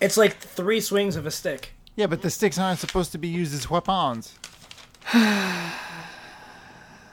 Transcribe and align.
It's 0.00 0.16
like 0.16 0.36
three 0.36 0.80
swings 0.80 1.16
of 1.16 1.26
a 1.26 1.30
stick. 1.30 1.72
Yeah, 1.96 2.06
but 2.06 2.22
the 2.22 2.30
sticks 2.30 2.58
aren't 2.58 2.78
supposed 2.78 3.12
to 3.12 3.18
be 3.18 3.28
used 3.28 3.54
as 3.54 3.68
weapons. 3.70 4.34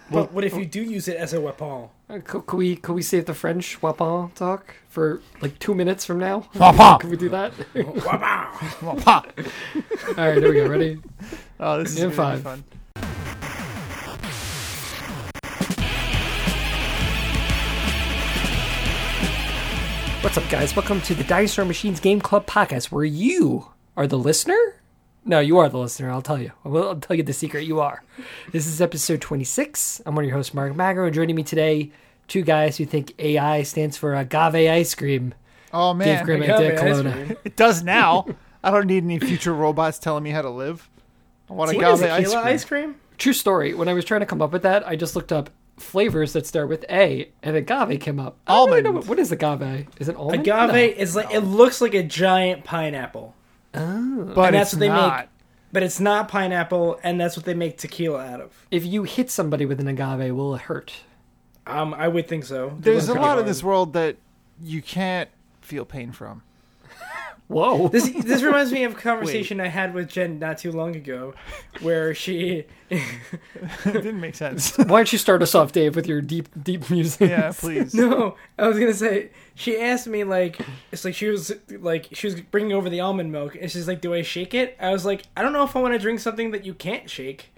But 0.10 0.32
what 0.32 0.46
if 0.46 0.56
you 0.56 0.66
do 0.66 0.82
use 0.82 1.10
it 1.10 1.18
as 1.18 1.34
a 1.34 1.42
weapon? 1.42 1.90
Uh, 2.10 2.20
Could, 2.24 2.46
could 2.46 2.56
we 2.58 2.78
could 2.78 2.94
we 2.94 3.02
save 3.02 3.26
the 3.26 3.34
French 3.34 3.82
weapon 3.82 4.32
talk 4.36 4.74
for 4.88 5.22
like 5.42 5.60
two 5.60 5.76
minutes 5.76 6.06
from 6.06 6.18
now? 6.20 6.48
Weapon. 6.56 7.00
Can 7.00 7.10
we 7.10 7.18
do 7.18 7.28
that? 7.28 7.52
Wow. 7.76 8.50
All 8.86 9.24
right, 10.16 10.38
here 10.38 10.48
we 10.50 10.54
go. 10.56 10.68
Ready? 10.68 11.02
Oh, 11.60 11.80
this 11.84 11.92
is 11.92 11.98
In 12.02 12.10
gonna 12.16 12.38
be 12.38 12.42
fun. 12.42 12.64
What's 20.28 20.38
up, 20.38 20.50
guys? 20.50 20.76
Welcome 20.76 21.00
to 21.04 21.16
the 21.16 21.24
Dinosaur 21.24 21.64
Machines 21.64 22.02
Game 22.02 22.20
Club 22.20 22.46
podcast, 22.46 22.92
where 22.92 23.06
you 23.06 23.70
are 23.96 24.06
the 24.06 24.18
listener. 24.18 24.60
No, 25.24 25.40
you 25.40 25.58
are 25.58 25.70
the 25.70 25.78
listener. 25.78 26.12
I'll 26.12 26.22
tell 26.22 26.38
you. 26.38 26.52
I 26.66 26.68
will 26.68 27.00
tell 27.00 27.16
you 27.16 27.24
the 27.24 27.32
secret. 27.32 27.64
You 27.66 27.80
are. 27.80 28.04
This 28.52 28.68
is 28.68 28.82
episode 28.82 29.22
26. 29.22 30.02
I'm 30.06 30.16
one 30.16 30.26
of 30.26 30.28
your 30.28 30.36
hosts, 30.36 30.54
Mark 30.54 30.76
Magro, 30.76 31.06
and 31.06 31.16
joining 31.16 31.38
me 31.38 31.44
today, 31.44 31.92
two 32.28 32.42
guys 32.42 32.76
who 32.76 32.84
think 32.84 33.14
AI 33.20 33.64
stands 33.64 33.96
for 33.96 34.16
agave 34.16 34.70
ice 34.70 34.94
cream. 34.96 35.34
Oh 35.74 35.94
Dave 35.94 35.98
man, 36.00 36.26
Grimm 36.26 36.42
and 36.42 36.58
Dick 36.58 36.74
ice 36.74 36.80
Colonna. 36.82 37.14
cream. 37.14 37.38
it 37.46 37.56
does 37.56 37.82
now. 37.82 38.26
I 38.62 38.72
don't 38.72 38.88
need 38.88 39.06
any 39.06 39.20
future 39.20 39.54
robots 39.54 39.98
telling 39.98 40.26
me 40.26 40.32
how 40.32 40.42
to 40.42 40.50
live. 40.50 40.90
I 41.50 41.54
want 41.54 41.74
What 41.74 41.78
agave 41.78 42.04
ice 42.12 42.34
cream. 42.34 42.46
ice 42.46 42.66
cream? 42.66 42.96
True 43.18 43.32
story. 43.32 43.74
When 43.74 43.88
I 43.88 43.94
was 43.94 44.04
trying 44.04 44.20
to 44.20 44.26
come 44.28 44.42
up 44.42 44.52
with 44.52 44.64
that, 44.64 44.86
I 44.86 44.98
just 44.98 45.16
looked 45.16 45.32
up 45.32 45.50
flavors 45.78 46.34
that 46.34 46.46
start 46.48 46.70
with 46.70 46.84
A, 46.90 47.30
and 47.44 47.56
agave 47.56 48.00
came 48.00 48.20
up. 48.20 48.38
I 48.48 48.54
don't 48.56 48.70
really 48.70 48.82
know 48.82 48.92
what- 48.92 49.08
what 49.08 49.20
is 49.20 49.32
agave? 49.32 49.88
Is 50.00 50.10
it 50.10 50.16
almond? 50.16 50.42
Agave 50.48 50.98
is 50.98 51.16
like 51.16 51.32
it 51.34 51.42
looks 51.42 51.82
like 51.82 51.94
a 51.94 52.04
giant 52.04 52.64
pineapple, 52.64 53.36
but 53.72 53.80
and 53.82 54.36
that's 54.36 54.56
it's 54.56 54.74
what 54.74 54.80
they 54.80 54.88
not. 54.90 55.20
make. 55.20 55.30
but 55.72 55.84
it's 55.84 56.00
not 56.00 56.28
pineapple, 56.30 57.00
and 57.04 57.20
that's 57.22 57.36
what 57.38 57.46
they 57.46 57.54
make 57.54 57.78
tequila 57.78 58.26
out 58.26 58.42
of. 58.42 58.66
If 58.72 58.86
you 58.86 59.04
hit 59.04 59.30
somebody 59.30 59.66
with 59.66 59.80
an 59.80 59.88
agave, 59.88 60.34
will 60.36 60.56
it 60.56 60.62
hurt? 60.62 60.94
Um, 61.68 61.94
I 61.94 62.08
would 62.08 62.28
think 62.28 62.46
so. 62.46 62.74
There's 62.80 63.08
a 63.10 63.12
Pretty 63.12 63.26
lot 63.26 63.40
in 63.40 63.46
this 63.46 63.62
world 63.64 63.94
that 63.94 64.16
you 64.62 64.82
can't 64.82 65.30
feel 65.62 65.84
pain 65.86 66.12
from. 66.14 66.42
Whoa. 67.48 67.88
This 67.90 68.10
this 68.10 68.42
reminds 68.42 68.72
me 68.72 68.84
of 68.86 68.94
a 68.94 68.96
conversation 69.00 69.60
I 69.62 69.68
had 69.68 69.94
with 69.94 70.10
Jen 70.10 70.40
not 70.40 70.58
too 70.58 70.72
long 70.72 70.96
ago, 70.96 71.34
where 71.82 72.16
she 72.16 72.66
it 72.90 73.02
didn't 73.84 74.20
make 74.20 74.36
sense. 74.36 74.78
Why 74.78 74.86
don't 74.86 75.12
you 75.12 75.20
start 75.20 75.42
us 75.42 75.54
off, 75.56 75.72
Dave, 75.72 75.96
with 75.96 76.08
your 76.08 76.22
deep, 76.22 76.50
deep 76.62 76.90
music? 76.90 77.30
yeah, 77.30 77.52
please. 77.56 77.94
no, 77.94 78.36
I 78.58 78.68
was 78.68 78.80
gonna 78.80 78.94
say 78.94 79.30
she 79.56 79.80
asked 79.80 80.06
me 80.08 80.24
like 80.24 80.60
it's 80.92 81.04
like 81.04 81.16
she 81.16 81.28
was 81.28 81.52
like 81.80 82.08
she 82.12 82.28
was 82.28 82.40
bringing 82.40 82.74
over 82.74 82.90
the 82.90 83.00
almond 83.00 83.32
milk 83.32 83.58
and 83.60 83.72
she's 83.72 83.88
like, 83.88 84.02
"Do 84.02 84.14
I 84.14 84.22
shake 84.22 84.54
it?" 84.54 84.78
I 84.80 84.92
was 84.92 85.04
like, 85.04 85.24
"I 85.36 85.42
don't 85.42 85.52
know 85.52 85.64
if 85.64 85.76
I 85.76 85.82
want 85.82 85.96
to 85.96 86.00
drink 86.00 86.20
something 86.20 86.52
that 86.52 86.64
you 86.64 86.74
can't 86.76 87.10
shake." 87.10 87.52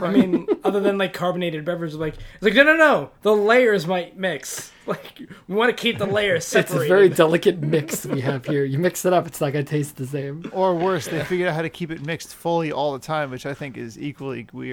I 0.00 0.10
mean, 0.10 0.46
other 0.64 0.80
than 0.80 0.96
like 0.96 1.12
carbonated 1.12 1.64
beverages, 1.64 1.96
like 1.98 2.14
it's 2.14 2.42
like 2.42 2.54
no, 2.54 2.62
no, 2.64 2.76
no, 2.76 3.10
the 3.20 3.36
layers 3.36 3.86
might 3.86 4.16
mix. 4.16 4.72
Like 4.84 5.20
we 5.46 5.54
want 5.54 5.70
to 5.70 5.80
keep 5.80 5.98
the 5.98 6.06
layers 6.06 6.52
It's 6.56 6.72
a 6.72 6.78
very 6.80 7.08
delicate 7.08 7.60
mix 7.60 8.04
we 8.04 8.20
have 8.22 8.44
here. 8.44 8.64
You 8.64 8.80
mix 8.80 9.04
it 9.04 9.12
up, 9.12 9.28
it's 9.28 9.40
not 9.40 9.52
going 9.52 9.64
to 9.64 9.70
taste 9.70 9.94
the 9.96 10.08
same. 10.08 10.50
Or 10.52 10.74
worse, 10.74 11.06
they 11.06 11.22
figured 11.24 11.48
out 11.48 11.54
how 11.54 11.62
to 11.62 11.70
keep 11.70 11.92
it 11.92 12.04
mixed 12.04 12.34
fully 12.34 12.72
all 12.72 12.92
the 12.92 12.98
time, 12.98 13.30
which 13.30 13.46
I 13.46 13.54
think 13.54 13.76
is 13.76 13.96
equally 13.96 14.48
weird. 14.52 14.71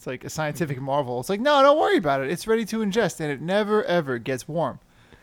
It's 0.00 0.06
like 0.06 0.24
a 0.24 0.30
scientific 0.30 0.80
marvel. 0.80 1.20
It's 1.20 1.28
like, 1.28 1.40
no, 1.40 1.60
don't 1.60 1.78
worry 1.78 1.98
about 1.98 2.22
it. 2.22 2.30
It's 2.30 2.46
ready 2.46 2.64
to 2.64 2.78
ingest, 2.78 3.20
and 3.20 3.30
it 3.30 3.42
never 3.42 3.84
ever 3.84 4.16
gets 4.16 4.48
warm. 4.48 4.78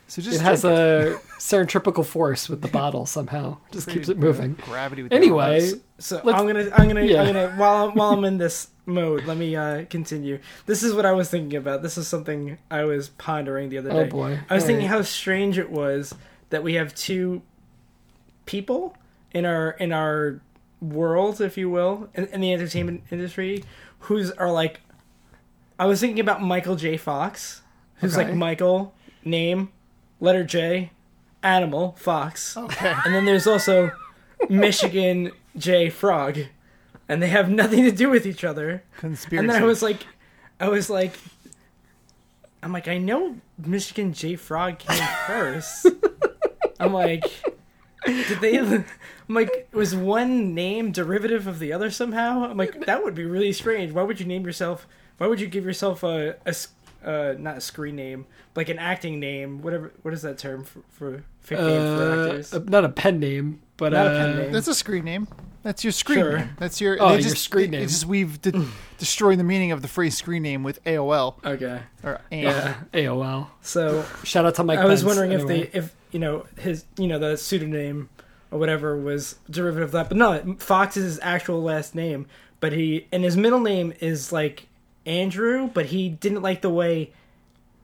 So 0.06 0.22
just 0.22 0.40
It 0.40 0.44
has 0.44 0.62
drink 0.62 0.78
a 0.78 1.20
centripetal 1.40 2.04
force 2.04 2.48
with 2.48 2.62
the 2.62 2.68
bottle 2.68 3.08
somehow. 3.08 3.58
Just 3.72 3.90
keeps 3.90 4.08
it 4.08 4.20
moving. 4.20 4.54
Gravity. 4.54 5.02
With 5.02 5.14
Anyway. 5.14 5.72
So 5.98 6.20
I'm 6.20 6.46
gonna, 6.46 6.70
I'm 6.76 6.88
gonna, 6.88 7.02
Yeah. 7.02 7.22
I'm 7.22 7.34
gonna. 7.34 7.56
While 7.56 7.90
I'm, 7.90 7.96
while 7.96 8.12
I'm 8.12 8.24
in 8.24 8.38
this 8.46 8.70
mode, 8.86 9.26
let 9.26 9.36
me 9.38 9.56
uh, 9.56 9.86
continue. 9.86 10.38
This 10.68 10.84
is 10.84 10.94
what 10.94 11.08
I 11.08 11.12
was 11.12 11.28
thinking 11.32 11.58
about. 11.58 11.82
This 11.82 11.98
is 11.98 12.08
something 12.08 12.60
I 12.70 12.84
was 12.84 13.10
pondering 13.10 13.70
the 13.70 13.80
other 13.80 13.90
day. 13.90 13.96
Oh 13.98 14.04
day. 14.04 14.10
boy. 14.10 14.40
I 14.48 14.54
was 14.54 14.62
All 14.64 14.68
thinking 14.68 14.86
right. 14.86 14.96
how 14.96 15.02
strange 15.02 15.58
it 15.58 15.72
was 15.72 16.14
that 16.52 16.62
we 16.62 16.76
have 16.76 16.94
two 16.94 17.42
people 18.46 18.96
in 19.34 19.44
our 19.44 19.72
in 19.72 19.92
our 19.92 20.40
world, 20.80 21.42
if 21.42 21.58
you 21.58 21.68
will, 21.72 22.10
in, 22.14 22.28
in 22.28 22.42
the 22.42 22.54
entertainment 22.54 23.02
industry, 23.10 23.64
who's 24.00 24.32
are 24.32 24.52
like. 24.52 24.82
I 25.80 25.86
was 25.86 26.00
thinking 26.00 26.20
about 26.20 26.42
Michael 26.42 26.76
J. 26.76 26.98
Fox, 26.98 27.62
who's 27.98 28.18
Okay. 28.18 28.26
like 28.28 28.36
Michael 28.36 28.96
name, 29.24 29.70
letter 30.20 30.44
J, 30.44 30.92
animal 31.44 31.96
Fox, 32.00 32.58
Okay. 32.58 32.96
and 33.06 33.14
then 33.14 33.26
there's 33.26 33.46
also 33.46 33.92
Michigan 34.50 35.32
J. 35.56 35.90
Frog, 35.92 36.40
and 37.08 37.22
they 37.22 37.28
have 37.28 37.50
nothing 37.50 37.84
to 37.84 37.92
do 37.92 38.10
with 38.10 38.26
each 38.26 38.44
other. 38.44 38.84
Conspiracy. 38.98 39.38
And 39.38 39.50
then 39.52 39.62
I 39.62 39.66
was 39.66 39.84
like, 39.84 40.08
I 40.60 40.68
was 40.68 40.90
like, 40.90 41.14
I'm 42.64 42.74
like, 42.74 42.88
I 42.88 42.98
know 42.98 43.36
Michigan 43.64 44.14
J 44.14 44.36
Frog 44.36 44.80
came 44.80 45.08
first. 45.28 45.86
I'm 46.80 46.92
like, 46.94 47.24
did 48.06 48.40
they? 48.42 48.58
I'm 48.60 48.86
like, 49.30 49.68
was 49.74 49.96
one 49.96 50.54
name 50.54 50.92
derivative 50.92 51.48
of 51.48 51.60
the 51.60 51.74
other 51.74 51.90
somehow? 51.92 52.44
I'm 52.46 52.58
like, 52.58 52.86
that 52.86 53.04
would 53.04 53.16
be 53.16 53.26
really 53.26 53.52
strange. 53.54 53.92
Why 53.92 54.04
would 54.04 54.20
you 54.20 54.26
name 54.26 54.46
yourself? 54.46 54.88
Why 55.18 55.28
would 55.28 55.42
you 55.42 55.48
give 55.48 55.66
yourself 55.66 56.04
a, 56.04 56.38
uh, 57.04 57.34
not 57.38 57.58
a 57.58 57.62
screen 57.62 57.96
name, 57.96 58.26
like 58.56 58.70
an 58.70 58.80
acting 58.80 59.20
name? 59.20 59.62
Whatever. 59.62 59.92
What 60.04 60.14
is 60.14 60.22
that 60.22 60.38
term 60.38 60.64
for 60.64 60.82
for 60.90 61.24
fake 61.42 61.60
name 61.60 61.98
for 61.98 62.04
Uh, 62.04 62.26
actors? 62.28 62.54
uh, 62.54 62.60
not 62.68 62.86
a 62.86 62.90
pen 62.90 63.20
name, 63.20 63.62
but 63.78 63.94
Not 63.94 64.06
a 64.08 64.10
uh, 64.10 64.14
pen 64.26 64.38
name. 64.38 64.52
That's 64.52 64.68
a 64.68 64.76
screen 64.76 65.06
name. 65.06 65.28
That's 65.64 65.84
your 65.84 65.92
screen 65.92 66.20
Sure. 66.20 66.38
name. 66.38 66.50
That's 66.60 66.80
your. 66.80 66.98
Oh, 67.02 67.08
they 67.10 67.14
your 67.16 67.24
just, 67.24 67.44
screen 67.44 67.72
name. 67.72 67.82
It's 67.84 67.92
just 67.92 68.06
we've 68.06 68.42
de- 68.42 68.66
destroyed 69.00 69.38
the 69.40 69.44
meaning 69.44 69.72
of 69.74 69.82
the 69.82 69.88
phrase 69.90 70.16
screen 70.16 70.44
name 70.44 70.64
with 70.64 70.82
AOL 70.86 71.44
Okay. 71.46 71.82
or 72.04 72.22
AIM. 72.32 72.44
Yeah, 72.44 72.76
AOL. 72.94 73.48
So 73.62 74.06
Shout 74.24 74.46
out 74.46 74.56
to 74.56 74.64
Mike. 74.64 74.80
I 74.80 74.86
was 74.86 75.02
Pence, 75.02 75.08
wondering 75.08 75.34
anyway. 75.34 75.60
if 75.62 75.72
they, 75.74 75.78
if 75.80 75.96
you 76.12 76.20
know, 76.20 76.46
his, 76.58 76.86
you 76.98 77.08
know, 77.08 77.20
the 77.20 77.38
pseudonym 77.38 78.10
or 78.52 78.60
whatever 78.60 78.98
was 78.98 79.36
derivative 79.50 79.90
of 79.90 79.92
that. 79.94 80.10
But 80.10 80.18
no, 80.18 80.56
Fox 80.60 80.98
is 80.98 81.04
his 81.04 81.20
actual 81.22 81.62
last 81.62 81.96
name. 81.96 82.28
But 82.60 82.74
he 82.74 83.08
and 83.12 83.24
his 83.24 83.38
middle 83.38 83.60
name 83.60 83.94
is 84.00 84.32
like 84.32 84.68
Andrew. 85.06 85.70
But 85.74 85.88
he 85.88 86.10
didn't 86.10 86.42
like 86.42 86.62
the 86.62 86.70
way 86.70 87.12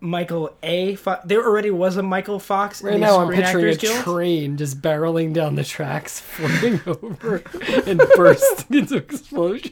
Michael 0.03 0.53
A. 0.63 0.95
Fo- 0.95 1.19
there 1.23 1.41
already 1.41 1.71
was 1.71 1.95
a 1.95 2.03
Michael 2.03 2.37
Fox. 2.37 2.81
in 2.81 2.87
Right 2.87 2.93
the 2.95 2.99
now, 2.99 3.19
I'm 3.21 3.27
Screen 3.27 3.41
picturing 3.41 3.65
a 3.65 3.71
Actors 3.71 3.89
Guild. 3.89 4.03
train 4.03 4.57
just 4.57 4.81
barreling 4.81 5.31
down 5.33 5.55
the 5.55 5.63
tracks, 5.63 6.19
flipping 6.19 6.81
over, 6.85 7.41
and 7.87 8.01
bursting 8.17 8.79
into 8.79 8.97
explosion. 8.97 9.71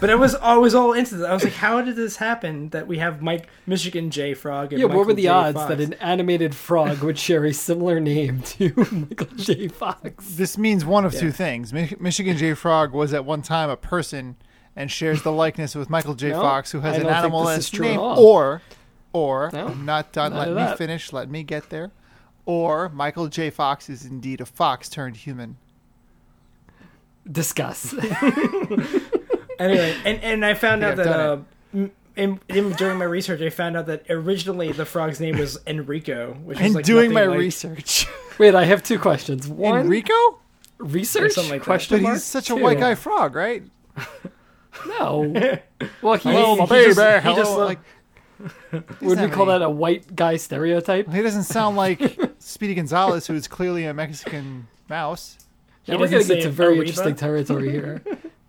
But 0.00 0.08
I 0.08 0.14
was 0.14 0.34
always 0.34 0.74
all 0.74 0.94
into 0.94 1.16
this. 1.16 1.26
I 1.26 1.34
was 1.34 1.44
like, 1.44 1.52
how 1.52 1.82
did 1.82 1.94
this 1.94 2.16
happen? 2.16 2.70
That 2.70 2.86
we 2.86 2.96
have 2.98 3.20
Mike 3.20 3.48
Michigan 3.66 4.10
J. 4.10 4.32
Frog. 4.32 4.72
And 4.72 4.80
Yeah, 4.80 4.86
Michael 4.86 4.98
what 5.00 5.06
were 5.08 5.14
the 5.14 5.22
J. 5.24 5.28
odds 5.28 5.56
Fox. 5.58 5.68
that 5.68 5.80
an 5.80 5.92
animated 5.94 6.54
frog 6.54 7.02
would 7.02 7.18
share 7.18 7.44
a 7.44 7.52
similar 7.52 8.00
name 8.00 8.40
to 8.42 8.72
Michael 9.10 9.36
J. 9.36 9.68
Fox? 9.68 10.24
This 10.36 10.56
means 10.56 10.86
one 10.86 11.04
of 11.04 11.12
Yeah. 11.12 11.20
two 11.20 11.32
things. 11.32 11.74
Mi- 11.74 11.94
Michigan 12.00 12.38
J. 12.38 12.54
Frog 12.54 12.94
was 12.94 13.12
at 13.12 13.26
one 13.26 13.42
time 13.42 13.68
a 13.68 13.76
person 13.76 14.36
and 14.74 14.90
shares 14.90 15.22
the 15.22 15.32
likeness 15.32 15.74
with 15.74 15.90
Michael 15.90 16.14
J. 16.14 16.30
No, 16.30 16.40
Fox, 16.40 16.72
who 16.72 16.80
has 16.80 16.96
I 16.96 17.00
an 17.00 17.06
animal 17.08 17.46
as 17.48 17.58
is 17.60 17.70
true 17.70 17.86
name. 17.88 18.00
Or, 18.00 18.62
or 19.16 19.50
No, 19.52 19.68
I'm 19.68 19.84
not 19.86 20.12
done. 20.12 20.32
none 20.32 20.40
Let 20.40 20.48
me 20.48 20.54
that. 20.54 20.78
finish. 20.78 21.12
Let 21.12 21.30
me 21.30 21.42
get 21.42 21.70
there. 21.70 21.90
Or 22.44 22.88
Michael 22.90 23.28
J. 23.28 23.50
Fox 23.50 23.88
is 23.88 24.04
indeed 24.04 24.40
a 24.40 24.46
fox 24.46 24.88
turned 24.88 25.16
human. 25.16 25.56
Discuss. 27.30 27.94
Anyway, 29.58 29.96
and 30.04 30.22
and 30.22 30.44
I 30.44 30.52
found 30.52 30.82
Yeah, 30.82 30.88
out 30.90 30.96
that 30.98 31.06
uh, 31.08 31.38
in, 32.14 32.40
in, 32.48 32.72
during 32.72 32.98
my 32.98 33.06
research, 33.06 33.40
I 33.40 33.48
found 33.48 33.74
out 33.74 33.86
that 33.86 34.04
originally 34.10 34.70
the 34.70 34.84
frog's 34.84 35.18
name 35.18 35.38
was 35.38 35.58
Enrico, 35.66 36.34
which 36.44 36.58
is 36.58 36.66
And 36.66 36.74
like 36.74 36.84
doing 36.84 37.10
my 37.10 37.24
like- 37.24 37.38
research. 37.38 38.06
Wait, 38.38 38.54
I 38.54 38.64
have 38.66 38.82
two 38.82 38.98
questions. 38.98 39.48
One, 39.48 39.80
Enrico? 39.80 40.12
research 40.76 41.32
something 41.32 41.52
like 41.52 41.62
that. 41.62 41.64
question 41.64 41.96
But 41.96 42.02
mark? 42.02 42.14
he's 42.16 42.24
such 42.24 42.50
a 42.50 42.54
Two. 42.54 42.62
white 42.62 42.78
guy 42.78 42.94
frog, 42.96 43.34
right? 43.34 43.62
No. 44.86 45.20
Well, 46.02 46.14
he, 46.16 46.28
Hello, 46.30 46.52
he 46.54 46.60
my 46.60 46.66
just- 46.66 46.96
baby. 46.98 47.14
he 47.14 47.22
Hello, 47.22 47.36
just 47.36 47.52
like, 47.56 47.78
would 48.72 49.20
we 49.20 49.28
call 49.28 49.48
any- 49.50 49.58
that 49.58 49.62
a 49.62 49.70
white 49.70 50.14
guy 50.14 50.36
stereotype? 50.36 51.12
He 51.12 51.22
doesn't 51.22 51.44
sound 51.44 51.76
like 51.84 52.00
Speedy 52.38 52.74
Gonzales, 52.74 53.26
who 53.26 53.34
is 53.34 53.48
clearly 53.48 53.84
a 53.84 53.94
Mexican 53.94 54.66
mouse. 54.88 55.38
He 55.84 55.92
Yeah, 55.92 55.98
we're 55.98 56.08
gonna 56.08 56.24
get 56.24 56.42
to 56.42 56.50
very 56.50 56.76
Aruba? 56.76 56.80
interesting 56.80 57.14
territory 57.26 57.70
here. 57.70 58.02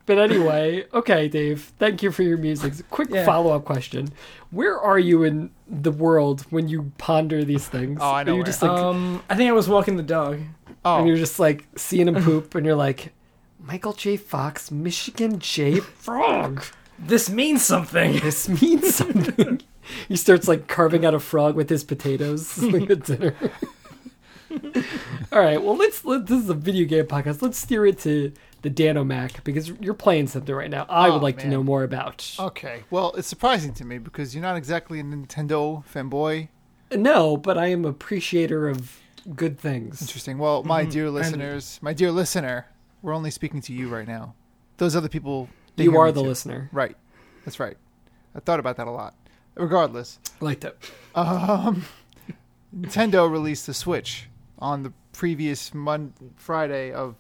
but 0.06 0.18
anyway, 0.18 0.86
okay, 0.94 1.28
Dave. 1.28 1.72
Thank 1.80 2.02
you 2.04 2.12
for 2.12 2.24
your 2.24 2.38
music. 2.38 2.74
Quick 2.90 3.10
Yeah. 3.12 3.26
follow-up 3.26 3.66
question: 3.66 4.10
Where 4.52 4.80
are 4.80 5.00
you 5.00 5.24
in 5.24 5.52
the 5.70 5.92
world 5.92 6.46
when 6.50 6.68
you 6.68 6.92
ponder 6.98 7.44
these 7.44 7.68
things? 7.68 8.00
Oh, 8.02 8.12
I 8.12 8.24
know 8.24 8.32
Are 8.32 8.36
you 8.36 8.40
where. 8.40 8.46
just 8.46 8.62
like, 8.64 8.72
Um, 8.72 9.22
I 9.30 9.36
think 9.36 9.50
I 9.50 9.54
was 9.54 9.68
walking 9.70 9.98
the 9.98 10.04
dog. 10.04 10.40
Oh, 10.86 11.00
and 11.00 11.08
you're 11.08 11.18
just 11.18 11.40
like 11.40 11.68
seeing 11.76 12.08
him 12.08 12.16
poop, 12.24 12.56
and 12.56 12.66
you're 12.66 12.76
like, 12.76 13.14
Michael 13.60 13.94
J. 13.94 14.16
Fox, 14.18 14.72
Michigan 14.72 15.40
J. 15.40 15.80
Frog. 15.80 16.64
This 16.98 17.30
means 17.30 17.64
something. 17.64 18.14
This 18.20 18.48
means 18.50 18.96
something. 18.96 19.62
He 20.08 20.16
starts 20.16 20.48
like 20.48 20.68
carving 20.68 21.06
out 21.06 21.14
a 21.14 21.20
frog 21.20 21.56
with 21.56 21.70
his 21.70 21.84
potatoes 21.84 22.58
like 22.62 22.90
at 22.90 23.04
dinner. 23.06 23.36
All 25.32 25.42
right. 25.42 25.62
Well, 25.62 25.76
let's. 25.76 26.06
Let, 26.06 26.26
this 26.28 26.42
is 26.44 26.50
a 26.50 26.54
video 26.54 26.86
game 26.88 27.06
podcast. 27.06 27.42
Let's 27.42 27.58
steer 27.58 27.86
it 27.86 28.00
to 28.00 28.32
the 28.62 28.70
Danomac 28.70 29.44
because 29.44 29.70
you're 29.82 29.94
playing 29.94 30.28
something 30.28 30.56
right 30.56 30.70
now. 30.70 30.86
I 30.90 31.10
Oh, 31.10 31.14
would 31.14 31.22
like 31.22 31.38
to 31.40 31.48
know 31.48 31.64
more 31.64 31.84
about. 31.84 32.34
Okay. 32.40 32.84
Well, 32.90 33.14
it's 33.18 33.28
surprising 33.28 33.74
to 33.76 33.86
me 33.86 33.98
because 33.98 34.34
you're 34.34 34.42
not 34.42 34.56
exactly 34.56 35.00
a 35.00 35.04
Nintendo 35.04 35.84
fanboy. 35.86 36.48
No, 36.96 37.36
but 37.36 37.58
I 37.58 37.68
am 37.68 37.84
appreciator 37.84 38.70
of 38.70 39.00
good 39.36 39.60
things. 39.60 40.02
Interesting. 40.02 40.38
Well, 40.38 40.64
my 40.64 40.84
Mm-hmm. 40.84 40.92
dear 40.92 41.10
listeners, 41.12 41.80
my 41.82 41.92
dear 41.92 42.12
listener, 42.12 42.68
we're 43.02 43.14
only 43.14 43.32
speaking 43.32 43.60
to 43.62 43.74
you 43.74 43.90
right 43.90 44.08
now. 44.08 44.34
Those 44.78 44.96
other 44.96 45.10
people. 45.10 45.50
they 45.76 45.84
You 45.84 45.92
hear 45.92 46.00
are 46.00 46.06
me 46.08 46.12
the 46.14 46.22
too. 46.24 46.28
listener. 46.30 46.70
Right. 46.72 46.96
That's 47.44 47.60
right. 47.60 47.76
I 48.34 48.40
thought 48.40 48.60
about 48.62 48.78
that 48.78 48.88
a 48.88 48.92
lot. 48.92 49.14
Regardless, 49.58 50.20
Like 50.40 50.60
that. 50.62 50.76
um, 51.16 51.86
Nintendo 52.76 53.30
released 53.32 53.66
the 53.68 53.74
Switch 53.74 54.30
on 54.60 54.84
the 54.84 54.94
previous 55.14 55.74
Mon- 55.74 56.14
Friday 56.36 56.92
of 56.92 57.16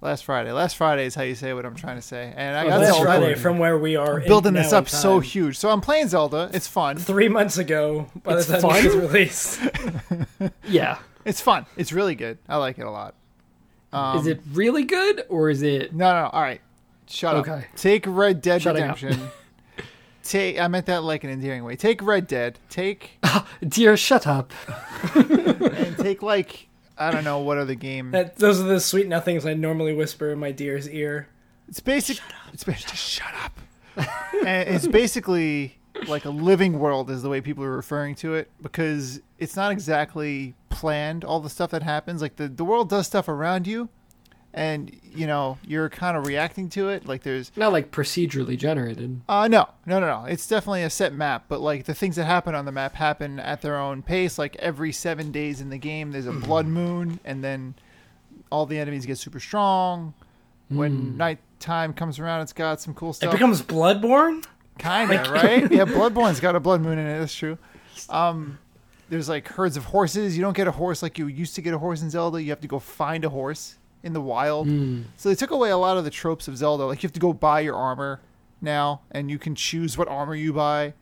last 0.00 0.24
Friday. 0.24 0.52
Last 0.52 0.76
Friday 0.76 1.06
is 1.06 1.14
how 1.14 1.22
you 1.22 1.34
say 1.34 1.52
what 1.52 1.64
I'm 1.64 1.74
trying 1.74 1.96
to 1.96 2.02
say. 2.02 2.32
And 2.36 2.56
I 2.56 2.64
Oh, 2.64 2.68
got 2.68 2.78
that's 2.78 2.90
Last 2.92 3.02
Zelda. 3.02 3.18
Friday 3.20 3.34
from 3.34 3.58
where 3.58 3.78
we 3.78 3.96
are. 3.96 4.20
in- 4.20 4.28
building 4.28 4.52
this 4.52 4.72
up 4.72 4.88
so 4.88 5.18
huge. 5.20 5.56
So 5.58 5.70
I'm 5.70 5.80
playing 5.80 6.08
Zelda. 6.08 6.50
It's 6.52 6.66
fun. 6.68 6.96
Three 6.98 7.28
months 7.28 7.58
ago, 7.58 8.06
by 8.22 8.34
It's 8.36 8.46
the 8.46 8.60
time 8.60 8.70
fun? 8.70 8.76
it 8.78 8.84
was 8.84 8.96
released. 8.96 9.60
Yeah. 10.68 10.98
It's 11.24 11.40
fun. 11.40 11.64
It's 11.76 11.92
really 11.92 12.14
good. 12.14 12.38
I 12.48 12.56
like 12.58 12.78
it 12.78 12.82
a 12.86 12.90
lot. 12.90 13.14
Um, 13.92 14.18
is 14.18 14.26
it 14.26 14.40
really 14.52 14.84
good 14.84 15.24
or 15.28 15.48
is 15.50 15.62
it? 15.62 15.94
No, 15.94 16.12
no. 16.12 16.28
All 16.28 16.42
right. 16.42 16.60
Shut 17.06 17.34
Okay. 17.36 17.50
up. 17.52 17.62
Take 17.76 18.04
Red 18.06 18.42
Dead 18.42 18.60
Shutting 18.62 18.82
up. 18.84 19.00
Redemption. 19.00 19.28
Take. 20.24 20.58
I 20.58 20.68
meant 20.68 20.86
that 20.86 21.04
like 21.04 21.22
an 21.24 21.30
endearing 21.30 21.64
way. 21.64 21.76
Take 21.76 22.02
Red 22.02 22.26
Dead. 22.26 22.58
Take 22.68 23.20
Dear, 23.68 23.96
shut 23.96 24.26
up. 24.26 24.52
and 25.14 25.96
take 25.98 26.22
like 26.22 26.68
I 26.96 27.10
don't 27.10 27.24
know 27.24 27.40
what 27.40 27.58
other 27.58 27.74
game. 27.74 28.10
That, 28.12 28.36
those 28.36 28.60
are 28.60 28.64
the 28.64 28.80
sweet 28.80 29.06
nothings 29.08 29.44
I 29.46 29.54
normally 29.54 29.94
whisper 29.94 30.30
in 30.30 30.38
my 30.38 30.52
dear's 30.52 30.88
ear. 30.88 31.28
It's 31.68 31.80
basic. 31.80 32.18
It's 32.52 32.64
basic. 32.64 32.86
Just 32.88 33.02
shut 33.02 33.34
up. 33.42 33.58
and 34.44 34.68
it's 34.68 34.86
basically 34.86 35.76
like 36.08 36.24
a 36.24 36.30
living 36.30 36.78
world 36.78 37.10
is 37.10 37.22
the 37.22 37.28
way 37.28 37.40
people 37.40 37.62
are 37.64 37.74
referring 37.76 38.14
to 38.16 38.34
it 38.34 38.50
because 38.60 39.20
it's 39.38 39.56
not 39.56 39.72
exactly 39.72 40.54
planned. 40.68 41.24
All 41.24 41.40
the 41.40 41.50
stuff 41.50 41.70
that 41.70 41.82
happens, 41.82 42.20
like 42.22 42.36
the 42.36 42.48
the 42.48 42.64
world 42.64 42.88
does 42.88 43.06
stuff 43.06 43.28
around 43.28 43.66
you, 43.66 43.88
and 44.54 44.96
you 45.12 45.26
know 45.26 45.58
you're 45.66 45.90
kind 45.90 46.16
of 46.16 46.26
reacting 46.26 46.68
to 46.70 46.88
it. 46.88 47.06
Like 47.06 47.22
there's 47.22 47.52
Not 47.56 47.72
like 47.72 47.90
procedurally 47.90 48.56
generated. 48.56 49.20
Uh, 49.28 49.48
no, 49.48 49.68
no, 49.84 50.00
no, 50.00 50.06
no. 50.06 50.24
It's 50.26 50.46
definitely 50.46 50.84
a 50.84 50.90
set 50.90 51.12
map, 51.12 51.44
but 51.48 51.60
like 51.60 51.84
the 51.84 51.94
things 51.94 52.16
that 52.16 52.24
happen 52.24 52.54
on 52.54 52.64
the 52.64 52.72
map 52.72 52.94
happen 52.94 53.38
at 53.40 53.60
their 53.60 53.76
own 53.76 54.02
pace. 54.02 54.38
Like 54.38 54.56
every 54.56 54.92
seven 54.92 55.30
days 55.32 55.60
in 55.60 55.68
the 55.70 55.78
game, 55.78 56.12
there's 56.12 56.26
a 56.26 56.32
blood 56.32 56.66
moon, 56.66 57.20
and 57.24 57.42
then 57.44 57.74
all 58.50 58.64
the 58.64 58.78
enemies 58.78 59.04
get 59.04 59.18
super 59.18 59.40
strong. 59.40 60.14
When 60.68 61.16
nighttime 61.16 61.92
comes 61.92 62.18
around, 62.18 62.40
it's 62.40 62.52
got 62.54 62.80
some 62.80 62.94
cool 62.94 63.12
stuff. 63.12 63.28
It 63.28 63.32
becomes 63.36 63.60
Bloodborne. 63.60 64.44
kind 64.78 65.12
of 65.12 65.30
right. 65.30 65.70
Yeah, 65.70 65.84
Bloodborne's 65.84 66.40
got 66.40 66.56
a 66.56 66.60
blood 66.60 66.80
moon 66.80 66.98
in 66.98 67.06
it. 67.06 67.18
That's 67.18 67.34
true. 67.34 67.58
Um, 68.08 68.58
there's 69.10 69.28
like 69.28 69.46
herds 69.46 69.76
of 69.76 69.84
horses. 69.84 70.36
You 70.36 70.42
don't 70.42 70.56
get 70.56 70.66
a 70.66 70.72
horse 70.72 71.02
like 71.02 71.18
you 71.18 71.26
used 71.26 71.54
to 71.56 71.60
get 71.60 71.74
a 71.74 71.78
horse 71.78 72.00
in 72.02 72.10
Zelda. 72.10 72.42
You 72.42 72.50
have 72.50 72.62
to 72.62 72.68
go 72.68 72.78
find 72.78 73.24
a 73.24 73.28
horse 73.28 73.76
in 74.04 74.12
the 74.12 74.20
wild. 74.20 74.68
Hmm. 74.68 75.02
So 75.16 75.28
they 75.28 75.34
took 75.34 75.50
away 75.50 75.70
a 75.70 75.76
lot 75.76 75.96
of 75.96 76.04
the 76.04 76.10
tropes 76.10 76.46
of 76.46 76.56
Zelda. 76.56 76.84
Like 76.84 77.02
you 77.02 77.06
have 77.08 77.12
to 77.14 77.20
go 77.20 77.32
buy 77.32 77.60
your 77.60 77.74
armor 77.74 78.20
now, 78.60 79.00
and 79.10 79.28
you 79.30 79.38
can 79.38 79.54
choose 79.56 79.98
what 79.98 80.06
armor 80.06 80.34
you 80.36 80.52
buy, 80.52 80.94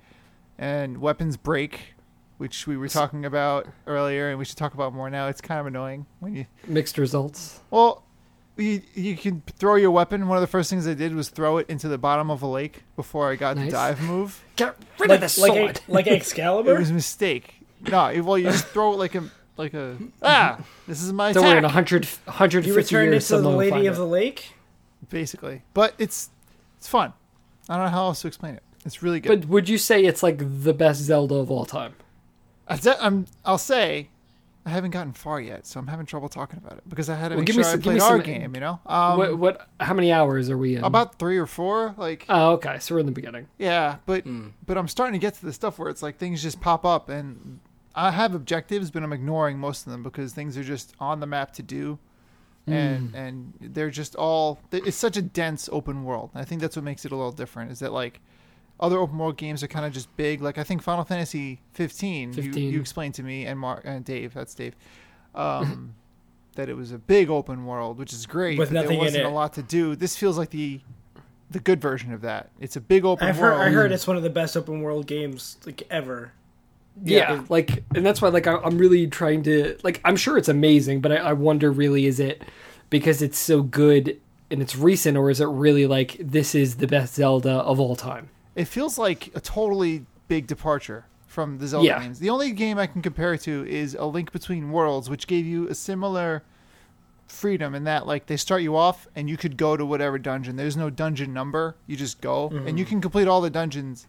and 0.58 0.98
weapons 0.98 1.36
break, 1.36 1.94
which 2.38 2.66
we 2.66 2.76
were 2.76 2.88
talking 2.88 3.24
about 3.24 3.66
earlier, 3.86 4.30
and 4.30 4.38
we 4.38 4.44
should 4.44 4.56
talk 4.56 4.74
about 4.74 4.94
more 4.94 5.10
now. 5.10 5.28
It's 5.28 5.40
kind 5.40 5.60
of 5.60 5.66
annoying 5.66 6.06
when 6.20 6.34
you 6.34 6.46
Mixed 6.66 6.96
results. 6.98 7.60
well. 7.70 8.04
You, 8.58 8.82
you 8.92 9.16
can 9.16 9.42
throw 9.56 9.76
your 9.76 9.90
weapon. 9.90 10.28
One 10.28 10.36
of 10.36 10.42
the 10.42 10.46
first 10.46 10.68
things 10.68 10.86
I 10.86 10.92
did 10.92 11.14
was 11.14 11.30
throw 11.30 11.56
it 11.56 11.70
into 11.70 11.88
the 11.88 11.96
bottom 11.96 12.30
of 12.30 12.42
a 12.42 12.46
lake 12.46 12.82
before 12.96 13.30
I 13.32 13.34
got 13.36 13.56
Nice. 13.56 13.64
the 13.64 13.72
dive 13.72 14.02
move. 14.02 14.44
Get 14.56 14.76
rid 14.98 15.08
Like, 15.08 15.22
of 15.22 15.34
the 15.34 15.40
like, 15.40 15.52
sword. 15.54 15.80
like 15.88 16.06
It 16.06 16.12
Excalibur. 16.12 16.78
was 16.78 16.90
a 16.90 16.92
mistake. 16.92 17.54
No, 17.80 18.12
well, 18.22 18.36
you 18.36 18.44
just 18.50 18.66
throw 18.66 18.92
it 18.92 18.96
like 18.98 19.14
a 19.14 19.24
like 19.56 19.74
a 19.74 19.96
ah. 20.22 20.58
This 20.86 21.02
is 21.02 21.12
my 21.12 21.32
Don't 21.32 21.44
worry, 21.44 21.52
in 21.58 21.64
attack, 21.64 21.74
100, 21.74 22.04
150 22.24 22.68
you 22.70 22.76
returned 22.76 23.08
it 23.08 23.12
years, 23.12 23.28
to 23.28 23.38
the 23.40 23.48
Lady 23.50 23.86
of 23.86 23.96
the 23.96 24.06
Lake. 24.06 24.52
basically. 25.08 25.62
But 25.74 25.94
it's 25.98 26.30
it's 26.78 26.88
fun. 26.88 27.12
I 27.68 27.76
don't 27.76 27.84
know 27.86 27.90
how 27.90 28.04
else 28.06 28.22
to 28.22 28.28
explain 28.28 28.54
it. 28.54 28.62
It's 28.84 29.02
really 29.02 29.20
good. 29.20 29.42
But 29.42 29.48
would 29.48 29.68
you 29.68 29.78
say 29.78 30.04
it's 30.04 30.22
like 30.22 30.38
the 30.62 30.74
best 30.74 31.00
Zelda 31.02 31.36
of 31.36 31.50
all 31.50 31.64
time? 31.64 31.94
I 32.66 32.76
te- 32.76 32.90
I'm, 33.00 33.26
I'll 33.44 33.58
say 33.58 34.08
I 34.66 34.70
haven't 34.70 34.90
gotten 34.90 35.12
far 35.12 35.40
yet, 35.40 35.66
so 35.66 35.78
I'm 35.78 35.86
having 35.86 36.06
trouble 36.06 36.28
talking 36.28 36.58
about 36.58 36.78
it 36.78 36.88
because 36.88 37.08
I 37.08 37.14
had 37.14 37.28
to 37.28 37.34
Well, 37.34 37.40
make 37.42 37.46
give 37.46 37.56
me 37.56 37.62
sure 37.62 37.68
I 37.70 37.72
some- 37.72 37.80
give 37.80 37.84
played 37.84 37.94
me 37.96 38.00
our 38.00 38.16
some- 38.18 38.22
game. 38.22 38.54
You 38.56 38.60
know, 38.60 38.80
um, 38.86 39.18
what, 39.18 39.38
what? 39.38 39.68
How 39.78 39.94
many 39.94 40.10
hours 40.12 40.50
are 40.50 40.58
we 40.58 40.74
in? 40.76 40.82
about 40.84 41.18
three 41.20 41.38
or 41.38 41.46
four. 41.46 41.94
Like 41.96 42.26
Oh, 42.28 42.52
okay. 42.54 42.78
So 42.80 42.94
we're 42.96 43.00
in 43.00 43.06
the 43.06 43.12
beginning. 43.12 43.46
Yeah, 43.58 43.96
but 44.06 44.24
Hmm. 44.24 44.48
but 44.66 44.76
I'm 44.76 44.88
starting 44.88 45.12
to 45.12 45.24
get 45.24 45.34
to 45.34 45.46
the 45.46 45.52
stuff 45.52 45.78
where 45.78 45.88
it's 45.88 46.02
like 46.02 46.16
things 46.18 46.42
just 46.42 46.60
pop 46.60 46.84
up, 46.84 47.08
and 47.08 47.60
I 47.94 48.10
have 48.10 48.34
objectives, 48.34 48.90
but 48.90 49.02
I'm 49.02 49.12
ignoring 49.12 49.58
most 49.58 49.86
of 49.86 49.92
them 49.92 50.02
because 50.02 50.32
things 50.32 50.56
are 50.56 50.64
just 50.64 50.94
on 50.98 51.20
the 51.20 51.26
map 51.26 51.52
to 51.54 51.62
do, 51.62 51.98
and 52.66 53.14
and 53.14 53.52
they're 53.60 53.90
just 53.90 54.14
all. 54.16 54.60
It's 54.70 54.96
such 54.96 55.16
a 55.16 55.22
dense 55.22 55.68
open 55.72 56.04
world. 56.04 56.30
I 56.34 56.44
think 56.44 56.60
that's 56.60 56.76
what 56.76 56.84
makes 56.84 57.04
it 57.04 57.12
a 57.12 57.16
little 57.16 57.32
different. 57.32 57.70
Is 57.70 57.80
that 57.80 57.92
like 57.92 58.20
other 58.80 58.98
open 58.98 59.16
world 59.16 59.36
games 59.36 59.62
are 59.62 59.68
kind 59.68 59.86
of 59.86 59.92
just 59.92 60.14
big. 60.16 60.42
Like 60.42 60.58
I 60.58 60.64
think 60.64 60.82
Final 60.82 61.04
Fantasy 61.04 61.60
15. 61.74 62.32
15. 62.32 62.54
You, 62.54 62.70
you 62.70 62.80
explained 62.80 63.14
to 63.14 63.22
me 63.22 63.46
and 63.46 63.58
Mark 63.58 63.82
and 63.84 64.04
Dave. 64.04 64.34
That's 64.34 64.54
Dave. 64.54 64.74
Um, 65.34 65.94
that 66.54 66.68
it 66.68 66.76
was 66.76 66.92
a 66.92 66.98
big 66.98 67.30
open 67.30 67.64
world, 67.64 67.98
which 67.98 68.12
is 68.12 68.26
great. 68.26 68.58
With 68.58 68.70
but 68.70 68.74
nothing 68.74 68.92
in 68.92 68.98
there 68.98 69.06
wasn't 69.06 69.24
a 69.26 69.30
lot 69.30 69.52
to 69.54 69.62
do. 69.62 69.96
This 69.96 70.16
feels 70.16 70.36
like 70.36 70.50
the 70.50 70.80
the 71.50 71.60
good 71.60 71.80
version 71.80 72.12
of 72.12 72.22
that. 72.22 72.50
It's 72.60 72.76
a 72.76 72.80
big 72.80 73.04
open 73.04 73.28
I've 73.28 73.36
heard, 73.36 73.52
world. 73.52 73.62
I 73.62 73.70
heard 73.70 73.92
it's 73.92 74.06
one 74.06 74.16
of 74.16 74.22
the 74.22 74.30
best 74.30 74.56
open 74.56 74.80
world 74.80 75.06
games 75.06 75.58
like 75.66 75.82
ever. 75.90 76.32
Yeah, 77.02 77.34
Yeah. 77.34 77.44
like, 77.48 77.84
and 77.94 78.04
that's 78.04 78.20
why, 78.20 78.28
like, 78.28 78.46
I, 78.46 78.56
I'm 78.56 78.78
really 78.78 79.06
trying 79.06 79.42
to, 79.44 79.76
like, 79.82 80.00
I'm 80.04 80.16
sure 80.16 80.36
it's 80.36 80.48
amazing, 80.48 81.00
but 81.00 81.12
I, 81.12 81.16
I 81.16 81.32
wonder, 81.32 81.70
really, 81.70 82.06
is 82.06 82.20
it 82.20 82.42
because 82.90 83.22
it's 83.22 83.38
so 83.38 83.62
good 83.62 84.20
and 84.50 84.60
it's 84.60 84.76
recent, 84.76 85.16
or 85.16 85.30
is 85.30 85.40
it 85.40 85.46
really 85.46 85.86
like 85.86 86.16
this 86.20 86.54
is 86.54 86.76
the 86.76 86.86
best 86.86 87.14
Zelda 87.14 87.52
of 87.52 87.80
all 87.80 87.96
time? 87.96 88.28
it 88.54 88.66
feels 88.66 88.98
like 88.98 89.30
a 89.34 89.40
totally 89.40 90.04
big 90.28 90.46
departure 90.46 91.06
from 91.26 91.56
the 91.56 91.66
Zelda 91.66 91.86
Yeah. 91.86 92.00
games. 92.00 92.18
The 92.18 92.28
only 92.28 92.52
game 92.52 92.78
I 92.78 92.86
can 92.86 93.00
compare 93.00 93.32
it 93.32 93.40
to 93.44 93.66
is 93.66 93.94
A 93.98 94.04
Link 94.04 94.30
Between 94.30 94.70
Worlds, 94.70 95.08
which 95.08 95.26
gave 95.26 95.46
you 95.46 95.66
a 95.68 95.74
similar 95.74 96.42
freedom 97.26 97.74
in 97.74 97.84
that 97.84 98.06
like 98.06 98.26
they 98.26 98.36
start 98.36 98.60
you 98.60 98.76
off 98.76 99.08
and 99.16 99.30
you 99.30 99.38
could 99.38 99.56
go 99.56 99.74
to 99.74 99.86
whatever 99.86 100.18
dungeon. 100.18 100.56
There's 100.56 100.76
no 100.76 100.90
dungeon 100.90 101.32
number. 101.32 101.76
You 101.86 101.96
just 101.96 102.20
go 102.20 102.48
and 102.48 102.66
mm-hmm. 102.66 102.76
you 102.76 102.84
can 102.84 103.00
complete 103.00 103.26
all 103.26 103.40
the 103.40 103.48
dungeons 103.48 104.06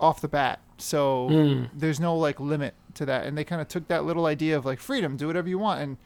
off 0.00 0.22
the 0.22 0.28
bat. 0.28 0.60
So 0.78 1.28
Hmm. 1.28 1.64
there's 1.72 2.00
no 2.00 2.16
like 2.16 2.40
limit 2.40 2.74
to 2.94 3.06
that. 3.06 3.26
And 3.26 3.36
they 3.38 3.44
kind 3.44 3.60
of 3.62 3.68
took 3.68 3.88
that 3.88 4.04
little 4.04 4.26
idea 4.26 4.56
of 4.56 4.64
like 4.64 4.80
freedom, 4.80 5.16
do 5.16 5.26
whatever 5.26 5.48
you 5.48 5.58
want 5.58 5.80
and 5.80 5.96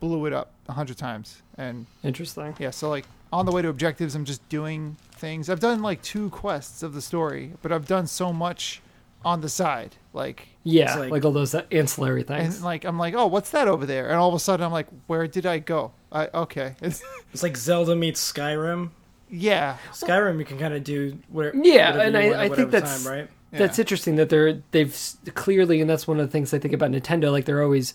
blew 0.00 0.26
it 0.26 0.32
up 0.32 0.52
a 0.68 0.72
hundred 0.72 0.96
times. 0.98 1.42
And 1.56 1.86
Interesting. 2.04 2.54
yeah, 2.58 2.70
so 2.70 2.88
like 2.88 3.04
on 3.32 3.44
the 3.46 3.52
way 3.52 3.60
to 3.62 3.68
objectives, 3.68 4.14
I'm 4.14 4.24
just 4.24 4.46
doing 4.48 4.96
things. 5.12 5.50
I've 5.50 5.60
done 5.60 5.82
like 5.82 6.00
two 6.02 6.30
quests 6.30 6.82
of 6.82 6.94
the 6.94 7.02
story, 7.02 7.52
but 7.62 7.72
I've 7.72 7.86
done 7.86 8.06
so 8.06 8.32
much 8.32 8.80
on 9.24 9.40
the 9.40 9.48
side. 9.48 9.96
Like, 10.12 10.48
Yeah, 10.62 10.94
like, 10.94 11.10
like- 11.10 11.24
all 11.24 11.32
those 11.32 11.54
ancillary 11.72 12.22
things. 12.22 12.56
and 12.56 12.64
like 12.64 12.84
I'm 12.84 12.98
like, 12.98 13.14
oh, 13.14 13.26
what's 13.26 13.50
that 13.50 13.66
over 13.68 13.84
there? 13.84 14.08
And 14.08 14.16
all 14.16 14.28
of 14.28 14.34
a 14.34 14.38
sudden, 14.38 14.64
I'm 14.64 14.72
like, 14.72 14.86
where 15.08 15.26
did 15.26 15.44
I 15.46 15.58
go? 15.58 15.92
I 16.12 16.28
okay, 16.32 16.76
it's, 16.80 17.02
It's 17.32 17.42
like 17.42 17.56
Zelda 17.56 17.94
meets 17.96 18.32
Skyrim. 18.32 18.90
yeah, 19.28 19.76
Skyrim, 19.92 20.38
you 20.38 20.44
can 20.46 20.58
kind 20.58 20.72
of 20.72 20.82
do 20.84 21.18
where, 21.28 21.54
Yeah, 21.54 22.00
and 22.00 22.16
I- 22.16 22.26
want 22.28 22.36
I 22.38 22.48
think 22.48 22.70
that's- 22.70 23.04
time, 23.04 23.12
right. 23.12 23.28
Yeah. 23.52 23.58
That's 23.60 23.78
interesting 23.78 24.16
that 24.16 24.28
they're 24.28 24.62
they've 24.72 24.96
clearly, 25.34 25.80
and 25.80 25.88
that's 25.88 26.06
one 26.06 26.20
of 26.20 26.26
the 26.26 26.30
things 26.32 26.52
I 26.52 26.58
think 26.58 26.74
about 26.74 26.90
Nintendo. 26.90 27.30
Like 27.32 27.44
they're 27.46 27.62
always 27.62 27.94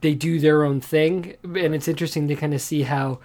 they 0.00 0.14
do 0.14 0.38
their 0.40 0.64
own 0.64 0.80
thing, 0.80 1.34
and 1.42 1.74
it's 1.74 1.88
interesting 1.88 2.28
to 2.28 2.36
kind 2.36 2.54
of 2.54 2.60
see 2.60 2.82
how 2.82 3.18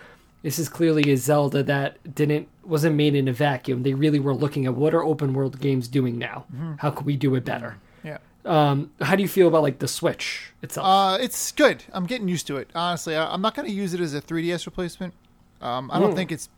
this 0.44 0.58
is 0.58 0.70
clearly 0.70 1.12
a 1.12 1.18
Zelda 1.18 1.62
that 1.63 2.15
didn't 2.15 2.48
wasn't 2.63 2.96
made 2.96 3.15
in 3.15 3.27
a 3.27 3.34
vacuum. 3.34 3.84
They 3.84 3.94
really 3.94 4.20
were 4.20 4.34
looking 4.34 4.65
at 4.65 4.74
what 4.75 4.94
are 4.94 5.03
open 5.03 5.34
world 5.34 5.60
games 5.60 5.88
doing 5.88 6.18
now. 6.18 6.46
How 6.80 6.89
can 6.91 7.06
we 7.06 7.15
do 7.15 7.36
it 7.36 7.46
better? 7.46 7.77
yeah. 8.03 8.18
Um, 8.44 8.89
how 9.00 9.15
do 9.15 9.22
you 9.22 9.27
feel 9.30 9.48
about 9.48 9.62
like 9.62 9.77
the 9.77 9.88
Switch 9.88 10.51
itself? 10.63 10.88
Uh, 10.88 11.18
it's 11.24 11.51
good. 11.51 11.84
I'm 11.94 12.08
getting 12.08 12.27
used 12.27 12.48
to 12.48 12.58
it. 12.58 12.72
Honestly, 12.74 13.15
I, 13.15 13.32
I'm 13.32 13.41
not 13.44 13.53
going 13.53 13.68
to 13.68 13.74
use 13.74 13.94
it 13.94 14.00
as 14.00 14.15
a 14.15 14.22
3DS 14.22 14.65
replacement. 14.65 15.13
Um, 15.62 15.91
I 15.91 16.00
don't 16.00 16.13
Mm. 16.13 16.15
think 16.15 16.32
it's. 16.32 16.50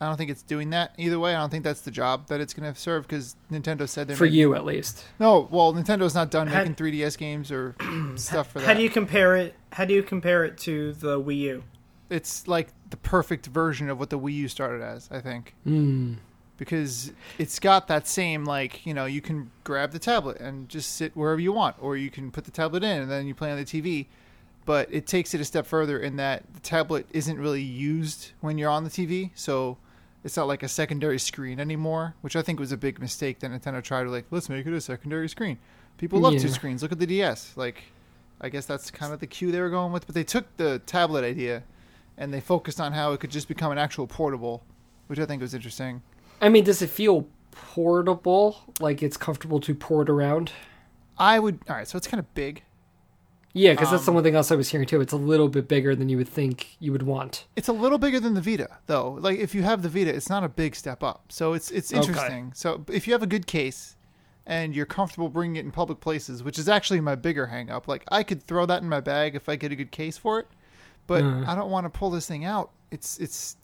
I 0.00 0.06
don't 0.06 0.16
think 0.16 0.30
it's 0.30 0.42
doing 0.42 0.70
that 0.70 0.94
either 0.96 1.18
way. 1.18 1.34
I 1.34 1.40
don't 1.40 1.50
think 1.50 1.62
that's 1.64 1.82
the 1.82 1.90
job 1.90 2.28
that 2.28 2.40
it's 2.40 2.54
going 2.54 2.72
to 2.72 2.78
serve 2.78 3.06
because 3.06 3.36
Nintendo 3.52 3.86
said 3.88 4.08
they're 4.08 4.16
For 4.16 4.24
making- 4.24 4.38
you, 4.38 4.54
at 4.54 4.64
least. 4.64 5.04
No, 5.18 5.46
well, 5.50 5.72
Nintendo's 5.74 6.14
not 6.14 6.30
done 6.30 6.46
How- 6.46 6.60
making 6.60 6.76
3DS 6.76 7.18
games 7.18 7.52
or 7.52 7.76
stuff 8.16 8.50
for 8.52 8.60
that. 8.60 8.66
How 8.66 8.74
do 8.74 8.82
you 8.82 8.88
compare 8.90 9.36
it? 9.36 9.54
How 9.72 9.84
do 9.84 9.92
you 9.92 10.02
compare 10.02 10.44
it 10.44 10.56
to 10.58 10.92
the 10.94 11.20
Wii 11.20 11.36
U? 11.38 11.62
it's 12.08 12.48
like 12.48 12.66
the 12.90 12.96
perfect 12.96 13.46
version 13.46 13.88
of 13.88 14.00
what 14.00 14.10
the 14.10 14.18
Wii 14.18 14.32
U 14.34 14.48
started 14.48 14.82
as, 14.82 15.08
I 15.12 15.20
think. 15.20 15.54
Mm. 15.64 16.16
Because 16.56 17.12
it's 17.38 17.60
got 17.60 17.86
that 17.86 18.08
same 18.08 18.44
like, 18.44 18.84
you 18.84 18.92
know, 18.92 19.04
you 19.04 19.20
can 19.20 19.50
grab 19.62 19.92
the 19.92 19.98
tablet 20.00 20.38
and 20.40 20.68
just 20.68 20.96
sit 20.96 21.16
wherever 21.16 21.40
you 21.40 21.52
want 21.52 21.76
or 21.80 21.96
you 21.96 22.10
can 22.10 22.30
put 22.32 22.44
the 22.46 22.50
tablet 22.50 22.82
in 22.82 23.02
and 23.02 23.10
then 23.10 23.26
you 23.28 23.34
play 23.34 23.52
on 23.52 23.58
the 23.58 23.64
TV. 23.64 24.06
but 24.66 24.88
it 24.92 25.06
takes 25.06 25.34
it 25.34 25.40
a 25.40 25.44
step 25.44 25.66
further 25.66 25.98
in 26.00 26.16
that 26.16 26.42
the 26.52 26.58
tablet 26.60 27.06
isn't 27.12 27.38
really 27.38 27.62
used 27.62 28.32
when 28.40 28.58
you're 28.58 28.68
on 28.70 28.82
the 28.84 28.90
TV, 28.90 29.30
so 29.36 29.78
it's 30.24 30.36
not 30.36 30.46
like 30.46 30.62
a 30.62 30.68
secondary 30.68 31.18
screen 31.18 31.58
anymore, 31.58 32.14
which 32.20 32.36
I 32.36 32.42
think 32.42 32.60
was 32.60 32.72
a 32.72 32.76
big 32.76 33.00
mistake 33.00 33.40
that 33.40 33.50
Nintendo 33.50 33.82
tried 33.82 34.04
to 34.04 34.10
like, 34.10 34.26
let's 34.30 34.48
make 34.48 34.66
it 34.66 34.72
a 34.72 34.80
secondary 34.80 35.28
screen. 35.28 35.58
People 35.96 36.20
love 36.20 36.38
two 36.38 36.48
screens. 36.48 36.82
Look 36.82 36.92
at 36.92 36.98
the 36.98 37.06
DS. 37.06 37.56
Like, 37.56 37.84
I 38.40 38.48
guess 38.48 38.66
that's 38.66 38.90
kind 38.90 39.12
of 39.12 39.20
the 39.20 39.26
cue 39.26 39.52
they 39.52 39.60
were 39.60 39.70
going 39.70 39.92
with. 39.92 40.06
But 40.06 40.14
they 40.14 40.24
took 40.24 40.56
the 40.56 40.78
tablet 40.86 41.24
idea 41.24 41.62
and 42.16 42.32
they 42.32 42.40
focused 42.40 42.80
on 42.80 42.92
how 42.92 43.12
it 43.12 43.20
could 43.20 43.30
just 43.30 43.48
become 43.48 43.72
an 43.72 43.78
actual 43.78 44.06
portable, 44.06 44.62
which 45.08 45.18
I 45.18 45.26
think 45.26 45.42
was 45.42 45.54
interesting. 45.54 46.02
I 46.40 46.48
mean, 46.48 46.64
does 46.64 46.80
it 46.82 46.90
feel 46.90 47.26
portable? 47.50 48.56
Like 48.78 49.02
it's 49.02 49.16
comfortable 49.16 49.60
to 49.60 49.74
port 49.74 50.08
around? 50.08 50.52
I 51.18 51.38
would. 51.38 51.60
All 51.68 51.76
right, 51.76 51.88
so 51.88 51.98
it's 51.98 52.06
kind 52.06 52.18
of 52.18 52.34
big. 52.34 52.62
Yeah, 53.52 53.72
because 53.72 53.90
that's 53.90 54.04
the 54.04 54.10
Um, 54.12 54.14
one 54.16 54.22
thing 54.24 54.36
else 54.36 54.52
I 54.52 54.54
was 54.54 54.68
hearing 54.68 54.86
too. 54.86 55.00
It's 55.00 55.12
a 55.12 55.16
little 55.16 55.48
bit 55.48 55.66
bigger 55.66 55.96
than 55.96 56.08
you 56.08 56.16
would 56.16 56.28
think 56.28 56.76
you 56.78 56.92
would 56.92 57.02
want. 57.02 57.46
It's 57.56 57.66
a 57.68 57.72
little 57.72 57.98
bigger 57.98 58.20
than 58.20 58.34
the 58.34 58.40
Vita, 58.40 58.78
though. 58.86 59.18
Like 59.20 59.38
if 59.40 59.54
you 59.54 59.62
have 59.64 59.82
the 59.82 59.88
Vita, 59.88 60.14
it's 60.14 60.28
not 60.28 60.44
a 60.44 60.48
big 60.48 60.76
step 60.76 61.02
up. 61.02 61.24
So 61.32 61.52
it's 61.54 61.70
it's 61.72 61.92
Okay. 61.92 62.00
interesting. 62.00 62.52
So 62.54 62.84
if 62.88 63.06
you 63.08 63.12
have 63.12 63.22
a 63.24 63.26
good 63.26 63.46
case 63.48 63.96
and 64.46 64.74
you're 64.74 64.86
comfortable 64.86 65.28
bringing 65.28 65.56
it 65.56 65.64
in 65.64 65.72
public 65.72 66.00
places, 66.00 66.42
which 66.42 66.58
is 66.58 66.68
actually 66.68 67.00
my 67.00 67.14
bigger 67.16 67.46
hang 67.46 67.70
up. 67.70 67.88
Like 67.88 68.04
I 68.08 68.22
could 68.22 68.42
throw 68.42 68.66
that 68.66 68.82
in 68.82 68.88
my 68.88 69.00
bag 69.00 69.34
if 69.34 69.48
I 69.48 69.56
get 69.56 69.72
a 69.72 69.76
good 69.76 69.90
case 69.90 70.16
for 70.16 70.38
it, 70.38 70.46
but 71.08 71.22
Uh. 71.24 71.44
I 71.46 71.54
don't 71.56 71.70
want 71.70 71.86
to 71.86 71.90
pull 71.90 72.10
this 72.10 72.26
thing 72.26 72.44
out. 72.44 72.70
It's 72.92 73.18
it's 73.18 73.56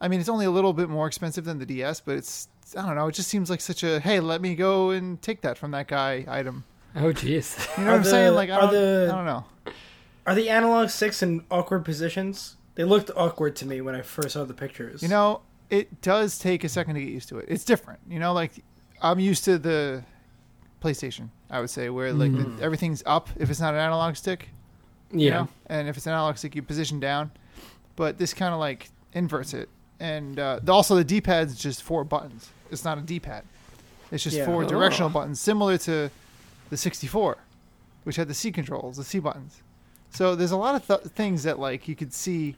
I 0.00 0.06
mean, 0.06 0.20
it's 0.20 0.28
only 0.28 0.46
a 0.46 0.50
little 0.52 0.72
bit 0.72 0.88
more 0.88 1.08
expensive 1.08 1.44
than 1.44 1.58
the 1.58 1.66
DS, 1.66 2.00
but 2.00 2.16
it's 2.16 2.46
I 2.76 2.86
don't 2.86 2.94
know, 2.94 3.08
it 3.08 3.16
just 3.16 3.28
seems 3.28 3.50
like 3.50 3.60
such 3.60 3.82
a 3.82 3.98
hey, 3.98 4.20
let 4.20 4.40
me 4.40 4.54
go 4.54 4.90
and 4.90 5.20
take 5.20 5.40
that 5.40 5.58
from 5.58 5.72
that 5.72 5.88
guy 5.88 6.24
item. 6.28 6.62
Oh, 6.96 7.12
jeez. 7.12 7.58
You 7.78 7.84
know 7.84 7.90
Are 7.90 7.92
what 7.92 7.98
I'm 7.98 8.04
saying? 8.04 8.26
the- 8.26 8.32
Like 8.32 8.50
I 8.50 8.54
are 8.56 8.60
don't, 8.62 8.72
the- 8.72 9.10
I 9.12 9.14
don't 9.16 9.26
know. 9.26 9.44
Are 10.26 10.34
the 10.34 10.50
analog 10.50 10.88
sticks 10.90 11.22
in 11.22 11.44
awkward 11.50 11.84
positions? 11.84 12.56
They 12.74 12.84
looked 12.84 13.10
awkward 13.16 13.56
to 13.56 13.66
me 13.66 13.80
when 13.80 13.94
I 13.94 14.02
first 14.02 14.30
saw 14.34 14.44
the 14.44 14.54
pictures. 14.54 15.02
You 15.02 15.08
know, 15.08 15.40
it 15.70 16.00
does 16.02 16.38
take 16.38 16.64
a 16.64 16.68
second 16.68 16.94
to 16.94 17.00
get 17.00 17.08
used 17.10 17.28
to 17.30 17.38
it. 17.38 17.46
It's 17.48 17.64
different. 17.64 18.00
You 18.08 18.18
know, 18.18 18.32
like 18.32 18.52
I'm 19.02 19.18
used 19.20 19.44
to 19.44 19.58
the 19.58 20.04
PlayStation. 20.82 21.28
I 21.50 21.60
would 21.60 21.70
say 21.70 21.88
where 21.88 22.12
like 22.12 22.30
Mm-hmm. 22.30 22.56
the, 22.58 22.62
everything's 22.62 23.02
up 23.06 23.28
if 23.36 23.50
it's 23.50 23.60
not 23.60 23.74
an 23.74 23.80
analog 23.80 24.16
stick. 24.16 24.48
Yeah. 25.10 25.18
You 25.24 25.30
know? 25.30 25.48
and 25.66 25.88
if 25.88 25.96
it's 25.96 26.06
an 26.06 26.12
analog 26.12 26.36
stick, 26.36 26.54
you 26.54 26.62
position 26.62 27.00
down. 27.00 27.30
But 27.96 28.18
this 28.18 28.34
kind 28.34 28.52
of 28.54 28.60
like 28.60 28.90
inverts 29.14 29.54
it, 29.54 29.68
and 29.98 30.38
uh, 30.38 30.60
the- 30.62 30.72
also 30.72 30.94
the 30.94 31.04
D-pad's 31.04 31.56
just 31.56 31.82
four 31.82 32.04
buttons. 32.04 32.50
It's 32.70 32.84
not 32.84 32.98
a 32.98 33.00
D-pad. 33.00 33.44
It's 34.12 34.22
just 34.22 34.36
Yeah. 34.36 34.44
four 34.44 34.64
directional 34.64 35.08
Oh. 35.10 35.12
buttons, 35.14 35.40
similar 35.40 35.78
to 35.78 36.10
the 36.70 36.76
64, 36.76 37.38
which 38.04 38.16
had 38.16 38.28
the 38.28 38.34
C 38.34 38.52
controls, 38.52 38.96
the 38.96 39.04
C 39.04 39.18
buttons. 39.18 39.62
So 40.10 40.34
there's 40.34 40.50
a 40.50 40.56
lot 40.56 40.74
of 40.74 40.86
th- 40.86 41.12
things 41.14 41.42
that 41.42 41.58
like 41.58 41.88
you 41.88 41.94
could 41.94 42.12
see 42.12 42.56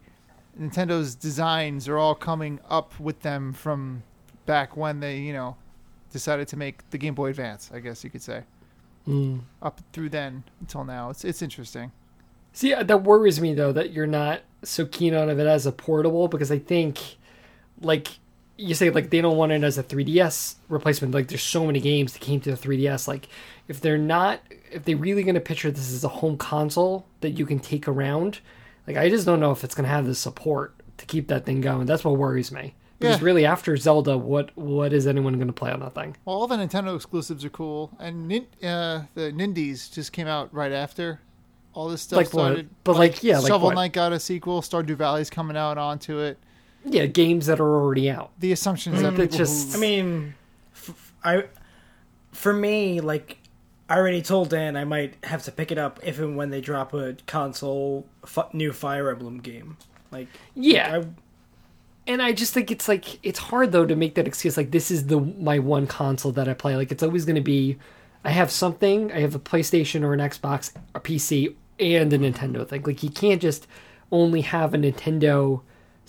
Nintendo's 0.58 1.14
designs 1.14 1.88
are 1.88 1.98
all 1.98 2.14
coming 2.14 2.60
up 2.68 2.98
with 3.00 3.20
them 3.20 3.52
from 3.52 4.02
back 4.46 4.76
when 4.76 5.00
they, 5.00 5.18
you 5.18 5.32
know, 5.32 5.56
decided 6.12 6.48
to 6.48 6.56
make 6.56 6.88
the 6.90 6.98
Game 6.98 7.14
Boy 7.14 7.30
Advance, 7.30 7.70
I 7.72 7.80
guess 7.80 8.02
you 8.04 8.10
could 8.10 8.22
say. 8.22 8.42
Mm. 9.08 9.40
Up 9.62 9.80
through 9.92 10.10
then 10.10 10.44
until 10.60 10.84
now. 10.84 11.10
It's 11.10 11.24
it's 11.24 11.42
interesting. 11.42 11.92
See, 12.52 12.74
uh, 12.74 12.82
that 12.82 13.02
worries 13.02 13.40
me 13.40 13.54
though 13.54 13.72
that 13.72 13.92
you're 13.92 14.06
not 14.06 14.42
so 14.62 14.84
keen 14.86 15.14
on 15.14 15.30
it 15.30 15.38
as 15.38 15.66
a 15.66 15.72
portable 15.72 16.28
because 16.28 16.50
I 16.50 16.58
think, 16.58 16.98
like 17.80 18.18
you 18.60 18.74
say, 18.74 18.90
like 18.90 19.10
they 19.10 19.20
don't 19.20 19.36
want 19.36 19.52
it 19.52 19.62
as 19.64 19.78
a 19.78 19.82
3DS 19.82 20.56
replacement. 20.68 21.14
Like 21.14 21.28
there's 21.28 21.42
so 21.42 21.66
many 21.66 21.80
games 21.80 22.12
that 22.12 22.20
came 22.20 22.40
to 22.42 22.50
the 22.50 22.56
3DS. 22.56 23.08
Like 23.08 23.28
if 23.68 23.80
they're 23.80 23.98
not, 23.98 24.40
if 24.70 24.84
they're 24.84 24.96
really 24.96 25.22
going 25.22 25.34
to 25.34 25.40
picture 25.40 25.70
this 25.70 25.92
as 25.92 26.04
a 26.04 26.08
home 26.08 26.36
console 26.36 27.06
that 27.20 27.30
you 27.30 27.46
can 27.46 27.58
take 27.58 27.88
around, 27.88 28.40
like 28.86 28.96
I 28.96 29.08
just 29.08 29.26
don't 29.26 29.40
know 29.40 29.50
if 29.52 29.64
it's 29.64 29.74
going 29.74 29.84
to 29.84 29.90
have 29.90 30.06
the 30.06 30.14
support 30.14 30.74
to 30.98 31.06
keep 31.06 31.28
that 31.28 31.44
thing 31.46 31.60
going. 31.60 31.86
That's 31.86 32.04
what 32.04 32.16
worries 32.16 32.52
me. 32.52 32.74
Because 32.98 33.18
Yeah. 33.18 33.24
really, 33.24 33.46
after 33.46 33.76
Zelda, 33.78 34.18
what 34.18 34.54
what 34.56 34.92
is 34.92 35.06
anyone 35.06 35.34
going 35.36 35.46
to 35.46 35.52
play 35.54 35.70
on 35.72 35.80
that 35.80 35.94
thing? 35.94 36.16
Well, 36.24 36.36
all 36.36 36.46
the 36.46 36.56
Nintendo 36.56 36.94
exclusives 36.94 37.44
are 37.46 37.50
cool, 37.50 37.90
and 37.98 38.28
nin- 38.28 38.46
uh, 38.62 39.04
the 39.14 39.32
Nindies 39.32 39.90
just 39.90 40.12
came 40.12 40.26
out 40.26 40.52
right 40.52 40.72
after 40.72 41.20
all 41.72 41.88
this 41.88 42.02
stuff 42.02 42.16
Like 42.18 42.26
what? 42.34 42.42
started. 42.48 42.68
But 42.84 42.96
like, 42.96 43.22
yeah, 43.22 43.38
like 43.38 43.48
Shovel 43.48 43.68
what? 43.68 43.74
Knight 43.76 43.92
got 43.94 44.12
a 44.12 44.20
sequel. 44.20 44.60
Stardew 44.60 44.96
Valley's 44.96 45.30
coming 45.30 45.56
out 45.56 45.78
onto 45.78 46.18
it. 46.18 46.36
Yeah, 46.84 47.06
games 47.06 47.46
that 47.46 47.60
are 47.60 47.74
already 47.76 48.10
out. 48.10 48.30
The 48.38 48.52
assumption 48.52 48.94
is 48.94 49.02
that 49.02 49.12
Mm, 49.14 49.16
people 49.16 49.38
just- 49.38 49.72
who, 49.72 49.78
I 49.78 49.80
mean, 49.80 50.34
f- 50.74 51.12
I 51.22 51.44
for 52.32 52.52
me, 52.52 53.00
like 53.00 53.38
I 53.88 53.96
already 53.96 54.22
told 54.22 54.50
Dan, 54.50 54.76
I 54.76 54.84
might 54.84 55.14
have 55.24 55.42
to 55.44 55.52
pick 55.52 55.70
it 55.72 55.78
up 55.78 55.98
if 56.02 56.18
and 56.20 56.36
when 56.36 56.50
they 56.50 56.60
drop 56.60 56.94
a 56.94 57.16
console 57.26 58.06
f- 58.24 58.52
new 58.54 58.72
Fire 58.72 59.10
Emblem 59.10 59.38
game. 59.38 59.76
Like, 60.12 60.28
Yeah, 60.54 61.00
I, 61.02 61.06
and 62.06 62.22
I 62.22 62.32
just 62.32 62.54
think 62.54 62.70
it's 62.70 62.88
like 62.88 63.18
it's 63.24 63.38
hard 63.38 63.72
though 63.72 63.84
to 63.86 63.94
make 63.96 64.14
that 64.14 64.26
excuse. 64.26 64.56
Like 64.56 64.70
this 64.70 64.90
is 64.90 65.06
the 65.08 65.20
my 65.20 65.58
one 65.58 65.86
console 65.86 66.32
that 66.32 66.48
I 66.48 66.54
play. 66.54 66.76
Like 66.76 66.90
it's 66.92 67.02
always 67.02 67.24
going 67.24 67.36
to 67.36 67.40
be, 67.42 67.76
I 68.24 68.30
have 68.30 68.50
something. 68.50 69.12
I 69.12 69.20
have 69.20 69.34
a 69.34 69.38
PlayStation 69.40 70.02
or 70.02 70.14
an 70.14 70.20
Xbox, 70.20 70.72
a 70.94 71.00
PC, 71.00 71.54
and 71.78 72.12
a 72.12 72.18
Nintendo 72.18 72.66
thing. 72.66 72.82
Like 72.84 73.02
you 73.02 73.10
can't 73.10 73.42
just 73.42 73.66
only 74.12 74.40
have 74.40 74.72
a 74.72 74.78
Nintendo 74.78 75.60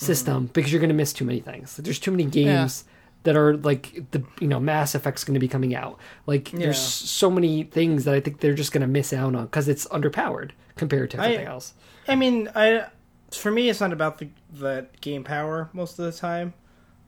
system 0.05 0.49
because 0.53 0.71
you're 0.71 0.79
going 0.81 0.89
to 0.89 0.95
miss 0.95 1.13
too 1.13 1.25
many 1.25 1.39
things. 1.39 1.77
Like, 1.77 1.85
there's 1.85 1.99
too 1.99 2.11
many 2.11 2.25
games. 2.25 2.85
That 3.23 3.37
are 3.37 3.55
like 3.57 4.09
the 4.09 4.23
you 4.39 4.47
know 4.47 4.59
Mass 4.59 4.95
Effect's 4.95 5.23
going 5.23 5.35
to 5.35 5.39
be 5.39 5.47
coming 5.47 5.75
out. 5.75 5.99
Like 6.25 6.51
Yeah. 6.53 6.57
there's 6.61 6.79
so 6.79 7.29
many 7.29 7.61
things 7.61 8.05
that 8.05 8.15
I 8.15 8.19
think 8.19 8.39
they're 8.39 8.55
just 8.55 8.71
going 8.71 8.81
to 8.81 8.87
miss 8.87 9.13
out 9.13 9.35
on 9.35 9.45
because 9.45 9.67
it's 9.69 9.85
underpowered 9.89 10.53
compared 10.75 11.11
to 11.11 11.21
I- 11.21 11.25
everything 11.25 11.45
else. 11.45 11.73
I 12.07 12.15
mean, 12.15 12.49
I 12.55 12.87
for 13.31 13.51
me, 13.51 13.69
it's 13.69 13.79
not 13.79 13.93
about 13.93 14.17
the 14.17 14.29
the 14.51 14.87
game 15.01 15.23
power 15.23 15.69
most 15.71 15.99
of 15.99 16.05
the 16.05 16.11
time, 16.19 16.55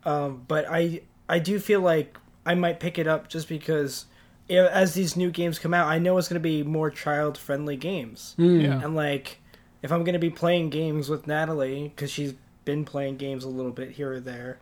um, 0.06 0.44
but 0.48 0.66
I 0.70 1.02
I 1.28 1.40
do 1.40 1.58
feel 1.60 1.82
like 1.82 2.16
I 2.46 2.54
might 2.54 2.80
pick 2.80 3.00
it 3.00 3.08
up 3.08 3.28
just 3.28 3.50
because 3.50 4.06
as 4.52 4.94
these 4.94 5.18
new 5.18 5.32
games 5.32 5.58
come 5.58 5.74
out, 5.74 5.88
I 5.88 5.98
know 5.98 6.16
it's 6.20 6.28
going 6.28 6.36
to 6.40 6.48
be 6.48 6.62
more 6.62 6.92
child 6.92 7.40
friendly 7.40 7.76
games, 7.76 8.36
yeah. 8.38 8.84
and 8.84 8.96
like 8.96 9.40
if 9.82 9.92
I'm 9.92 10.04
going 10.04 10.14
to 10.14 10.20
be 10.20 10.30
playing 10.30 10.70
games 10.70 11.10
with 11.10 11.26
Natalie 11.26 11.92
because 11.96 12.12
she's 12.12 12.36
been 12.66 12.86
playing 12.86 13.18
games 13.18 13.44
a 13.44 13.50
little 13.50 13.72
bit 13.72 13.92
here 13.92 14.14
or 14.14 14.20
there, 14.20 14.60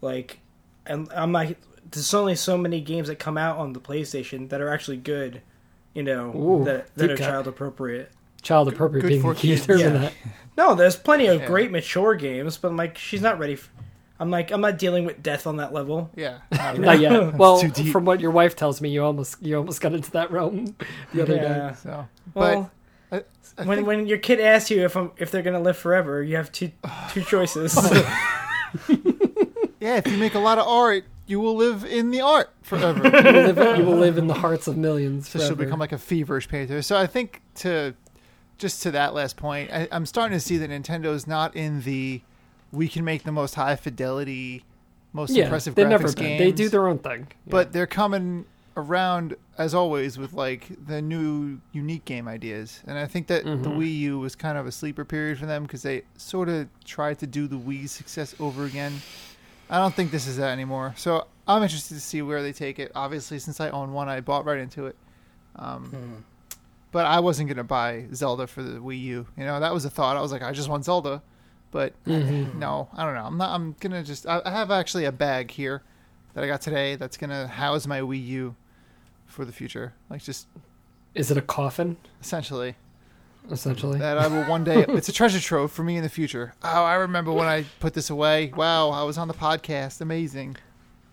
like, 0.00 0.38
and 0.86 1.08
I'm 1.14 1.32
like, 1.32 1.58
there's 1.90 2.14
only 2.14 2.34
so 2.34 2.56
many 2.58 2.80
games 2.80 3.08
that 3.08 3.18
come 3.18 3.36
out 3.38 3.58
on 3.58 3.72
the 3.72 3.80
PlayStation 3.80 4.48
that 4.50 4.60
are 4.60 4.68
actually 4.72 4.96
good, 4.98 5.42
you 5.94 6.02
know, 6.02 6.34
Ooh, 6.34 6.64
that 6.64 6.94
that 6.96 7.10
are 7.10 7.16
cut. 7.16 7.24
child 7.26 7.46
appropriate. 7.48 8.10
Child 8.42 8.68
appropriate 8.68 9.02
good 9.02 9.08
being 9.08 9.22
for 9.22 9.34
the 9.34 9.40
key 9.40 9.48
kids. 9.54 9.66
term 9.66 9.78
Yeah. 9.78 9.88
that. 9.90 10.12
No, 10.56 10.74
there's 10.74 10.96
plenty 10.96 11.26
of 11.26 11.40
Yeah. 11.40 11.46
great 11.46 11.70
mature 11.70 12.14
games, 12.14 12.56
but 12.58 12.68
I'm 12.68 12.76
like, 12.76 12.98
she's 12.98 13.22
not 13.22 13.38
ready. 13.38 13.56
For, 13.56 13.70
I'm 14.20 14.30
like, 14.30 14.50
I'm 14.52 14.60
not 14.60 14.78
dealing 14.78 15.04
with 15.06 15.22
death 15.22 15.46
on 15.46 15.56
that 15.56 15.72
level. 15.72 16.10
yeah. 16.14 16.38
Not 16.52 16.78
Not 16.78 17.00
yet. 17.00 17.34
Well, 17.38 17.58
from 17.58 18.04
what 18.04 18.20
your 18.20 18.30
wife 18.30 18.54
tells 18.54 18.80
me, 18.80 18.90
you 18.90 19.02
almost 19.02 19.42
you 19.42 19.56
almost 19.56 19.80
got 19.80 19.92
into 19.94 20.10
that 20.12 20.30
realm 20.30 20.76
the 21.12 21.22
other 21.22 21.36
day. 21.36 21.42
Yeah. 21.42 21.74
So, 21.74 22.06
Well, 22.34 22.62
but 22.62 22.70
I, 23.14 23.62
I 23.62 23.64
when 23.66 23.78
think- 23.78 23.86
when 23.86 24.06
your 24.06 24.18
kid 24.18 24.40
asks 24.40 24.70
you 24.70 24.84
if 24.84 24.96
I'm, 24.96 25.12
if 25.16 25.30
they're 25.30 25.42
gonna 25.42 25.60
live 25.60 25.76
forever, 25.76 26.22
you 26.22 26.36
have 26.36 26.50
two 26.52 26.72
two 27.12 27.22
choices. 27.22 27.74
yeah, 29.80 29.96
if 29.96 30.06
you 30.06 30.16
make 30.16 30.34
a 30.34 30.38
lot 30.38 30.58
of 30.58 30.66
art, 30.66 31.04
you 31.26 31.40
will 31.40 31.54
live 31.54 31.84
in 31.84 32.10
the 32.10 32.20
art 32.20 32.50
forever. 32.62 33.02
You 33.14 33.32
will 33.32 33.52
live, 33.52 33.78
you 33.78 33.84
will 33.84 33.96
live 33.96 34.18
in 34.18 34.26
the 34.26 34.34
hearts 34.34 34.66
of 34.68 34.76
millions. 34.76 35.28
so 35.28 35.38
she'll 35.38 35.54
become 35.56 35.78
like 35.78 35.92
a 35.92 35.98
feverish 35.98 36.48
painter. 36.48 36.82
So 36.82 36.96
I 36.96 37.06
think 37.06 37.40
to 37.56 37.94
just 38.58 38.82
to 38.82 38.90
that 38.92 39.14
last 39.14 39.36
point, 39.36 39.70
I, 39.72 39.88
I'm 39.90 40.06
starting 40.06 40.36
to 40.36 40.40
see 40.40 40.58
that 40.58 40.70
Nintendo's 40.70 41.26
not 41.26 41.54
in 41.56 41.82
the 41.82 42.22
we 42.72 42.88
can 42.88 43.04
make 43.04 43.22
the 43.22 43.32
most 43.32 43.54
high 43.54 43.76
fidelity, 43.76 44.64
most 45.12 45.30
yeah, 45.30 45.44
impressive 45.44 45.74
they've 45.74 45.86
graphics 45.86 45.90
never 45.90 46.12
games. 46.12 46.38
They 46.40 46.52
do 46.52 46.68
their 46.68 46.88
own 46.88 46.98
thing. 46.98 47.28
but 47.46 47.72
they're 47.72 47.86
coming 47.86 48.46
around 48.76 49.36
as 49.56 49.72
always 49.74 50.18
with 50.18 50.32
like 50.32 50.68
the 50.88 51.00
new 51.00 51.60
unique 51.72 52.04
game 52.04 52.26
ideas 52.26 52.80
and 52.86 52.98
i 52.98 53.06
think 53.06 53.28
that 53.28 53.44
the 53.44 53.50
Mhm. 53.50 53.76
wii 53.78 53.98
u 54.00 54.18
was 54.18 54.34
kind 54.34 54.58
of 54.58 54.66
a 54.66 54.72
sleeper 54.72 55.04
period 55.04 55.38
for 55.38 55.46
them 55.46 55.62
because 55.62 55.82
they 55.82 56.02
sort 56.16 56.48
of 56.48 56.66
tried 56.84 57.18
to 57.20 57.26
do 57.26 57.46
the 57.46 57.56
wii's 57.56 57.92
success 57.92 58.34
over 58.40 58.64
again 58.64 59.00
i 59.70 59.78
don't 59.78 59.94
think 59.94 60.10
this 60.10 60.26
is 60.26 60.36
that 60.38 60.50
anymore 60.50 60.92
so 60.96 61.26
i'm 61.46 61.62
interested 61.62 61.94
to 61.94 62.00
see 62.00 62.20
where 62.20 62.42
they 62.42 62.52
take 62.52 62.78
it 62.80 62.90
obviously 62.96 63.38
since 63.38 63.60
i 63.60 63.70
own 63.70 63.92
one 63.92 64.08
i 64.08 64.20
bought 64.20 64.44
right 64.44 64.58
into 64.58 64.86
it 64.86 64.96
um, 65.56 65.84
Hmm. 65.90 66.14
but 66.90 67.06
i 67.06 67.20
wasn't 67.20 67.48
going 67.48 67.56
to 67.58 67.64
buy 67.64 68.06
zelda 68.12 68.46
for 68.48 68.62
the 68.64 68.80
wii 68.80 69.00
u 69.00 69.26
you 69.36 69.44
know 69.44 69.60
that 69.60 69.72
was 69.72 69.84
a 69.84 69.90
thought 69.90 70.16
i 70.16 70.20
was 70.20 70.32
like 70.32 70.42
i 70.42 70.50
just 70.52 70.68
want 70.68 70.84
zelda 70.84 71.22
but 71.70 71.92
Mhm. 72.06 72.54
no, 72.54 72.88
I 72.94 73.04
don't 73.04 73.14
know. 73.14 73.24
I'm 73.24 73.36
not. 73.36 73.50
I'm 73.52 73.74
gonna 73.80 74.04
just. 74.04 74.28
I, 74.28 74.40
I 74.44 74.52
have 74.52 74.70
actually 74.70 75.06
a 75.06 75.10
bag 75.10 75.50
here 75.50 75.82
that 76.32 76.44
I 76.44 76.46
got 76.46 76.60
today 76.60 76.94
that's 76.94 77.16
gonna 77.16 77.48
house 77.48 77.84
my 77.88 77.98
Wii 78.00 78.24
U 78.28 78.54
for 79.34 79.44
the 79.44 79.52
future. 79.52 79.92
Like 80.08 80.22
just 80.22 80.46
Is 81.14 81.30
it 81.30 81.36
a 81.36 81.42
coffin? 81.42 81.96
essentially 82.20 82.76
Essentially, 83.50 83.98
that 83.98 84.16
I 84.16 84.26
will 84.26 84.44
one 84.44 84.64
day. 84.64 84.86
it's 84.88 85.10
a 85.10 85.12
treasure 85.12 85.38
trove 85.38 85.70
for 85.70 85.82
me 85.84 85.96
in 85.98 86.02
the 86.02 86.08
future. 86.08 86.54
Oh, 86.62 86.82
I 86.82 86.94
remember 86.94 87.30
when 87.30 87.46
I 87.46 87.66
put 87.78 87.92
this 87.92 88.08
away. 88.08 88.50
Wow, 88.56 88.88
I 88.88 89.02
was 89.02 89.18
on 89.18 89.28
the 89.28 89.34
podcast. 89.34 90.00
Amazing. 90.00 90.56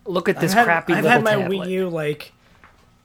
look 0.06 0.30
at 0.30 0.40
this 0.40 0.52
I've 0.52 0.58
had, 0.58 0.64
crappy 0.64 0.92
I've 0.94 1.04
little 1.04 1.10
had 1.18 1.24
my 1.24 1.42
tablet. 1.42 1.68
Wii 1.68 1.70
U 1.72 1.88
like 1.90 2.32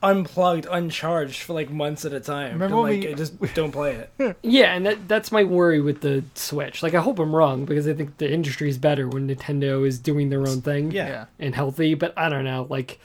unplugged, 0.01 0.65
uncharged 0.71 1.41
for 1.41 1.51
like 1.53 1.69
months 1.69 2.05
at 2.05 2.13
a 2.13 2.19
time. 2.21 2.53
Remember 2.53 2.65
and, 2.75 2.83
when 2.83 2.93
like 2.93 3.03
we- 3.03 3.09
I 3.09 3.13
just 3.15 3.39
don't 3.53 3.71
play 3.71 3.95
it. 4.19 4.37
Yeah, 4.43 4.73
and 4.73 4.85
that, 4.85 5.07
that's 5.09 5.29
my 5.31 5.43
worry 5.43 5.81
with 5.81 5.99
the 6.01 6.23
Switch. 6.35 6.81
Like, 6.81 6.93
I 6.93 7.01
hope 7.01 7.19
I'm 7.19 7.35
wrong 7.35 7.65
because 7.65 7.85
I 7.87 7.93
think 7.93 8.17
the 8.19 8.31
industry 8.31 8.69
is 8.69 8.77
better 8.77 9.09
when 9.09 9.27
Nintendo 9.27 9.85
is 9.85 9.99
doing 9.99 10.29
their 10.29 10.41
own 10.47 10.61
thing 10.61 10.91
Yeah. 10.91 11.07
Yeah. 11.07 11.25
and 11.39 11.53
healthy. 11.53 11.95
But 11.95 12.13
I 12.17 12.29
don't 12.29 12.45
know. 12.45 12.65
Like, 12.69 12.99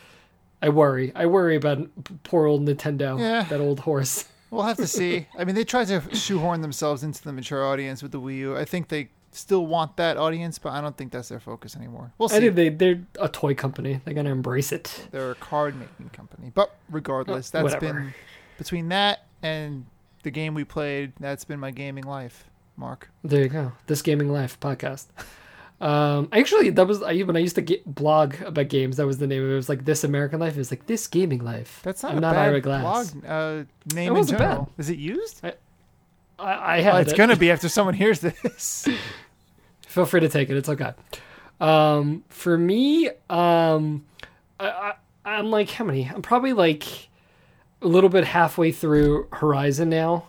I 0.63 0.69
worry. 0.69 1.13
I 1.15 1.27
worry 1.27 1.57
about 1.57 1.89
poor 2.23 2.47
old 2.47 2.65
Nintendo. 2.65 3.19
Yeah. 3.19 3.43
That 3.45 3.61
old 3.61 3.81
horse. 3.81 4.27
We'll 4.53 4.65
have 4.65 4.77
to 4.77 4.87
see. 4.87 5.27
I 5.39 5.45
mean, 5.45 5.55
they 5.55 5.65
tried 5.65 5.87
to 5.87 6.03
shoehorn 6.15 6.61
themselves 6.61 7.03
into 7.03 7.25
the 7.25 7.33
mature 7.33 7.65
audience 7.65 8.03
with 8.03 8.13
the 8.13 8.21
Wii 8.21 8.37
U. 8.37 8.55
I 8.55 8.67
think 8.67 8.89
they 8.89 9.09
still 9.31 9.65
want 9.65 9.97
that 9.97 10.19
audience, 10.19 10.59
but 10.59 10.75
I 10.75 10.83
don't 10.83 10.95
think 10.95 11.11
that's 11.11 11.31
their 11.31 11.41
focus 11.41 11.75
anymore. 11.75 12.13
We'll 12.19 12.29
I 12.31 12.35
see. 12.35 12.41
think 12.51 12.57
they 12.57 12.69
they're 12.69 13.01
a 13.19 13.31
toy 13.31 13.55
company. 13.55 14.03
They're 14.05 14.13
gonna 14.13 14.29
embrace 14.31 14.71
it. 14.71 15.09
They're 15.11 15.31
a 15.31 15.35
card 15.37 15.75
making 15.81 16.11
company. 16.11 16.53
But 16.55 16.77
regardless, 16.91 17.49
Uh, 17.49 17.63
that's 17.63 17.75
whatever. 17.77 18.01
been 18.01 18.15
between 18.59 18.91
that 18.91 19.25
and 19.43 19.87
the 20.23 20.31
game 20.31 20.53
we 20.53 20.65
played, 20.65 21.15
that's 21.19 21.47
been 21.47 21.59
my 21.59 21.71
gaming 21.71 22.05
life, 22.05 22.45
Mark. 22.77 23.09
There 23.25 23.41
you 23.41 23.49
go. 23.49 23.73
This 23.87 24.03
gaming 24.03 24.29
life 24.31 24.61
podcast. 24.61 25.07
Um, 25.83 26.29
actually, 26.31 26.71
that 26.71 26.87
was 26.87 27.03
I 27.03 27.19
when 27.23 27.37
I 27.37 27.41
used 27.41 27.57
to 27.57 27.61
get 27.61 27.85
blog 27.93 28.41
about 28.43 28.69
games. 28.69 28.99
That 28.99 29.07
was 29.07 29.19
the 29.19 29.27
name 29.27 29.43
of 29.43 29.49
it. 29.51 29.53
It 29.53 29.57
was 29.57 29.69
like 29.69 29.85
this 29.85 30.05
American 30.05 30.39
life. 30.39 30.55
It 30.55 30.59
was 30.59 30.71
like 30.71 30.87
this 30.87 31.09
gaming 31.09 31.45
life. 31.45 31.81
That's 31.83 32.03
not 32.05 32.13
I'm 32.13 32.19
a 32.19 32.21
not 32.21 32.35
bad 32.35 32.49
Ira 32.49 32.61
Glass. 32.61 33.11
blog 33.11 33.25
uh, 33.27 33.65
name 33.95 34.15
It 34.17 34.19
in 34.21 34.27
general. 34.27 34.65
bad. 34.67 34.67
Is 34.79 34.91
it 34.91 34.99
used? 34.99 35.45
I, 35.45 35.55
I 36.39 36.81
had 36.81 36.93
Well, 36.93 37.03
it's 37.03 37.13
it. 37.13 37.17
gonna 37.17 37.37
be 37.37 37.51
after 37.51 37.69
someone 37.69 37.95
hears 37.95 38.21
this. 38.21 38.87
Feel 39.89 40.07
free 40.07 40.21
to 40.21 40.29
take 40.29 40.51
it. 40.51 40.57
It's 40.57 40.69
okay. 40.69 40.93
Um, 41.61 42.25
for 42.29 42.57
me, 42.57 43.09
um, 43.29 44.05
I, 44.61 44.69
I, 44.69 44.93
I'm 45.25 45.51
like 45.51 45.69
how 45.71 45.85
many? 45.85 46.09
I'm 46.13 46.23
probably 46.23 46.53
like 46.53 46.85
a 47.83 47.87
little 47.89 48.09
bit 48.11 48.25
halfway 48.25 48.71
through 48.71 49.27
Horizon 49.33 49.89
now. 49.91 50.27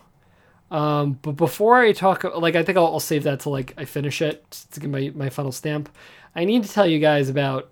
Um, 0.73 1.19
but 1.21 1.33
before 1.33 1.77
I 1.77 1.91
talk, 1.93 2.23
like 2.23 2.55
I 2.55 2.63
think 2.63 2.77
I'll, 2.77 2.87
I'll 2.87 2.99
save 2.99 3.23
that 3.23 3.39
till 3.41 3.51
like 3.51 3.73
I 3.77 3.85
finish 3.85 4.21
it 4.21 4.49
to 4.71 4.79
get 4.79 4.89
my 4.89 5.11
my 5.15 5.29
final 5.29 5.51
stamp. 5.51 5.87
I 6.35 6.45
need 6.45 6.63
to 6.63 6.69
tell 6.69 6.87
you 6.87 6.97
guys 6.99 7.29
about 7.29 7.71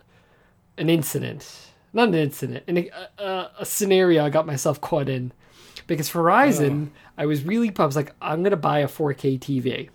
an 0.78 0.88
incident, 0.90 1.50
not 1.94 2.10
an 2.10 2.14
incident, 2.16 2.64
an, 2.68 2.78
a, 2.78 2.92
a, 3.18 3.52
a 3.62 3.66
scenario 3.66 4.24
I 4.24 4.30
got 4.30 4.46
myself 4.46 4.80
caught 4.80 5.10
in. 5.10 5.32
Because 5.88 6.10
Horizon, 6.12 6.92
I 7.18 7.26
was 7.26 7.44
really 7.44 7.68
pumped. 7.72 7.80
I 7.82 7.86
was 7.88 7.96
like, 7.96 8.14
I'm 8.22 8.44
gonna 8.44 8.56
buy 8.56 8.80
a 8.80 8.88
4K 8.88 9.40
TV. 9.40 9.90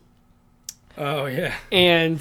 Oh 0.99 1.27
yeah. 1.27 1.55
And 1.71 2.21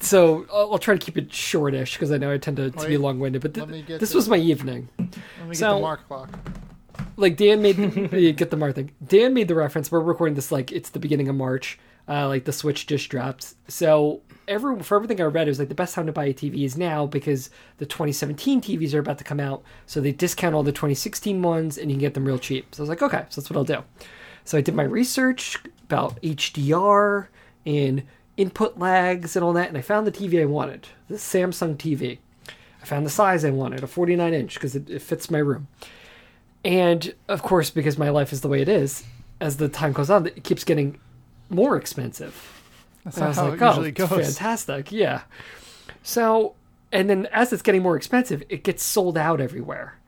so 0.00 0.46
I'll, 0.52 0.72
I'll 0.72 0.78
try 0.78 0.96
to 0.96 1.04
keep 1.04 1.18
it 1.18 1.32
shortish 1.32 1.92
because 1.94 2.10
I 2.12 2.16
know 2.16 2.32
I 2.32 2.38
tend 2.38 2.56
to, 2.56 2.70
to 2.70 2.88
be 2.88 2.96
long 2.96 3.18
winded. 3.20 3.42
But 3.42 3.54
th- 3.54 3.86
get 3.86 4.00
this 4.00 4.10
the- 4.12 4.16
was 4.16 4.28
my 4.28 4.36
evening. 4.38 4.88
Let 4.98 5.08
me 5.08 5.14
get 5.48 5.56
So- 5.58 5.74
the 5.74 5.80
mark 5.82 6.06
clock. 6.08 6.30
Like 7.18 7.36
Dan 7.36 7.60
made 7.60 7.76
you 8.12 8.32
get 8.32 8.50
the 8.50 8.56
Mar 8.56 8.70
thing. 8.70 8.92
Dan 9.04 9.34
made 9.34 9.48
the 9.48 9.56
reference. 9.56 9.90
We're 9.90 10.00
recording 10.00 10.36
this 10.36 10.52
like 10.52 10.70
it's 10.70 10.90
the 10.90 11.00
beginning 11.00 11.28
of 11.28 11.34
March. 11.34 11.78
Uh, 12.08 12.28
like 12.28 12.44
the 12.44 12.52
Switch 12.52 12.86
just 12.86 13.10
dropped. 13.10 13.54
So 13.66 14.22
every 14.46 14.80
for 14.82 14.96
everything 14.96 15.20
I 15.20 15.24
read, 15.24 15.48
it 15.48 15.50
was 15.50 15.58
like 15.58 15.68
the 15.68 15.74
best 15.74 15.96
time 15.96 16.06
to 16.06 16.12
buy 16.12 16.26
a 16.26 16.32
TV 16.32 16.64
is 16.64 16.78
now 16.78 17.06
because 17.06 17.50
the 17.78 17.86
2017 17.86 18.60
TVs 18.62 18.94
are 18.94 19.00
about 19.00 19.18
to 19.18 19.24
come 19.24 19.40
out. 19.40 19.64
So 19.84 20.00
they 20.00 20.12
discount 20.12 20.54
all 20.54 20.62
the 20.62 20.70
2016 20.70 21.42
ones 21.42 21.76
and 21.76 21.90
you 21.90 21.96
can 21.96 22.00
get 22.00 22.14
them 22.14 22.24
real 22.24 22.38
cheap. 22.38 22.72
So 22.72 22.80
I 22.80 22.84
was 22.84 22.88
like, 22.88 23.02
okay, 23.02 23.24
so 23.30 23.40
that's 23.40 23.50
what 23.50 23.56
I'll 23.56 23.64
do. 23.64 23.82
So 24.44 24.56
I 24.56 24.60
did 24.60 24.76
my 24.76 24.84
research 24.84 25.58
about 25.82 26.22
HDR 26.22 27.26
and 27.66 28.04
input 28.36 28.78
lags 28.78 29.34
and 29.34 29.44
all 29.44 29.52
that, 29.54 29.68
and 29.68 29.76
I 29.76 29.82
found 29.82 30.06
the 30.06 30.12
TV 30.12 30.40
I 30.40 30.46
wanted, 30.46 30.86
the 31.08 31.16
Samsung 31.16 31.76
TV. 31.76 32.18
I 32.80 32.86
found 32.86 33.04
the 33.04 33.10
size 33.10 33.44
I 33.44 33.50
wanted, 33.50 33.82
a 33.82 33.88
49 33.88 34.32
inch, 34.32 34.54
because 34.54 34.76
it, 34.76 34.88
it 34.88 35.02
fits 35.02 35.30
my 35.30 35.38
room. 35.38 35.66
And 36.64 37.14
of 37.28 37.42
course, 37.42 37.70
because 37.70 37.98
my 37.98 38.10
life 38.10 38.32
is 38.32 38.40
the 38.40 38.48
way 38.48 38.60
it 38.60 38.68
is, 38.68 39.04
as 39.40 39.56
the 39.56 39.68
time 39.68 39.92
goes 39.92 40.10
on, 40.10 40.26
it 40.26 40.44
keeps 40.44 40.64
getting 40.64 40.98
more 41.48 41.76
expensive. 41.76 42.52
That's 43.04 43.16
And 43.16 43.26
not 43.26 43.34
how 43.36 43.44
like, 43.50 43.54
it 43.54 43.62
oh, 43.62 43.68
usually 43.68 43.92
goes. 43.92 44.36
fantastic, 44.38 44.92
yeah. 44.92 45.22
So, 46.02 46.54
and 46.92 47.08
then 47.08 47.26
as 47.32 47.52
it's 47.52 47.62
getting 47.62 47.82
more 47.82 47.96
expensive, 47.96 48.42
it 48.48 48.64
gets 48.64 48.82
sold 48.82 49.16
out 49.16 49.40
everywhere. 49.40 49.98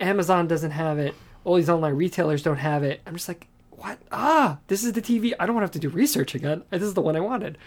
Amazon 0.00 0.46
doesn't 0.48 0.70
have 0.72 0.98
it. 0.98 1.14
All 1.44 1.56
these 1.56 1.68
online 1.68 1.94
retailers 1.94 2.42
don't 2.42 2.56
have 2.56 2.82
it. 2.82 3.00
I'm 3.06 3.14
just 3.14 3.28
like, 3.28 3.46
what? 3.70 3.98
Ah, 4.10 4.58
this 4.68 4.82
is 4.82 4.92
the 4.92 5.02
TV. 5.02 5.32
I 5.38 5.46
don't 5.46 5.54
want 5.54 5.62
to 5.62 5.66
have 5.66 5.70
to 5.72 5.78
do 5.78 5.88
research 5.88 6.34
again. 6.34 6.62
This 6.70 6.82
is 6.82 6.94
the 6.94 7.00
one 7.00 7.16
I 7.16 7.20
wanted. 7.20 7.58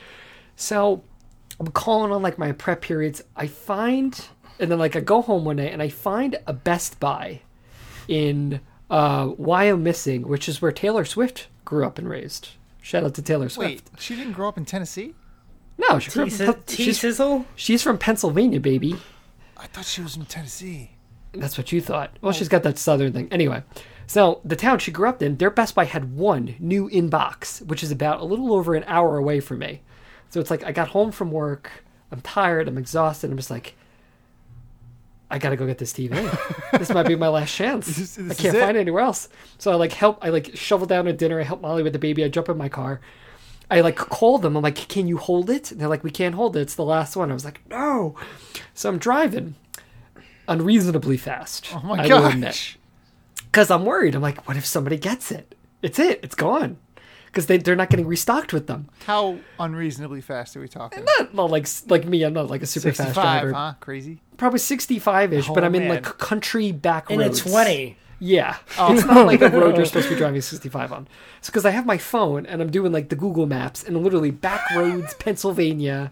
So 0.55 1.03
I'm 1.59 1.67
calling 1.67 2.11
on 2.11 2.21
like 2.21 2.37
my 2.37 2.51
prep 2.51 2.81
periods. 2.81 3.23
I 3.35 3.47
find, 3.47 4.27
and 4.59 4.69
then 4.71 4.79
like 4.79 4.95
I 4.95 4.99
go 4.99 5.21
home 5.21 5.45
one 5.45 5.55
day 5.57 5.69
and 5.71 5.81
I 5.81 5.89
find 5.89 6.37
a 6.47 6.53
Best 6.53 6.99
Buy 6.99 7.41
in 8.07 8.61
uh, 8.89 9.27
Wyomissing, 9.27 10.25
which 10.25 10.49
is 10.49 10.61
where 10.61 10.71
Taylor 10.71 11.05
Swift 11.05 11.47
grew 11.65 11.85
up 11.85 11.97
and 11.97 12.09
raised. 12.09 12.49
Shout 12.81 13.03
out 13.03 13.13
to 13.15 13.21
Taylor 13.21 13.49
Swift. 13.49 13.89
Wait, 13.91 14.01
she 14.01 14.15
didn't 14.15 14.33
grow 14.33 14.47
up 14.49 14.57
in 14.57 14.65
Tennessee? 14.65 15.13
No, 15.77 15.99
she 15.99 16.11
grew 16.11 16.23
up 16.23 16.39
in 16.39 16.63
T 16.65 16.83
she's, 16.83 16.99
sizzle. 16.99 17.45
she's 17.55 17.81
from 17.81 17.97
Pennsylvania, 17.97 18.59
baby. 18.59 18.97
I 19.57 19.67
thought 19.67 19.85
she 19.85 20.01
was 20.01 20.15
from 20.15 20.25
Tennessee. 20.25 20.91
That's 21.33 21.57
what 21.57 21.71
you 21.71 21.81
thought. 21.81 22.17
Well, 22.21 22.33
she's 22.33 22.49
got 22.49 22.63
that 22.63 22.77
southern 22.77 23.13
thing. 23.13 23.29
Anyway, 23.31 23.63
so 24.05 24.41
the 24.43 24.55
town 24.55 24.79
she 24.79 24.91
grew 24.91 25.07
up 25.07 25.21
in, 25.21 25.37
their 25.37 25.49
Best 25.49 25.75
Buy 25.75 25.85
had 25.85 26.15
one 26.15 26.55
new 26.59 26.89
inbox, 26.89 27.65
which 27.65 27.83
is 27.83 27.91
about 27.91 28.19
a 28.19 28.25
little 28.25 28.53
over 28.53 28.75
an 28.75 28.83
hour 28.85 29.17
away 29.17 29.39
from 29.39 29.59
me. 29.59 29.81
So 30.29 30.39
it's 30.39 30.51
like 30.51 30.63
I 30.63 30.71
got 30.71 30.89
home 30.89 31.11
from 31.11 31.31
work, 31.31 31.71
I'm 32.11 32.21
tired, 32.21 32.67
I'm 32.67 32.77
exhausted, 32.77 33.31
I'm 33.31 33.37
just 33.37 33.51
like, 33.51 33.75
I 35.31 35.39
gotta 35.39 35.55
go 35.55 35.65
get 35.65 35.77
this 35.77 35.93
TV. 35.93 36.11
this 36.79 36.89
might 36.89 37.07
be 37.07 37.15
my 37.15 37.29
last 37.29 37.55
chance. 37.55 37.87
This 37.87 38.17
is- 38.17 38.31
I 38.31 38.33
can't 38.33 38.55
find 38.57 38.77
it 38.77 38.81
anywhere 38.81 39.03
else. 39.03 39.29
So 39.57 39.71
I 39.71 39.75
like 39.75 39.93
help. 39.93 40.19
I 40.21 40.29
like 40.29 40.55
shovel 40.55 40.85
down 40.85 41.07
a 41.07 41.13
dinner. 41.13 41.39
I 41.39 41.43
help 41.43 41.61
Molly 41.61 41.83
with 41.83 41.93
the 41.93 41.99
baby. 41.99 42.23
I 42.23 42.27
jump 42.27 42.49
in 42.49 42.57
my 42.57 42.69
car. 42.69 43.01
I 43.69 43.79
like 43.81 43.95
call 43.95 44.37
them. 44.37 44.57
I'm 44.57 44.63
like, 44.63 44.75
can 44.75 45.07
you 45.07 45.17
hold 45.17 45.49
it? 45.49 45.71
And 45.71 45.79
they're 45.79 45.87
like, 45.87 46.03
we 46.03 46.11
can't 46.11 46.35
hold 46.35 46.57
it. 46.57 46.61
It's 46.61 46.75
the 46.75 46.83
last 46.83 47.15
one. 47.15 47.31
I 47.31 47.33
was 47.33 47.45
like, 47.45 47.61
no. 47.69 48.15
So 48.73 48.89
I'm 48.89 48.97
driving 48.97 49.55
unreasonably 50.47 51.17
fast. 51.17 51.69
Oh 51.73 51.79
my 51.81 52.07
gosh. 52.07 52.77
because 53.45 53.71
I'm 53.71 53.85
worried. 53.85 54.15
I'm 54.15 54.21
like, 54.21 54.47
what 54.47 54.57
if 54.57 54.65
somebody 54.65 54.97
gets 54.97 55.31
it? 55.31 55.55
It's 55.81 55.99
it. 55.99 56.19
It's 56.23 56.35
gone. 56.35 56.77
Because 57.27 57.45
they 57.45 57.57
they're 57.57 57.77
not 57.77 57.89
getting 57.89 58.07
restocked 58.07 58.51
with 58.51 58.67
them. 58.67 58.89
How 59.05 59.37
unreasonably 59.57 60.19
fast 60.19 60.57
are 60.57 60.59
we 60.59 60.67
talking? 60.67 61.05
Not, 61.05 61.33
not 61.33 61.49
like 61.49 61.65
like 61.87 62.05
me. 62.05 62.23
I'm 62.23 62.33
not 62.33 62.49
like 62.49 62.61
a 62.61 62.65
super 62.65 62.91
fast 62.91 63.13
driver. 63.13 63.53
huh? 63.53 63.73
Crazy. 63.79 64.19
Probably 64.41 64.57
65 64.57 65.33
ish, 65.33 65.47
but 65.49 65.61
Oh, 65.61 65.67
I'm 65.67 65.75
in 65.75 65.83
man. 65.83 65.89
like 65.91 66.17
country 66.17 66.71
back 66.71 67.11
In 67.11 67.21
a 67.21 67.29
twenty. 67.29 67.95
Yeah. 68.17 68.57
Oh. 68.79 68.91
It's 68.91 69.05
not 69.05 69.27
like 69.27 69.39
a 69.39 69.49
road 69.49 69.77
you're 69.77 69.85
supposed 69.85 70.07
to 70.07 70.15
be 70.15 70.17
driving 70.19 70.41
65 70.41 70.91
on. 70.91 71.07
It's 71.37 71.47
because 71.51 71.63
I 71.63 71.69
have 71.69 71.85
my 71.85 71.99
phone 71.99 72.47
and 72.47 72.59
I'm 72.59 72.71
doing 72.71 72.91
like 72.91 73.09
the 73.09 73.15
Google 73.15 73.45
Maps 73.45 73.83
and 73.83 73.95
literally 74.03 74.31
back 74.31 74.67
roads, 74.75 75.13
Pennsylvania. 75.13 76.11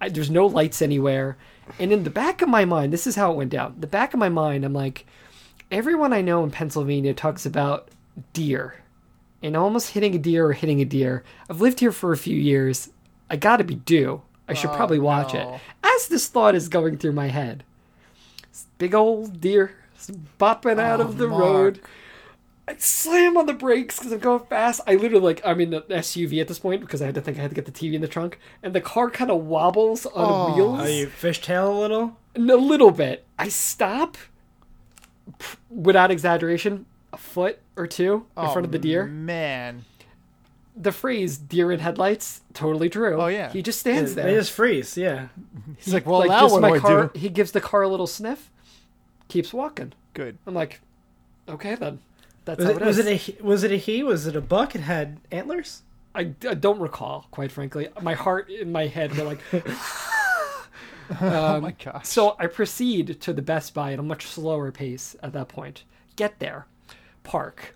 I, 0.00 0.08
there's 0.08 0.30
no 0.32 0.46
lights 0.46 0.82
anywhere. 0.82 1.36
And 1.78 1.92
in 1.92 2.02
the 2.02 2.10
back 2.10 2.42
of 2.42 2.48
my 2.48 2.64
mind, 2.64 2.92
this 2.92 3.06
is 3.06 3.14
how 3.14 3.30
it 3.30 3.36
went 3.36 3.50
down. 3.50 3.76
The 3.78 3.86
back 3.86 4.14
of 4.14 4.18
my 4.18 4.28
mind, 4.28 4.64
I'm 4.64 4.72
like, 4.72 5.06
everyone 5.70 6.12
I 6.12 6.22
know 6.22 6.42
in 6.42 6.50
Pennsylvania 6.50 7.14
talks 7.14 7.46
about 7.46 7.88
deer 8.32 8.74
and 9.44 9.56
almost 9.56 9.90
hitting 9.90 10.16
a 10.16 10.18
deer 10.18 10.46
or 10.46 10.54
hitting 10.54 10.80
a 10.80 10.84
deer. 10.84 11.22
I've 11.48 11.60
lived 11.60 11.78
here 11.78 11.92
for 11.92 12.12
a 12.12 12.16
few 12.16 12.36
years. 12.36 12.90
I 13.30 13.36
gotta 13.36 13.62
be 13.62 13.76
due. 13.76 14.22
I 14.50 14.54
should 14.54 14.70
Oh, 14.70 14.76
probably 14.76 14.98
watch 14.98 15.32
no. 15.34 15.54
it. 15.54 15.60
As 15.82 16.08
this 16.08 16.26
thought 16.28 16.54
is 16.54 16.68
going 16.68 16.98
through 16.98 17.12
my 17.12 17.28
head, 17.28 17.64
this 18.50 18.66
big 18.78 18.94
old 18.94 19.40
deer 19.40 19.74
is 19.98 20.10
bopping 20.38 20.78
out 20.80 21.00
Oh, 21.00 21.04
of 21.04 21.18
the 21.18 21.28
Mark. 21.28 21.40
road. 21.42 21.80
I 22.68 22.76
slam 22.78 23.36
on 23.36 23.46
the 23.46 23.52
brakes 23.54 23.98
because 23.98 24.12
I'm 24.12 24.20
going 24.20 24.44
fast. 24.46 24.80
I 24.86 24.94
literally 24.94 25.24
like 25.24 25.40
I'm 25.44 25.60
in 25.60 25.70
the 25.70 25.80
SUV 25.82 26.40
at 26.40 26.46
this 26.48 26.58
point 26.60 26.80
because 26.80 27.02
I 27.02 27.06
had 27.06 27.14
to 27.16 27.20
think 27.20 27.36
I 27.38 27.42
had 27.42 27.50
to 27.50 27.54
get 27.54 27.64
the 27.66 27.72
TV 27.72 27.94
in 27.94 28.00
the 28.00 28.06
trunk, 28.08 28.38
and 28.62 28.72
the 28.74 28.80
car 28.80 29.10
kind 29.10 29.30
of 29.30 29.44
wobbles 29.46 30.06
on 30.06 30.12
Oh. 30.14 30.54
wheels 30.54 30.80
Are 30.80 30.88
you 30.88 31.06
fishtail 31.08 31.68
a 31.68 31.78
little? 31.80 32.16
a 32.36 32.38
little 32.40 32.92
bit. 32.92 33.24
I 33.38 33.48
stop, 33.48 34.16
without 35.68 36.10
exaggeration, 36.10 36.86
a 37.12 37.16
foot 37.16 37.58
or 37.76 37.86
two 37.88 38.14
in 38.14 38.22
Oh, 38.44 38.52
front 38.52 38.66
of 38.66 38.72
the 38.72 38.78
deer. 38.78 39.04
Man. 39.06 39.84
The 40.76 40.92
phrase 40.92 41.36
"deer 41.36 41.72
in 41.72 41.80
headlights" 41.80 42.40
totally 42.54 42.88
true. 42.88 43.20
Oh, 43.20 43.26
yeah. 43.26 43.50
he 43.52 43.60
just 43.62 43.80
stands 43.80 44.14
They 44.14 44.22
there. 44.22 44.34
just 44.38 44.52
freeze. 44.52 44.96
Yeah. 44.96 45.28
He's 45.78 45.92
like, 45.92 46.06
well, 46.06 46.20
like 46.20 46.28
now 46.28 46.48
what 46.48 46.62
my 46.62 46.70
do 46.70 46.74
I 46.76 46.78
car. 46.78 47.06
do? 47.08 47.18
He 47.18 47.28
gives 47.28 47.52
the 47.52 47.60
car 47.60 47.82
a 47.82 47.88
little 47.88 48.06
sniff, 48.06 48.50
keeps 49.28 49.52
walking. 49.52 49.92
Good. 50.14 50.38
I'm 50.46 50.54
like, 50.54 50.80
okay 51.48 51.74
then. 51.74 51.98
That's 52.44 52.58
Was 52.58 52.66
how 52.66 52.70
it, 52.76 52.82
it 52.82 52.84
was 52.86 52.98
it 52.98 53.06
a 53.06 53.14
he- 53.14 53.36
was 53.42 53.64
it 53.64 53.72
a 53.72 53.76
he? 53.76 54.02
Was 54.02 54.26
it 54.26 54.36
a 54.36 54.40
buck? 54.40 54.74
It 54.74 54.80
had 54.80 55.18
antlers. 55.30 55.82
I, 56.14 56.32
I 56.48 56.54
don't 56.54 56.80
recall, 56.80 57.26
quite 57.30 57.52
frankly. 57.52 57.88
My 58.00 58.14
heart 58.14 58.48
in 58.50 58.72
my 58.72 58.86
head 58.86 59.16
were 59.16 59.24
like. 59.24 59.40
oh 61.20 61.54
Um, 61.56 61.62
my 61.62 61.72
gosh. 61.72 62.06
So 62.06 62.36
I 62.38 62.46
proceed 62.46 63.20
to 63.20 63.32
the 63.32 63.42
Best 63.42 63.74
Buy 63.74 63.92
at 63.92 63.98
a 63.98 64.02
much 64.02 64.26
slower 64.26 64.70
pace 64.72 65.16
at 65.22 65.32
that 65.32 65.48
point. 65.48 65.84
Get 66.16 66.38
there, 66.38 66.66
park. 67.24 67.74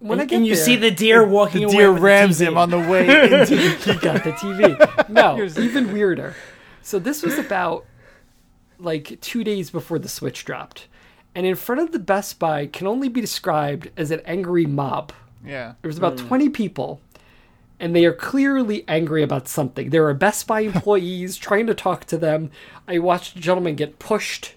When 0.00 0.18
I 0.18 0.22
and, 0.22 0.30
get 0.30 0.36
and 0.36 0.46
you 0.46 0.54
there, 0.54 0.64
see 0.64 0.76
the 0.76 0.90
deer 0.90 1.26
walking 1.26 1.62
the 1.62 1.66
away. 1.66 1.76
deer 1.76 1.90
rams 1.90 2.38
the 2.38 2.44
TV. 2.44 2.48
him 2.48 2.58
on 2.58 2.70
the 2.70 2.78
way 2.78 3.02
into 3.40 3.56
he 3.56 3.94
got 3.98 4.22
the 4.24 4.32
TV. 4.32 5.08
No, 5.08 5.36
Here's- 5.36 5.58
even 5.58 5.92
weirder. 5.92 6.34
So 6.82 6.98
this 6.98 7.22
was 7.22 7.38
about 7.38 7.84
like 8.78 9.18
two 9.20 9.42
days 9.44 9.70
before 9.70 9.98
the 9.98 10.08
Switch 10.08 10.44
dropped, 10.44 10.86
and 11.34 11.44
in 11.46 11.56
front 11.56 11.80
of 11.80 11.92
the 11.92 11.98
Best 11.98 12.38
Buy 12.38 12.66
can 12.66 12.86
only 12.86 13.08
be 13.08 13.20
described 13.20 13.90
as 13.96 14.10
an 14.10 14.20
angry 14.24 14.66
mob. 14.66 15.12
Yeah. 15.44 15.74
There 15.82 15.88
was 15.88 15.98
about 15.98 16.16
20 16.16 16.48
people, 16.50 17.00
and 17.80 17.94
they 17.94 18.04
are 18.04 18.12
clearly 18.12 18.84
angry 18.88 19.22
about 19.22 19.48
something. 19.48 19.90
There 19.90 20.06
are 20.06 20.14
Best 20.14 20.46
Buy 20.46 20.60
employees 20.60 21.36
trying 21.36 21.66
to 21.66 21.74
talk 21.74 22.04
to 22.06 22.16
them. 22.18 22.50
I 22.86 22.98
watched 22.98 23.36
a 23.36 23.40
gentleman 23.40 23.74
get 23.74 23.98
pushed, 23.98 24.54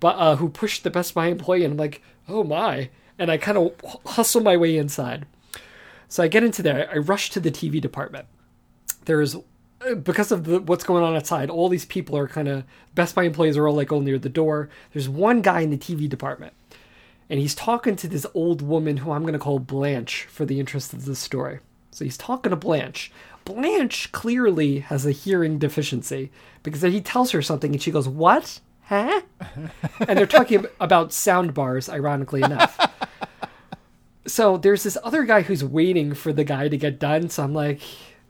but 0.00 0.16
uh, 0.16 0.36
who 0.36 0.48
pushed 0.48 0.82
the 0.82 0.90
Best 0.90 1.14
Buy 1.14 1.28
employee, 1.28 1.64
and 1.64 1.72
I'm 1.72 1.78
like, 1.78 2.02
oh 2.28 2.42
my! 2.44 2.90
And 3.20 3.30
I 3.30 3.36
kind 3.36 3.56
of 3.56 3.72
hustle 4.04 4.40
my 4.40 4.56
way 4.56 4.76
inside. 4.76 5.26
So 6.08 6.24
I 6.24 6.28
get 6.28 6.42
into 6.42 6.62
there. 6.62 6.90
I 6.92 6.96
rush 6.96 7.30
to 7.30 7.40
the 7.40 7.52
TV 7.52 7.80
department. 7.80 8.26
There's 9.04 9.36
uh, 9.36 9.94
because 9.94 10.32
of 10.32 10.44
the, 10.44 10.58
what's 10.60 10.82
going 10.82 11.04
on 11.04 11.14
outside. 11.14 11.50
All 11.50 11.68
these 11.68 11.84
people 11.84 12.16
are 12.16 12.26
kind 12.26 12.48
of 12.48 12.64
Best 12.96 13.14
Buy 13.14 13.22
employees 13.22 13.56
are 13.56 13.68
all 13.68 13.74
like 13.74 13.92
all 13.92 14.00
near 14.00 14.18
the 14.18 14.28
door. 14.28 14.68
There's 14.92 15.08
one 15.08 15.40
guy 15.40 15.60
in 15.60 15.70
the 15.70 15.78
TV 15.78 16.08
department 16.08 16.54
and 17.30 17.38
he's 17.38 17.54
talking 17.54 17.94
to 17.94 18.08
this 18.08 18.26
old 18.34 18.60
woman 18.60 18.98
who 18.98 19.12
I'm 19.12 19.22
going 19.22 19.34
to 19.34 19.38
call 19.38 19.60
Blanche 19.60 20.26
for 20.28 20.44
the 20.44 20.58
interest 20.58 20.92
of 20.92 21.04
this 21.04 21.20
story. 21.20 21.60
So 21.92 22.04
he's 22.04 22.18
talking 22.18 22.50
to 22.50 22.56
Blanche. 22.56 23.12
Blanche 23.44 24.10
clearly 24.10 24.80
has 24.80 25.06
a 25.06 25.12
hearing 25.12 25.58
deficiency 25.58 26.32
because 26.64 26.82
he 26.82 27.00
tells 27.00 27.30
her 27.30 27.40
something 27.40 27.72
and 27.72 27.80
she 27.80 27.92
goes, 27.92 28.08
What? 28.08 28.60
Huh? 28.82 29.22
and 30.08 30.18
they're 30.18 30.26
talking 30.26 30.66
about 30.80 31.12
sound 31.12 31.54
bars, 31.54 31.88
ironically 31.88 32.42
enough. 32.42 32.76
So 34.26 34.56
there's 34.56 34.82
this 34.82 34.98
other 35.02 35.24
guy 35.24 35.42
who's 35.42 35.64
waiting 35.64 36.14
for 36.14 36.32
the 36.32 36.44
guy 36.44 36.68
to 36.68 36.76
get 36.76 36.98
done. 36.98 37.28
So 37.30 37.42
I'm 37.42 37.54
like, 37.54 37.80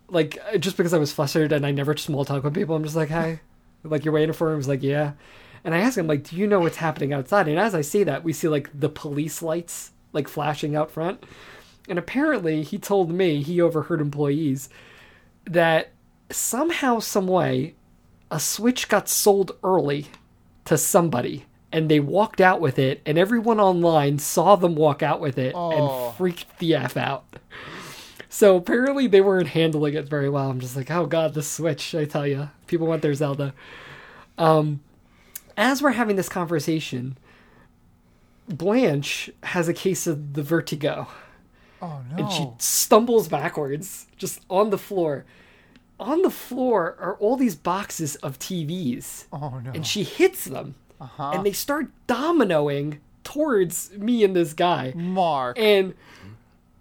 like 0.09 0.39
uh, 0.53 0.59
just 0.59 0.77
because 0.77 0.95
I 0.95 0.99
was 0.99 1.13
flustered 1.13 1.53
and 1.53 1.67
I 1.67 1.71
never 1.71 1.97
small 1.97 2.25
talk 2.25 2.45
with 2.45 2.55
people, 2.55 2.77
I'm 2.77 2.85
just 2.85 2.97
like, 2.97 3.11
Hi. 3.11 3.41
Like 3.83 4.05
you're 4.05 4.15
waiting 4.15 4.33
for 4.33 4.53
him? 4.53 4.59
He's 4.59 4.69
like, 4.69 4.83
Yeah. 4.83 5.13
And 5.63 5.75
I 5.75 5.79
ask 5.79 5.99
him, 5.99 6.07
like, 6.07 6.25
do 6.25 6.37
you 6.37 6.47
know 6.47 6.61
what's 6.61 6.79
happening 6.79 7.13
outside? 7.13 7.47
And 7.47 7.59
as 7.59 7.75
I 7.75 7.83
say 7.83 8.03
that, 8.05 8.25
we 8.25 8.33
see 8.33 8.49
like 8.49 8.71
the 8.73 8.89
police 8.89 9.43
lights 9.43 9.93
like 10.13 10.29
flashing 10.29 10.75
out 10.75 10.91
front. 10.91 11.23
And 11.89 11.99
apparently 11.99 12.63
he 12.63 12.79
told 12.79 13.11
me, 13.11 13.43
he 13.43 13.61
overheard 13.61 14.01
employees, 14.01 14.69
that 15.45 15.91
somehow, 16.31 17.01
some 17.01 17.27
way, 17.27 17.75
a 18.31 18.39
Switch 18.39 18.89
got 18.89 19.09
sold 19.09 19.57
early 19.65 20.07
to 20.67 20.79
somebody. 20.79 21.47
And 21.73 21.89
they 21.89 22.01
walked 22.01 22.41
out 22.41 22.61
with 22.61 22.79
it, 22.79 23.01
and 23.07 23.17
everyone 23.17 23.61
online 23.61 24.19
saw 24.19 24.57
them 24.57 24.75
walk 24.75 25.03
out 25.03 25.21
with 25.21 25.39
it 25.39 25.55
Oh. 25.55 26.09
and 26.09 26.17
freaked 26.17 26.59
the 26.59 26.75
F 26.75 26.97
out. 26.97 27.25
So 28.29 28.57
apparently 28.57 29.07
they 29.07 29.21
weren't 29.21 29.49
handling 29.49 29.95
it 29.95 30.09
very 30.09 30.29
well. 30.29 30.51
I'm 30.51 30.61
just 30.61 30.77
like, 30.77 30.91
oh 30.91 31.07
god, 31.07 31.35
the 31.35 31.43
Switch, 31.43 31.95
I 31.95 32.05
tell 32.05 32.27
you. 32.27 32.51
People 32.67 32.87
want 32.87 33.03
their 33.03 33.15
Zelda. 33.15 33.55
Um, 34.39 34.81
as 35.57 35.83
we're 35.83 35.93
having 35.93 36.17
this 36.17 36.29
conversation, 36.29 37.19
Blanche 38.49 39.31
has 39.45 39.69
a 39.69 39.75
case 39.75 40.07
of 40.07 40.33
the 40.35 40.43
vertigo 40.43 41.07
Oh 41.83 42.01
no. 42.11 42.17
and 42.25 42.33
she 42.33 42.49
stumbles 42.59 43.29
backwards 43.29 44.07
just 44.17 44.41
on 44.51 44.71
the 44.71 44.79
floor. 44.79 45.25
On 45.99 46.23
the 46.23 46.31
floor 46.31 46.97
are 46.99 47.15
all 47.17 47.37
these 47.37 47.55
boxes 47.55 48.17
of 48.17 48.39
TVs, 48.39 49.27
oh 49.33 49.61
no. 49.65 49.71
and 49.75 49.87
she 49.87 50.03
hits 50.03 50.45
them, 50.47 50.75
uh-huh. 51.01 51.33
and 51.35 51.47
they 51.47 51.53
start 51.53 51.89
dominoing 52.07 52.99
towards 53.25 53.93
me 53.97 54.25
and 54.25 54.35
this 54.35 54.53
guy. 54.53 54.93
Mark. 54.95 55.59
And 55.59 55.95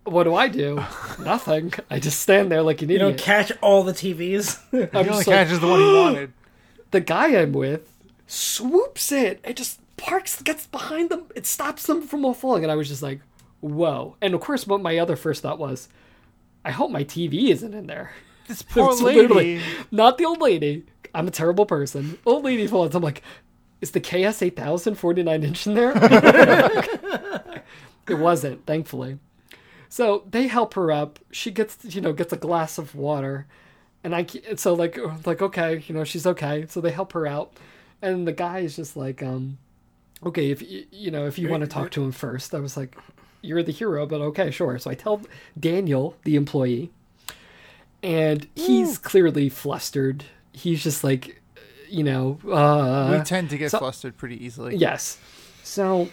what 0.04 0.24
do 0.24 0.36
I 0.36 0.48
do? 0.48 0.84
Nothing. 1.20 1.74
I 1.90 2.00
just 2.00 2.20
stand 2.20 2.52
there 2.52 2.62
like 2.62 2.82
an 2.82 2.90
You 2.90 2.96
idiot. 2.96 3.12
You 3.12 3.18
don't 3.18 3.24
catch 3.24 3.52
all 3.62 3.84
the 3.84 3.94
TVs. 3.94 4.60
I'm 4.74 4.80
he 4.80 4.98
only 4.98 5.04
just 5.04 5.28
like, 5.28 5.38
catches 5.38 5.60
the 5.60 5.68
one 5.68 5.80
he 5.80 5.86
wanted. 5.86 6.34
the 6.92 7.00
guy 7.02 7.40
I'm 7.40 7.54
with 7.54 7.96
swoops 8.28 9.12
it 9.12 9.40
and 9.44 9.56
just 9.56 9.80
parks, 9.98 10.42
gets 10.42 10.68
behind 10.68 11.10
them. 11.10 11.26
It 11.36 11.46
stops 11.46 11.86
them 11.86 12.02
from 12.02 12.26
all 12.26 12.34
falling. 12.34 12.64
And 12.64 12.72
I 12.72 12.76
was 12.76 12.88
just 12.88 13.02
like, 13.02 13.22
whoa. 13.62 14.16
And 14.22 14.34
of 14.34 14.42
course, 14.42 14.66
what 14.66 14.82
my 14.82 14.98
other 14.98 15.16
first 15.16 15.44
thought 15.44 15.60
was, 15.60 15.90
I 16.64 16.72
hope 16.72 16.92
my 16.92 17.04
TV 17.04 17.50
isn't 17.50 17.74
in 17.74 17.88
there. 17.88 18.14
This 18.48 18.62
poor 18.64 18.92
It's 18.92 19.02
lady. 19.02 19.62
not 19.92 20.18
the 20.18 20.26
old 20.26 20.42
lady. 20.42 20.86
I'm 21.14 21.28
a 21.28 21.32
terrible 21.32 21.66
person. 21.66 22.20
Old 22.26 22.44
lady 22.44 22.68
falls. 22.68 22.94
I'm 22.96 23.04
like, 23.04 23.24
is 23.82 23.92
the 23.92 24.00
KS 24.02 24.42
8000 24.42 24.96
49 24.96 25.44
inch 25.44 25.68
in 25.68 25.74
there? 25.76 25.94
it 28.08 28.18
wasn't, 28.18 28.66
thankfully. 28.66 29.20
So 29.88 30.24
they 30.30 30.48
help 30.48 30.74
her 30.76 30.92
up. 30.92 31.20
She 31.32 31.52
gets, 31.52 31.78
you 31.84 32.02
know, 32.02 32.14
gets 32.14 32.34
a 32.34 32.38
glass 32.38 32.78
of 32.78 32.94
water, 32.96 33.48
and 34.04 34.16
I, 34.16 34.26
so 34.56 34.74
like, 34.74 34.98
like 35.26 35.42
okay, 35.42 35.84
you 35.88 35.96
know, 35.96 36.04
she's 36.04 36.28
okay. 36.28 36.66
So 36.70 36.80
they 36.82 36.92
help 36.92 37.14
her 37.14 37.26
out, 37.26 37.54
and 38.02 38.28
the 38.28 38.32
guy 38.34 38.60
is 38.60 38.76
just 38.76 38.96
like, 38.96 39.24
um, 39.24 39.58
okay, 40.26 40.52
if 40.52 40.62
y- 40.62 40.86
you 40.92 41.10
know, 41.12 41.26
if 41.26 41.40
you 41.40 41.50
want 41.50 41.62
to 41.62 41.68
talk 41.68 41.90
to 41.92 42.04
him 42.04 42.12
first, 42.12 42.54
I 42.54 42.60
was 42.60 42.78
like, 42.78 42.96
you're 43.42 43.64
the 43.64 43.72
hero, 43.72 44.06
but 44.06 44.22
okay, 44.22 44.52
sure. 44.52 44.78
So 44.78 44.92
I 44.92 44.94
tell 44.94 45.22
Daniel, 45.60 46.16
the 46.24 46.36
employee, 46.36 46.92
and 48.04 48.48
he's 48.56 48.98
clearly 48.98 49.50
flustered. 49.50 50.26
He's 50.54 50.84
just 50.84 51.04
like, 51.04 51.42
you 51.90 52.04
know, 52.04 52.40
uh, 52.52 53.18
we 53.18 53.24
tend 53.24 53.50
to 53.52 53.58
get 53.58 53.72
so- 53.72 53.80
flustered 53.80 54.18
pretty 54.18 54.44
easily. 54.44 54.76
yes. 54.76 55.18
So 55.64 56.10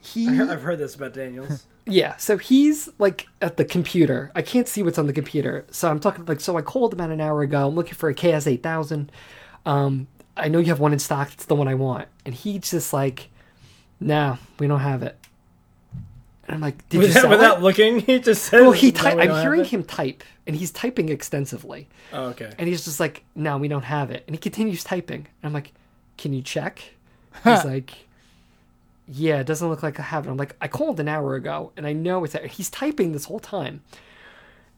he, 0.00 0.28
I've 0.28 0.62
heard 0.62 0.78
this 0.78 0.94
about 0.94 1.14
Daniels. 1.14 1.66
yeah. 1.86 2.16
So 2.16 2.36
he's 2.38 2.88
like 2.98 3.26
at 3.42 3.56
the 3.56 3.64
computer. 3.64 4.30
I 4.34 4.42
can't 4.42 4.68
see 4.68 4.82
what's 4.82 4.98
on 4.98 5.06
the 5.06 5.12
computer. 5.12 5.66
So 5.70 5.90
I'm 5.90 6.00
talking 6.00 6.24
like, 6.26 6.40
so 6.40 6.56
I 6.56 6.62
called 6.62 6.92
him 6.94 7.00
about 7.00 7.10
an 7.10 7.20
hour 7.20 7.42
ago. 7.42 7.68
I'm 7.68 7.74
looking 7.74 7.94
for 7.94 8.08
a 8.08 8.14
KS 8.14 8.46
8000. 8.46 9.10
Um, 9.66 10.06
I 10.36 10.48
know 10.48 10.58
you 10.58 10.66
have 10.66 10.80
one 10.80 10.92
in 10.92 10.98
stock. 10.98 11.32
It's 11.32 11.46
the 11.46 11.54
one 11.54 11.68
I 11.68 11.74
want. 11.74 12.08
And 12.24 12.34
he's 12.34 12.70
just 12.70 12.92
like, 12.92 13.30
no, 14.00 14.38
we 14.58 14.66
don't 14.66 14.80
have 14.80 15.02
it. 15.02 15.18
And 16.46 16.56
I'm 16.56 16.60
like, 16.60 16.88
did 16.88 16.98
you 16.98 17.06
without, 17.08 17.20
sell 17.22 17.30
without 17.30 17.58
it? 17.58 17.62
looking, 17.62 18.00
he 18.06 18.18
just 18.18 18.44
said. 18.44 18.60
Well, 18.60 18.72
he 18.72 18.90
"No, 18.90 19.00
type. 19.00 19.18
I'm 19.18 19.42
hearing 19.42 19.60
it." 19.60 19.68
him 19.68 19.84
type, 19.84 20.22
and 20.46 20.54
he's 20.54 20.70
typing 20.70 21.08
extensively. 21.08 21.88
Oh, 22.12 22.26
okay. 22.26 22.52
And 22.58 22.68
he's 22.68 22.84
just 22.84 23.00
like, 23.00 23.24
no, 23.34 23.56
we 23.58 23.68
don't 23.68 23.84
have 23.84 24.10
it. 24.10 24.24
And 24.26 24.34
he 24.36 24.40
continues 24.40 24.84
typing. 24.84 25.26
And 25.42 25.44
I'm 25.44 25.52
like, 25.52 25.72
can 26.16 26.32
you 26.32 26.42
check? 26.42 26.80
He's 27.42 27.64
like, 27.64 27.92
yeah, 29.06 29.40
it 29.40 29.46
doesn't 29.46 29.68
look 29.68 29.82
like 29.82 29.98
I 29.98 30.02
have 30.02 30.26
it. 30.26 30.30
I'm 30.30 30.36
like, 30.36 30.56
I 30.60 30.68
called 30.68 31.00
an 31.00 31.08
hour 31.08 31.34
ago 31.34 31.72
and 31.76 31.86
I 31.86 31.92
know 31.92 32.24
it's 32.24 32.32
there. 32.32 32.46
He's 32.46 32.70
typing 32.70 33.12
this 33.12 33.26
whole 33.26 33.40
time. 33.40 33.82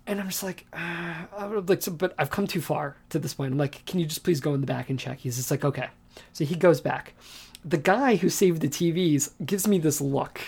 And 0.07 0.21
I'm 0.21 0.29
just 0.29 0.43
like, 0.43 0.67
uh, 0.73 1.27
I'm 1.37 1.67
like, 1.67 1.83
so, 1.83 1.93
but 1.93 2.15
I've 2.19 2.31
come 2.31 2.47
too 2.47 2.61
far 2.61 2.97
to 3.11 3.19
this 3.19 3.35
point. 3.35 3.53
I'm 3.53 3.59
like, 3.59 3.85
can 3.87 4.01
you 4.01 4.07
just 4.07 4.25
please 4.25 4.41
go 4.41 4.55
in 4.55 4.61
the 4.61 4.67
back 4.67 4.89
and 4.89 4.99
check? 4.99 5.19
He's 5.19 5.37
just 5.37 5.51
like, 5.51 5.65
okay. 5.65 5.89
So 6.33 6.45
he 6.45 6.55
goes 6.55 6.81
back. 6.81 7.15
The 7.65 7.79
guy 7.79 8.17
who 8.17 8.29
saved 8.29 8.61
the 8.63 8.69
TVs 8.69 9.31
gives 9.45 9.67
me 9.67 9.79
this 9.79 10.01
look. 10.01 10.41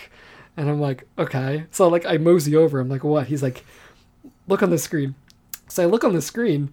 And 0.58 0.68
I'm 0.68 0.80
like, 0.80 1.04
okay. 1.16 1.64
So 1.70 1.86
like 1.88 2.04
I 2.04 2.18
mosey 2.18 2.56
over. 2.56 2.80
I'm 2.80 2.88
like, 2.88 3.04
what? 3.04 3.28
He's 3.28 3.42
like, 3.44 3.64
look 4.48 4.60
on 4.62 4.70
the 4.70 4.78
screen. 4.78 5.14
So 5.68 5.84
I 5.84 5.86
look 5.86 6.02
on 6.02 6.14
the 6.14 6.20
screen. 6.20 6.72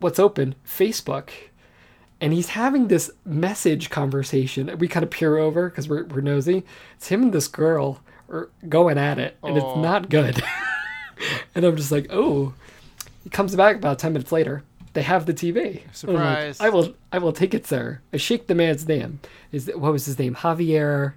What's 0.00 0.18
open? 0.18 0.54
Facebook. 0.66 1.30
And 2.20 2.34
he's 2.34 2.50
having 2.50 2.88
this 2.88 3.10
message 3.24 3.88
conversation. 3.88 4.76
We 4.78 4.86
kind 4.86 5.02
of 5.02 5.10
peer 5.10 5.38
over 5.38 5.70
because 5.70 5.88
we're, 5.88 6.04
we're 6.04 6.20
nosy. 6.20 6.62
It's 6.96 7.08
him 7.08 7.22
and 7.22 7.32
this 7.32 7.48
girl 7.48 8.00
are 8.28 8.50
going 8.68 8.98
at 8.98 9.18
it, 9.18 9.36
and 9.42 9.56
Oh. 9.56 9.56
it's 9.56 9.78
not 9.82 10.08
good. 10.10 10.42
and 11.54 11.64
I'm 11.64 11.76
just 11.76 11.92
like, 11.92 12.06
oh. 12.10 12.52
He 13.24 13.30
comes 13.30 13.56
back 13.56 13.76
about 13.76 13.98
10 13.98 14.12
minutes 14.12 14.30
later. 14.32 14.62
They 14.92 15.02
have 15.02 15.24
the 15.26 15.34
TV. 15.34 15.56
I'm 15.58 15.64
like, 15.74 15.94
Surprise. 15.94 16.60
I 16.60 16.68
will 16.68 16.94
I 17.12 17.18
will 17.18 17.32
take 17.32 17.54
it, 17.54 17.66
sir. 17.66 18.00
I 18.12 18.18
shake 18.18 18.46
the 18.46 18.54
man's 18.54 18.86
name. 18.86 19.20
Is 19.52 19.70
what 19.74 19.92
was 19.92 20.04
his 20.06 20.18
name? 20.18 20.34
Javier. 20.36 21.14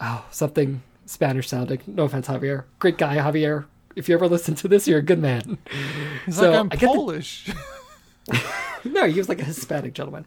Oh, 0.00 0.24
something 0.30 0.82
Spanish 1.06 1.48
sounding. 1.48 1.80
No 1.86 2.04
offense, 2.04 2.26
Javier. 2.28 2.64
Great 2.78 2.98
guy, 2.98 3.16
Javier. 3.16 3.64
If 3.94 4.08
you 4.08 4.14
ever 4.14 4.28
listen 4.28 4.54
to 4.56 4.68
this, 4.68 4.86
you're 4.86 4.98
a 4.98 5.02
good 5.02 5.18
man. 5.20 5.56
He's 6.26 6.36
So, 6.36 6.50
like, 6.50 6.60
I'm 6.60 6.66
I 6.72 6.76
get 6.76 6.80
the- 6.80 6.86
Polish. 6.98 7.48
no, 8.84 9.06
he 9.06 9.18
was 9.18 9.28
like 9.28 9.40
a 9.40 9.44
Hispanic 9.44 9.94
gentleman. 9.94 10.26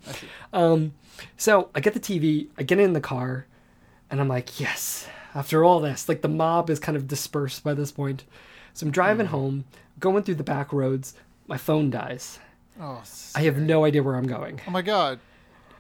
Um, 0.54 0.94
so 1.38 1.70
I 1.76 1.80
get 1.82 1.94
the 1.94 2.00
TV, 2.00 2.48
I 2.58 2.64
get 2.64 2.80
in 2.80 2.94
the 2.94 3.02
car, 3.02 3.46
and 4.10 4.20
I'm 4.22 4.28
like, 4.28 4.60
yes. 4.60 5.08
After 5.36 5.64
all 5.64 5.80
this, 5.80 6.10
like 6.10 6.22
the 6.22 6.28
mob 6.30 6.70
is 6.70 6.80
kind 6.80 6.96
of 6.98 7.08
dispersed 7.08 7.64
by 7.64 7.74
this 7.74 7.92
point. 7.92 8.24
So 8.74 8.86
I'm 8.86 8.92
driving 8.92 9.28
home, 9.28 9.66
going 10.00 10.24
through 10.24 10.36
the 10.36 10.44
back 10.44 10.72
roads. 10.74 11.14
My 11.48 11.58
phone 11.58 11.90
dies. 11.92 12.40
oh, 12.82 13.04
I 13.36 13.42
have 13.42 13.58
no 13.58 13.84
idea 13.86 14.02
where 14.02 14.16
I'm 14.16 14.28
going. 14.28 14.62
oh 14.68 14.72
my 14.72 14.82
god. 14.82 15.20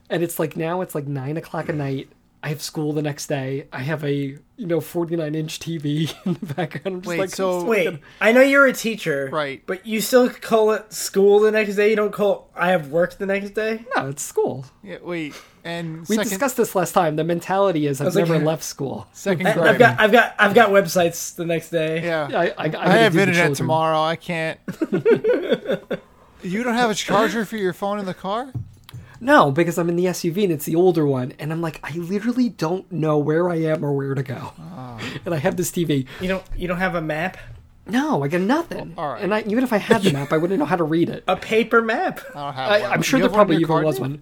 and 0.10 0.22
it's 0.24 0.38
like 0.40 0.56
now 0.58 0.82
it's 0.82 0.94
like 0.94 1.08
nine 1.08 1.38
o'clock 1.38 1.70
at 1.70 1.76
night. 1.76 2.10
I 2.41 2.49
have 2.49 2.62
school 2.62 2.93
the 2.93 3.02
next 3.02 3.28
day. 3.28 3.67
I 3.73 3.80
have 3.80 4.04
a 4.06 4.13
you 4.13 4.65
know 4.65 4.80
forty 4.80 5.15
nine 5.17 5.36
inch 5.36 5.60
TV 5.60 6.13
in 6.25 6.38
the 6.41 6.54
background. 6.54 6.86
I'm 6.86 7.02
just 7.02 7.10
Wait, 7.10 7.19
like, 7.19 7.30
so- 7.32 7.63
Wait, 7.65 7.99
I 8.21 8.32
know 8.32 8.41
you're 8.41 8.65
a 8.65 8.73
teacher, 8.73 9.30
Right. 9.32 9.62
But 9.65 9.86
you 9.86 9.99
still 9.99 10.30
call 10.30 10.71
it 10.71 10.93
school 10.93 11.39
the 11.41 11.52
next 11.52 11.75
day. 11.75 11.89
You 11.89 11.95
don't 11.97 12.13
call 12.13 12.49
I 12.56 12.69
have 12.71 12.88
work 12.89 13.17
the 13.17 13.25
next 13.25 13.52
day. 13.52 13.86
no, 13.95 14.08
it's 14.08 14.23
school. 14.23 14.65
Yeah, 14.84 14.99
wait. 15.02 15.36
And 15.65 15.99
We 16.08 16.15
second, 16.15 16.30
discussed 16.30 16.56
this 16.56 16.73
last 16.75 16.93
time. 16.93 17.17
The 17.17 17.25
mentality 17.25 17.86
is 17.86 17.99
I've 17.99 18.06
was 18.06 18.15
like- 18.15 18.30
never 18.30 18.43
left 18.43 18.63
school. 18.63 19.08
second 19.12 19.43
grade. 19.43 19.58
I've 19.58 19.78
got 19.78 19.99
I've 19.99 20.12
got 20.13 20.36
I've 20.39 20.54
got 20.56 20.69
websites 20.69 21.36
the 21.36 21.45
next 21.45 21.71
day. 21.71 22.04
yeah. 22.06 22.30
I, 22.34 22.45
I, 22.47 22.54
I, 22.58 22.71
I 22.93 22.97
have 22.99 23.12
do 23.12 23.17
the 23.17 23.23
internet 23.28 23.56
tomorrow. 23.58 23.99
I 23.99 24.15
can't. 24.15 24.58
you 26.41 26.63
don't 26.63 26.75
have 26.75 26.89
a 26.89 26.95
charger 26.95 27.43
for 27.45 27.58
your 27.58 27.73
phone 27.73 27.99
in 27.99 28.06
the 28.06 28.13
car? 28.13 28.54
No, 29.21 29.51
because 29.51 29.77
I'm 29.77 29.89
in 29.89 29.95
the 29.95 30.05
SUV 30.05 30.43
and 30.43 30.53
it's 30.53 30.65
the 30.65 30.75
older 30.75 31.05
one, 31.05 31.34
and 31.39 31.51
I'm 31.51 31.62
like, 31.62 31.79
I 31.84 31.91
literally 31.97 32.49
don't 32.49 32.89
know 32.91 33.17
where 33.17 33.49
I 33.49 33.55
am 33.55 33.84
or 33.84 33.93
where 33.93 34.15
to 34.15 34.23
go. 34.23 34.53
Ah. 34.60 34.99
And 35.25 35.34
I 35.34 35.38
have 35.38 35.58
this 35.58 35.71
TV. 35.71 36.08
You 36.21 36.29
don't 36.29 36.43
you 36.55 36.67
don't 36.67 36.77
have 36.77 36.95
a 36.95 37.01
map? 37.01 37.38
No, 37.86 38.23
I 38.23 38.27
got 38.27 38.41
nothing. 38.41 38.93
Well, 38.95 39.05
all 39.05 39.13
right. 39.13 39.23
And 39.23 39.34
I, 39.34 39.41
even 39.41 39.63
if 39.63 39.73
I 39.73 39.77
had 39.77 40.03
the 40.03 40.13
map, 40.13 40.32
I 40.32 40.38
wouldn't 40.38 40.60
know 40.60 40.65
how 40.65 40.75
to 40.75 40.84
read 40.84 41.10
it. 41.10 41.23
A 41.27 41.36
paper 41.36 41.82
map? 41.82 42.21
I 42.36 42.39
don't 42.39 42.53
have 42.53 42.82
one. 42.82 42.91
I'm 42.91 43.01
sure 43.01 43.19
there 43.19 43.29
have 43.29 43.32
one 43.32 43.39
in 43.39 43.47
probably 43.47 43.63
even 43.63 43.84
was 43.84 43.99
one. 43.99 44.21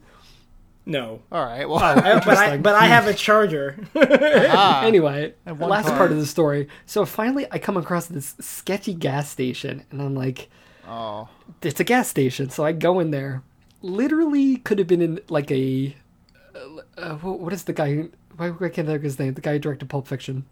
No. 0.86 1.22
All 1.32 1.44
right. 1.46 1.68
Well, 1.68 1.80
I, 1.80 2.20
but 2.20 2.38
I 2.38 2.58
but 2.58 2.76
I 2.76 2.86
have 2.86 3.08
a 3.08 3.14
charger. 3.26 3.78
ah, 3.94 4.84
anyway, 4.86 5.34
last 5.46 5.88
car. 5.90 5.98
part 5.98 6.12
of 6.12 6.18
the 6.18 6.26
story. 6.26 6.70
So 6.86 7.06
finally, 7.06 7.46
I 7.52 7.60
come 7.60 7.76
across 7.76 8.06
this 8.08 8.36
sketchy 8.40 8.94
gas 8.94 9.30
station, 9.30 9.84
and 9.92 10.02
I'm 10.02 10.16
like, 10.16 10.50
oh, 10.88 11.28
it's 11.62 11.80
a 11.82 11.84
gas 11.84 12.08
station. 12.08 12.50
So 12.50 12.64
I 12.64 12.72
go 12.72 13.00
in 13.00 13.12
there. 13.12 13.44
Literally, 13.88 14.58
could 14.58 14.80
have 14.80 14.88
been 14.88 15.02
in 15.02 15.20
like 15.30 15.50
a. 15.52 15.96
Uh, 16.54 16.82
uh, 16.98 17.16
what 17.16 17.40
what 17.40 17.54
is 17.54 17.64
the 17.64 17.74
guy? 17.74 18.10
Why 18.36 18.50
why 18.50 18.70
can't 18.70 18.88
I 18.88 18.92
think 18.92 18.98
of 18.98 19.04
his 19.04 19.20
name? 19.20 19.34
The 19.34 19.42
guy 19.42 19.54
who 19.54 19.60
directed 19.60 19.90
Pulp 19.90 20.08
Fiction. 20.08 20.46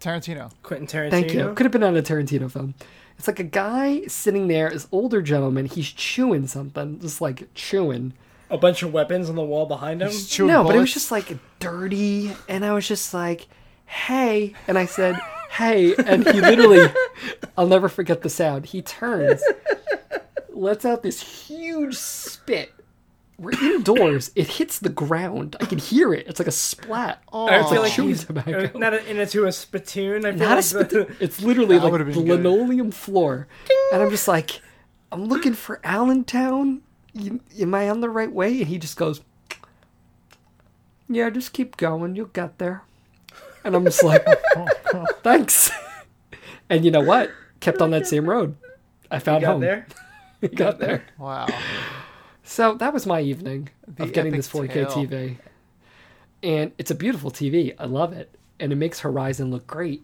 Tarantino. 0.00 0.52
Quentin 0.62 0.86
Tarantino. 0.86 1.10
Thank 1.10 1.32
you. 1.32 1.54
Could 1.54 1.64
have 1.64 1.72
been 1.72 1.82
on 1.82 1.96
a 1.96 2.02
Tarantino 2.02 2.50
film. 2.50 2.74
It's 3.16 3.26
like 3.26 3.40
a 3.40 3.44
guy 3.44 4.02
sitting 4.06 4.46
there, 4.46 4.70
this 4.70 4.86
older 4.92 5.22
gentleman. 5.22 5.66
He's 5.66 5.90
chewing 5.90 6.46
something, 6.46 7.00
just 7.00 7.20
like 7.20 7.52
chewing. 7.54 8.12
A 8.50 8.56
bunch 8.56 8.82
of 8.82 8.92
weapons 8.92 9.28
on 9.28 9.34
the 9.34 9.42
wall 9.42 9.66
behind 9.66 10.02
him. 10.02 10.08
He's 10.08 10.28
chewing 10.28 10.52
no, 10.52 10.64
but 10.64 10.74
it 10.74 10.78
was 10.78 10.92
just 10.92 11.10
like 11.10 11.36
dirty, 11.58 12.32
and 12.48 12.64
I 12.64 12.72
was 12.72 12.86
just 12.86 13.12
like, 13.12 13.46
"Hey," 13.86 14.54
and 14.66 14.78
I 14.78 14.86
said, 14.86 15.16
"Hey," 15.50 15.94
and 15.96 16.26
he 16.26 16.40
literally, 16.40 16.90
I'll 17.58 17.66
never 17.66 17.88
forget 17.88 18.22
the 18.22 18.30
sound. 18.30 18.66
He 18.66 18.80
turns, 18.82 19.42
lets 20.58 20.84
out 20.84 21.02
this 21.02 21.46
huge 21.48 21.94
spit. 21.96 22.72
We're 23.38 23.52
indoors. 23.52 24.32
It 24.34 24.48
hits 24.48 24.80
the 24.80 24.88
ground. 24.88 25.54
I 25.60 25.64
can 25.66 25.78
hear 25.78 26.12
it. 26.12 26.26
It's 26.26 26.40
like 26.40 26.48
a 26.48 26.52
splat. 26.52 27.22
Oh, 27.32 27.46
I 27.46 27.60
It's 27.60 27.70
feel 27.70 27.80
like 27.82 27.88
like 27.90 27.92
chewing 27.92 28.16
tobacco. 28.16 28.70
uh, 28.74 28.78
not 28.78 28.94
a, 28.94 29.06
into 29.08 29.46
a 29.46 29.52
spittoon. 29.52 30.26
I 30.26 30.30
feel 30.32 30.40
Not 30.40 30.52
a 30.52 30.54
like 30.56 30.64
spit. 30.64 30.88
the- 30.90 31.14
It's 31.20 31.40
literally 31.40 31.78
That 31.78 31.84
like 31.84 31.98
the 32.06 32.12
good. 32.12 32.16
linoleum 32.26 32.90
floor, 32.90 33.46
and 33.92 34.02
I'm 34.02 34.10
just 34.10 34.26
like, 34.26 34.60
I'm 35.12 35.26
looking 35.26 35.54
for 35.54 35.80
Allentown. 35.84 36.82
You, 37.14 37.40
am 37.60 37.74
I 37.74 37.88
on 37.88 38.00
the 38.00 38.10
right 38.10 38.30
way? 38.32 38.58
And 38.58 38.66
he 38.66 38.76
just 38.76 38.96
goes, 38.96 39.20
Yeah, 41.08 41.30
just 41.30 41.52
keep 41.52 41.76
going. 41.76 42.16
You'll 42.16 42.26
get 42.26 42.58
there. 42.58 42.82
And 43.64 43.74
I'm 43.76 43.84
just 43.84 44.02
like, 44.02 44.26
Thanks. 45.22 45.70
And 46.68 46.84
you 46.84 46.90
know 46.90 47.00
what? 47.00 47.30
Kept 47.60 47.80
on 47.80 47.90
that 47.92 48.06
same 48.06 48.28
road. 48.28 48.56
I 49.10 49.18
found 49.20 49.42
got 49.42 49.52
home. 49.52 49.60
there. 49.60 49.86
got 50.54 50.78
there. 50.78 51.04
wow. 51.18 51.46
So 52.42 52.74
that 52.76 52.92
was 52.94 53.06
my 53.06 53.20
evening 53.20 53.68
The 53.86 54.04
of 54.04 54.12
getting 54.12 54.32
this 54.32 54.48
4K 54.48 54.72
tale. 54.72 54.86
TV. 54.86 55.36
And 56.42 56.72
it's 56.78 56.90
a 56.90 56.94
beautiful 56.94 57.30
TV. 57.30 57.74
I 57.78 57.84
love 57.86 58.12
it. 58.12 58.34
And 58.60 58.72
it 58.72 58.76
makes 58.76 59.00
Horizon 59.00 59.50
look 59.50 59.66
great. 59.66 60.02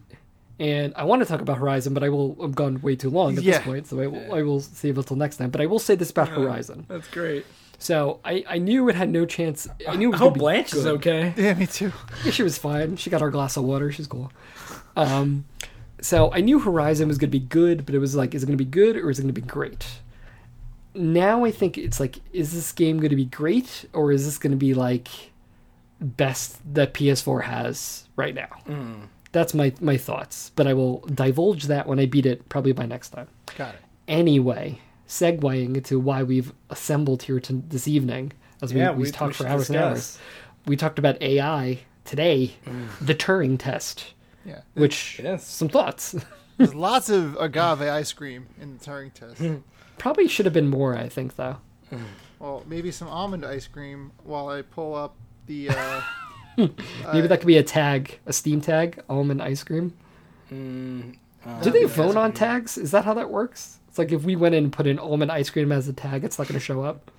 And 0.61 0.93
I 0.97 1.05
want 1.05 1.21
to 1.23 1.27
talk 1.27 1.41
about 1.41 1.59
Horizon, 1.59 1.95
but 1.95 2.05
I 2.05 2.09
will. 2.11 2.37
I'm 2.41 2.53
gone 2.53 2.81
way 2.81 2.95
too 2.95 3.11
long 3.11 3.37
at 3.37 3.43
Yeah. 3.43 3.59
this 3.59 3.65
point, 3.65 3.87
so 3.89 4.01
I 4.01 4.07
will, 4.07 4.35
I 4.35 4.43
will 4.43 4.61
save 4.61 4.97
it 4.99 5.07
till 5.07 5.17
next 5.17 5.39
time. 5.39 5.51
But 5.51 5.61
I 5.61 5.67
will 5.67 5.81
say 5.81 5.97
this 5.97 6.11
about 6.11 6.29
Horizon. 6.29 6.87
That's 6.89 7.09
great. 7.09 7.45
So 7.79 8.21
I, 8.25 8.45
I 8.49 8.59
knew 8.59 8.89
it 8.89 8.95
had 8.95 9.11
no 9.11 9.27
chance. 9.27 9.67
I 9.89 9.97
knew 9.97 10.11
it 10.11 10.13
I 10.13 10.13
was 10.13 10.21
hope 10.21 10.29
gonna 10.29 10.35
be 10.35 10.39
Blanche 10.41 10.75
is 10.75 10.87
okay. 10.87 11.35
Yeah, 11.37 11.55
me 11.55 11.67
too. 11.67 11.93
Yeah, 12.25 12.31
she 12.31 12.45
was 12.45 12.57
fine. 12.57 12.97
She 12.97 13.11
got 13.11 13.21
her 13.21 13.31
glass 13.31 13.57
of 13.57 13.65
water. 13.65 13.91
She's 13.91 14.07
cool. 14.07 14.31
Um, 14.97 15.45
so 16.01 16.33
I 16.33 16.41
knew 16.41 16.61
Horizon 16.61 17.09
was 17.09 17.19
going 17.19 17.31
to 17.31 17.37
be 17.39 17.45
good, 17.45 17.85
but 17.85 17.95
it 17.97 17.99
was 17.99 18.15
like, 18.15 18.33
is 18.35 18.45
it 18.45 18.47
going 18.47 18.57
to 18.57 18.65
be 18.65 18.71
good 18.71 18.97
or 18.97 19.11
is 19.11 19.19
it 19.19 19.23
going 19.23 19.35
to 19.35 19.41
be 19.41 19.47
great? 19.47 19.85
Now 20.95 21.45
I 21.45 21.51
think 21.51 21.77
it's 21.77 21.99
like, 22.01 22.19
is 22.33 22.53
this 22.53 22.73
game 22.73 22.99
going 22.99 23.11
to 23.11 23.17
be 23.17 23.25
great 23.25 23.85
or 23.93 24.13
is 24.13 24.25
this 24.25 24.39
going 24.39 24.53
to 24.53 24.57
be 24.57 24.75
like 24.75 25.09
best 26.01 26.59
that 26.75 26.95
PS4 26.95 27.43
has 27.45 28.09
right 28.17 28.35
now? 28.35 28.49
Hmm. 28.67 28.95
That's 29.33 29.53
my 29.55 29.73
my 29.81 29.97
thoughts, 29.97 30.53
but 30.55 30.69
I 30.69 30.75
will 30.75 31.01
divulge 31.13 31.65
that 31.65 31.89
when 31.89 31.99
I 31.99 32.07
beat 32.07 32.25
it, 32.27 32.49
probably 32.49 32.71
by 32.73 32.87
next 32.87 33.09
time. 33.11 33.27
Got 33.59 33.75
it. 33.75 33.81
Anyway, 34.07 34.79
segueing 35.09 35.77
into 35.77 35.99
why 35.99 36.23
we've 36.23 36.53
assembled 36.71 37.25
here 37.25 37.41
to 37.41 37.55
this 37.69 37.89
evening, 37.89 38.33
as 38.63 38.73
we, 38.73 38.79
Yeah, 38.81 38.93
we, 38.93 39.05
we- 39.05 39.11
talked 39.11 39.31
we 39.31 39.35
for 39.35 39.43
should 39.45 39.51
hours 39.51 39.69
and 39.71 39.79
hours. 39.79 40.19
We 40.67 40.77
talked 40.77 40.99
about 41.01 41.21
AI 41.21 41.81
today, 42.05 42.53
mm. 42.65 42.87
the 43.01 43.15
Turing 43.15 43.59
test, 43.59 44.15
Yeah. 44.47 44.61
which 44.75 45.21
some 45.39 45.69
thoughts. 45.69 46.15
There's 46.57 46.75
lots 46.75 47.09
of 47.09 47.37
agave 47.41 47.81
ice 47.83 48.13
cream 48.13 48.47
in 48.61 48.79
the 48.79 48.85
Turing 48.85 49.13
test. 49.13 49.43
Mm-hmm. 49.43 49.63
Probably 49.99 50.29
should 50.29 50.47
have 50.47 50.53
been 50.53 50.69
more, 50.69 50.97
I 50.97 51.09
think, 51.09 51.37
though. 51.37 51.57
well, 52.39 52.63
maybe 52.67 52.91
some 52.91 53.09
almond 53.09 53.45
ice 53.45 53.67
cream 53.67 54.13
while 54.25 54.49
I 54.49 54.63
pull 54.63 54.95
up 54.95 55.17
the. 55.47 55.71
Uh, 56.57 56.69
Maybe 57.13 57.27
that 57.27 57.41
could 57.41 57.49
be 57.49 57.57
a 57.57 57.65
tag, 57.65 58.21
a 58.27 58.33
Steam 58.33 58.61
tag, 58.61 59.03
almond 59.09 59.43
ice 59.43 59.65
cream. 59.65 59.93
Mm, 60.53 61.17
uh, 61.45 61.61
Do 61.63 61.71
they 61.71 61.83
vote 61.83 62.17
on 62.17 62.31
tags? 62.33 62.79
Is 62.79 62.93
that 62.93 63.05
how 63.05 63.13
that 63.15 63.29
works? 63.29 63.81
It's 63.89 63.99
like 63.99 64.13
if 64.13 64.23
we 64.23 64.37
went 64.37 64.55
in 64.55 64.63
and 64.63 64.73
put 64.73 64.87
in 64.87 65.01
almond 65.01 65.33
ice 65.33 65.51
cream 65.51 65.73
as 65.73 65.89
a 65.89 65.93
tag, 65.93 66.23
it's 66.23 66.39
not 66.39 66.47
going 66.47 66.55
to 66.59 66.65
show 66.65 66.83
up. 66.85 67.11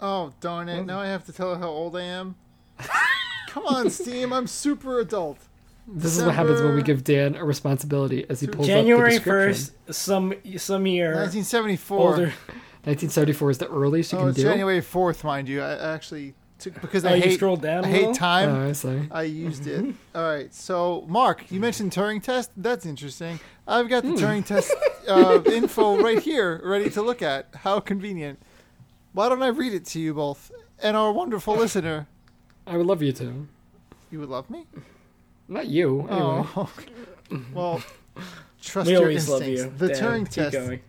oh 0.00 0.32
darn 0.40 0.68
it! 0.68 0.84
Now 0.84 0.98
I 0.98 1.06
have 1.06 1.24
to 1.26 1.32
tell 1.32 1.54
her 1.54 1.60
how 1.60 1.68
old 1.68 1.94
I 1.94 2.02
am. 2.02 2.34
Come 3.50 3.66
on, 3.66 3.88
Steam. 3.88 4.32
I'm 4.32 4.48
super 4.48 4.98
adult. 4.98 5.38
This 5.92 6.16
is 6.16 6.24
what 6.24 6.34
happens 6.34 6.62
when 6.62 6.74
we 6.76 6.82
give 6.82 7.02
Dan 7.04 7.34
a 7.34 7.44
responsibility 7.44 8.24
as 8.28 8.40
he 8.40 8.46
pulls 8.46 8.66
January 8.66 9.16
up 9.16 9.24
the 9.24 9.30
description. 9.30 9.74
first, 9.86 9.94
some 9.94 10.34
some 10.58 10.86
year 10.86 11.08
1974. 11.14 11.98
older. 11.98 12.32
1974 12.84 13.50
is 13.50 13.58
the 13.58 13.68
earliest 13.68 14.12
you 14.12 14.18
Oh, 14.18 14.20
can 14.22 14.28
it's 14.30 14.36
do. 14.38 14.44
January 14.44 14.80
4th, 14.80 15.22
mind 15.24 15.48
you. 15.48 15.60
I 15.60 15.92
actually 15.94 16.34
took 16.58 16.80
because 16.80 17.04
Oh, 17.04 17.08
I 17.10 17.16
you 17.16 17.22
hate 17.22 17.34
scrolled 17.36 17.60
down 17.60 17.84
I 17.84 17.88
a 17.88 17.90
hate 17.90 18.14
time. 18.14 18.48
Oh, 18.50 18.68
I 18.68 18.72
see. 18.72 19.02
I 19.10 19.22
used 19.24 19.66
it. 19.66 19.94
All 20.14 20.22
right. 20.22 20.52
So, 20.54 21.04
Mark, 21.08 21.50
you 21.50 21.60
mentioned 21.60 21.90
Turing 21.92 22.22
test. 22.22 22.50
That's 22.56 22.86
interesting. 22.86 23.38
I've 23.66 23.88
got 23.88 24.02
the 24.04 24.10
Turing 24.10 24.46
test 24.46 24.72
uh, 25.08 25.42
info 25.46 26.00
right 26.02 26.20
here, 26.20 26.60
ready 26.64 26.88
to 26.90 27.02
look 27.02 27.20
at. 27.20 27.48
How 27.54 27.80
convenient. 27.80 28.40
Why 29.12 29.28
don't 29.28 29.42
I 29.42 29.48
read 29.48 29.74
it 29.74 29.84
to 29.86 30.00
you 30.00 30.14
both 30.14 30.50
and 30.82 30.96
our 30.96 31.12
wonderful 31.12 31.56
listener? 31.56 32.06
I 32.66 32.76
would 32.76 32.86
love 32.86 33.02
you 33.02 33.12
to. 33.12 33.46
You 34.10 34.20
would 34.20 34.28
love 34.30 34.48
me. 34.48 34.64
Not 35.50 35.66
you. 35.66 36.00
Anyway. 36.08 36.46
Oh. 36.56 36.70
well, 37.54 37.82
trust 38.62 38.86
We 38.86 38.92
your 38.92 39.02
always 39.02 39.28
love 39.28 39.42
instincts. 39.42 39.80
you. 39.80 39.86
The 39.88 39.94
Dan, 39.94 40.02
Turing 40.24 40.28
test. 40.30 40.52
going. 40.56 40.80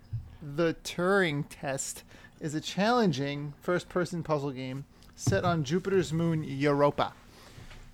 The 0.55 0.75
Turing 0.83 1.45
test 1.49 2.03
is 2.39 2.55
a 2.55 2.61
challenging 2.61 3.53
first-person 3.61 4.23
puzzle 4.23 4.51
game 4.51 4.85
set 5.15 5.43
on 5.43 5.63
Jupiter's 5.63 6.13
moon 6.13 6.43
Europa. 6.43 7.13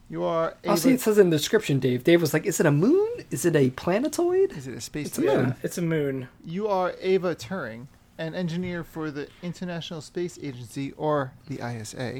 You 0.10 0.23
are 0.23 0.56
I'll 0.67 0.77
see. 0.77 0.91
It 0.93 1.01
says 1.01 1.17
in 1.17 1.30
the 1.32 1.38
description, 1.38 1.80
Dave. 1.80 2.03
Dave 2.06 2.21
was 2.21 2.34
like, 2.34 2.45
"Is 2.45 2.60
it 2.62 2.65
a 2.65 2.71
moon? 2.71 3.10
Is 3.30 3.43
it 3.45 3.56
a 3.58 3.69
planetoid?" 3.71 4.53
Is 4.53 4.65
it 4.67 4.73
a 4.73 4.80
space 4.82 5.08
It's 5.08 5.17
a 5.17 5.21
moon. 5.21 5.47
Yeah, 5.47 5.53
it's 5.63 5.77
a 5.77 5.82
moon. 5.82 6.30
You 6.45 6.69
are 6.69 6.93
Ava 7.01 7.36
Turing, 7.36 7.88
an 8.17 8.34
engineer 8.34 8.86
for 8.86 9.12
the 9.12 9.27
International 9.43 9.99
Space 9.99 10.39
Agency, 10.41 10.93
or 10.93 11.34
the 11.49 11.56
ISA, 11.56 12.19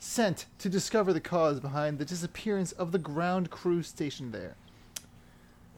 sent 0.00 0.46
to 0.58 0.68
discover 0.68 1.12
the 1.12 1.20
cause 1.20 1.60
behind 1.60 1.98
the 1.98 2.04
disappearance 2.04 2.72
of 2.72 2.90
the 2.90 2.98
ground 2.98 3.50
crew 3.50 3.82
stationed 3.82 4.32
there. 4.32 4.56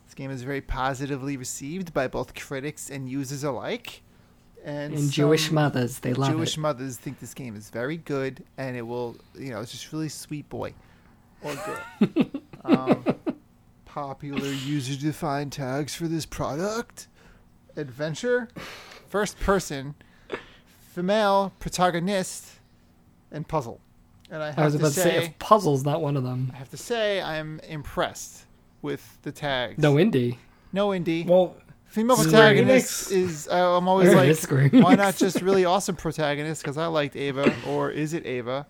This 0.06 0.14
game 0.14 0.30
is 0.30 0.42
very 0.42 0.60
positively 0.60 1.36
received 1.36 1.92
by 1.92 2.06
both 2.06 2.34
critics 2.34 2.88
and 2.88 3.10
users 3.10 3.42
alike. 3.42 4.02
And, 4.64 4.94
And 4.94 5.10
Jewish 5.10 5.50
mothers, 5.50 5.98
they 5.98 6.14
love 6.14 6.30
it. 6.30 6.32
Jewish 6.34 6.56
it. 6.56 6.60
mothers 6.60 6.96
think 6.96 7.18
this 7.18 7.34
game 7.34 7.56
is 7.56 7.68
very 7.68 7.96
good, 7.96 8.44
and 8.56 8.76
it 8.76 8.82
will, 8.82 9.16
you 9.34 9.50
know, 9.50 9.60
it's 9.60 9.72
just 9.72 9.92
really 9.92 10.08
sweet 10.08 10.48
boy 10.48 10.72
or 11.42 11.54
girl. 11.54 12.26
um, 12.64 13.04
popular 13.84 14.52
user-defined 14.52 15.50
tags 15.50 15.96
for 15.96 16.06
this 16.06 16.26
product: 16.26 17.08
adventure, 17.74 18.48
first 19.08 19.40
person, 19.40 19.96
female 20.94 21.52
protagonist, 21.58 22.60
and 23.32 23.48
puzzle. 23.48 23.80
And 24.32 24.42
I 24.42 24.46
have 24.46 24.58
I 24.58 24.64
was 24.64 24.72
to 24.74 24.78
about 24.80 24.88
to 24.94 25.00
say, 25.00 25.10
say, 25.10 25.24
if 25.26 25.38
puzzle's 25.38 25.84
not 25.84 26.00
one 26.00 26.16
of 26.16 26.24
them. 26.24 26.50
I 26.54 26.56
have 26.56 26.70
to 26.70 26.78
say, 26.78 27.20
I'm 27.20 27.60
impressed 27.68 28.46
with 28.80 29.18
the 29.22 29.30
tags. 29.30 29.78
No 29.78 29.96
indie. 29.96 30.38
no 30.72 30.88
indie. 30.88 31.26
Well, 31.26 31.54
Female 31.84 32.16
Square 32.16 32.54
protagonist 32.54 33.12
is. 33.12 33.46
Uh, 33.46 33.76
I'm 33.76 33.86
always 33.86 34.14
like, 34.14 34.72
why 34.72 34.94
not 34.94 35.16
just 35.16 35.42
really 35.42 35.66
awesome 35.66 35.96
protagonist? 35.96 36.62
Because 36.62 36.78
I 36.78 36.86
liked 36.86 37.14
Ava, 37.14 37.54
or 37.68 37.90
is 37.90 38.14
it 38.14 38.24
Ava? 38.24 38.66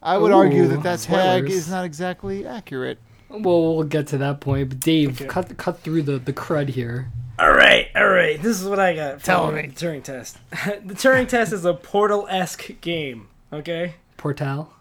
I 0.00 0.16
would 0.16 0.30
argue 0.30 0.62
Ooh, 0.62 0.68
that 0.68 0.84
that 0.84 1.00
tag 1.00 1.50
is 1.50 1.68
not 1.68 1.84
exactly 1.84 2.46
accurate. 2.46 2.98
Well, 3.28 3.74
we'll 3.74 3.82
get 3.82 4.06
to 4.08 4.18
that 4.18 4.40
point. 4.40 4.68
But 4.68 4.78
Dave, 4.78 5.20
Okay. 5.20 5.26
cut 5.28 5.56
cut 5.56 5.80
through 5.80 6.02
the 6.02 6.18
the 6.18 6.32
crud 6.32 6.68
here. 6.68 7.10
all 7.40 7.50
right, 7.50 7.88
all 7.96 8.06
right. 8.06 8.40
This 8.40 8.60
is 8.60 8.68
what 8.68 8.78
I 8.78 8.94
got. 8.94 9.24
Tell 9.24 9.50
me. 9.50 9.62
the 9.62 9.68
me. 9.68 9.74
Turing 9.74 10.04
test. 10.04 10.38
the 10.50 10.94
Turing 10.94 11.26
test 11.26 11.52
is 11.52 11.64
a 11.64 11.74
Portal-esque 11.74 12.80
game. 12.80 13.26
Okay. 13.52 13.94
Portal. 14.16 14.73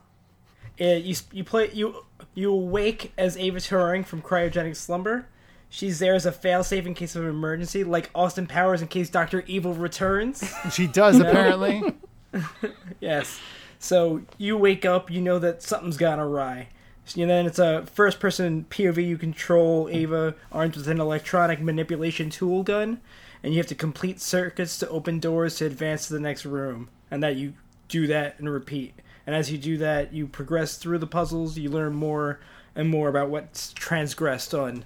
Uh, 0.80 0.86
you 0.86 1.16
you 1.32 1.44
play 1.44 1.70
you 1.74 2.04
you 2.34 2.52
awake 2.52 3.14
as 3.18 3.38
Ava 3.38 3.60
Turing 3.60 4.06
from 4.06 4.22
cryogenic 4.22 4.76
slumber. 4.76 5.28
She's 5.70 5.98
there 6.00 6.14
as 6.14 6.26
a 6.26 6.32
failsafe 6.32 6.86
in 6.86 6.94
case 6.94 7.16
of 7.16 7.24
an 7.24 7.30
emergency, 7.30 7.84
like 7.84 8.12
Austin 8.14 8.46
Powers 8.46 8.82
in 8.82 8.88
case 8.88 9.10
Doctor 9.10 9.44
Evil 9.48 9.74
returns. 9.74 10.44
She 10.72 10.86
does 10.86 11.20
apparently. 11.20 11.96
yes. 13.00 13.40
So 13.80 14.22
you 14.38 14.56
wake 14.56 14.86
up, 14.86 15.10
you 15.10 15.20
know 15.20 15.40
that 15.40 15.64
something's 15.64 15.98
gone 15.98 16.20
awry. 16.20 16.70
And 17.18 17.30
then 17.30 17.46
it's 17.46 17.60
a 17.60 17.86
first 17.86 18.20
person 18.20 18.66
POV. 18.70 19.06
You 19.06 19.18
control 19.18 19.90
Ava 19.92 20.36
armed 20.52 20.76
with 20.78 20.88
an 20.88 21.02
electronic 21.02 21.60
manipulation 21.60 22.30
tool 22.30 22.64
gun, 22.64 23.02
and 23.42 23.54
you 23.54 23.60
have 23.60 23.68
to 23.68 23.76
complete 23.76 24.22
circuits 24.22 24.78
to 24.80 24.90
open 24.90 25.20
doors 25.20 25.58
to 25.58 25.66
advance 25.66 26.08
to 26.08 26.14
the 26.14 26.20
next 26.20 26.46
room. 26.46 26.90
And 27.12 27.22
that 27.22 27.36
you 27.36 27.54
do 27.90 28.08
that 28.08 28.40
and 28.40 28.50
repeat. 28.50 28.94
And 29.26 29.36
as 29.36 29.52
you 29.52 29.58
do 29.58 29.78
that, 29.78 30.14
you 30.14 30.28
progress 30.28 30.76
through 30.78 30.98
the 31.00 31.08
puzzles. 31.08 31.58
You 31.58 31.70
learn 31.70 31.94
more 31.94 32.40
and 32.76 32.90
more 32.90 33.08
about 33.10 33.30
what's 33.30 33.72
transgressed 33.74 34.54
on, 34.54 34.84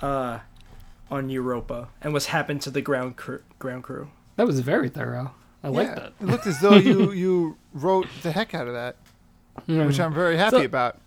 uh, 0.00 0.38
on 1.10 1.28
Europa 1.28 1.88
and 2.00 2.12
what's 2.12 2.26
happened 2.26 2.62
to 2.62 2.70
the 2.70 2.80
ground 2.80 3.16
crew. 3.16 3.42
Ground 3.58 3.82
crew. 3.84 4.10
That 4.36 4.46
was 4.46 4.60
very 4.60 4.88
thorough. 4.88 5.32
I 5.62 5.68
like 5.68 5.88
Yeah, 5.88 5.94
that. 5.96 6.12
It 6.20 6.26
looked 6.26 6.46
as 6.46 6.60
though 6.60 6.76
you 6.76 7.12
you 7.24 7.56
wrote 7.74 8.06
the 8.22 8.32
heck 8.32 8.54
out 8.54 8.66
of 8.68 8.74
that, 8.74 8.96
which 9.66 10.00
I'm 10.00 10.14
very 10.14 10.36
happy 10.36 10.58
So- 10.58 10.62
about. 10.64 10.98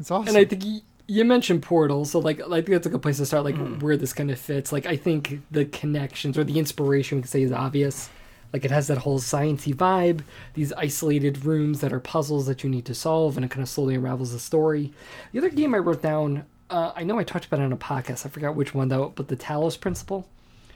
It's 0.00 0.10
awesome. 0.10 0.28
And 0.28 0.36
I 0.38 0.44
think 0.46 0.62
y- 0.64 0.80
you 1.06 1.24
mentioned 1.26 1.62
Portal, 1.62 2.04
so 2.06 2.18
like 2.20 2.40
I 2.40 2.48
think 2.62 2.68
that's 2.68 2.86
a 2.86 2.90
good 2.90 3.02
place 3.02 3.18
to 3.18 3.26
start. 3.26 3.44
Like 3.44 3.56
Hmm. 3.56 3.78
where 3.80 3.96
this 3.98 4.12
kind 4.14 4.30
of 4.30 4.38
fits. 4.38 4.72
Like 4.72 4.86
I 4.86 4.96
think 4.96 5.42
the 5.50 5.66
connections 5.66 6.38
or 6.38 6.44
the 6.44 6.58
inspiration 6.58 7.18
we 7.18 7.22
could 7.22 7.30
say 7.30 7.42
is 7.42 7.52
obvious. 7.52 8.08
Like 8.52 8.64
it 8.64 8.70
has 8.70 8.86
that 8.88 8.98
whole 8.98 9.18
sciencey 9.18 9.74
vibe. 9.74 10.22
These 10.54 10.72
isolated 10.72 11.44
rooms 11.44 11.80
that 11.80 11.92
are 11.92 12.00
puzzles 12.00 12.46
that 12.46 12.64
you 12.64 12.70
need 12.70 12.84
to 12.86 12.94
solve, 12.94 13.36
and 13.36 13.44
it 13.44 13.50
kind 13.50 13.62
of 13.62 13.68
slowly 13.68 13.94
unravels 13.94 14.32
the 14.32 14.38
story. 14.38 14.92
The 15.32 15.38
other 15.38 15.50
game 15.50 15.74
I 15.74 15.78
wrote 15.78 16.02
down. 16.02 16.44
Uh, 16.68 16.92
I 16.94 17.02
know 17.02 17.18
I 17.18 17.24
talked 17.24 17.46
about 17.46 17.60
it 17.60 17.64
on 17.64 17.72
a 17.72 17.76
podcast. 17.76 18.24
I 18.24 18.28
forgot 18.28 18.54
which 18.54 18.74
one 18.74 18.88
though, 18.88 19.12
but 19.14 19.28
the 19.28 19.36
Talos 19.36 19.78
Principle. 19.78 20.28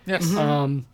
yes. 0.07 0.35
Um, 0.35 0.87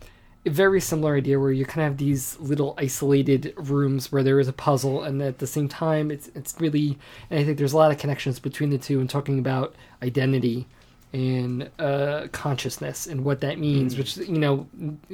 very 0.46 0.80
similar 0.80 1.16
idea 1.16 1.38
where 1.38 1.52
you 1.52 1.66
kind 1.66 1.86
of 1.86 1.92
have 1.92 1.98
these 1.98 2.38
little 2.40 2.74
isolated 2.78 3.52
rooms 3.56 4.10
where 4.10 4.22
there 4.22 4.40
is 4.40 4.48
a 4.48 4.52
puzzle, 4.54 5.02
and 5.02 5.20
at 5.20 5.38
the 5.38 5.46
same 5.46 5.68
time, 5.68 6.10
it's 6.10 6.28
it's 6.34 6.54
really. 6.58 6.98
And 7.28 7.38
I 7.38 7.44
think 7.44 7.58
there's 7.58 7.74
a 7.74 7.76
lot 7.76 7.92
of 7.92 7.98
connections 7.98 8.38
between 8.38 8.70
the 8.70 8.78
two, 8.78 9.00
and 9.00 9.10
talking 9.10 9.38
about 9.38 9.74
identity 10.02 10.66
and 11.12 11.70
uh, 11.78 12.28
consciousness 12.32 13.06
and 13.06 13.24
what 13.24 13.40
that 13.40 13.58
means. 13.58 13.96
Which 13.98 14.16
you 14.16 14.38
know, 14.38 14.66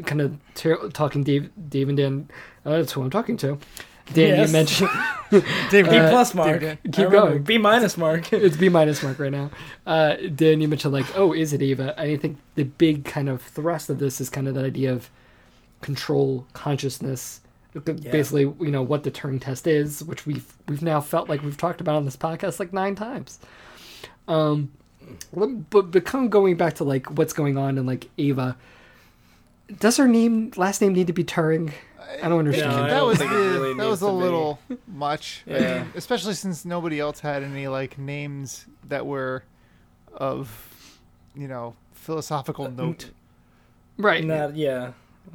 kind 0.05 0.21
of 0.21 0.37
ter- 0.55 0.89
talking 0.91 1.25
Dave, 1.25 1.51
Dave 1.69 1.89
and 1.89 1.97
Dan. 1.97 2.29
Uh, 2.65 2.79
that's 2.79 2.93
who 2.93 3.03
I'm 3.03 3.11
talking 3.11 3.37
to. 3.39 3.59
Dan, 4.13 4.37
Yes. 4.39 4.49
you 4.49 4.53
mentioned 4.53 4.91
David, 5.71 5.91
B 5.91 5.97
Uh, 5.99 6.11
plus 6.11 6.33
mark. 6.35 6.61
David, 6.61 6.79
keep 6.93 7.11
going. 7.11 7.43
B 7.43 7.59
minus 7.59 7.97
mark. 7.97 8.33
it's 8.33 8.57
B 8.57 8.69
minus 8.69 9.03
mark 9.03 9.19
right 9.19 9.33
now. 9.33 9.51
Uh, 9.85 10.15
Dan, 10.35 10.61
you 10.61 10.69
mentioned 10.69 10.95
like, 10.95 11.07
oh, 11.17 11.33
is 11.33 11.53
it 11.53 11.61
Ava? 11.61 12.01
I 12.01 12.17
think 12.17 12.39
the 12.55 12.63
big 12.65 13.05
kind 13.05 13.29
of 13.29 13.43
thrust 13.43 13.91
of 13.91 13.99
this 13.99 14.21
is 14.21 14.31
kind 14.31 14.47
of 14.47 14.55
that 14.55 14.65
idea 14.65 14.93
of 14.93 15.11
control, 15.81 16.47
consciousness. 16.53 17.41
Basically, 17.85 18.43
you 18.43 18.71
know 18.71 18.83
what 18.83 19.03
the 19.03 19.11
Turing 19.11 19.41
test 19.41 19.67
is, 19.67 20.03
which 20.05 20.25
we've 20.25 20.55
we've 20.69 20.83
now 20.83 21.01
felt 21.01 21.29
like 21.29 21.43
we've 21.43 21.59
talked 21.59 21.81
about 21.81 21.97
on 21.97 22.05
this 22.07 22.17
podcast 22.17 22.59
like 22.61 22.73
nine 22.73 22.95
times. 22.95 23.39
Um, 24.29 24.71
but 25.33 25.90
but 25.92 26.05
kind 26.05 26.25
of 26.25 26.31
going 26.31 26.57
back 26.57 26.75
to 26.75 26.85
like 26.85 27.07
what's 27.19 27.33
going 27.33 27.57
on 27.59 27.79
in 27.79 27.87
like 27.87 28.09
Ava. 28.19 28.57
Does 29.81 29.97
her 29.97 30.07
name 30.07 30.53
last 30.57 30.81
name 30.81 30.92
need 30.95 31.09
to 31.09 31.12
be 31.12 31.25
Turing? 31.25 31.73
I 32.23 32.29
don't 32.29 32.38
understand. 32.38 32.71
No, 32.71 32.83
I 32.85 32.88
that 32.88 32.99
don't 32.99 33.09
was 33.09 33.19
the, 33.19 33.27
really 33.27 33.75
that 33.75 33.87
was 33.88 34.01
a 34.03 34.07
to 34.07 34.11
be. 34.12 34.16
little 34.16 34.59
much. 34.87 35.42
Yeah. 35.47 35.79
mean, 35.83 35.92
especially 35.97 36.35
since 36.35 36.64
nobody 36.64 37.01
else 37.01 37.21
had 37.21 37.42
any 37.42 37.66
like 37.69 37.99
names 37.99 38.66
that 38.88 39.05
were 39.07 39.42
of 40.14 40.69
you 41.35 41.49
know 41.49 41.75
philosophical 41.92 42.66
uh, 42.66 42.71
note. 42.71 43.11
right. 43.99 44.25
Not, 44.25 44.55
yeah. 44.57 44.92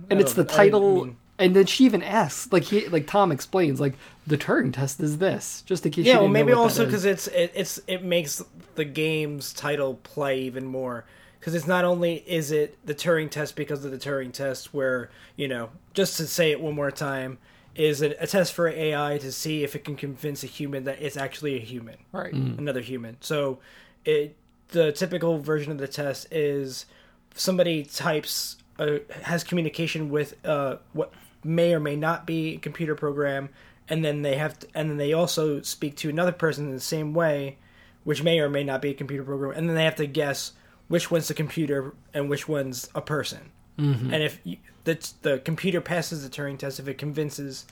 and 0.10 0.20
I 0.20 0.22
it's 0.22 0.34
the 0.34 0.44
don't- 0.44 0.54
I 0.54 0.58
title 0.58 1.06
mean- 1.06 1.18
and 1.38 1.56
then 1.56 1.66
she 1.66 1.86
even 1.86 2.02
asks 2.04 2.52
like 2.54 2.64
he 2.64 2.88
like 2.88 3.08
tom 3.08 3.32
explains 3.32 3.80
like 3.82 3.94
the 4.28 4.38
turing 4.38 4.72
test 4.74 5.00
is 5.00 5.18
this 5.18 5.64
just 5.66 5.86
in 5.86 5.92
case 5.92 6.06
yeah, 6.06 6.14
you 6.14 6.20
well, 6.20 6.28
didn't 6.28 6.34
know 6.34 6.40
maybe 6.46 6.56
what 6.56 6.62
also 6.64 6.86
because 6.86 7.06
it's 7.06 7.28
it, 7.28 7.52
it's 7.56 7.80
it 7.88 8.04
makes 8.04 8.44
the 8.76 8.86
game's 8.86 9.54
title 9.54 9.96
play 10.04 10.42
even 10.42 10.66
more 10.66 11.06
because 11.40 11.56
it's 11.56 11.68
not 11.68 11.84
only 11.84 12.24
is 12.28 12.52
it 12.52 12.78
the 12.86 12.94
Turing 12.94 13.30
test 13.30 13.56
because 13.56 13.84
of 13.84 13.90
the 13.92 13.98
Turing 13.98 14.32
test, 14.32 14.74
where 14.74 15.10
you 15.36 15.48
know 15.48 15.70
just 15.94 16.18
to 16.18 16.28
say 16.28 16.52
it 16.52 16.62
one 16.62 16.76
more 16.76 16.92
time, 16.92 17.40
is 17.76 18.02
it 18.02 18.16
a 18.20 18.28
test 18.28 18.54
for 18.54 18.68
AI 18.68 19.18
to 19.18 19.32
see 19.32 19.64
if 19.64 19.76
it 19.76 19.84
can 19.84 19.96
convince 19.96 20.44
a 20.44 20.48
human 20.48 20.84
that 20.84 21.02
it's 21.02 21.18
actually 21.18 21.56
a 21.56 21.60
human, 21.60 21.98
Right. 22.12 22.32
another 22.34 22.82
human. 22.82 23.18
So 23.22 23.60
it 24.06 24.36
the 24.70 24.92
typical 24.92 25.40
version 25.40 25.72
of 25.72 25.80
the 25.80 25.88
test 25.88 26.28
is 26.32 26.86
somebody 27.34 27.84
types 27.84 28.58
uh, 28.78 29.00
has 29.24 29.44
communication 29.44 30.10
with 30.10 30.36
uh, 30.46 30.78
what 30.94 31.12
may 31.44 31.74
or 31.74 31.80
may 31.80 31.96
not 31.96 32.28
be 32.28 32.56
a 32.56 32.58
computer 32.60 32.94
program 32.96 33.50
and 33.92 34.04
then 34.04 34.22
they 34.22 34.36
have 34.36 34.58
to, 34.58 34.68
and 34.74 34.90
then 34.90 34.98
they 34.98 35.14
also 35.14 35.62
speak 35.62 35.96
to 35.98 36.10
another 36.10 36.32
person 36.32 36.66
in 36.66 36.72
the 36.72 36.80
same 36.80 37.14
way 37.14 37.58
which 38.04 38.24
may 38.24 38.40
or 38.40 38.50
may 38.50 38.64
not 38.64 38.82
be 38.82 38.90
a 38.90 38.94
computer 38.94 39.24
program 39.24 39.56
and 39.56 39.70
then 39.70 39.76
they 39.76 39.84
have 39.84 39.96
to 39.96 40.08
guess 40.08 40.54
which 40.88 41.12
one's 41.12 41.28
the 41.28 41.34
computer 41.34 41.94
and 42.14 42.30
which 42.30 42.48
one's 42.48 42.90
a 42.96 43.02
person 43.02 43.52
mm-hmm. 43.78 44.14
and 44.14 44.24
if 44.24 44.40
you, 44.44 44.58
the, 44.86 45.12
the 45.22 45.40
computer 45.40 45.80
passes 45.80 46.24
the 46.24 46.30
turing 46.30 46.58
test 46.58 46.80
if 46.80 46.88
it 46.88 46.98
convinces 46.98 47.68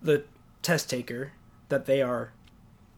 the 0.00 0.22
test 0.62 0.88
taker 0.88 1.32
that 1.68 1.86
they 1.86 2.00
are 2.00 2.32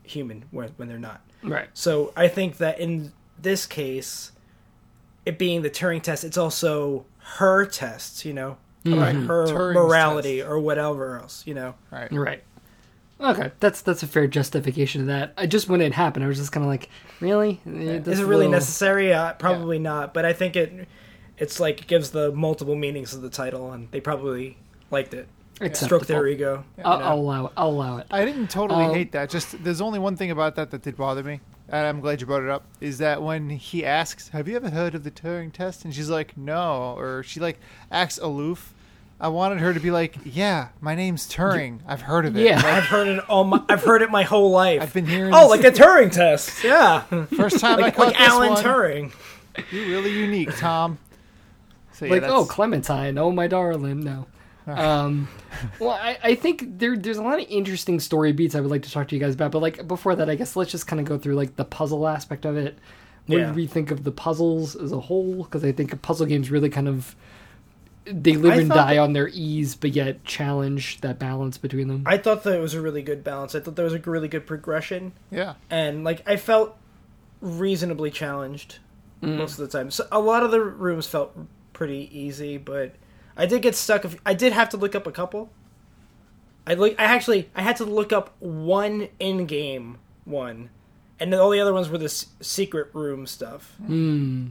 human 0.02 0.44
when, 0.50 0.68
when 0.76 0.88
they're 0.88 0.98
not 0.98 1.22
right 1.42 1.68
so 1.72 2.12
I 2.16 2.28
think 2.28 2.58
that 2.58 2.78
in 2.78 3.12
this 3.40 3.66
case, 3.66 4.32
it 5.24 5.38
being 5.38 5.62
the 5.62 5.70
Turing 5.70 6.02
test, 6.02 6.24
it's 6.24 6.38
also 6.38 7.06
her 7.18 7.64
test, 7.64 8.24
you 8.24 8.32
know, 8.32 8.56
mm-hmm. 8.84 8.98
Right. 8.98 9.14
her 9.14 9.46
Turing's 9.46 9.74
morality 9.74 10.38
test. 10.38 10.50
or 10.50 10.58
whatever 10.58 11.18
else, 11.18 11.46
you 11.46 11.54
know. 11.54 11.74
Right. 11.90 12.12
right 12.12 12.44
okay 13.20 13.52
that's 13.60 13.80
that's 13.82 14.02
a 14.02 14.06
fair 14.06 14.26
justification 14.26 15.00
of 15.02 15.06
that 15.06 15.32
i 15.38 15.46
just 15.46 15.68
when 15.68 15.80
it 15.80 15.92
happened 15.92 16.24
i 16.24 16.28
was 16.28 16.36
just 16.38 16.50
kind 16.52 16.64
of 16.64 16.68
like 16.68 16.88
really 17.20 17.60
that's 17.64 18.08
Is 18.08 18.20
it 18.20 18.24
really 18.24 18.38
little- 18.46 18.52
necessary? 18.52 19.12
Uh, 19.12 19.32
probably 19.34 19.78
not. 19.78 20.12
But 20.12 20.24
I 20.24 20.32
think 20.32 20.56
it, 20.56 20.88
it's 21.38 21.58
like 21.60 21.80
it 21.80 21.86
gives 21.86 22.10
the 22.10 22.32
multiple 22.32 22.74
meanings 22.74 23.14
of 23.14 23.22
the 23.22 23.30
title, 23.30 23.72
and 23.72 23.88
they 23.92 24.00
probably 24.00 24.58
liked 24.90 25.14
it. 25.14 25.28
It 25.60 25.76
stroke 25.76 26.06
their 26.06 26.26
Acceptable. 26.26 26.28
ego. 26.58 26.64
I'll, 26.84 26.94
you 26.94 26.98
know? 26.98 27.04
I'll 27.06 27.18
allow 27.20 27.46
it 27.46 27.52
i'll 27.56 27.68
allow 27.70 27.96
it 27.98 28.06
I 28.10 28.24
didn't 28.24 28.50
totally 28.50 28.84
Um, 28.86 28.94
hate 28.94 29.12
that. 29.12 29.30
Just 29.30 29.62
there's 29.62 29.80
only 29.80 30.00
one 30.00 30.16
thing 30.16 30.32
about 30.32 30.56
that 30.56 30.72
that 30.72 30.82
did 30.82 30.96
bother 30.96 31.22
me, 31.22 31.40
and 31.68 31.86
I'm 31.86 32.00
glad 32.00 32.20
you 32.20 32.26
brought 32.26 32.42
it 32.42 32.50
up. 32.50 32.64
Is 32.80 32.98
that 32.98 33.22
when 33.22 33.48
he 33.50 33.86
asks, 33.86 34.28
"Have 34.30 34.48
you 34.48 34.56
ever 34.56 34.70
heard 34.70 34.94
of 34.96 35.04
the 35.04 35.10
Turing 35.12 35.52
test?" 35.52 35.84
and 35.84 35.94
she's 35.94 36.10
like, 36.10 36.36
"No," 36.36 36.94
or 36.98 37.22
she 37.22 37.38
like 37.40 37.60
acts 37.92 38.18
aloof. 38.18 38.73
I 39.20 39.28
wanted 39.28 39.60
her 39.60 39.72
to 39.72 39.80
be 39.80 39.90
like, 39.90 40.16
"Yeah, 40.24 40.68
my 40.80 40.94
name's 40.94 41.26
Turing. 41.28 41.78
I've 41.86 42.02
heard 42.02 42.26
of 42.26 42.36
it. 42.36 42.44
Yeah. 42.44 42.60
I've 42.64 42.84
heard 42.84 43.06
it 43.08 43.28
all. 43.28 43.44
My, 43.44 43.62
I've 43.68 43.82
heard 43.82 44.02
it 44.02 44.10
my 44.10 44.22
whole 44.24 44.50
life. 44.50 44.82
I've 44.82 44.92
been 44.92 45.06
hearing. 45.06 45.32
oh, 45.34 45.46
like 45.48 45.64
a 45.64 45.70
Turing 45.70 46.10
test. 46.12 46.62
Yeah, 46.64 47.02
first 47.36 47.60
time 47.60 47.78
I 47.78 47.82
like, 47.82 47.96
caught 47.96 48.06
like 48.08 48.18
this 48.18 48.28
Alan 48.28 48.50
one. 48.50 48.62
Turing. 48.64 49.12
You're 49.70 49.86
really 49.88 50.10
unique, 50.12 50.56
Tom. 50.56 50.98
So, 51.92 52.06
yeah, 52.06 52.12
like 52.14 52.22
oh 52.24 52.44
clementine 52.44 53.18
oh 53.18 53.30
my 53.30 53.46
darling 53.46 54.00
no 54.00 54.26
um 54.66 55.28
well 55.78 55.90
I, 55.90 56.18
I 56.24 56.34
think 56.34 56.78
there 56.80 56.96
there's 56.96 57.18
a 57.18 57.22
lot 57.22 57.40
of 57.40 57.46
interesting 57.48 58.00
story 58.00 58.32
beats 58.32 58.56
i 58.56 58.60
would 58.60 58.68
like 58.70 58.82
to 58.82 58.90
talk 58.90 59.06
to 59.08 59.14
you 59.14 59.20
guys 59.20 59.34
about 59.34 59.52
but 59.52 59.60
like 59.60 59.86
before 59.86 60.16
that 60.16 60.28
i 60.28 60.34
guess 60.34 60.56
let's 60.56 60.72
just 60.72 60.88
kind 60.88 60.98
of 60.98 61.06
go 61.06 61.18
through 61.18 61.36
like 61.36 61.54
the 61.54 61.64
puzzle 61.64 62.08
aspect 62.08 62.44
of 62.46 62.56
it 62.56 62.76
what 63.26 63.38
Yeah. 63.38 63.46
do 63.50 63.52
we 63.54 63.68
think 63.68 63.92
of 63.92 64.02
the 64.02 64.10
puzzles 64.10 64.74
as 64.74 64.90
a 64.90 64.98
whole 64.98 65.44
because 65.44 65.62
i 65.62 65.70
think 65.70 66.02
puzzle 66.02 66.26
games 66.26 66.50
really 66.50 66.68
kind 66.68 66.88
of 66.88 67.14
they 68.06 68.34
live 68.34 68.52
I 68.52 68.56
and 68.56 68.68
die 68.68 68.94
that- 68.94 69.00
on 69.00 69.12
their 69.14 69.28
ease 69.32 69.74
but 69.74 69.90
yet 69.92 70.24
challenge 70.24 71.00
that 71.00 71.18
balance 71.18 71.56
between 71.58 71.88
them 71.88 72.02
I 72.06 72.18
thought 72.18 72.42
that 72.44 72.54
it 72.56 72.60
was 72.60 72.74
a 72.74 72.80
really 72.80 73.02
good 73.02 73.24
balance. 73.24 73.54
I 73.54 73.60
thought 73.60 73.76
there 73.76 73.84
was 73.84 73.94
a 73.94 73.98
really 73.98 74.28
good 74.28 74.46
progression. 74.46 75.12
yeah. 75.30 75.54
and 75.70 76.04
like 76.04 76.22
I 76.28 76.36
felt 76.36 76.76
reasonably 77.40 78.10
challenged 78.10 78.78
Mm. 79.22 79.38
most 79.38 79.58
of 79.58 79.70
the 79.70 79.78
time. 79.78 79.90
So 79.90 80.06
a 80.12 80.20
lot 80.20 80.42
of 80.42 80.50
the 80.50 80.60
rooms 80.60 81.06
felt 81.06 81.34
pretty 81.72 82.10
easy, 82.12 82.58
but 82.58 82.94
I 83.38 83.46
did 83.46 83.62
get 83.62 83.74
stuck. 83.74 84.04
If, 84.04 84.16
I 84.26 84.34
did 84.34 84.52
have 84.52 84.68
to 84.70 84.76
look 84.76 84.94
up 84.94 85.06
a 85.06 85.12
couple. 85.12 85.50
I 86.66 86.74
look. 86.74 86.94
I 86.98 87.04
actually 87.04 87.48
I 87.54 87.62
had 87.62 87.76
to 87.76 87.84
look 87.84 88.12
up 88.12 88.34
one 88.40 89.08
in-game 89.18 89.96
one, 90.26 90.68
and 91.18 91.32
then 91.32 91.40
all 91.40 91.48
the 91.50 91.60
other 91.60 91.72
ones 91.72 91.88
were 91.88 91.96
the 91.98 92.04
s- 92.06 92.26
secret 92.40 92.88
room 92.92 93.26
stuff. 93.26 93.74
Hmm. 93.86 94.48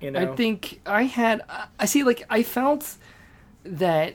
You 0.00 0.10
know, 0.10 0.32
I 0.32 0.36
think 0.36 0.80
I 0.86 1.04
had. 1.04 1.42
I 1.78 1.86
see. 1.86 2.02
Like 2.02 2.24
I 2.28 2.42
felt 2.42 2.96
that 3.64 4.14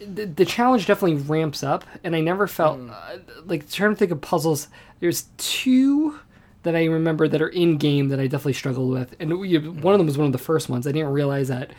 the, 0.00 0.26
the 0.26 0.44
challenge 0.44 0.86
definitely 0.86 1.22
ramps 1.22 1.62
up, 1.62 1.84
and 2.04 2.14
I 2.16 2.20
never 2.20 2.46
felt 2.46 2.80
uh, 2.90 3.18
like 3.44 3.70
trying 3.70 3.90
to 3.90 3.96
think 3.96 4.10
of 4.10 4.20
puzzles. 4.20 4.68
There's 5.00 5.26
two 5.36 6.18
that 6.64 6.74
I 6.74 6.86
remember 6.86 7.28
that 7.28 7.40
are 7.40 7.48
in 7.48 7.76
game 7.76 8.08
that 8.08 8.18
I 8.18 8.24
definitely 8.24 8.54
struggled 8.54 8.90
with, 8.90 9.14
and 9.20 9.38
we, 9.38 9.56
one 9.58 9.94
of 9.94 9.98
them 9.98 10.06
was 10.06 10.18
one 10.18 10.26
of 10.26 10.32
the 10.32 10.38
first 10.38 10.68
ones. 10.68 10.86
I 10.86 10.92
didn't 10.92 11.12
realize 11.12 11.48
that. 11.48 11.70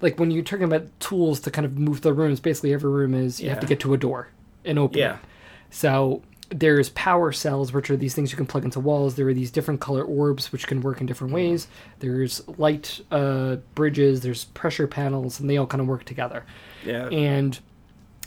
Like 0.00 0.18
when 0.18 0.32
you're 0.32 0.42
talking 0.42 0.64
about 0.64 0.88
tools 0.98 1.38
to 1.40 1.50
kind 1.52 1.64
of 1.64 1.78
move 1.78 2.00
the 2.00 2.12
rooms, 2.12 2.40
basically 2.40 2.72
every 2.74 2.90
room 2.90 3.14
is 3.14 3.40
you 3.40 3.48
have 3.50 3.60
to 3.60 3.66
get 3.68 3.78
to 3.80 3.94
a 3.94 3.96
door 3.96 4.28
and 4.64 4.76
open 4.76 4.98
Yeah. 4.98 5.14
it. 5.14 5.18
So 5.70 6.22
there's 6.54 6.90
power 6.90 7.32
cells, 7.32 7.72
which 7.72 7.90
are 7.90 7.96
these 7.96 8.14
things 8.14 8.30
you 8.30 8.36
can 8.36 8.46
plug 8.46 8.64
into 8.64 8.78
walls. 8.78 9.14
There 9.16 9.26
are 9.28 9.34
these 9.34 9.50
different 9.50 9.80
color 9.80 10.04
orbs, 10.04 10.52
which 10.52 10.66
can 10.66 10.80
work 10.82 11.00
in 11.00 11.06
different 11.06 11.32
ways. 11.32 11.66
There's 12.00 12.46
light 12.58 13.00
uh, 13.10 13.56
bridges. 13.74 14.20
There's 14.20 14.44
pressure 14.44 14.86
panels, 14.86 15.40
and 15.40 15.48
they 15.48 15.56
all 15.56 15.66
kind 15.66 15.80
of 15.80 15.86
work 15.86 16.04
together. 16.04 16.44
yeah, 16.84 17.06
And 17.08 17.58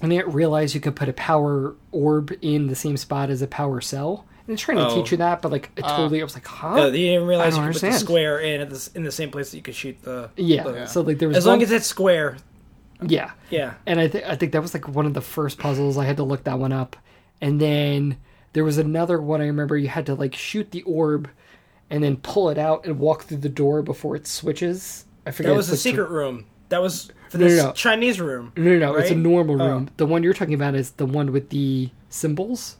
and 0.01 0.11
I 0.11 0.17
didn't 0.17 0.34
realize 0.34 0.76
you 0.76 0.82
could 0.82 0.95
put 0.95 1.07
a 1.07 1.13
power 1.13 1.76
orb 1.91 2.34
in 2.41 2.67
the 2.67 2.76
same 2.76 2.97
spot 2.97 3.30
as 3.30 3.41
a 3.41 3.47
power 3.47 3.80
cell. 3.80 4.26
And 4.47 4.53
it's 4.53 4.61
trying 4.61 4.78
to 4.78 4.88
Oh. 4.88 4.95
teach 4.95 5.11
you 5.11 5.17
that, 5.17 5.41
but 5.41 5.51
like 5.51 5.71
it 5.78 5.84
totally, 5.84 6.19
I 6.19 6.23
was 6.23 6.34
like, 6.36 6.45
huh? 6.45 6.67
Uh, 6.73 6.86
you 6.88 6.91
didn't 7.11 7.28
realize 7.28 7.55
you 7.55 7.63
could 7.63 7.73
put 7.73 7.82
the 7.82 7.91
square 7.93 8.39
in 8.39 8.59
at 8.61 8.69
the, 8.69 8.89
in 8.95 9.03
the 9.03 9.11
same 9.11 9.32
place 9.32 9.51
that 9.51 9.57
you 9.57 9.63
could 9.63 9.73
shoot 9.76 9.97
the. 10.03 10.30
yeah. 10.36 10.63
the- 10.63 10.86
So 10.88 11.01
like 11.01 11.17
there 11.19 11.28
was 11.30 11.38
As 11.38 11.45
long 11.45 11.57
one- 11.59 11.63
as 11.63 11.71
it's 11.71 11.88
square, 11.88 12.38
yeah. 13.01 13.32
yeah. 13.49 13.73
And 13.86 13.99
I 13.99 14.07
think 14.07 14.26
I 14.26 14.36
think 14.36 14.51
that 14.51 14.61
was 14.61 14.73
like 14.73 14.88
one 14.88 15.05
of 15.05 15.13
the 15.13 15.21
first 15.21 15.57
puzzles. 15.57 15.97
I 15.97 16.05
had 16.05 16.17
to 16.17 16.23
look 16.23 16.43
that 16.43 16.59
one 16.59 16.71
up. 16.73 16.95
And 17.41 17.59
then 17.59 18.17
there 18.53 18.63
was 18.63 18.77
another 18.77 19.21
one 19.21 19.41
I 19.41 19.45
remember 19.47 19.77
you 19.77 19.88
had 19.89 20.05
to 20.07 20.15
like 20.15 20.36
shoot 20.36 20.71
the 20.71 20.81
orb 20.83 21.29
and 21.89 22.03
then 22.03 22.17
pull 22.17 22.49
it 22.49 22.57
out 22.57 22.86
and 22.86 22.97
walk 22.99 23.23
through 23.23 23.38
the 23.38 23.49
door 23.49 23.81
before 23.81 24.15
it 24.15 24.25
switches. 24.27 25.05
I 25.25 25.31
forget. 25.31 25.51
That 25.51 25.57
was 25.57 25.65
if 25.67 25.69
the 25.71 25.73
it's 25.75 25.81
secret 25.83 26.09
room. 26.09 26.45
That 26.69 26.81
was 26.81 27.11
for 27.29 27.38
No, 27.38 27.45
no, 27.45 27.49
this 27.51 27.63
no. 27.63 27.71
Chinese 27.73 28.19
room. 28.19 28.51
No, 28.57 28.63
no, 28.63 28.79
no. 28.79 28.95
It's 28.95 29.11
a 29.11 29.13
right? 29.13 29.21
normal 29.21 29.61
Oh. 29.61 29.67
room. 29.69 29.89
The 29.97 30.05
one 30.05 30.23
you're 30.23 30.33
talking 30.33 30.53
about 30.55 30.73
is 30.75 30.91
the 30.91 31.05
one 31.05 31.31
with 31.31 31.49
the 31.49 31.89
symbols. 32.09 32.77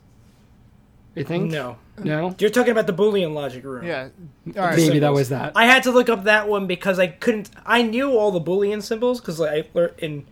I 1.17 1.23
think. 1.23 1.49
No, 1.51 1.77
No. 2.03 2.35
you're 2.39 2.49
talking 2.49 2.71
about 2.71 2.87
the 2.87 2.93
Boolean 2.93 3.33
logic 3.33 3.63
room. 3.63 3.85
Yeah. 3.85 4.09
All 4.57 4.63
right. 4.63 4.75
Maybe 4.77 4.99
that 4.99 5.13
was 5.13 5.29
that. 5.29 5.53
I 5.55 5.65
had 5.65 5.83
to 5.83 5.91
look 5.91 6.09
up 6.09 6.25
that 6.25 6.47
one 6.49 6.67
because 6.67 6.99
I 6.99 7.07
couldn't. 7.07 7.49
I 7.65 7.83
knew 7.83 8.17
all 8.17 8.31
the 8.31 8.41
Boolean 8.41 8.81
symbols 8.81 9.21
because 9.21 9.39
like, 9.39 9.51
I 9.51 9.69
learned 9.73 9.93
in 9.99 10.25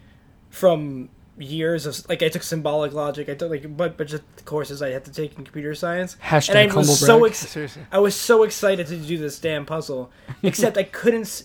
from 0.50 1.10
years 1.38 1.86
of 1.86 2.08
like 2.10 2.22
I 2.22 2.30
took 2.30 2.44
symbolic 2.44 2.94
logic. 2.94 3.28
I 3.30 3.34
took 3.36 3.50
like 3.50 3.64
a 3.64 3.68
bu- 3.68 3.90
bunch 3.90 4.14
of 4.14 4.22
courses 4.46 4.82
I 4.82 4.90
had 4.90 5.04
to 5.06 5.12
take 5.12 5.38
in 5.38 5.44
computer 5.44 5.74
science. 5.76 6.16
Hashtag 6.24 6.50
and 6.50 6.72
I 6.72 6.76
was 6.76 6.88
humble 6.88 6.96
so 6.96 7.26
ex- 7.26 7.38
Seriously. 7.40 7.82
I 7.92 8.00
was 8.00 8.16
so 8.16 8.44
excited 8.44 8.88
to 8.88 8.98
do 8.98 9.18
this 9.18 9.40
damn 9.40 9.66
puzzle, 9.66 10.12
except 10.44 10.78
I 10.78 10.84
couldn't. 10.84 11.44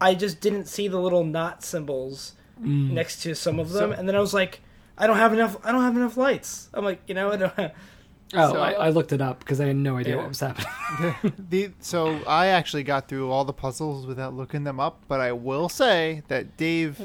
I 0.00 0.14
just 0.14 0.40
didn't 0.40 0.66
see 0.66 0.88
the 0.88 0.98
little 0.98 1.24
knot 1.24 1.62
symbols 1.64 2.34
Mm. 2.60 2.90
next 2.92 3.22
to 3.22 3.34
some 3.34 3.58
of 3.58 3.70
them, 3.70 3.90
So- 3.92 3.98
and 3.98 4.06
then 4.08 4.14
I 4.14 4.20
was 4.20 4.34
like, 4.34 4.60
I 4.98 5.06
don't 5.06 5.16
have 5.16 5.32
enough. 5.32 5.56
I 5.64 5.72
don't 5.72 5.82
have 5.82 5.96
enough 5.96 6.16
lights. 6.16 6.68
I'm 6.74 6.84
like, 6.84 7.00
you 7.08 7.14
know, 7.14 7.32
I 7.32 7.36
don't. 7.36 7.52
Have, 7.54 7.72
Oh, 8.34 8.52
So- 8.52 8.60
I, 8.60 8.72
I 8.72 8.88
looked 8.90 9.12
it 9.12 9.20
up 9.20 9.40
because 9.40 9.60
I 9.60 9.66
had 9.66 9.76
no 9.76 9.96
idea 9.98 10.14
Yeah. 10.16 10.20
what 10.22 10.28
was 10.28 10.40
happening. 10.40 11.32
The 11.50 11.70
so 11.80 12.20
I 12.26 12.48
actually 12.48 12.82
got 12.82 13.08
through 13.08 13.30
all 13.30 13.44
the 13.44 13.52
puzzles 13.54 14.06
without 14.06 14.34
looking 14.34 14.64
them 14.64 14.78
up, 14.80 15.00
but 15.08 15.20
I 15.20 15.32
will 15.32 15.68
say 15.68 16.22
that 16.28 16.56
Dave 16.56 17.00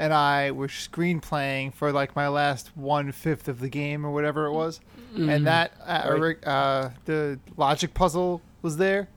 and 0.00 0.12
I 0.14 0.50
were 0.50 0.68
screen 0.68 1.20
playing 1.20 1.72
for 1.72 1.92
like 1.92 2.16
my 2.16 2.26
last 2.28 2.76
one 2.76 3.12
fifth 3.12 3.46
of 3.48 3.60
the 3.60 3.68
game 3.68 4.04
or 4.06 4.10
whatever 4.10 4.46
it 4.46 4.52
was, 4.52 4.80
and 5.14 5.46
that 5.46 5.72
uh, 5.86 6.16
Right. 6.18 6.46
uh, 6.46 6.90
the 7.04 7.38
logic 7.56 7.94
puzzle 7.94 8.40
was 8.62 8.76
there. 8.78 9.08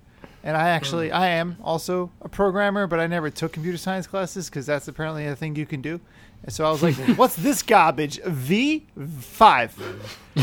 And 0.46 0.58
I 0.58 0.70
actually, 0.70 1.10
I 1.10 1.28
am 1.30 1.56
also 1.64 2.12
a 2.22 2.28
programmer, 2.28 2.86
but 2.86 3.00
I 3.00 3.08
never 3.08 3.30
took 3.30 3.54
computer 3.54 3.78
science 3.78 4.08
classes 4.08 4.50
because 4.50 4.66
that's 4.66 4.90
apparently 4.90 5.26
a 5.26 5.38
thing 5.38 5.56
you 5.56 5.66
can 5.66 5.82
do. 5.82 6.02
And 6.44 6.52
so 6.52 6.66
I 6.66 6.72
was 6.72 6.84
like, 6.84 6.96
"What's 7.18 7.36
this 7.36 7.64
garbage? 7.64 8.20
V 8.24 8.86
five. 8.98 9.74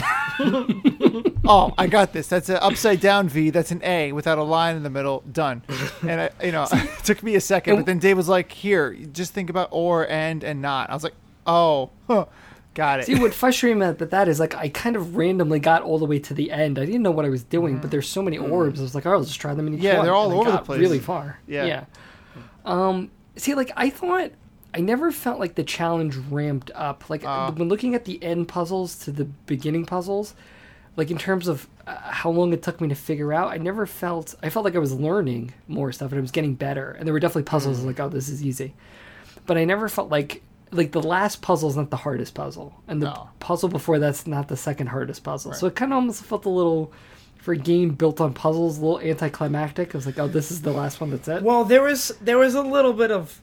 oh, 1.45 1.75
I 1.77 1.87
got 1.89 2.13
this. 2.13 2.29
That's 2.29 2.49
an 2.49 2.59
upside 2.61 3.01
down 3.01 3.29
V. 3.29 3.51
That's 3.51 3.71
an 3.71 3.83
A 3.85 4.13
without 4.13 4.39
a 4.39 4.43
line 4.43 4.77
in 4.77 4.83
the 4.83 4.91
middle. 4.91 5.23
Done. 5.33 5.63
And 6.03 6.21
I, 6.23 6.31
you 6.45 6.53
know, 6.53 6.67
it 6.73 7.05
took 7.05 7.23
me 7.23 7.35
a 7.35 7.41
second, 7.41 7.77
but 7.77 7.87
then 7.87 7.99
Dave 7.99 8.17
was 8.17 8.29
like, 8.29 8.51
"Here, 8.53 8.95
just 8.95 9.33
think 9.35 9.51
about 9.51 9.69
or, 9.73 10.09
and, 10.09 10.43
and 10.45 10.63
not." 10.63 10.91
I 10.91 10.95
was 10.95 11.05
like, 11.05 11.15
"Oh, 11.47 11.91
huh, 12.07 12.27
got 12.75 13.01
it." 13.01 13.07
See, 13.07 13.17
what 13.17 13.35
frustrated 13.35 13.79
me 13.79 13.87
about 13.87 14.11
that 14.11 14.29
is 14.29 14.41
like 14.41 14.55
I 14.55 14.69
kind 14.69 14.97
of 14.97 15.17
randomly 15.17 15.59
got 15.61 15.83
all 15.83 15.99
the 15.99 16.07
way 16.07 16.19
to 16.21 16.35
the 16.35 16.51
end. 16.51 16.79
I 16.79 16.87
didn't 16.87 17.03
know 17.03 17.11
what 17.11 17.25
I 17.25 17.29
was 17.31 17.43
doing, 17.43 17.79
but 17.79 17.91
there's 17.91 18.09
so 18.09 18.23
many 18.23 18.39
orbs. 18.39 18.81
I 18.81 18.83
was 18.85 18.95
like, 18.95 19.07
oh, 19.07 19.13
I'll 19.13 19.25
just 19.25 19.41
try 19.41 19.55
them 19.55 19.67
in 19.67 19.75
each. 19.75 19.81
Yeah, 19.81 19.97
one. 19.97 20.07
they're 20.07 20.15
all 20.15 20.31
And 20.31 20.41
over 20.41 20.53
the 20.53 20.59
place. 20.59 20.81
really 20.81 21.01
far. 21.01 21.41
Yeah. 21.47 21.65
yeah. 21.67 21.85
Um, 22.65 23.11
see, 23.37 23.55
like 23.55 23.73
I 23.77 23.91
thought, 23.91 24.31
I 24.73 24.81
never 24.81 25.11
felt 25.11 25.41
like 25.41 25.55
the 25.57 25.65
challenge 25.65 26.17
ramped 26.17 26.71
up. 26.75 27.09
Like 27.11 27.25
Uh. 27.25 27.51
when 27.53 27.69
looking 27.69 27.95
at 27.95 28.05
the 28.05 28.23
end 28.23 28.49
puzzles 28.49 28.97
to 29.01 29.11
the 29.13 29.25
beginning 29.25 29.85
puzzles, 29.87 30.35
like 30.97 31.11
in 31.11 31.19
terms 31.19 31.49
of 31.49 31.67
uh, 31.87 31.97
how 31.97 32.31
long 32.31 32.53
it 32.53 32.63
took 32.63 32.81
me 32.81 32.89
to 32.89 32.95
figure 32.95 33.33
out, 33.33 33.49
I 33.51 33.57
never 33.59 33.87
felt. 33.87 34.35
I 34.43 34.49
felt 34.51 34.65
like 34.65 34.77
I 34.77 34.79
was 34.79 34.93
learning 34.93 35.53
more 35.67 35.91
stuff 35.93 36.11
and 36.13 36.19
I 36.19 36.21
was 36.23 36.31
getting 36.31 36.55
better. 36.55 36.93
And 36.93 37.07
there 37.07 37.13
were 37.13 37.21
definitely 37.21 37.45
puzzles 37.45 37.81
Mm. 37.81 37.87
like, 37.87 38.01
oh, 38.01 38.09
this 38.09 38.29
is 38.29 38.45
easy, 38.45 38.75
but 39.47 39.57
I 39.57 39.65
never 39.65 39.89
felt 39.89 40.11
like. 40.11 40.43
Like 40.73 40.93
the 40.93 41.03
last 41.03 41.43
puzzle's 41.43 41.77
not 41.77 41.91
the 41.91 41.97
hardest 41.97 42.35
puzzle, 42.35 42.77
and 42.87 43.03
the 43.03 43.07
No. 43.07 43.31
puzzle 43.41 43.69
before 43.69 43.99
that's 43.99 44.25
not 44.29 44.47
the 44.47 44.57
second 44.57 44.87
hardest 44.87 45.25
puzzle. 45.25 45.53
So 45.53 45.67
it 45.67 45.75
kind 45.75 45.93
of 45.93 45.97
almost 45.97 46.23
felt 46.23 46.45
a 46.45 46.49
little, 46.49 46.93
for 47.39 47.51
a 47.55 47.57
game 47.57 47.91
built 47.95 48.21
on 48.21 48.35
puzzles, 48.35 48.79
a 48.79 48.81
little 48.81 49.01
anticlimactic. 49.01 49.93
I 49.93 49.99
was 49.99 50.07
like, 50.07 50.21
oh, 50.21 50.29
this 50.29 50.53
is 50.53 50.63
the 50.63 50.71
last 50.71 51.01
one. 51.01 51.11
That's 51.11 51.27
it. 51.27 51.43
well, 51.43 51.65
there 51.65 51.83
was 51.83 52.13
there 52.21 52.39
was 52.39 52.55
a 52.55 52.63
little 52.63 52.93
bit 52.93 53.11
of 53.11 53.41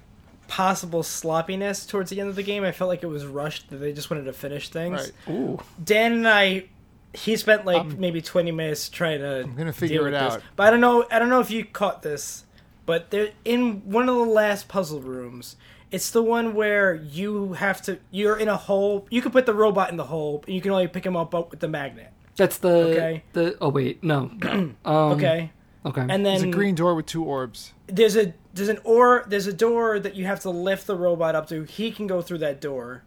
possible 0.48 1.04
sloppiness 1.04 1.86
towards 1.86 2.10
the 2.10 2.20
end 2.20 2.30
of 2.30 2.36
the 2.36 2.44
game. 2.44 2.64
I 2.64 2.72
felt 2.72 2.88
like 2.90 3.04
it 3.04 3.08
was 3.08 3.26
rushed. 3.26 3.70
That 3.70 3.78
they 3.78 3.94
just 3.94 4.10
wanted 4.10 4.24
to 4.26 4.34
finish 4.34 4.70
things. 4.70 5.12
Right. 5.28 5.34
Ooh. 5.36 5.60
Dan 5.84 6.14
and 6.14 6.28
I, 6.28 6.66
he 7.14 7.36
spent 7.36 7.66
like 7.66 7.82
Um, 7.82 8.00
maybe 8.00 8.22
twenty 8.22 8.52
minutes 8.52 8.90
trying 8.90 9.20
to. 9.20 9.42
I'm 9.42 9.56
gonna 9.56 9.74
figure 9.74 10.08
it 10.08 10.14
out. 10.14 10.42
But 10.56 10.68
I 10.68 10.72
don't 10.72 10.82
know. 10.82 11.06
I 11.12 11.20
don't 11.20 11.30
know 11.30 11.40
if 11.40 11.52
you 11.52 11.66
caught 11.66 12.02
this, 12.02 12.46
but 12.86 13.12
there 13.12 13.30
in 13.46 13.82
one 13.90 14.08
of 14.10 14.16
the 14.16 14.22
last 14.26 14.68
puzzle 14.68 15.02
rooms. 15.02 15.56
It's 15.90 16.12
the 16.12 16.22
one 16.22 16.54
where 16.54 16.96
you 16.96 17.54
have 17.54 17.82
to. 17.84 17.98
You're 18.12 18.38
in 18.38 18.50
a 18.50 18.58
hole. 18.58 19.08
You 19.10 19.22
can 19.22 19.32
put 19.32 19.46
the 19.46 19.54
robot 19.54 19.90
in 19.90 19.96
the 19.96 20.04
hole, 20.04 20.44
and 20.46 20.54
you 20.54 20.60
can 20.62 20.72
only 20.72 20.88
pick 20.90 21.06
him 21.06 21.16
up 21.16 21.34
with 21.50 21.62
the 21.62 21.70
magnet. 21.70 22.12
That's 22.36 22.58
the 22.58 22.68
Okay. 22.68 23.24
the. 23.32 23.58
Oh 23.62 23.70
wait, 23.70 24.04
no. 24.04 24.30
no. 24.44 24.50
um, 24.86 24.96
Okay, 25.14 25.50
Okay. 25.86 26.02
and 26.02 26.10
then 26.10 26.24
There's 26.24 26.42
then 26.42 26.50
a 26.50 26.54
green 26.54 26.76
door 26.76 26.94
with 26.94 27.06
two 27.06 27.24
orbs. 27.24 27.72
there's 27.88 28.18
a 28.18 28.34
there's 28.58 28.70
an 28.70 28.80
or 28.84 29.24
there's 29.28 29.48
a 29.48 29.54
door 29.54 30.00
that 30.00 30.16
you 30.16 30.26
have 30.26 30.40
to 30.42 30.50
lift 30.50 30.88
the 30.88 30.96
robot 30.96 31.36
up 31.36 31.48
to. 31.50 31.64
He 31.64 31.92
can 31.92 32.08
go 32.08 32.22
through 32.22 32.40
that 32.40 32.60
door. 32.62 33.04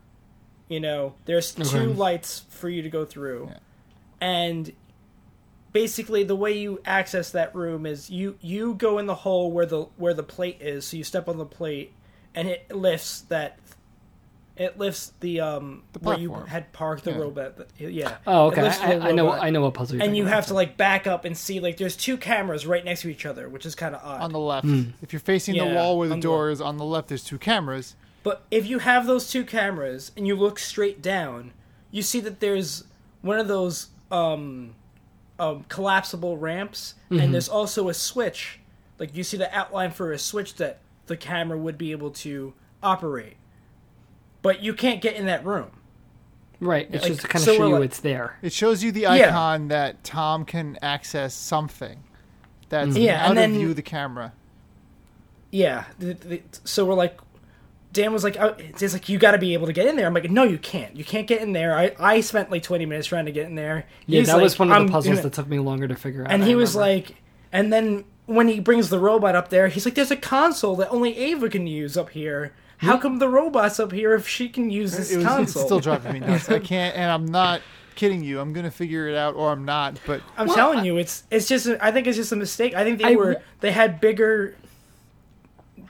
You 0.68 0.80
know, 0.80 1.14
there's 1.24 1.52
two 1.52 1.62
Okay. 1.62 1.86
lights 1.86 2.44
for 2.48 2.68
you 2.68 2.80
to 2.82 2.88
go 2.88 3.04
through, 3.04 3.48
Yeah. 3.50 3.58
and 4.20 4.72
basically 5.72 6.22
the 6.24 6.36
way 6.36 6.52
you 6.56 6.80
access 6.84 7.30
that 7.30 7.54
room 7.54 7.86
is 7.86 8.10
you 8.10 8.36
you 8.40 8.74
go 8.74 8.98
in 8.98 9.06
the 9.06 9.14
hole 9.16 9.50
where 9.52 9.66
the 9.66 9.82
where 9.96 10.14
the 10.14 10.22
plate 10.22 10.58
is. 10.60 10.86
So 10.86 10.96
you 10.96 11.04
step 11.04 11.28
on 11.28 11.38
the 11.38 11.44
plate, 11.44 11.92
and 12.34 12.48
it 12.48 12.70
lifts 12.74 13.20
that. 13.22 13.58
It 14.60 14.76
lifts 14.78 15.12
the 15.20 15.40
um 15.40 15.82
The 15.94 16.00
where 16.00 16.18
you 16.18 16.28
platform. 16.28 16.48
had 16.50 16.72
parked 16.72 17.04
the 17.04 17.12
Yeah. 17.12 17.16
robot. 17.16 17.54
Yeah. 17.78 18.16
oh, 18.26 18.48
It 18.48 18.52
okay. 18.52 18.62
lifts 18.62 18.80
I, 18.80 18.94
the 18.96 19.04
I 19.06 19.12
know. 19.12 19.24
robot 19.24 19.42
I 19.42 19.48
know 19.50 19.62
what 19.62 19.72
puzzle. 19.74 19.96
You're 19.96 20.02
and 20.04 20.10
talking 20.10 20.16
you 20.18 20.22
about. 20.24 20.34
have 20.34 20.46
to 20.48 20.54
like 20.54 20.76
back 20.76 21.06
up 21.06 21.24
and 21.24 21.34
see 21.36 21.60
like 21.60 21.78
there's 21.78 21.96
two 21.96 22.18
cameras 22.18 22.66
right 22.66 22.84
next 22.84 23.00
to 23.02 23.08
each 23.08 23.24
other, 23.24 23.48
which 23.48 23.64
is 23.64 23.74
kind 23.74 23.94
of 23.94 24.02
odd. 24.04 24.20
On 24.20 24.30
the 24.32 24.38
left. 24.38 24.66
Hmm. 24.66 24.82
If 25.00 25.14
you're 25.14 25.20
facing 25.20 25.54
the 25.56 25.64
Yeah, 25.64 25.74
wall 25.74 25.96
where 25.98 26.08
the 26.08 26.14
on 26.14 26.20
the 26.20 26.24
door 26.24 26.50
is 26.50 26.60
on 26.60 26.76
the 26.76 26.84
left, 26.84 27.08
there's 27.08 27.24
two 27.24 27.38
cameras. 27.38 27.96
But 28.22 28.42
if 28.50 28.66
you 28.66 28.80
have 28.80 29.06
those 29.06 29.30
two 29.30 29.44
cameras 29.44 30.12
and 30.14 30.26
you 30.26 30.36
look 30.36 30.58
straight 30.58 31.00
down, 31.00 31.52
you 31.90 32.02
see 32.02 32.20
that 32.20 32.40
there's 32.40 32.84
one 33.22 33.38
of 33.38 33.48
those 33.48 33.88
um, 34.12 34.74
um, 35.38 35.64
collapsible 35.70 36.36
ramps, 36.36 36.96
and 37.08 37.32
there's 37.32 37.48
also 37.48 37.88
a 37.88 37.94
switch. 37.94 38.60
Like 38.98 39.16
you 39.16 39.24
see 39.24 39.38
the 39.38 39.50
outline 39.56 39.90
for 39.92 40.12
a 40.12 40.18
switch 40.18 40.56
that 40.56 40.80
the 41.06 41.16
camera 41.16 41.56
would 41.56 41.78
be 41.78 41.92
able 41.92 42.10
to 42.10 42.52
operate. 42.82 43.36
But 44.42 44.62
you 44.62 44.72
can't 44.74 45.00
get 45.02 45.16
in 45.16 45.26
that 45.26 45.44
room. 45.44 45.70
right. 46.60 46.88
It's 46.92 47.02
like, 47.02 47.12
just 47.12 47.22
to 47.22 47.28
kind 47.28 47.42
of 47.42 47.46
so 47.46 47.56
show 47.56 47.66
you 47.68 47.74
like- 47.74 47.84
it's 47.84 48.00
there. 48.00 48.36
It 48.42 48.52
shows 48.52 48.82
you 48.82 48.92
the 48.92 49.00
Yeah. 49.02 49.08
icon 49.28 49.68
that 49.68 50.02
Tom 50.04 50.44
can 50.44 50.78
access 50.82 51.34
something. 51.34 52.02
That's 52.68 52.90
mm-hmm. 52.90 52.98
Yeah, 52.98 53.22
out 53.24 53.30
and 53.30 53.38
then- 53.38 53.50
of 53.52 53.56
view 53.56 53.74
the 53.74 53.82
camera. 53.82 54.32
Yeah. 55.50 55.84
The, 55.98 56.14
the, 56.14 56.42
so 56.64 56.84
we're 56.84 56.94
like, 56.94 57.18
Dan 57.92 58.12
was 58.12 58.22
like, 58.22 58.36
oh, 58.38 58.54
it's 58.58 58.92
like 58.92 59.08
you 59.08 59.18
got 59.18 59.32
to 59.32 59.38
be 59.38 59.52
able 59.54 59.66
to 59.66 59.72
get 59.72 59.86
in 59.86 59.96
there. 59.96 60.06
I'm 60.06 60.14
like, 60.14 60.30
no, 60.30 60.44
you 60.44 60.58
can't. 60.58 60.94
You 60.94 61.04
can't 61.04 61.26
get 61.26 61.42
in 61.42 61.52
there. 61.52 61.76
I, 61.76 61.92
I 61.98 62.20
spent 62.20 62.50
like 62.50 62.62
20 62.62 62.86
minutes 62.86 63.08
trying 63.08 63.24
to 63.26 63.32
get 63.32 63.46
in 63.46 63.56
there. 63.56 63.84
Yeah, 64.06 64.20
He's 64.20 64.28
that 64.28 64.40
was 64.40 64.58
one 64.58 64.70
of 64.70 64.86
the 64.86 64.92
puzzles 64.92 65.16
gonna-" 65.16 65.22
that 65.22 65.32
took 65.32 65.48
me 65.48 65.58
longer 65.58 65.88
to 65.88 65.96
figure 65.96 66.22
out. 66.24 66.30
And 66.30 66.44
he 66.44 66.54
was 66.54 66.76
like, 66.76 67.16
and 67.52 67.72
then 67.72 68.04
when 68.26 68.46
he 68.46 68.60
brings 68.60 68.90
the 68.90 69.00
robot 69.00 69.34
up 69.34 69.48
there, 69.48 69.66
he's 69.66 69.84
like, 69.84 69.94
"There's 69.96 70.12
a 70.12 70.16
console 70.16 70.76
that 70.76 70.88
only 70.90 71.16
Ava 71.18 71.48
can 71.48 71.66
use 71.66 71.96
up 71.96 72.10
here. 72.10 72.52
How 72.80 72.96
come 72.98 73.18
the 73.18 73.28
robot's 73.28 73.78
up 73.78 73.92
here 73.92 74.14
if 74.14 74.26
she 74.26 74.48
can 74.48 74.70
use 74.70 74.96
this 74.96 75.10
It 75.12 75.16
was, 75.18 75.24
it's 75.26 75.34
console?" 75.34 75.64
still 75.66 75.80
driving 75.80 76.12
me 76.14 76.20
nuts. 76.20 76.48
I 76.48 76.58
can't, 76.72 76.96
and 76.96 77.10
I'm 77.10 77.26
not 77.26 77.60
kidding 77.94 78.24
you. 78.24 78.40
I'm 78.40 78.52
gonna 78.52 78.70
figure 78.70 79.06
it 79.08 79.14
out, 79.16 79.34
or 79.34 79.52
I'm 79.52 79.64
not. 79.64 79.98
But 80.06 80.22
I'm 80.38 80.46
Well, 80.46 80.56
telling 80.56 80.78
I- 80.80 80.84
you, 80.84 80.96
it's 80.96 81.24
it's 81.30 81.46
just 81.46 81.68
I 81.80 81.92
think 81.92 82.06
it's 82.06 82.16
just 82.16 82.32
a 82.32 82.36
mistake. 82.36 82.74
I 82.74 82.84
think 82.84 82.98
they 82.98 83.12
I 83.12 83.14
were 83.16 83.42
they 83.60 83.72
had 83.72 84.00
bigger 84.00 84.54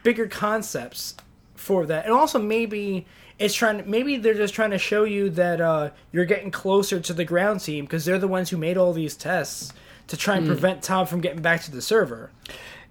bigger 0.02 0.26
concepts 0.26 1.14
for 1.54 1.86
that, 1.86 2.04
and 2.04 2.14
also 2.14 2.38
maybe 2.38 3.06
it's 3.38 3.54
trying 3.54 3.78
to 3.78 3.88
maybe 3.88 4.16
they're 4.16 4.34
just 4.34 4.54
trying 4.54 4.70
to 4.70 4.78
show 4.78 5.04
you 5.04 5.30
that 5.30 5.60
uh, 5.60 5.90
you're 6.12 6.24
getting 6.24 6.50
closer 6.50 7.00
to 7.00 7.12
the 7.12 7.24
ground 7.24 7.60
team 7.60 7.84
because 7.84 8.04
they're 8.04 8.18
the 8.18 8.28
ones 8.28 8.50
who 8.50 8.56
made 8.56 8.76
all 8.76 8.92
these 8.92 9.16
tests 9.16 9.72
to 10.08 10.16
try 10.16 10.36
and 10.36 10.46
prevent 10.46 10.82
Tom 10.82 11.06
from 11.06 11.20
getting 11.20 11.40
back 11.42 11.62
to 11.62 11.70
the 11.70 11.80
server. 11.80 12.30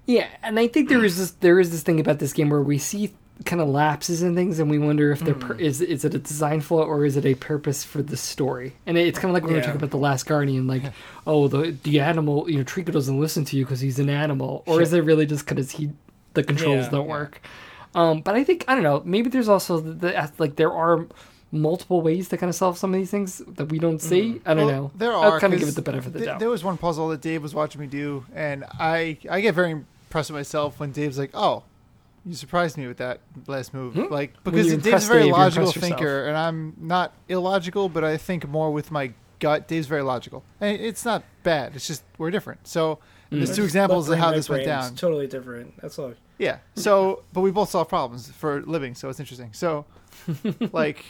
Yeah, 0.05 0.27
and 0.41 0.57
I 0.57 0.67
think 0.67 0.89
there 0.89 1.03
is 1.03 1.17
this 1.17 1.31
there 1.31 1.59
is 1.59 1.71
this 1.71 1.83
thing 1.83 1.99
about 1.99 2.19
this 2.19 2.33
game 2.33 2.49
where 2.49 2.61
we 2.61 2.77
see 2.77 3.11
kind 3.45 3.61
of 3.61 3.69
lapses 3.69 4.21
and 4.21 4.35
things, 4.35 4.59
and 4.59 4.69
we 4.69 4.77
wonder 4.77 5.11
if 5.11 5.19
they're 5.21 5.33
per- 5.33 5.55
is 5.55 5.79
is 5.81 6.03
it 6.03 6.13
a 6.13 6.19
design 6.19 6.59
flaw 6.61 6.83
or 6.83 7.05
is 7.05 7.15
it 7.15 7.25
a 7.25 7.35
purpose 7.35 7.83
for 7.83 8.01
the 8.01 8.17
story? 8.17 8.73
And 8.85 8.97
it- 8.97 9.07
it's 9.07 9.17
kind 9.19 9.29
of 9.29 9.33
like 9.33 9.43
when 9.43 9.53
we 9.53 9.55
were 9.55 9.59
Yeah. 9.59 9.65
talking 9.67 9.79
about 9.79 9.91
the 9.91 9.97
Last 9.97 10.25
Guardian, 10.25 10.67
like, 10.67 10.83
oh, 11.27 11.47
the 11.47 11.75
the 11.83 11.99
animal, 12.01 12.49
you 12.49 12.57
know, 12.57 12.63
Trico 12.63 12.91
doesn't 12.91 13.19
listen 13.19 13.45
to 13.45 13.57
you 13.57 13.63
because 13.65 13.79
he's 13.79 13.97
an 13.99 14.09
animal, 14.09 14.63
or 14.65 14.81
is 14.81 14.91
it 14.93 15.03
really 15.03 15.25
just 15.25 15.45
because 15.47 15.71
he 15.71 15.91
the 16.33 16.43
controls 16.43 16.85
Yeah. 16.85 16.89
don't 16.91 17.07
work? 17.07 17.41
Um, 17.95 18.21
but 18.21 18.35
I 18.35 18.43
think 18.43 18.65
I 18.67 18.75
don't 18.75 18.83
know. 18.83 19.01
Maybe 19.05 19.29
there's 19.29 19.49
also 19.49 19.79
the, 19.79 19.93
the 19.93 20.31
like 20.37 20.57
there 20.57 20.71
are 20.71 21.07
multiple 21.51 22.01
ways 22.01 22.29
to 22.29 22.37
kind 22.37 22.49
of 22.49 22.55
solve 22.55 22.77
some 22.77 22.93
of 22.93 22.99
these 22.99 23.09
things 23.09 23.41
that 23.47 23.65
we 23.69 23.79
don't 23.79 23.99
see. 24.01 24.39
I 24.45 24.53
don't 24.53 24.67
Well, 24.67 24.75
know. 24.75 24.91
There 24.95 25.11
I'll 25.11 25.31
are. 25.31 25.39
kind 25.39 25.53
of 25.53 25.59
give 25.59 25.69
it 25.69 25.75
the 25.75 25.81
benefit 25.81 26.07
of 26.07 26.13
the 26.13 26.19
th- 26.19 26.27
doubt. 26.29 26.39
There 26.39 26.49
was 26.49 26.63
one 26.63 26.77
puzzle 26.77 27.07
that 27.09 27.21
Dave 27.21 27.41
was 27.41 27.55
watching 27.55 27.81
me 27.81 27.87
do, 27.87 28.25
and 28.35 28.65
I 28.79 29.17
I 29.29 29.41
get 29.41 29.55
very 29.55 29.71
impressed 29.71 30.29
with 30.29 30.35
myself 30.37 30.79
when 30.79 30.91
Dave's 30.91 31.17
like, 31.17 31.31
"Oh, 31.33 31.63
you 32.25 32.33
surprised 32.35 32.77
me 32.77 32.87
with 32.87 32.97
that 32.97 33.21
last 33.47 33.73
move." 33.73 33.93
Hmm? 33.95 34.05
Like 34.11 34.33
because 34.43 34.67
you 34.67 34.77
Dave's 34.77 35.05
a 35.05 35.07
very 35.07 35.23
Dave, 35.23 35.31
logical 35.33 35.67
impress 35.67 35.75
yourself. 35.75 35.99
thinker, 35.99 36.25
and 36.27 36.37
I'm 36.37 36.73
not 36.79 37.13
illogical, 37.27 37.89
but 37.89 38.03
I 38.03 38.17
think 38.17 38.47
more 38.47 38.71
with 38.71 38.91
my 38.91 39.13
gut. 39.39 39.67
Dave's 39.67 39.87
very 39.87 40.01
logical, 40.01 40.43
and 40.59 40.79
it's 40.79 41.05
not 41.05 41.23
bad. 41.43 41.75
It's 41.75 41.87
just 41.87 42.03
we're 42.17 42.31
different. 42.31 42.67
So 42.67 42.99
Hmm. 43.29 43.37
there's 43.37 43.55
two 43.55 43.63
examples 43.63 44.09
of 44.09 44.17
how 44.17 44.31
this 44.31 44.49
went 44.49 44.65
down. 44.65 44.95
Totally 44.95 45.27
different. 45.27 45.79
That's 45.81 45.99
all. 45.99 46.13
Yeah. 46.39 46.57
So, 46.75 47.23
but 47.31 47.41
we 47.41 47.51
both 47.51 47.69
solve 47.69 47.87
problems 47.87 48.31
for 48.31 48.57
a 48.57 48.61
living, 48.61 48.95
so 48.95 49.07
it's 49.09 49.19
interesting. 49.19 49.51
So, 49.53 49.85
like, 50.71 51.03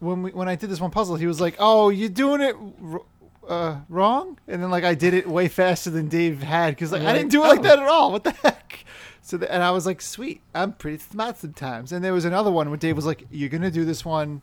when 0.00 0.22
we 0.22 0.30
when 0.32 0.48
I 0.48 0.54
did 0.56 0.68
this 0.70 0.80
one 0.80 0.90
puzzle, 0.90 1.16
he 1.16 1.26
was 1.26 1.40
like, 1.40 1.56
"Oh, 1.58 1.88
you're 1.88 2.08
doing 2.10 2.40
it 2.42 2.56
r- 2.84 3.00
uh, 3.48 3.80
wrong," 3.88 4.38
and 4.48 4.62
then 4.62 4.70
like 4.70 4.84
I 4.84 4.94
did 4.94 5.14
it 5.14 5.26
way 5.26 5.48
faster 5.48 5.90
than 5.90 6.08
Dave 6.08 6.42
had 6.42 6.70
because 6.74 6.92
like 6.92 7.02
I 7.02 7.12
didn't 7.12 7.30
do 7.30 7.44
it 7.44 7.48
like 7.48 7.58
Oh. 7.60 7.62
that 7.62 7.78
at 7.78 7.88
all. 7.88 8.12
What 8.12 8.24
the 8.24 8.32
heck? 8.32 8.84
So, 9.22 9.36
the, 9.36 9.52
and 9.52 9.62
I 9.62 9.70
was 9.72 9.86
like, 9.86 10.00
"Sweet, 10.00 10.40
I'm 10.54 10.72
pretty 10.72 10.98
smart 10.98 11.38
sometimes." 11.38 11.92
And 11.92 12.04
there 12.04 12.12
was 12.12 12.24
another 12.24 12.50
one 12.50 12.68
where 12.70 12.76
Dave 12.76 12.94
was 12.96 13.06
like, 13.06 13.24
"You're 13.30 13.48
gonna 13.48 13.70
do 13.70 13.84
this 13.84 14.04
one 14.04 14.42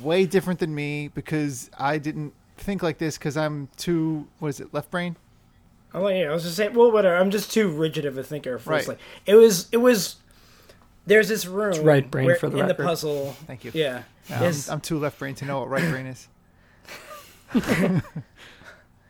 way 0.00 0.24
different 0.26 0.60
than 0.60 0.74
me 0.74 1.08
because 1.08 1.70
I 1.78 1.98
didn't 1.98 2.32
think 2.56 2.82
like 2.82 2.98
this 2.98 3.18
because 3.18 3.36
I'm 3.36 3.68
too 3.76 4.26
what 4.38 4.48
is 4.48 4.60
it 4.60 4.72
left 4.72 4.90
brain." 4.90 5.16
I'm 5.92 6.02
yeah, 6.16 6.30
I 6.30 6.32
was 6.32 6.42
just 6.42 6.56
saying. 6.56 6.74
Well, 6.74 6.90
whatever. 6.90 7.14
I'm 7.16 7.30
just 7.30 7.52
too 7.52 7.68
rigid 7.68 8.04
of 8.04 8.18
a 8.18 8.24
thinker. 8.24 8.58
For 8.58 8.70
Right. 8.70 8.88
It 9.26 9.34
was. 9.36 9.68
It 9.72 9.76
was. 9.76 10.16
There's 11.06 11.28
this 11.28 11.44
room. 11.46 11.84
right 11.84 12.10
brain 12.10 12.26
where- 12.26 12.36
for 12.36 12.48
the 12.48 12.56
in 12.58 12.62
record. 12.66 12.78
the 12.78 12.84
puzzle. 12.84 13.36
Thank 13.46 13.64
you. 13.64 13.72
Yeah. 13.74 13.98
Um, 14.30 14.40
There's, 14.40 14.70
I'm 14.70 14.80
too 14.80 14.98
left 14.98 15.18
brain 15.18 15.34
to 15.34 15.44
know 15.44 15.60
what 15.60 15.68
right 15.68 15.88
brain 15.90 16.06
is. 16.06 16.28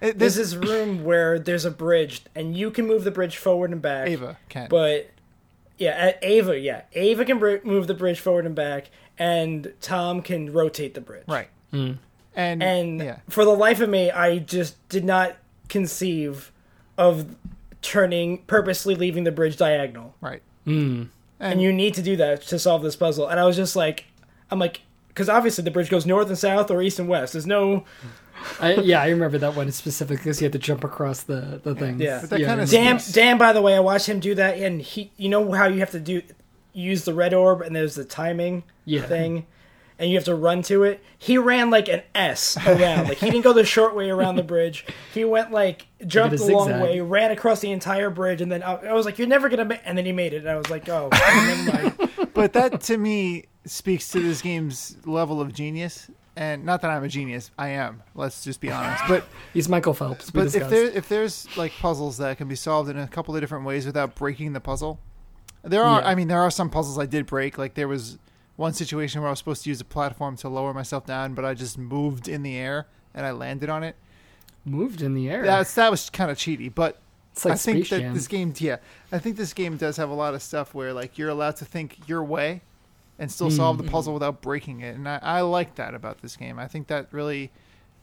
It- 0.01 0.19
there's 0.19 0.35
this 0.37 0.53
this 0.53 0.69
room 0.69 1.05
where 1.05 1.39
there's 1.39 1.65
a 1.65 1.71
bridge, 1.71 2.23
and 2.35 2.57
you 2.57 2.71
can 2.71 2.87
move 2.87 3.05
the 3.05 3.11
bridge 3.11 3.37
forward 3.37 3.71
and 3.71 3.81
back. 3.81 4.09
Ava 4.09 4.37
can. 4.49 4.69
But 4.69 5.11
yeah, 5.79 6.13
Ava. 6.23 6.59
Yeah, 6.59 6.83
Ava 6.93 7.25
can 7.25 7.39
br- 7.39 7.57
move 7.65 7.87
the 7.87 7.95
bridge 7.95 8.21
forward 8.21 8.47
and 8.47 8.55
back, 8.55 8.91
and 9.19 9.73
Tom 9.81 10.21
can 10.23 10.53
rotate 10.53 10.95
the 10.95 11.01
bridge. 11.01 11.25
right. 11.29 11.49
Hmm. 11.71 11.93
And 12.37 12.63
And 12.63 13.01
yeah, 13.01 13.19
for 13.29 13.45
the 13.45 13.55
life 13.55 13.81
of 13.81 13.89
me, 13.89 14.11
I 14.11 14.39
just 14.39 14.77
did 14.89 15.05
not 15.05 15.37
conceive 15.69 16.51
of 16.99 17.35
turning 17.83 18.39
purposely 18.47 18.95
leaving 18.95 19.25
the 19.25 19.33
bridge 19.33 19.57
diagonal. 19.57 20.15
right. 20.21 20.43
Hmm. 20.65 21.05
and 21.41 21.61
you 21.61 21.73
need 21.73 21.93
to 21.95 22.03
do 22.03 22.17
that 22.17 22.43
to 22.43 22.59
solve 22.59 22.83
this 22.83 22.97
puzzle. 22.97 23.29
And 23.29 23.39
I 23.39 23.45
was 23.45 23.55
just 23.57 23.77
like, 23.77 24.05
I'm 24.51 24.59
like, 24.59 24.81
because 25.09 25.29
obviously 25.29 25.63
the 25.63 25.71
bridge 25.71 25.91
goes 25.91 26.07
north 26.07 26.29
and 26.29 26.39
south 26.39 26.71
or 26.71 26.81
east 26.83 26.99
and 26.99 27.09
west. 27.09 27.35
There's 27.35 27.47
no 27.47 27.85
I, 28.61 28.75
yeah, 28.75 29.01
I 29.03 29.09
remember 29.11 29.39
that 29.39 29.55
one 29.57 29.71
specifically 29.73 30.17
because 30.17 30.41
you 30.41 30.45
had 30.47 30.53
to 30.53 30.59
jump 30.59 30.85
across 30.85 31.23
the 31.23 31.61
the 31.63 31.75
things. 31.75 32.01
Yeah. 32.01 32.21
But 32.21 32.31
that 32.31 32.37
I 32.37 32.39
kinda 32.39 32.51
remember. 32.67 32.71
Dan. 32.73 33.01
Dan, 33.13 33.39
by 33.39 33.53
the 33.53 33.63
way, 33.63 33.75
I 33.77 33.81
watched 33.81 34.07
him 34.07 34.21
do 34.21 34.35
that, 34.35 34.59
and 34.59 34.81
he, 34.83 35.11
you 35.17 35.29
know 35.29 35.53
how 35.53 35.67
you 35.67 35.81
have 35.81 35.91
to 35.93 36.01
do 36.01 36.23
use 36.73 37.05
the 37.05 37.15
red 37.15 37.33
orb, 37.33 37.61
and 37.63 37.75
there's 37.75 37.95
the 37.95 38.05
timing 38.05 38.65
Yeah. 38.85 39.03
thing, 39.03 39.47
and 39.99 40.11
you 40.11 40.17
have 40.17 40.25
to 40.25 40.35
run 40.35 40.63
to 40.63 40.83
it. 40.83 41.01
He 41.19 41.39
ran 41.39 41.71
like 41.71 41.89
an 41.89 42.03
S 42.15 42.57
around. 42.67 43.09
like 43.09 43.19
he 43.19 43.31
didn't 43.31 43.45
go 43.45 43.53
the 43.53 43.65
short 43.65 43.95
way 43.95 44.11
around 44.11 44.37
the 44.37 44.43
bridge. 44.43 44.85
He 45.13 45.25
went 45.25 45.53
like 45.53 45.87
jumped 46.07 46.35
a 46.35 46.39
the 46.39 46.53
long 46.53 46.81
way, 46.81 47.01
ran 47.01 47.31
across 47.31 47.61
the 47.61 47.71
entire 47.71 48.11
bridge, 48.11 48.41
and 48.41 48.51
then 48.51 48.63
I, 48.63 48.75
I 48.75 48.93
was 48.93 49.07
like, 49.07 49.19
"You're 49.19 49.29
never 49.29 49.49
gonna," 49.49 49.65
make 49.65 49.81
and 49.85 49.97
then 49.97 50.05
he 50.05 50.13
made 50.13 50.35
it, 50.35 50.39
and 50.39 50.49
I 50.51 50.57
was 50.57 50.69
like, 50.69 50.89
"Oh, 50.89 51.09
never 51.13 51.73
mind." 51.73 52.11
but 52.35 52.53
that 52.55 52.81
to 52.83 52.99
me 52.99 53.45
speaks 53.65 54.09
to 54.11 54.21
this 54.21 54.43
game's 54.43 54.97
level 55.07 55.41
of 55.41 55.53
genius. 55.55 56.11
And 56.37 56.65
not 56.65 56.83
that 56.83 56.91
I'm 56.91 57.05
a 57.05 57.09
genius, 57.09 57.51
I 57.57 57.69
am. 57.69 58.03
Let's 58.15 58.43
just 58.43 58.61
be 58.61 58.71
honest. 58.71 59.05
But 59.07 59.25
He's 59.55 59.69
Michael 59.69 59.95
Phelps. 59.95 60.31
but 60.31 60.55
if 60.55 60.69
there 60.69 60.87
if 60.87 61.09
there's 61.09 61.47
like 61.57 61.73
puzzles 61.79 62.19
that 62.19 62.39
can 62.39 62.49
be 62.49 62.57
solved 62.57 62.91
in 62.91 62.99
a 62.99 63.07
couple 63.07 63.35
of 63.37 63.41
different 63.41 63.65
ways 63.65 63.87
without 63.87 64.17
breaking 64.17 64.53
the 64.53 64.61
puzzle, 64.61 64.99
there 65.63 65.85
are. 65.85 66.01
Yeah. 66.01 66.09
I 66.09 66.15
mean, 66.15 66.29
there 66.29 66.41
are 66.41 66.51
some 66.51 66.71
puzzles 66.71 66.99
I 66.99 67.07
did 67.07 67.27
break. 67.27 67.57
Like 67.57 67.75
there 67.75 67.87
was 67.87 68.19
one 68.57 68.73
situation 68.73 69.21
where 69.21 69.29
I 69.29 69.33
was 69.33 69.39
supposed 69.39 69.63
to 69.65 69.69
use 69.69 69.81
a 69.81 69.85
platform 69.85 70.37
to 70.39 70.49
lower 70.49 70.75
myself 70.75 71.07
down, 71.07 71.35
but 71.35 71.45
I 71.45 71.55
just 71.55 71.79
moved 71.79 72.29
in 72.29 72.43
the 72.43 72.57
air 72.57 72.89
and 73.15 73.25
I 73.25 73.31
landed 73.31 73.69
on 73.69 73.85
it. 73.85 73.97
moved 74.65 75.03
in 75.03 75.15
the 75.15 75.31
air. 75.31 75.45
That's 75.45 75.75
that 75.75 75.91
was 75.91 76.11
kind 76.11 76.31
of 76.31 76.37
cheaty, 76.37 76.73
but 76.75 77.01
it's 77.33 77.45
like 77.45 77.55
I 77.55 77.57
think 77.57 77.89
that 77.89 78.01
Jam. 78.01 78.15
this 78.15 78.27
game, 78.29 78.53
yeah, 78.59 78.77
I 79.13 79.19
think 79.19 79.37
this 79.37 79.53
game 79.53 79.77
does 79.77 79.97
have 79.99 80.11
a 80.11 80.15
lot 80.15 80.35
of 80.35 80.43
stuff 80.43 80.75
where 80.75 80.93
like 80.93 81.17
you're 81.17 81.29
allowed 81.29 81.57
to 81.57 81.65
think 81.65 82.09
your 82.09 82.25
way 82.25 82.63
and 83.19 83.31
still 83.31 83.51
solve 83.51 83.79
the 83.79 83.85
puzzle 83.85 84.13
without 84.15 84.43
breaking 84.43 84.81
it, 84.81 84.95
and 84.97 85.09
I, 85.09 85.19
I 85.23 85.41
like 85.43 85.77
that 85.77 85.95
about 85.95 86.21
this 86.23 86.37
game. 86.37 86.59
I 86.59 86.67
think 86.67 86.89
that 86.89 87.07
really 87.13 87.53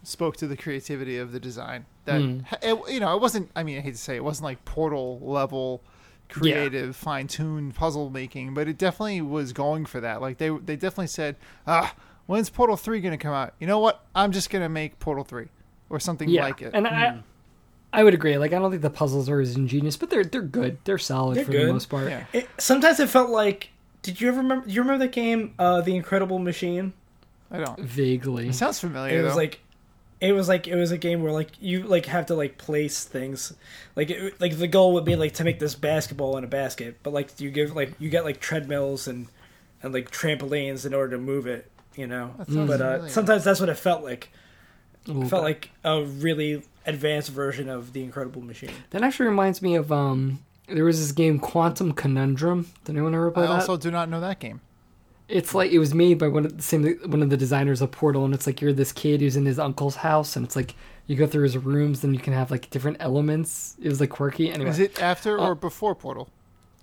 spoke 0.04 0.36
to 0.38 0.48
the 0.48 0.58
creativity 0.58 1.18
of 1.18 1.32
the 1.32 1.40
design. 1.40 1.86
That 2.06 2.22
Mm. 2.22 2.46
it, 2.62 2.94
you 2.94 3.00
know, 3.00 3.16
it 3.16 3.22
wasn't. 3.22 3.52
I 3.56 3.64
mean, 3.64 3.78
I 3.78 3.82
hate 3.82 3.92
to 3.92 3.98
say, 3.98 4.14
it, 4.16 4.18
it 4.18 4.24
wasn't 4.24 4.46
like 4.46 4.64
Portal 4.66 5.20
level 5.22 5.82
creative, 6.30 6.96
fine-tuned 6.96 7.76
puzzle 7.76 8.10
making, 8.10 8.54
but 8.54 8.68
it 8.68 8.78
definitely 8.78 9.22
was 9.22 9.52
going 9.54 9.86
for 9.86 10.00
that. 10.00 10.22
Like 10.22 10.38
they 10.38 10.50
they 10.50 10.76
definitely 10.76 11.08
said, 11.08 11.36
ah, 11.68 11.94
when's 12.26 12.50
Portal 12.50 12.78
Three 12.78 13.02
going 13.02 13.12
to 13.12 13.18
come 13.22 13.34
out? 13.34 13.54
You 13.60 13.68
know 13.68 13.80
what? 13.80 14.06
I'm 14.16 14.32
just 14.32 14.50
going 14.50 14.64
to 14.64 14.70
make 14.70 14.98
Portal 15.00 15.24
Three 15.24 15.50
or 15.90 16.00
something 16.00 16.30
yeah, 16.30 16.44
like 16.46 16.62
it. 16.62 16.72
and 16.74 16.88
I, 16.88 17.20
I 17.92 18.04
would 18.06 18.14
agree. 18.14 18.38
Like 18.38 18.54
I 18.54 18.60
don't 18.60 18.72
think 18.72 18.82
the 18.82 18.90
puzzles 18.90 19.28
are 19.30 19.42
as 19.42 19.56
ingenious, 19.58 19.98
but 19.98 20.10
they're 20.10 20.24
they're 20.24 20.42
good. 20.42 20.78
They're 20.86 20.98
solid 20.98 21.36
They're 21.38 21.46
for 21.46 21.52
good. 21.52 21.68
the 21.68 21.74
most 21.74 21.90
part. 21.90 22.10
yeah. 22.10 22.26
It, 22.34 22.50
sometimes 22.58 23.00
it 23.00 23.10
felt 23.10 23.30
like. 23.30 23.70
Did 24.02 24.20
you 24.20 24.28
ever 24.30 24.38
remember? 24.38 24.66
Do 24.66 24.74
you 24.74 24.82
remember 24.82 25.06
that 25.06 25.12
game, 25.12 25.54
uh, 25.60 25.82
The 25.82 25.96
Incredible 25.96 26.40
Machine? 26.40 26.94
I 27.52 27.60
don't. 27.60 27.80
Vaguely. 27.80 28.48
It 28.48 28.56
sounds 28.56 28.80
familiar. 28.80 29.20
it 29.20 29.24
was 29.24 29.34
though. 29.34 29.38
like 29.38 29.60
it 30.22 30.34
was 30.34 30.48
like 30.48 30.68
it 30.68 30.76
was 30.76 30.92
a 30.92 30.98
game 30.98 31.24
where 31.24 31.34
like 31.34 31.50
you 31.60 31.84
like 31.84 32.06
have 32.06 32.28
to 32.28 32.36
like 32.36 32.58
place 32.58 33.04
things 33.04 33.54
like 33.96 34.10
it, 34.12 34.40
like 34.40 34.58
the 34.58 34.68
goal 34.68 34.94
would 34.94 35.04
be 35.04 35.16
like 35.16 35.34
to 35.34 35.44
make 35.44 35.60
this 35.60 35.74
basketball 35.74 36.38
in 36.38 36.44
a 36.44 36.48
basket 36.48 36.98
but 37.02 37.12
like 37.12 37.40
you 37.42 37.50
give 37.50 37.76
like 37.76 37.94
you 38.00 38.10
get 38.10 38.24
like 38.24 38.40
treadmills 38.40 39.08
and 39.08 39.28
and 39.82 39.94
like 39.94 40.12
trampolines 40.12 40.86
in 40.86 40.94
order 40.94 41.18
to 41.18 41.22
move 41.22 41.48
it 41.48 41.70
you 41.96 42.06
know 42.06 42.36
but 42.48 42.80
uh, 42.80 43.08
sometimes 43.08 43.44
that's 43.44 43.60
what 43.60 43.68
it 43.68 43.76
felt 43.76 44.04
like 44.04 44.30
Ooh, 45.10 45.24
it 45.24 45.28
felt 45.28 45.44
like 45.44 45.72
a 45.84 46.04
really 46.04 46.62
advanced 46.86 47.32
version 47.32 47.68
of 47.68 47.92
the 47.94 48.04
incredible 48.04 48.44
machine 48.44 48.72
that 48.92 49.02
actually 49.02 49.26
reminds 49.28 49.62
me 49.62 49.76
of 49.76 49.92
um. 49.92 50.40
There 50.74 50.86
was 50.86 51.00
this 51.00 51.12
game 51.12 51.40
Quantum 51.40 51.94
Conundrum. 51.94 52.68
Did 52.86 52.94
anyone 52.96 53.14
ever 53.16 53.32
play 53.32 53.44
I 53.44 53.48
that? 53.48 53.54
I 53.54 53.60
also 53.60 53.78
do 53.78 53.92
not 53.92 54.10
know 54.10 54.20
that 54.22 54.40
game. 54.40 54.62
It's 55.28 55.54
like 55.56 55.72
it 55.72 55.80
was 55.80 55.94
made 55.94 56.18
by 56.20 56.28
one 56.28 56.46
of 56.46 56.58
the 56.58 56.64
same 56.64 56.84
one 57.06 57.22
of 57.22 57.30
the 57.30 57.38
designers 57.38 57.82
of 57.82 57.92
Portal, 57.92 58.26
and 58.26 58.34
it's 58.34 58.46
like 58.46 58.62
you're 58.62 58.74
this 58.74 58.92
kid 58.92 59.22
who's 59.22 59.38
in 59.38 59.46
his 59.46 59.60
uncle's 59.60 59.96
house, 59.98 60.36
and 60.36 60.46
it's 60.46 60.56
like 60.56 60.76
you 61.08 61.16
go 61.16 61.26
through 61.26 61.44
his 61.44 61.58
rooms, 61.58 62.02
then 62.02 62.14
you 62.14 62.20
can 62.20 62.34
have 62.34 62.52
like 62.52 62.70
different 62.70 62.98
elements. 63.00 63.76
It 63.82 63.88
was 63.88 64.00
like 64.02 64.10
quirky. 64.10 64.52
Anyway, 64.52 64.70
Is 64.70 64.80
it 64.80 65.02
after 65.02 65.40
Uh, 65.40 65.48
or 65.48 65.56
before 65.56 65.96
Portal? 65.96 66.30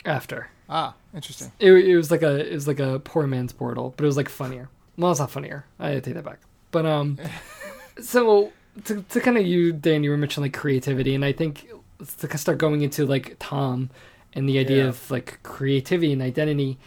after? 0.05 0.49
Ah, 0.71 0.95
interesting. 1.15 1.53
It, 1.59 1.73
it 1.73 1.97
was 1.97 2.11
like 2.11 2.23
a 2.23 2.51
it 2.51 2.55
was 2.55 2.67
like 2.67 2.81
a 2.81 3.01
poor 3.01 3.27
man's 3.27 3.53
Portal, 3.53 3.93
but 3.97 4.05
it 4.05 4.07
was 4.07 4.17
like 4.17 4.29
funnier. 4.29 4.71
Well, 4.97 5.11
it's 5.11 5.21
not 5.21 5.31
funnier. 5.31 5.67
I 5.79 6.01
take 6.01 6.15
that 6.15 6.25
back. 6.25 6.41
But 6.71 6.87
um, 6.87 7.19
so 8.01 8.53
to 8.85 9.03
to 9.03 9.21
kind 9.21 9.37
of 9.37 9.47
you, 9.47 9.73
Dan, 9.73 10.05
you 10.05 10.11
were 10.11 10.17
mentioning 10.17 10.47
like 10.47 10.59
creativity, 10.59 11.15
and 11.15 11.25
I 11.25 11.33
think 11.33 11.69
start 12.05 12.59
going 12.59 12.83
into 12.83 13.07
like 13.07 13.37
Tom 13.39 13.91
and 14.35 14.49
the 14.49 14.59
idea 14.59 14.85
Yeah. 14.85 14.89
of 14.91 15.11
like 15.11 15.41
creativity 15.43 16.13
and 16.13 16.23
identity. 16.23 16.79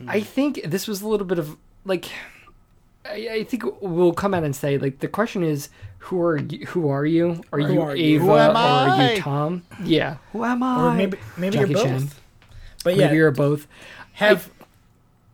Mm. 0.00 0.08
I 0.08 0.20
think 0.20 0.60
this 0.64 0.86
was 0.88 1.02
a 1.02 1.08
little 1.08 1.26
bit 1.26 1.38
of 1.38 1.56
like. 1.84 2.06
I, 3.06 3.28
I 3.32 3.44
think 3.44 3.64
we'll 3.82 4.14
come 4.14 4.32
out 4.32 4.44
and 4.44 4.56
say 4.56 4.78
like 4.78 5.00
the 5.00 5.08
question 5.08 5.42
is 5.44 5.68
who 5.98 6.22
are 6.22 6.38
you, 6.38 6.64
who 6.66 6.88
are 6.88 7.04
you? 7.04 7.42
Are 7.52 7.60
Who 7.60 7.72
you 7.74 7.82
are 7.82 7.94
you? 7.96 8.16
Ava 8.16 8.24
Who 8.24 8.32
am 8.36 8.50
or 8.50 8.58
are 8.58 9.12
you 9.12 9.18
Tom? 9.20 9.62
Yeah. 9.84 10.16
Who 10.32 10.42
am 10.44 10.62
I? 10.62 10.82
or 10.84 10.94
maybe 10.94 11.18
maybe 11.36 11.58
Jackie 11.58 11.70
you're 11.72 11.78
both 11.82 11.86
Chan. 11.86 12.08
but 12.82 12.96
yeah 12.96 13.06
Maybe 13.06 13.16
you're 13.16 13.30
both. 13.30 13.66
have 14.14 14.48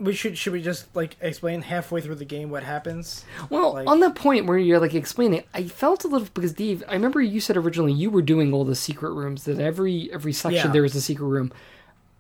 we 0.00 0.14
should 0.14 0.36
should 0.38 0.52
we 0.54 0.62
just 0.62 0.94
like 0.96 1.16
explain 1.20 1.60
halfway 1.62 2.00
through 2.00 2.14
the 2.16 2.24
game 2.24 2.48
what 2.50 2.62
happens 2.62 3.24
Well, 3.50 3.74
Like- 3.74 3.86
on 3.88 4.00
the 4.00 4.10
point 4.10 4.46
where 4.46 4.56
you're 4.58 4.80
like 4.80 4.94
explaining, 4.94 5.42
I 5.54 5.64
felt 5.64 6.04
a 6.04 6.08
little 6.08 6.26
because 6.32 6.54
Dave, 6.54 6.82
I 6.88 6.94
remember 6.94 7.20
you 7.20 7.40
said 7.40 7.56
originally 7.56 7.92
you 7.92 8.10
were 8.10 8.22
doing 8.22 8.52
all 8.52 8.64
the 8.64 8.74
secret 8.74 9.12
rooms. 9.12 9.44
That 9.44 9.58
every 9.60 10.10
every 10.12 10.32
section 10.32 10.66
Yeah. 10.68 10.72
there 10.72 10.82
was 10.82 10.94
a 10.94 11.00
secret 11.00 11.26
room, 11.26 11.52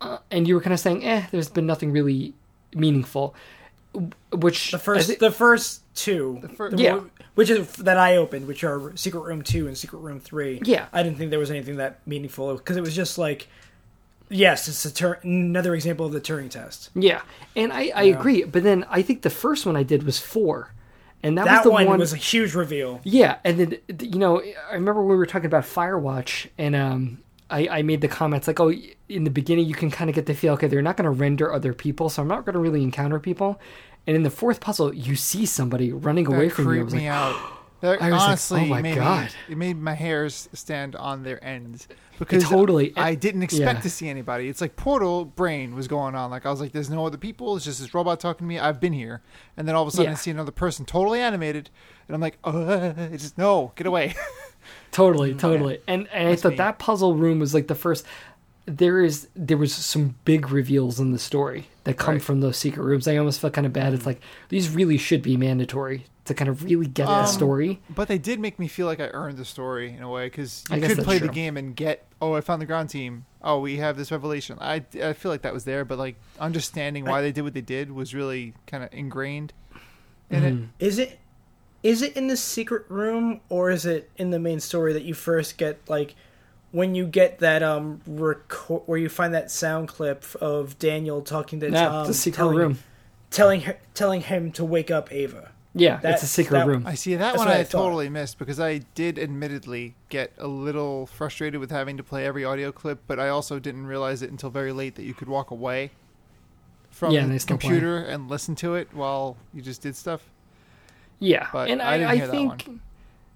uh, 0.00 0.18
and 0.30 0.46
you 0.46 0.54
were 0.54 0.60
kind 0.60 0.74
of 0.74 0.80
saying, 0.80 1.04
"Eh, 1.04 1.26
there's 1.30 1.48
been 1.48 1.66
nothing 1.66 1.90
really 1.92 2.34
meaningful." 2.74 3.34
Which 4.32 4.70
The 4.70 4.78
first, 4.78 5.08
thi- 5.08 5.16
the 5.16 5.32
first 5.32 5.82
two, 5.96 6.40
fir- 6.56 6.70
the 6.70 6.82
Yeah. 6.82 6.94
one- 6.96 7.10
which 7.34 7.50
is 7.50 7.66
that 7.76 7.96
I 7.98 8.16
opened, 8.16 8.46
which 8.46 8.62
are 8.62 8.92
Secret 8.96 9.22
Room 9.22 9.42
two 9.42 9.66
and 9.66 9.76
Secret 9.76 9.98
Room 9.98 10.20
three. 10.20 10.60
Yeah. 10.64 10.86
I 10.92 11.02
didn't 11.02 11.18
think 11.18 11.30
there 11.30 11.40
was 11.40 11.50
anything 11.50 11.76
that 11.78 11.98
meaningful 12.06 12.54
because 12.56 12.76
it 12.76 12.82
was 12.82 12.94
just 12.94 13.18
like, 13.18 13.48
yes, 14.30 14.66
it's 14.68 14.84
a 14.86 14.94
tur- 14.94 15.18
another 15.22 15.74
example 15.74 16.06
of 16.06 16.12
the 16.12 16.20
Turing 16.20 16.48
test. 16.48 16.88
yeah, 16.94 17.20
and 17.54 17.72
I, 17.72 17.90
I 17.94 18.02
Yeah. 18.04 18.18
agree. 18.18 18.44
But 18.44 18.62
then 18.62 18.86
I 18.88 19.02
think 19.02 19.20
the 19.22 19.30
first 19.30 19.66
one 19.66 19.76
I 19.76 19.82
did 19.82 20.04
was 20.04 20.18
four, 20.18 20.72
and 21.22 21.36
that, 21.36 21.44
That, 21.44 21.56
was 21.58 21.64
the 21.64 21.70
one, 21.70 21.86
one. 21.86 21.98
was 21.98 22.12
a 22.14 22.16
huge 22.16 22.54
reveal. 22.54 23.00
Yeah, 23.04 23.36
and 23.44 23.58
then 23.58 23.76
you 24.00 24.18
know, 24.18 24.40
I 24.70 24.74
remember 24.74 25.02
we 25.04 25.16
were 25.16 25.26
talking 25.26 25.46
about 25.46 25.64
Firewatch, 25.64 26.48
and 26.56 26.74
um, 26.74 27.18
I, 27.50 27.68
I 27.68 27.82
made 27.82 28.00
the 28.00 28.08
comments 28.08 28.46
like, 28.46 28.60
oh, 28.60 28.72
in 29.08 29.24
the 29.24 29.30
beginning 29.30 29.66
you 29.66 29.74
can 29.74 29.90
kind 29.90 30.08
of 30.08 30.14
get 30.16 30.26
the 30.26 30.34
feel, 30.34 30.54
okay, 30.54 30.68
they're 30.68 30.82
not 30.82 30.96
going 30.96 31.04
to 31.04 31.10
render 31.10 31.52
other 31.52 31.74
people, 31.74 32.08
so 32.08 32.22
I'm 32.22 32.28
not 32.28 32.44
going 32.46 32.54
to 32.54 32.60
really 32.60 32.82
encounter 32.82 33.18
people, 33.18 33.60
And 34.06 34.16
in 34.16 34.22
the 34.22 34.30
fourth 34.30 34.60
puzzle, 34.60 34.94
you 34.94 35.14
see 35.16 35.44
somebody 35.46 35.92
running 35.92 36.26
away 36.26 36.48
from 36.48 36.72
you. 36.72 36.80
I 36.80 36.84
was 36.84 36.94
me 36.94 37.00
like, 37.10 37.18
out. 37.18 37.36
That 37.80 38.02
I 38.02 38.10
was 38.10 38.12
like, 38.12 38.12
oh 38.12 38.24
honestly 38.24 38.60
oh 38.62 38.66
my 38.66 38.82
made 38.82 38.96
God. 38.96 39.24
Me, 39.26 39.30
it 39.48 39.58
made 39.58 39.78
my 39.78 39.94
hairs 39.94 40.48
stand 40.52 40.96
on 40.96 41.22
their 41.22 41.42
ends 41.42 41.88
because 42.18 42.44
totally- 42.44 42.92
I 42.96 43.14
didn't 43.14 43.42
expect 43.42 43.78
yeah. 43.78 43.82
to 43.82 43.90
see 43.90 44.08
anybody. 44.08 44.48
It's 44.48 44.60
like 44.60 44.76
Portal 44.76 45.24
brain 45.24 45.74
was 45.74 45.88
going 45.88 46.14
on. 46.14 46.30
Like 46.30 46.44
I 46.44 46.50
was 46.50 46.60
like, 46.60 46.72
"There's 46.72 46.90
no 46.90 47.06
other 47.06 47.16
people. 47.16 47.56
It's 47.56 47.64
just 47.64 47.80
this 47.80 47.94
robot 47.94 48.20
talking 48.20 48.46
to 48.46 48.48
me. 48.48 48.58
I've 48.58 48.80
been 48.80 48.92
here." 48.92 49.22
And 49.56 49.66
then 49.66 49.74
all 49.74 49.82
of 49.82 49.88
a 49.88 49.90
sudden, 49.92 50.10
Yeah. 50.10 50.12
I 50.12 50.16
see 50.16 50.30
another 50.30 50.52
person, 50.52 50.84
totally 50.84 51.20
animated, 51.20 51.70
and 52.06 52.14
I'm 52.14 52.20
like, 52.20 52.38
uh, 52.44 52.50
"Oh, 52.52 52.94
it's 53.10 53.22
just 53.22 53.38
no, 53.38 53.72
get 53.76 53.86
away!" 53.86 54.14
Totally, 54.92 55.34
totally. 55.34 55.80
And, 55.88 56.08
and 56.08 56.28
I 56.28 56.36
thought 56.36 56.50
me. 56.50 56.56
that 56.56 56.78
puzzle 56.78 57.14
room 57.14 57.38
was 57.38 57.54
like 57.54 57.68
the 57.68 57.74
first. 57.74 58.04
There 58.66 59.00
is 59.02 59.28
there 59.34 59.56
was 59.56 59.74
some 59.74 60.16
big 60.24 60.50
reveals 60.50 61.00
in 61.00 61.12
the 61.12 61.18
story 61.18 61.68
that 61.84 61.96
come 61.96 62.14
Right. 62.16 62.22
from 62.22 62.40
those 62.40 62.56
secret 62.56 62.82
rooms. 62.84 63.08
I 63.08 63.16
almost 63.16 63.40
felt 63.40 63.52
kind 63.54 63.66
of 63.66 63.72
bad. 63.72 63.94
It's 63.94 64.02
mm. 64.02 64.06
like 64.06 64.20
these 64.48 64.68
really 64.70 64.98
should 64.98 65.22
be 65.22 65.36
mandatory 65.36 66.04
to 66.30 66.34
kind 66.34 66.48
of 66.48 66.64
really 66.64 66.86
get 66.86 67.06
the 67.06 67.12
Um, 67.12 67.26
story. 67.26 67.80
but 67.94 68.08
they 68.08 68.18
did 68.18 68.40
make 68.40 68.58
me 68.58 68.66
feel 68.68 68.86
like 68.86 68.98
I 69.00 69.08
earned 69.08 69.36
the 69.38 69.44
story 69.44 69.92
in 69.94 70.02
a 70.02 70.08
way 70.10 70.26
because 70.26 70.64
I 70.70 70.76
you 70.76 70.80
guess 70.80 70.88
could 70.90 70.98
that's 70.98 71.06
play 71.06 71.18
the 71.18 71.28
game 71.28 71.56
and 71.56 71.76
get, 71.76 72.06
"Oh, 72.20 72.34
I 72.34 72.40
found 72.40 72.62
the 72.62 72.66
ground 72.66 72.88
team. 72.90 73.26
Oh, 73.42 73.60
we 73.60 73.76
have 73.76 73.96
this 73.96 74.10
revelation." 74.10 74.56
I 74.60 74.84
I 75.02 75.12
feel 75.12 75.30
like 75.30 75.42
that 75.42 75.52
was 75.54 75.64
there, 75.64 75.84
but 75.84 75.98
like 75.98 76.16
understanding 76.38 77.04
why 77.04 77.20
they 77.22 77.32
did 77.32 77.42
what 77.42 77.54
they 77.54 77.60
did 77.60 77.92
was 77.92 78.14
really 78.14 78.54
kind 78.66 78.82
of 78.82 78.88
ingrained 78.92 79.52
in 80.30 80.44
it. 80.44 80.54
Mhm. 80.54 80.68
Is 80.78 80.98
it 80.98 81.18
is 81.82 82.02
it 82.02 82.16
in 82.16 82.26
the 82.26 82.36
secret 82.36 82.84
room 82.88 83.40
or 83.48 83.70
is 83.70 83.86
it 83.86 84.10
in 84.16 84.30
the 84.30 84.38
main 84.38 84.60
story 84.60 84.92
that 84.92 85.02
you 85.04 85.14
first 85.14 85.56
get 85.56 85.78
like 85.88 86.14
when 86.72 86.94
you 86.94 87.06
get 87.06 87.38
that 87.38 87.62
um 87.62 88.00
record 88.06 88.82
where 88.86 88.98
you 88.98 89.08
find 89.08 89.32
that 89.34 89.50
sound 89.50 89.88
clip 89.88 90.24
of 90.40 90.78
Daniel 90.78 91.22
talking 91.22 91.58
to 91.60 91.70
Yeah, 91.70 91.86
Tom 91.88 92.00
it's 92.02 92.10
a 92.10 92.14
secret 92.20 92.36
telling, 92.36 92.56
room. 92.58 92.78
telling 93.30 93.60
her, 93.62 93.78
telling 93.94 94.20
him 94.20 94.52
to 94.52 94.64
wake 94.64 94.90
up 94.90 95.10
Ava. 95.12 95.50
Yeah, 95.72 96.00
it's 96.02 96.22
a 96.24 96.26
secret 96.26 96.58
that- 96.58 96.66
room. 96.66 96.84
I 96.86 96.94
see 96.94 97.14
that 97.14 97.18
That's 97.18 97.38
one 97.38 97.48
I, 97.48 97.60
I 97.60 97.62
totally 97.62 98.08
missed 98.08 98.38
because 98.38 98.58
I 98.58 98.78
did 98.96 99.18
admittedly 99.18 99.94
get 100.08 100.32
a 100.38 100.48
little 100.48 101.06
frustrated 101.06 101.60
with 101.60 101.70
having 101.70 101.96
to 101.96 102.02
play 102.02 102.26
every 102.26 102.44
audio 102.44 102.72
clip, 102.72 103.00
but 103.06 103.20
I 103.20 103.28
also 103.28 103.58
didn't 103.60 103.86
realize 103.86 104.20
it 104.22 104.30
until 104.30 104.50
very 104.50 104.72
late 104.72 104.96
that 104.96 105.04
you 105.04 105.14
could 105.14 105.28
walk 105.28 105.50
away 105.52 105.92
from 106.90 107.12
Yeah, 107.12 107.20
and 107.20 107.28
the 107.30 107.34
they 107.34 107.38
still 107.38 107.56
computer 107.56 107.98
and 107.98 108.28
listen 108.28 108.56
to 108.56 108.74
it 108.74 108.88
while 108.92 109.36
you 109.54 109.62
just 109.62 109.80
did 109.82 109.94
stuff. 109.94 110.28
Yeah, 111.20 111.46
But 111.52 111.68
and 111.70 111.80
I 111.80 111.92
I, 111.94 111.98
didn't 111.98 112.10
I 112.10 112.16
hear 112.16 112.26
that 112.26 112.32
think, 112.32 112.80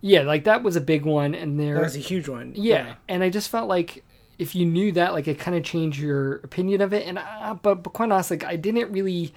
yeah, 0.01 0.23
like 0.23 0.45
that 0.45 0.63
was 0.63 0.75
a 0.75 0.81
big 0.81 1.05
one, 1.05 1.35
and 1.37 1.61
there, 1.61 1.75
That 1.77 1.83
was 1.85 1.97
a 1.97 2.01
huge 2.01 2.29
one. 2.29 2.53
yeah, 2.57 2.95
and 3.09 3.23
I 3.23 3.31
just 3.31 3.49
felt 3.49 3.69
like 3.69 4.03
if 4.39 4.57
you 4.57 4.67
knew 4.67 4.91
that, 4.93 5.13
like 5.13 5.29
it 5.29 5.39
kind 5.39 5.57
of 5.57 5.63
changed 5.63 6.01
your 6.01 6.37
opinion 6.39 6.81
of 6.81 6.93
it. 6.93 7.07
And 7.07 7.19
uh, 7.19 7.55
but, 7.63 7.85
but 7.85 7.93
quite 7.93 8.11
honestly, 8.11 8.39
like, 8.39 8.47
I 8.49 8.57
didn't 8.57 8.91
really 8.91 9.33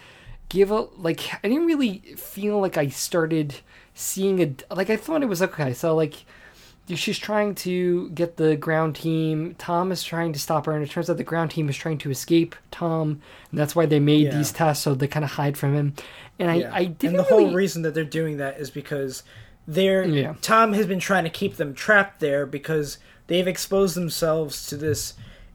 give 0.49 0.71
a 0.71 0.87
like 0.97 1.21
I 1.43 1.47
didn't 1.47 1.65
really 1.65 1.99
feel 2.17 2.59
like 2.59 2.77
I 2.77 2.87
started 2.89 3.55
seeing 3.93 4.41
a 4.41 4.75
like 4.75 4.89
I 4.89 4.95
thought 4.97 5.23
it 5.23 5.27
was 5.29 5.41
okay. 5.41 5.73
So 5.73 5.95
like 5.95 6.25
she's 6.95 7.19
trying 7.19 7.53
to 7.53 8.09
get 8.11 8.37
the 8.37 8.55
ground 8.55 8.95
team. 8.95 9.55
Tom 9.57 9.91
is 9.91 10.03
trying 10.03 10.31
to 10.31 10.39
stop 10.39 10.65
her, 10.67 10.71
and 10.71 10.81
it 10.83 10.89
turns 10.89 11.09
out 11.09 11.17
the 11.17 11.23
ground 11.23 11.51
team 11.51 11.67
is 11.67 11.75
trying 11.75 11.97
to 11.97 12.09
escape 12.09 12.55
Tom, 12.71 13.19
and 13.51 13.59
that's 13.59 13.75
why 13.75 13.85
they 13.85 13.99
made 13.99 14.27
Yeah. 14.27 14.37
these 14.37 14.53
tests 14.53 14.83
so 14.85 14.95
they 14.95 15.07
kind 15.07 15.25
of 15.25 15.31
hide 15.31 15.57
from 15.57 15.73
him. 15.73 15.93
And 16.39 16.49
I, 16.49 16.55
Yeah. 16.55 16.71
I 16.73 16.85
didn't 16.85 17.17
and 17.17 17.25
the 17.25 17.29
really, 17.29 17.45
whole 17.45 17.53
reason 17.53 17.81
that 17.81 17.93
they're 17.93 18.05
doing 18.05 18.37
that 18.37 18.57
is 18.57 18.69
because 18.69 19.23
they're 19.67 20.05
Yeah. 20.05 20.35
Tom 20.41 20.71
has 20.73 20.85
been 20.85 20.99
trying 21.01 21.25
to 21.25 21.29
keep 21.29 21.57
them 21.57 21.73
trapped 21.73 22.21
there 22.21 22.45
because 22.45 22.99
they've 23.27 23.47
exposed 23.49 23.95
themselves 23.97 24.65
to 24.67 24.77
this 24.77 25.13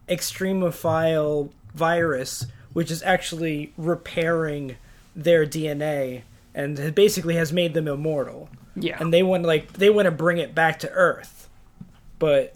extremophile 0.09 1.51
virus, 1.75 2.47
which 2.73 2.91
is 2.91 3.03
actually 3.03 3.73
repairing 3.77 4.77
their 5.15 5.47
DNA 5.47 6.23
and 6.55 6.95
basically 6.95 7.37
has 7.37 7.53
made 7.53 7.75
them 7.75 7.89
immortal. 7.89 8.49
yeah, 8.77 8.97
And 9.01 9.13
they 9.13 9.23
want 9.23 9.45
to 9.45 9.47
like 9.47 9.73
they 9.75 9.91
want 9.91 10.07
to 10.07 10.11
bring 10.11 10.39
it 10.39 10.55
back 10.55 10.79
to 10.81 10.91
Earth, 10.91 11.49
but 12.19 12.55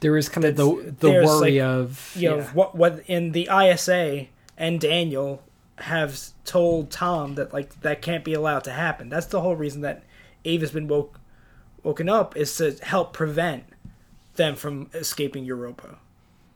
there 0.00 0.16
is 0.16 0.28
kind 0.28 0.44
of 0.44 0.56
the 0.56 0.94
the 0.98 1.08
there's, 1.08 1.26
worry 1.26 1.60
like, 1.60 1.62
of 1.62 2.12
you 2.16 2.30
know 2.30 2.36
yeah. 2.38 2.50
what 2.52 2.74
what 2.74 3.02
in 3.06 3.32
the 3.32 3.48
ISA 3.52 4.26
and 4.56 4.80
Daniel 4.80 5.42
have 5.78 6.18
told 6.44 6.90
Tom 6.90 7.34
that 7.36 7.52
like 7.52 7.80
that 7.82 8.02
can't 8.02 8.24
be 8.24 8.34
allowed 8.34 8.64
to 8.64 8.72
happen. 8.72 9.08
That's 9.08 9.26
the 9.26 9.40
whole 9.40 9.56
reason 9.56 9.80
that 9.82 10.02
Ava's 10.44 10.70
been 10.70 10.88
woke 10.88 11.18
woken 11.82 12.08
up 12.08 12.36
is 12.36 12.56
to 12.56 12.72
help 12.82 13.12
prevent 13.12 13.64
them 14.34 14.54
from 14.54 14.88
escaping 14.94 15.44
Europa. 15.44 15.98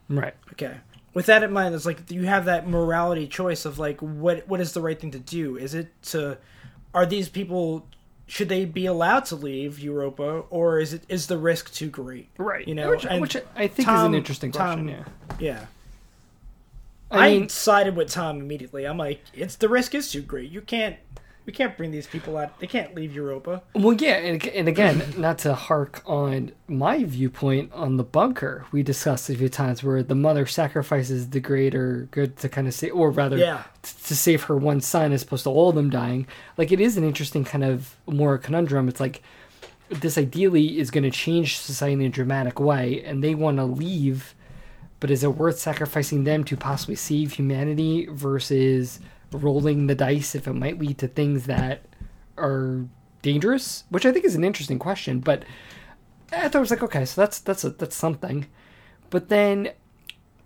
right. 0.09 0.35
Okay. 0.53 0.77
With 1.15 1.27
that 1.27 1.43
in 1.43 1.53
mind, 1.53 1.75
it's 1.75 1.85
like 1.85 2.11
you 2.11 2.25
have 2.25 2.47
that 2.47 2.69
morality 2.69 3.27
choice 3.27 3.65
of 3.65 3.79
like 3.79 4.01
what 4.01 4.49
what 4.49 4.61
is 4.61 4.73
the 4.73 4.81
right 4.81 4.99
thing 4.99 5.11
to 5.11 5.19
do? 5.19 5.57
Is 5.57 5.75
it 5.75 5.91
to 6.05 6.39
are 6.95 7.07
these 7.07 7.29
people 7.29 7.87
should 8.27 8.49
they 8.49 8.65
be 8.65 8.87
allowed 8.87 9.27
to 9.27 9.37
leave 9.37 9.79
Europa 9.79 10.45
or 10.49 10.79
is 10.79 10.95
it 10.95 11.03
is 11.09 11.27
the 11.27 11.37
risk 11.37 11.73
too 11.75 11.91
great? 11.91 12.29
Right. 12.39 12.67
You 12.67 12.75
know, 12.75 12.91
which, 12.91 13.05
and 13.05 13.21
which 13.21 13.37
I 13.55 13.67
think 13.67 13.89
is 13.89 14.01
an 14.01 14.15
interesting 14.15 14.53
question. 14.53 14.87
Tom- 14.87 14.89
yeah. 14.89 15.05
Yeah. 15.39 15.67
I 17.11 17.27
I, 17.29 17.47
sided 17.49 17.95
with 17.95 18.11
Tom 18.11 18.41
immediately. 18.41 18.87
I'm 18.87 18.97
like, 18.97 19.21
it's 19.35 19.57
the 19.57 19.69
risk 19.69 19.95
is 19.95 20.11
too 20.11 20.23
great. 20.23 20.51
You 20.51 20.63
can't, 20.63 20.97
we 21.45 21.53
can't 21.53 21.77
bring 21.77 21.91
these 21.91 22.07
people 22.07 22.37
out. 22.37 22.59
They 22.61 22.67
can't 22.67 22.95
leave 22.95 23.15
Europa. 23.15 23.63
well, 23.75 23.93
yeah, 23.95 24.15
and, 24.17 24.47
and 24.49 24.69
again, 24.69 25.03
not 25.17 25.39
to 25.39 25.55
hark 25.55 26.03
on 26.07 26.53
my 26.69 27.05
viewpoint 27.05 27.73
on 27.73 27.97
the 27.97 28.05
bunker 28.05 28.65
we 28.73 28.83
discussed 28.83 29.29
a 29.31 29.35
few 29.35 29.49
times, 29.49 29.83
where 29.83 30.03
the 30.03 30.15
mother 30.15 30.47
sacrifices 30.47 31.31
the 31.31 31.41
greater 31.41 32.09
good 32.11 32.37
to 32.39 32.49
kind 32.49 32.69
of 32.69 32.75
say, 32.75 32.91
or 32.91 33.11
rather, 33.11 33.37
Yeah. 33.37 33.63
t- 33.83 33.93
to 34.07 34.17
save 34.17 34.45
her 34.45 34.57
one 34.57 34.81
son 34.81 35.13
as 35.13 35.23
opposed 35.23 35.45
to 35.45 35.51
all 35.51 35.71
of 35.71 35.75
them 35.75 35.91
dying. 35.91 36.27
Like 36.57 36.71
it 36.73 36.81
is 36.81 36.97
an 36.97 37.05
interesting 37.05 37.45
kind 37.45 37.65
of 37.65 37.97
more 38.07 38.39
conundrum. 38.39 38.89
It's 38.89 39.01
like 39.01 39.23
this 39.91 40.17
ideally 40.17 40.79
is 40.79 40.91
going 40.91 41.05
to 41.05 41.11
change 41.11 41.59
society 41.59 41.95
in 42.05 42.09
a 42.09 42.09
dramatic 42.09 42.59
way, 42.61 43.03
and 43.05 43.23
they 43.23 43.35
want 43.35 43.59
to 43.59 43.65
leave, 43.65 44.35
but 45.01 45.11
is 45.11 45.23
it 45.25 45.35
worth 45.35 45.59
sacrificing 45.59 46.25
them 46.25 46.45
to 46.45 46.57
possibly 46.57 46.95
save 46.95 47.33
humanity 47.33 48.07
versus 48.11 49.01
rolling 49.35 49.87
the 49.87 49.95
dice 49.95 50.35
if 50.35 50.47
it 50.47 50.53
might 50.55 50.79
lead 50.79 50.99
to 50.99 51.09
things 51.09 51.47
that 51.47 51.83
are 52.39 52.85
dangerous? 53.23 53.85
Which 53.91 54.07
I 54.07 54.13
think 54.13 54.25
is 54.25 54.35
an 54.35 54.45
interesting 54.45 54.79
question, 54.79 55.21
but 55.21 55.45
I 56.33 56.49
thought 56.49 56.57
it 56.57 56.61
was 56.61 56.71
like, 56.71 56.83
okay, 56.83 57.05
so 57.05 57.21
that's 57.21 57.39
that's 57.41 57.65
a, 57.65 57.71
that's 57.71 57.97
something, 57.97 58.47
but 59.11 59.29
then 59.29 59.71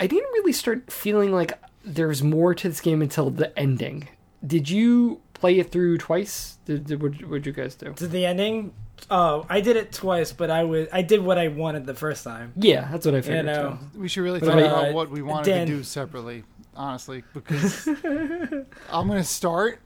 I 0.01 0.07
didn't 0.07 0.31
really 0.33 0.53
start 0.53 0.91
feeling 0.93 1.33
like 1.33 1.59
there's 1.85 2.23
more 2.23 2.55
to 2.55 2.69
this 2.69 2.81
game 2.81 3.01
until 3.03 3.31
the 3.31 3.57
ending. 3.59 4.09
Did 4.47 4.69
you 4.69 5.21
play 5.35 5.59
it 5.59 5.71
through 5.71 5.99
twice? 5.99 6.59
Did, 6.67 6.87
did 6.87 7.03
what 7.03 7.23
would 7.29 7.47
you 7.47 7.53
guys 7.53 7.75
do? 7.77 7.93
To 7.95 8.07
the 8.09 8.27
ending, 8.27 8.73
oh, 9.11 9.47
I 9.49 9.61
did 9.61 9.77
it 9.77 9.93
twice, 9.93 10.33
but 10.33 10.51
I 10.51 10.65
was 10.65 10.89
I 10.93 11.03
did 11.03 11.23
what 11.23 11.39
I 11.39 11.49
wanted 11.49 11.87
the 11.87 11.95
first 11.95 12.25
time. 12.25 12.53
Yeah, 12.57 12.89
that's 12.91 13.07
what 13.07 13.15
I 13.15 13.19
You 13.19 13.23
figured. 13.23 13.47
know, 13.47 13.79
too. 13.95 14.01
We 14.01 14.09
should 14.09 14.23
really 14.23 14.41
But, 14.41 14.47
talk 14.47 14.57
uh, 14.57 14.59
about 14.65 14.93
what 14.95 15.11
we 15.11 15.23
wanted 15.23 15.51
Dan- 15.51 15.67
to 15.69 15.77
do 15.77 15.83
separately, 15.85 16.43
honestly, 16.77 17.25
because 17.35 17.87
I'm 18.91 19.07
going 19.09 19.19
to 19.19 19.25
start 19.25 19.81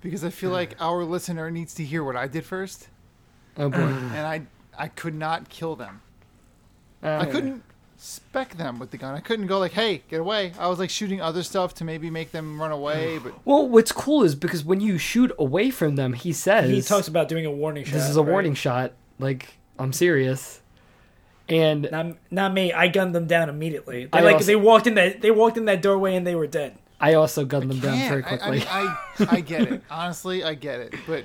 because 0.00 0.24
I 0.24 0.30
feel 0.30 0.50
like 0.50 0.74
our 0.80 1.04
listener 1.04 1.50
needs 1.50 1.74
to 1.74 1.84
hear 1.84 2.02
what 2.02 2.16
I 2.16 2.26
did 2.26 2.44
first, 2.44 2.88
Oh 3.56 3.68
boy, 3.68 3.78
and 3.78 4.26
I 4.26 4.42
I 4.76 4.88
could 4.88 5.14
not 5.14 5.48
kill 5.50 5.76
them. 5.76 6.00
I 7.02 7.08
Uh, 7.08 7.24
couldn't 7.26 7.62
spec 7.98 8.56
them 8.56 8.78
with 8.78 8.90
the 8.90 8.96
gun. 8.96 9.14
I 9.14 9.20
couldn't 9.20 9.46
go 9.46 9.58
like, 9.58 9.72
"Hey, 9.72 10.02
get 10.08 10.18
away!" 10.20 10.52
I 10.58 10.66
was 10.68 10.78
like 10.78 10.88
shooting 10.90 11.20
other 11.20 11.42
stuff 11.42 11.74
to 11.74 11.84
maybe 11.84 12.08
make 12.10 12.32
them 12.32 12.58
run 12.60 12.72
away, 12.72 13.18
but 13.18 13.34
Well, 13.44 13.68
what's 13.68 13.92
cool 13.92 14.22
is 14.24 14.34
because 14.34 14.64
when 14.64 14.80
you 14.80 14.96
shoot 14.98 15.30
away 15.38 15.70
from 15.70 15.96
them, 15.96 16.14
he 16.14 16.32
says 16.32 16.70
he 16.70 16.80
talks 16.82 17.06
about 17.08 17.28
doing 17.28 17.44
a 17.46 17.50
warning 17.50 17.84
shot. 17.84 17.92
this 17.92 18.08
is 18.08 18.16
a 18.16 18.22
right? 18.22 18.30
warning 18.32 18.54
shot. 18.54 18.92
Like 19.18 19.58
I'm 19.78 19.92
serious. 19.92 20.61
And 21.52 21.88
Not, 21.90 22.06
not 22.30 22.52
me. 22.54 22.72
I 22.72 22.88
gunned 22.88 23.14
them 23.14 23.26
down 23.26 23.48
immediately. 23.48 24.06
They 24.06 24.18
I 24.18 24.22
like 24.22 24.34
also- 24.36 24.46
they 24.46 24.56
walked 24.56 24.86
in 24.86 24.94
that 24.94 25.20
they 25.20 25.30
walked 25.30 25.56
in 25.56 25.66
that 25.66 25.82
doorway 25.82 26.14
and 26.16 26.26
they 26.26 26.34
were 26.34 26.46
dead. 26.46 26.76
I 27.00 27.14
also 27.14 27.44
gunned 27.44 27.68
them 27.70 27.80
down 27.80 27.98
very 28.08 28.22
quickly. 28.22 28.46
I, 28.46 28.50
mean, 28.50 28.64
I, 28.70 29.36
I 29.36 29.40
get 29.40 29.62
it. 29.62 29.82
Honestly, 29.90 30.44
I 30.44 30.54
get 30.54 30.78
it, 30.80 30.94
but 31.06 31.24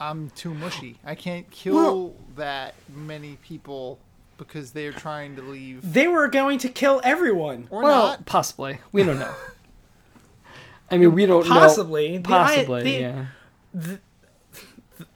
I'm 0.00 0.30
too 0.30 0.54
mushy. 0.54 0.98
I 1.04 1.14
can't 1.14 1.48
kill 1.50 1.74
Well- 1.74 2.14
that 2.36 2.74
many 2.94 3.36
people 3.42 3.98
because 4.38 4.70
they're 4.72 4.92
trying 4.92 5.36
to 5.36 5.42
leave 5.42 5.80
They 5.92 6.08
were 6.08 6.26
going 6.28 6.58
to 6.60 6.70
kill 6.70 7.02
everyone. 7.04 7.68
or 7.70 7.82
well, 7.82 8.06
not. 8.08 8.24
possibly. 8.24 8.78
We 8.90 9.02
don't 9.04 9.18
know. 9.18 9.34
I 10.90 10.96
mean, 10.96 11.12
we 11.14 11.26
don't 11.26 11.46
Possibly. 11.46 12.16
know. 12.16 12.22
The 12.22 12.34
I- 12.34 12.46
Possibly, 12.46 12.82
the- 12.82 12.90
yeah. 12.90 13.96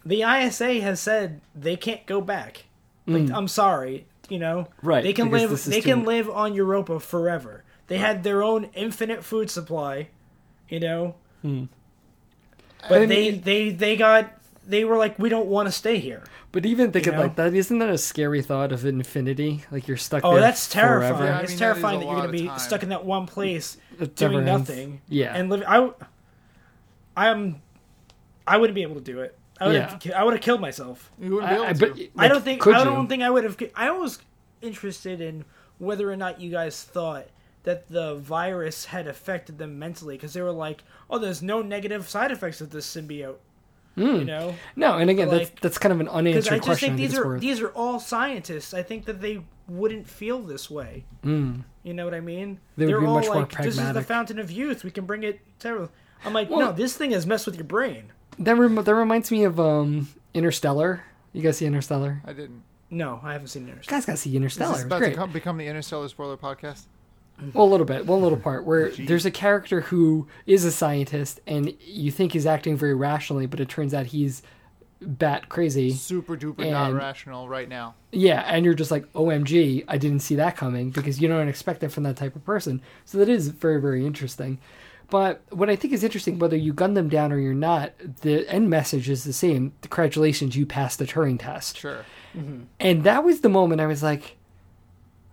The 0.07 0.23
ISA 0.23 0.81
has 0.83 1.01
said 1.01 1.41
they 1.55 1.77
can't 1.77 2.05
go 2.07 2.21
back. 2.21 2.65
Like 3.07 3.31
I'm 3.31 3.49
sorry, 3.49 4.07
you 4.29 4.39
know. 4.39 4.63
Mm. 4.63 4.69
Right, 4.83 5.03
They 5.05 5.13
can 5.13 5.31
live. 5.31 5.65
They 5.65 5.81
too- 5.81 5.89
can 5.91 6.05
live 6.05 6.29
on 6.31 6.55
Europa 6.55 6.99
forever. 7.01 7.63
They 7.89 7.99
had 7.99 8.23
their 8.25 8.43
own 8.43 8.71
infinite 8.75 9.23
food 9.25 9.51
supply, 9.51 10.09
you 10.69 10.81
know. 10.81 11.15
Hmm. 11.43 11.65
But 12.89 13.03
I 13.03 13.07
they 13.07 13.31
mean- 13.33 13.43
they 13.43 13.71
they 13.71 13.97
got 13.97 14.33
they 14.67 14.85
were 14.85 14.97
like 14.97 15.19
we 15.19 15.29
don't 15.29 15.47
want 15.49 15.67
to 15.69 15.73
stay 15.73 15.99
here. 15.99 16.23
But 16.53 16.65
even 16.65 16.93
thinking 16.93 17.13
You 17.13 17.17
know? 17.19 17.25
like 17.25 17.37
that, 17.37 17.53
isn't 17.53 17.79
that 17.81 17.89
a 17.91 17.99
scary 17.99 18.41
thought 18.41 18.71
of 18.73 18.87
infinity? 18.87 19.65
Like 19.73 19.89
you're 19.89 19.97
stuck 19.97 20.25
Oh, 20.25 20.33
there 20.33 20.41
that's 20.41 20.69
terrifying. 20.69 21.13
forever. 21.15 21.25
Yeah, 21.25 21.39
I 21.39 21.43
it's 21.43 21.51
mean, 21.51 21.59
that 21.59 21.77
is 21.77 21.81
terrifying 21.83 21.97
a 21.97 21.99
that 22.01 22.07
you're 22.07 22.17
going 22.17 22.27
to 22.33 22.39
be 22.43 22.47
time. 22.47 22.59
stuck 22.61 22.83
in 22.85 22.89
that 22.91 23.05
one 23.05 23.27
place 23.27 23.77
It 23.99 24.15
doing 24.15 24.33
never 24.45 24.49
ends. 24.49 24.69
nothing. 24.69 25.01
Yeah. 25.09 25.35
and 25.37 25.51
living. 25.51 25.67
I 25.67 25.91
I'm, 27.17 27.61
I 28.47 28.57
wouldn't 28.57 28.75
be 28.75 28.83
able 28.83 28.95
to 28.97 29.01
do 29.01 29.21
it. 29.21 29.37
I 29.61 29.67
would 29.69 29.77
have, 29.77 30.13
I 30.17 30.25
would 30.25 30.35
have 30.35 30.43
killed 30.43 30.61
myself. 30.61 31.11
You 31.21 31.35
wouldn't 31.37 31.51
be 31.51 31.55
able 31.55 31.65
I, 31.65 31.69
I, 31.69 31.73
to. 31.75 31.79
but, 32.15 32.23
I 32.25 32.29
don't 32.29 32.43
think. 32.45 32.61
could 32.61 32.75
I 32.75 32.85
don't 32.85 33.07
think 33.09 33.23
I 33.23 33.31
would 33.31 33.45
have. 33.45 33.57
I 33.77 33.91
was 33.93 34.19
interested 34.63 35.21
in 35.21 35.45
whether 35.79 36.11
or 36.11 36.17
not 36.17 36.41
you 36.41 36.51
guys 36.51 36.83
thought 36.83 37.27
that 37.63 37.89
the 37.89 38.17
virus 38.17 38.87
had 38.87 39.07
affected 39.07 39.59
them 39.59 39.79
mentally 39.79 40.17
because 40.17 40.33
they 40.35 40.43
were 40.43 40.51
like, 40.51 40.83
"Oh, 41.09 41.19
there's 41.19 41.41
no 41.43 41.63
negative 41.63 42.09
side 42.09 42.31
effects 42.33 42.61
of 42.61 42.71
this 42.71 42.87
symbiote." 42.93 43.37
You 43.97 44.25
know, 44.25 44.57
No, 44.75 44.99
and 44.99 45.09
again, 45.09 45.29
that's 45.29 45.51
like- 45.51 45.61
that's 45.61 45.79
kind 45.79 45.93
of 45.93 46.01
an 46.01 46.07
because 46.07 46.19
unanswered 46.49 46.53
I 46.53 46.57
just 46.57 46.67
question. 46.67 46.97
think 46.97 47.11
these 47.11 47.17
are 47.17 47.27
worth. 47.29 47.41
these 47.41 47.61
are 47.61 47.69
all 47.69 48.01
scientists. 48.01 48.75
I 48.75 48.83
think 48.83 49.05
that 49.05 49.21
they 49.21 49.45
wouldn't 49.69 50.09
feel 50.09 50.41
this 50.41 50.69
way. 50.69 51.05
Mm. 51.25 51.63
You 51.85 51.95
know 51.95 52.05
what 52.05 52.13
I 52.13 52.19
mean? 52.19 52.59
They 52.77 52.87
would 52.87 52.93
They're 52.93 53.01
be 53.01 53.07
all 53.07 53.15
much 53.15 53.27
more 53.27 53.37
like, 53.37 53.57
"This 53.63 53.79
is 53.79 53.93
the 53.93 54.03
fountain 54.03 54.41
of 54.41 54.51
youth. 54.51 54.83
We 54.83 54.91
can 54.91 55.07
bring 55.07 55.23
it 55.23 55.39
to." 55.61 55.91
I'm 56.25 56.33
like, 56.33 56.51
Well- 56.51 56.59
no, 56.59 56.73
this 56.73 56.97
thing 56.97 57.13
has 57.13 57.25
messed 57.25 57.47
with 57.47 57.55
your 57.55 57.65
brain. 57.67 58.11
That 58.39 58.57
rem- 58.57 58.75
that 58.77 58.95
reminds 58.95 59.31
me 59.31 59.45
of 59.45 59.59
um 59.61 60.09
Interstellar. 60.35 61.05
You 61.33 61.43
guys 61.43 61.59
see 61.59 61.67
Interstellar? 61.67 62.23
I 62.25 62.33
didn't. 62.33 62.63
No, 62.91 63.21
I 63.23 63.33
haven't 63.33 63.49
seen 63.49 63.69
it. 63.69 63.71
You 63.75 63.81
guys 63.87 64.07
got 64.07 64.13
to 64.13 64.19
see 64.19 64.31
This 64.31 64.37
Interstellar. 64.37 64.73
is 64.75 64.79
It's 64.81 64.87
about 64.87 64.99
great. 65.01 65.11
to 65.11 65.17
come, 65.17 65.33
become 65.33 65.57
the 65.57 65.67
Interstellar 65.67 66.09
spoiler 66.09 66.37
podcast. 66.37 66.83
Well, 67.53 67.65
a 67.65 67.67
little 67.71 67.87
bit. 67.87 68.07
One 68.07 68.23
little 68.23 68.39
part 68.39 68.65
where 68.65 68.91
Gee. 68.91 69.07
there's 69.07 69.27
a 69.27 69.31
character 69.33 69.81
who 69.81 70.29
is 70.47 70.65
a 70.65 70.71
scientist, 70.71 71.41
and 71.49 71.75
you 71.81 72.13
think 72.13 72.33
he's 72.33 72.47
acting 72.47 72.77
very 72.77 72.95
rationally, 72.95 73.47
but 73.47 73.59
it 73.59 73.69
turns 73.69 73.93
out 73.93 74.07
he's 74.07 74.43
bat 75.01 75.49
crazy. 75.49 75.91
Super 75.91 76.37
duper 76.37 76.71
not 76.71 76.91
And- 76.91 76.99
rational 76.99 77.49
right 77.49 77.69
now. 77.69 77.95
Yeah, 78.13 78.43
and 78.47 78.65
you're 78.65 78.75
just 78.75 78.93
like, 78.93 79.13
OMG, 79.15 79.85
I 79.89 79.99
didn't 79.99 80.21
see 80.21 80.37
that 80.37 80.57
coming 80.57 80.91
because 80.91 81.21
you 81.21 81.27
don't 81.27 81.49
expect 81.49 81.81
that 81.81 81.91
from 81.91 82.05
that 82.05 82.17
type 82.17 82.37
of 82.37 82.45
person. 82.45 82.81
So 83.05 83.19
that 83.19 83.29
is 83.29 83.49
very, 83.49 83.81
very 83.81 84.07
interesting. 84.07 84.59
But 85.11 85.43
what 85.51 85.71
I 85.71 85.77
think 85.77 85.93
is 85.93 86.03
interesting, 86.03 86.39
whether 86.39 86.57
you 86.57 86.73
gun 86.73 86.95
them 86.95 87.09
down 87.09 87.33
or 87.33 87.39
you're 87.39 87.55
not, 87.55 87.93
the 88.23 88.49
end 88.49 88.71
message 88.71 89.09
is 89.09 89.25
the 89.25 89.33
same. 89.33 89.73
Congratulations, 89.83 90.57
you 90.57 90.67
passed 90.67 90.99
the 90.99 91.05
Turing 91.05 91.39
test. 91.39 91.79
Sure. 91.79 92.05
Mm-hmm. 92.37 92.65
And 92.81 93.05
that 93.05 93.25
was 93.25 93.41
the 93.41 93.49
moment 93.49 93.81
I 93.81 93.87
was 93.87 94.03
like, 94.03 94.37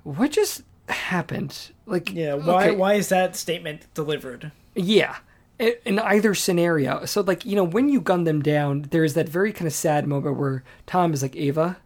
what 0.04 0.32
just 0.32 0.64
happened? 0.88 1.72
Like, 1.86 2.12
Yeah, 2.12 2.36
why? 2.36 2.68
okay, 2.68 2.76
Why 2.76 2.94
is 2.96 3.10
that 3.10 3.36
statement 3.36 3.88
delivered? 3.94 4.52
Yeah. 4.76 5.18
In 5.60 6.00
either 6.00 6.34
scenario. 6.34 7.06
So, 7.06 7.22
like, 7.22 7.46
you 7.46 7.56
know, 7.56 7.64
when 7.64 7.88
you 7.88 8.02
gun 8.02 8.24
them 8.24 8.42
down, 8.42 8.88
there's 8.90 9.14
that 9.14 9.30
very 9.30 9.54
kind 9.54 9.68
of 9.68 9.74
sad 9.74 10.08
moment 10.08 10.38
where 10.38 10.64
Tom 10.88 11.14
is 11.14 11.22
like, 11.22 11.36
Ava, 11.36 11.78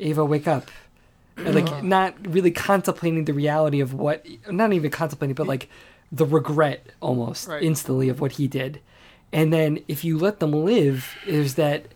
Ava, 0.00 0.24
wake 0.24 0.48
up. 0.48 0.70
And, 1.36 1.54
like, 1.54 1.66
uh-huh. 1.66 1.82
not 1.82 2.14
really 2.26 2.50
contemplating 2.50 3.26
the 3.26 3.34
reality 3.34 3.80
of 3.80 3.92
what, 3.92 4.26
not 4.50 4.72
even 4.72 4.90
contemplating, 4.90 5.34
but 5.34 5.46
like 5.46 5.68
the 6.12 6.26
regret 6.26 6.86
almost 7.00 7.48
Right. 7.48 7.62
instantly 7.62 8.08
of 8.10 8.20
what 8.20 8.32
he 8.32 8.46
did. 8.46 8.80
And 9.32 9.52
then 9.52 9.80
if 9.88 10.04
you 10.04 10.18
let 10.18 10.40
them 10.40 10.52
live, 10.52 11.16
there's 11.26 11.54
that, 11.54 11.86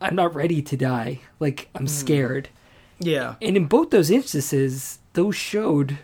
I'm 0.00 0.14
not 0.14 0.34
ready 0.34 0.60
to 0.60 0.76
die. 0.76 1.20
Like, 1.40 1.68
I'm 1.74 1.86
mm. 1.86 1.88
scared. 1.88 2.50
Yeah, 2.98 3.36
And 3.40 3.56
in 3.56 3.64
both 3.64 3.88
those 3.88 4.10
instances, 4.10 4.98
those 5.14 5.34
showed, 5.34 5.98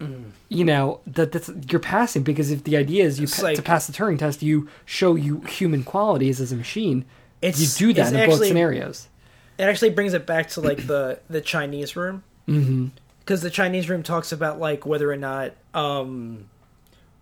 mm. 0.00 0.30
you 0.48 0.64
know, 0.64 0.98
that 1.06 1.30
that's 1.30 1.48
you're 1.70 1.78
passing 1.78 2.24
because 2.24 2.50
if 2.50 2.64
the 2.64 2.76
idea 2.76 3.04
is 3.04 3.20
you 3.20 3.28
pa- 3.28 3.42
like- 3.42 3.56
to 3.56 3.62
pass 3.62 3.86
the 3.86 3.92
Turing 3.92 4.18
test, 4.18 4.42
you 4.42 4.68
show 4.84 5.14
you 5.14 5.42
human 5.42 5.84
qualities 5.84 6.40
as 6.40 6.50
a 6.50 6.56
machine. 6.56 7.04
it's 7.40 7.60
you 7.80 7.88
do 7.88 7.94
that 7.94 8.12
in 8.12 8.18
actually, 8.18 8.38
both 8.38 8.48
scenarios. 8.48 9.08
It 9.56 9.64
actually 9.64 9.90
brings 9.90 10.14
it 10.14 10.26
back 10.26 10.48
to 10.50 10.60
like 10.60 10.88
the 10.88 11.20
the 11.30 11.40
Chinese 11.40 11.94
room 11.94 12.24
mm-hmm. 12.48 12.88
because 13.20 13.42
the 13.42 13.50
Chinese 13.50 13.88
room 13.88 14.02
talks 14.02 14.32
about 14.32 14.58
like 14.58 14.84
whether 14.84 15.10
or 15.10 15.16
not 15.16 15.52
um 15.74 16.48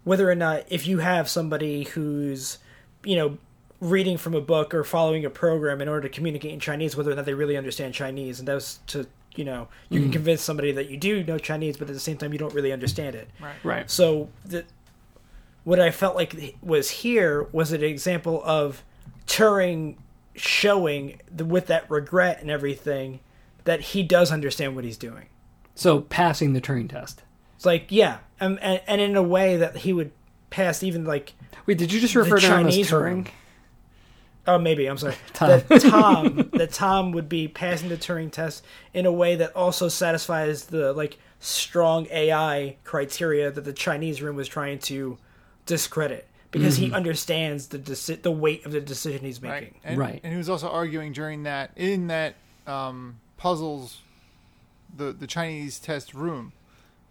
whether 0.04 0.30
or 0.30 0.34
not 0.34 0.64
if 0.68 0.86
you 0.86 0.98
have 0.98 1.28
somebody 1.28 1.84
who's 1.84 2.58
you 3.04 3.16
know 3.16 3.38
reading 3.80 4.16
from 4.16 4.34
a 4.34 4.40
book 4.40 4.72
or 4.72 4.84
following 4.84 5.24
a 5.24 5.30
program 5.30 5.80
in 5.80 5.88
order 5.88 6.08
to 6.08 6.14
communicate 6.14 6.52
in 6.52 6.60
Chinese, 6.60 6.96
whether 6.96 7.12
or 7.12 7.14
not 7.14 7.24
they 7.24 7.34
really 7.34 7.56
understand 7.56 7.92
Chinese, 7.92 8.38
and 8.38 8.48
that 8.48 8.54
was 8.54 8.78
to 8.86 9.06
you 9.34 9.44
know 9.44 9.68
you 9.90 10.00
can 10.00 10.10
mm. 10.10 10.12
convince 10.12 10.42
somebody 10.42 10.72
that 10.72 10.88
you 10.88 10.96
do 10.96 11.24
know 11.24 11.38
Chinese, 11.38 11.76
but 11.76 11.88
at 11.88 11.94
the 11.94 12.00
same 12.00 12.16
time 12.16 12.32
you 12.32 12.38
don't 12.38 12.54
really 12.54 12.72
understand 12.72 13.16
it. 13.16 13.28
Right. 13.40 13.54
Right. 13.64 13.90
So 13.90 14.28
the, 14.44 14.64
what 15.64 15.80
I 15.80 15.90
felt 15.90 16.14
like 16.14 16.56
was 16.62 16.90
here 16.90 17.44
was 17.52 17.72
an 17.72 17.82
example 17.82 18.42
of 18.44 18.82
Turing 19.26 19.96
showing 20.36 21.20
the, 21.34 21.44
with 21.44 21.66
that 21.68 21.90
regret 21.90 22.40
and 22.40 22.50
everything 22.50 23.20
that 23.64 23.80
he 23.80 24.02
does 24.02 24.30
understand 24.30 24.76
what 24.76 24.84
he's 24.84 24.98
doing. 24.98 25.26
So 25.74 26.02
passing 26.02 26.52
the 26.52 26.60
Turing 26.60 26.88
test. 26.88 27.22
It's 27.56 27.64
like 27.66 27.86
yeah, 27.90 28.18
and, 28.40 28.58
and, 28.60 28.80
and 28.86 29.00
in 29.00 29.16
a 29.16 29.22
way 29.22 29.56
that 29.58 29.76
he 29.78 29.92
would 29.92 30.12
pass 30.50 30.82
even 30.82 31.04
like 31.04 31.32
Wait, 31.66 31.78
did 31.78 31.92
you 31.92 32.00
just 32.00 32.14
refer 32.14 32.38
to 32.38 32.46
him 32.46 32.66
as 32.66 32.72
Chinese 32.74 32.90
Turing? 32.90 33.02
room. 33.02 33.26
oh 34.46 34.58
maybe 34.58 34.86
I'm 34.86 34.98
sorry 34.98 35.14
Tom. 35.32 35.48
that 35.68 35.80
Tom 35.80 36.50
that 36.54 36.72
Tom 36.72 37.12
would 37.12 37.28
be 37.28 37.48
passing 37.48 37.88
the 37.88 37.96
Turing 37.96 38.30
test 38.30 38.64
in 38.92 39.06
a 39.06 39.12
way 39.12 39.36
that 39.36 39.54
also 39.56 39.88
satisfies 39.88 40.66
the 40.66 40.92
like 40.92 41.18
strong 41.40 42.06
AI 42.10 42.76
criteria 42.84 43.50
that 43.50 43.64
the 43.64 43.72
Chinese 43.72 44.20
room 44.22 44.36
was 44.36 44.48
trying 44.48 44.78
to 44.80 45.18
discredit 45.66 46.28
because 46.50 46.76
Mm-hmm. 46.76 46.84
he 46.86 46.92
understands 46.92 47.66
the 47.68 47.78
deci- 47.80 48.22
the 48.22 48.30
weight 48.30 48.64
of 48.64 48.70
the 48.72 48.80
decision 48.80 49.24
he's 49.24 49.42
making. 49.42 49.68
Right. 49.74 49.74
And, 49.82 49.98
Right. 49.98 50.20
And 50.22 50.32
he 50.32 50.36
was 50.38 50.48
also 50.48 50.68
arguing 50.68 51.12
during 51.12 51.42
that 51.44 51.72
in 51.76 52.06
that 52.08 52.36
um, 52.66 53.18
puzzles, 53.36 53.98
the 54.96 55.12
the 55.12 55.26
Chinese 55.26 55.78
test 55.80 56.14
room. 56.14 56.52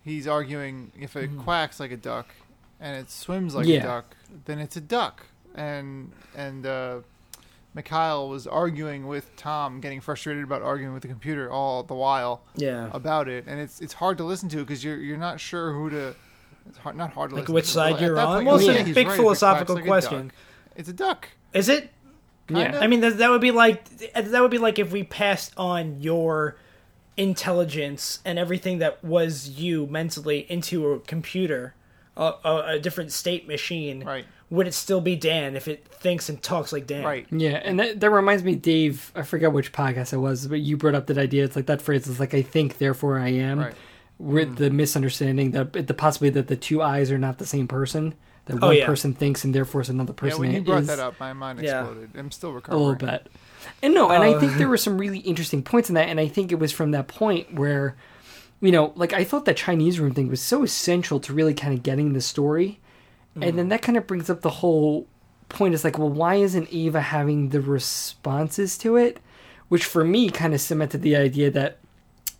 He's 0.03 0.27
arguing 0.27 0.91
if 0.99 1.15
it 1.15 1.29
quacks 1.39 1.79
like 1.79 1.91
a 1.91 1.97
duck 1.97 2.27
and 2.79 2.95
it 2.97 3.09
swims 3.09 3.55
like. 3.55 3.65
Yeah. 3.65 3.79
a 3.79 3.83
duck, 3.83 4.15
then 4.45 4.59
it's 4.59 4.75
a 4.75 4.81
duck. 4.81 5.25
And 5.55 6.11
and 6.35 6.65
uh, 6.65 6.99
Mikhail 7.73 8.27
was 8.29 8.45
arguing 8.45 9.07
with 9.07 9.35
Tom, 9.35 9.79
getting 9.81 10.01
frustrated 10.01 10.43
about 10.43 10.61
arguing 10.61 10.93
with 10.93 11.01
the 11.03 11.07
computer 11.07 11.49
all 11.49 11.83
the 11.83 11.93
while 11.95 12.41
Yeah. 12.55 12.89
about 12.91 13.27
it. 13.27 13.45
And 13.47 13.59
it's 13.59 13.79
it's 13.81 13.93
hard 13.93 14.17
to 14.17 14.23
listen 14.23 14.49
to 14.49 14.57
because 14.57 14.83
you're 14.83 14.97
you're 14.97 15.17
not 15.17 15.39
sure 15.39 15.73
who 15.73 15.89
to. 15.91 16.15
It's 16.69 16.77
hard, 16.77 16.95
not 16.95 17.11
hard 17.13 17.31
to 17.31 17.35
Like 17.35 17.43
listen 17.49 17.55
which 17.55 17.65
side 17.65 17.99
you're 17.99 18.17
on? 18.19 18.35
point, 18.35 18.47
Well, 18.47 18.55
it's 18.57 18.89
a 18.89 18.93
big 18.93 19.07
right 19.07 19.13
it 19.13 19.17
philosophical 19.17 19.75
like 19.75 19.83
a 19.83 19.87
question. 19.87 20.31
It's 20.77 20.87
a 20.87 20.93
duck. 20.93 21.27
Is 21.53 21.67
it? 21.69 21.91
Yeah. 22.49 22.63
Kinda. 22.63 22.79
I 22.83 22.87
mean, 22.87 23.01
that, 23.01 23.17
that 23.17 23.29
would 23.31 23.41
be 23.41 23.51
like 23.51 23.83
that 24.13 24.41
would 24.41 24.51
be 24.51 24.57
like 24.59 24.79
if 24.79 24.91
we 24.91 25.03
passed 25.03 25.53
on 25.57 25.99
your 26.01 26.55
intelligence 27.17 28.19
and 28.25 28.39
everything 28.39 28.79
that 28.79 29.03
was 29.03 29.49
you 29.49 29.87
mentally 29.87 30.45
into 30.49 30.91
a 30.91 30.99
computer, 30.99 31.75
a, 32.17 32.33
a, 32.43 32.63
a 32.75 32.79
different 32.79 33.11
state 33.11 33.47
machine. 33.47 34.03
Right. 34.03 34.25
Would 34.49 34.67
it 34.67 34.73
still 34.73 35.01
be 35.01 35.15
Dan 35.15 35.55
if 35.55 35.67
it 35.67 35.87
thinks 35.87 36.29
and 36.29 36.41
talks 36.41 36.71
like 36.71 36.85
Dan? 36.85 37.03
Right. 37.03 37.25
Yeah, 37.31 37.61
and 37.63 37.79
that, 37.79 37.99
that 37.99 38.09
reminds 38.11 38.43
me, 38.43 38.55
Dave. 38.55 39.11
I 39.15 39.23
forget 39.23 39.51
which 39.51 39.71
podcast 39.71 40.13
it 40.13 40.17
was, 40.17 40.47
but 40.47 40.59
you 40.59 40.77
brought 40.77 40.93
up 40.93 41.07
that 41.07 41.17
idea. 41.17 41.43
It's 41.43 41.55
like 41.55 41.65
that 41.65 41.81
phrase 41.81 42.05
is 42.05 42.19
like, 42.19 42.35
"I 42.35 42.43
think, 42.43 42.77
therefore 42.77 43.17
I 43.17 43.29
am," 43.29 43.59
Right. 43.59 43.73
with 44.19 44.49
hmm. 44.49 44.55
the 44.55 44.69
misunderstanding 44.69 45.51
that 45.51 45.73
the 45.87 45.93
possibility 45.95 46.35
that 46.35 46.49
the 46.49 46.55
two 46.55 46.83
eyes 46.83 47.11
are 47.11 47.17
not 47.17 47.39
the 47.39 47.47
same 47.47 47.67
person. 47.67 48.13
That 48.45 48.61
Oh, 48.61 48.67
one 48.67 48.77
yeah. 48.77 48.85
person 48.85 49.13
thinks 49.13 49.43
and 49.43 49.55
therefore 49.55 49.81
is 49.81 49.89
another 49.89 50.11
Yeah, 50.13 50.19
person. 50.19 50.39
when 50.41 50.51
you 50.51 50.57
is 50.59 50.63
brought 50.65 50.83
that 50.83 50.99
up, 50.99 51.19
my 51.19 51.33
mind 51.33 51.59
Yeah. 51.61 51.85
exploded. 51.85 52.09
I'm 52.15 52.29
still 52.29 52.51
recovering 52.51 52.83
a 52.83 52.85
little 52.85 53.07
bit. 53.07 53.27
And 53.81 53.93
no, 53.93 54.09
and 54.09 54.23
I 54.23 54.33
Uh, 54.33 54.39
think 54.39 54.57
there 54.57 54.67
were 54.69 54.77
some 54.77 54.97
really 54.97 55.19
interesting 55.19 55.63
points 55.63 55.89
in 55.89 55.95
that, 55.95 56.07
and 56.09 56.19
I 56.19 56.27
think 56.27 56.51
it 56.51 56.59
was 56.59 56.71
from 56.71 56.91
that 56.91 57.07
point 57.07 57.53
where, 57.53 57.95
you 58.61 58.71
know, 58.71 58.93
like 58.95 59.13
I 59.13 59.23
thought 59.23 59.45
that 59.45 59.57
Chinese 59.57 59.99
room 59.99 60.13
thing 60.13 60.29
was 60.29 60.41
so 60.41 60.63
essential 60.63 61.19
to 61.21 61.33
really 61.33 61.53
kind 61.53 61.73
of 61.73 61.83
getting 61.83 62.13
the 62.13 62.21
story, 62.21 62.79
and 63.41 63.57
then 63.57 63.69
that 63.69 63.81
kind 63.81 63.97
of 63.97 64.05
brings 64.07 64.29
up 64.29 64.41
the 64.41 64.49
whole 64.61 65.07
point. 65.49 65.73
Is 65.73 65.83
like, 65.83 65.97
well, 65.97 66.09
why 66.09 66.35
isn't 66.35 66.67
Ava 66.71 67.01
having 67.01 67.49
the 67.49 67.61
responses 67.61 68.77
to 68.79 68.95
it? 68.95 69.19
Which 69.69 69.85
for 69.85 70.03
me 70.03 70.29
kind 70.29 70.53
of 70.53 70.61
cemented 70.61 71.01
the 71.01 71.15
idea 71.15 71.49
that 71.51 71.79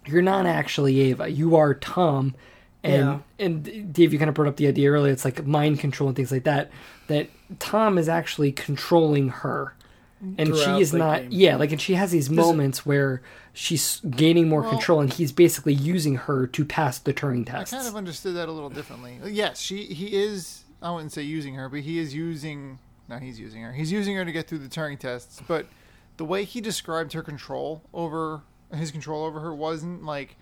you're 0.06 0.22
not 0.22 0.46
actually 0.46 1.00
Ava, 1.00 1.30
you 1.30 1.56
are 1.56 1.74
Tom. 1.74 2.36
And 2.84 2.94
Yeah. 3.40 3.46
and 3.46 3.94
Dave, 3.94 4.12
you 4.14 4.20
kind 4.20 4.30
of 4.30 4.36
brought 4.36 4.50
up 4.50 4.58
the 4.58 4.68
idea 4.68 4.92
earlier. 4.92 5.12
It's 5.12 5.26
like 5.26 5.46
mind 5.48 5.80
control 5.80 6.10
and 6.10 6.16
things 6.16 6.32
like 6.32 6.44
that. 6.44 6.70
That 7.08 7.30
Tom 7.60 7.98
is 7.98 8.08
actually 8.10 8.52
controlling 8.52 9.30
her 9.30 9.74
and 10.38 10.56
she 10.56 10.80
is 10.82 10.94
not 10.94 11.22
game. 11.22 11.30
yeah 11.32 11.56
like 11.56 11.72
and 11.72 11.82
she 11.82 11.96
has 11.96 12.12
these 12.12 12.30
moments 12.30 12.86
where 12.86 13.22
she's 13.54 14.00
gaining 14.02 14.48
more 14.50 14.62
Well- 14.62 14.72
control 14.72 15.00
and 15.02 15.12
he's 15.14 15.32
basically 15.32 15.74
using 15.74 16.16
her 16.16 16.48
to 16.48 16.66
pass 16.66 16.98
the 17.00 17.14
turing 17.14 17.46
test. 17.46 17.56
I 17.56 17.60
tests 17.60 17.74
kind 17.76 17.88
of 17.88 17.96
understood 17.96 18.36
that 18.36 18.48
a 18.50 18.52
little 18.52 18.70
differently. 18.70 19.20
Yes, 19.26 19.60
she 19.60 19.84
he 19.86 20.16
is. 20.16 20.64
I 20.82 20.92
wouldn't 20.92 21.12
say 21.14 21.22
using 21.24 21.56
her, 21.56 21.70
but 21.70 21.82
he 21.82 22.00
is 22.00 22.14
using. 22.14 22.80
No, 23.10 23.18
he's 23.18 23.40
using 23.40 23.62
her. 23.62 23.74
He's 23.74 23.92
using 23.92 24.16
her 24.16 24.26
to 24.26 24.32
get 24.32 24.48
through 24.48 24.60
the 24.60 24.70
Turing 24.70 24.98
tests. 24.98 25.42
But 25.48 25.68
the 26.18 26.26
way 26.26 26.46
he 26.46 26.62
described 26.62 27.14
her 27.14 27.22
control 27.22 27.82
over 27.94 28.42
his 28.74 28.92
control 28.92 29.24
over 29.26 29.40
her 29.42 29.54
wasn't 29.54 30.04
like, 30.04 30.36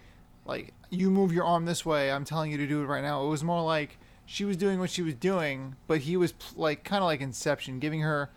like 0.46 0.74
you 0.90 1.10
move 1.12 1.34
your 1.34 1.44
arm 1.44 1.66
this 1.66 1.86
way. 1.86 2.12
I'm 2.12 2.24
telling 2.26 2.52
you 2.52 2.58
to 2.58 2.68
do 2.68 2.82
it 2.82 2.86
right 2.86 3.02
now. 3.04 3.26
It 3.26 3.30
was 3.30 3.44
more 3.44 3.64
like 3.64 3.98
she 4.26 4.46
was 4.46 4.56
doing 4.58 4.80
what 4.80 4.90
she 4.90 5.02
was 5.02 5.16
doing, 5.16 5.76
but 5.88 6.00
he 6.02 6.16
was 6.18 6.34
like 6.56 6.84
kind 6.84 7.04
of 7.04 7.08
like 7.08 7.20
Inception, 7.22 7.80
giving 7.80 8.02
her 8.02 8.30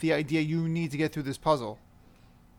the 0.00 0.12
idea 0.12 0.40
you 0.40 0.68
need 0.68 0.90
to 0.92 0.96
get 0.96 1.12
through 1.12 1.24
this 1.24 1.38
puzzle. 1.38 1.78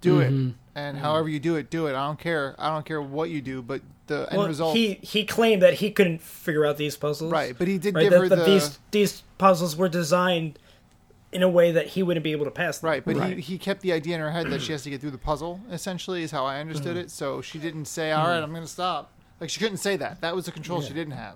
Do 0.02 0.20
Mhm. 0.20 0.50
it, 0.50 0.56
and 0.76 0.98
however 0.98 1.28
you 1.28 1.40
do 1.40 1.56
it, 1.58 1.70
do 1.70 1.88
it. 1.88 1.92
I 1.94 2.06
don't 2.08 2.20
care. 2.20 2.56
I 2.58 2.70
don't 2.70 2.86
care 2.86 3.02
what 3.02 3.30
you 3.30 3.42
do, 3.42 3.62
but 3.62 3.82
the 4.08 4.28
end 4.32 4.48
result. 4.48 4.76
he 4.76 4.94
he 5.02 5.26
claimed 5.26 5.62
that 5.62 5.76
he 5.76 5.92
couldn't 5.92 6.22
figure 6.22 6.66
out 6.66 6.78
these 6.78 6.96
puzzles. 6.96 7.32
Right, 7.32 7.54
but 7.58 7.68
he 7.68 7.78
did 7.78 7.94
Right. 7.96 8.04
give 8.04 8.12
That, 8.12 8.20
her 8.22 8.30
that 8.30 8.36
the 8.38 8.46
these 8.46 8.80
these 8.92 9.24
puzzles 9.38 9.76
were 9.76 9.90
designed 9.90 10.58
in 11.34 11.44
a 11.44 11.50
way 11.50 11.72
that 11.74 11.88
he 11.88 12.02
wouldn't 12.02 12.24
be 12.24 12.32
able 12.32 12.46
to 12.46 12.52
pass. 12.52 12.80
them. 12.80 12.90
Right, 12.90 13.04
but 13.06 13.16
Right. 13.18 13.36
He, 13.36 13.42
he 13.42 13.58
kept 13.60 13.82
the 13.82 13.92
idea 13.94 14.16
in 14.16 14.22
her 14.22 14.32
head 14.32 14.50
that 14.52 14.62
she 14.62 14.72
has 14.72 14.82
to 14.84 14.90
get 14.90 15.00
through 15.02 15.12
the 15.12 15.18
puzzle, 15.20 15.60
essentially, 15.70 16.24
is 16.24 16.32
how 16.32 16.44
I 16.46 16.60
understood 16.60 16.96
Mm-hmm. 16.96 17.06
it. 17.06 17.12
So 17.12 17.42
she 17.42 17.60
didn't 17.60 17.86
say, 17.86 18.12
all 18.14 18.28
right, 18.28 18.42
I'm 18.42 18.50
going 18.50 18.64
to 18.64 18.68
stop. 18.68 19.12
Like, 19.40 19.50
she 19.52 19.60
couldn't 19.60 19.78
say 19.78 19.96
that. 19.98 20.22
That 20.22 20.36
was 20.36 20.46
the 20.46 20.52
control 20.52 20.82
she 20.82 20.94
didn't 20.94 21.14
have. 21.14 21.36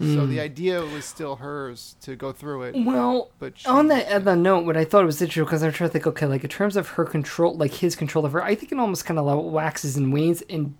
So 0.00 0.06
Mm. 0.06 0.28
the 0.30 0.40
idea 0.40 0.80
was 0.80 1.04
still 1.04 1.36
hers 1.36 1.94
to 2.00 2.16
go 2.16 2.32
through 2.32 2.62
it. 2.62 2.74
Well, 2.86 3.30
But 3.38 3.52
on 3.66 3.88
that 3.88 4.10
on 4.10 4.24
that 4.24 4.36
note, 4.38 4.64
what 4.64 4.76
I 4.76 4.84
thought 4.84 5.04
was 5.04 5.20
interesting 5.20 5.44
because 5.44 5.62
I'm 5.62 5.72
trying 5.72 5.90
to 5.90 5.92
think, 5.92 6.06
okay, 6.06 6.24
like 6.26 6.42
in 6.42 6.48
terms 6.48 6.74
of 6.76 6.88
her 6.90 7.04
control, 7.04 7.54
like 7.56 7.74
his 7.74 7.94
control 7.96 8.24
of 8.24 8.32
her, 8.32 8.42
I 8.42 8.54
think 8.54 8.72
it 8.72 8.78
almost 8.78 9.04
kind 9.04 9.18
of 9.18 9.44
waxes 9.44 9.96
and 9.98 10.10
wanes. 10.12 10.42
And 10.48 10.74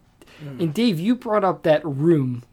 and 0.59 0.73
Dave, 0.73 0.99
you 0.99 1.15
brought 1.17 1.45
up 1.45 1.65
that 1.65 1.85
room. 1.85 2.45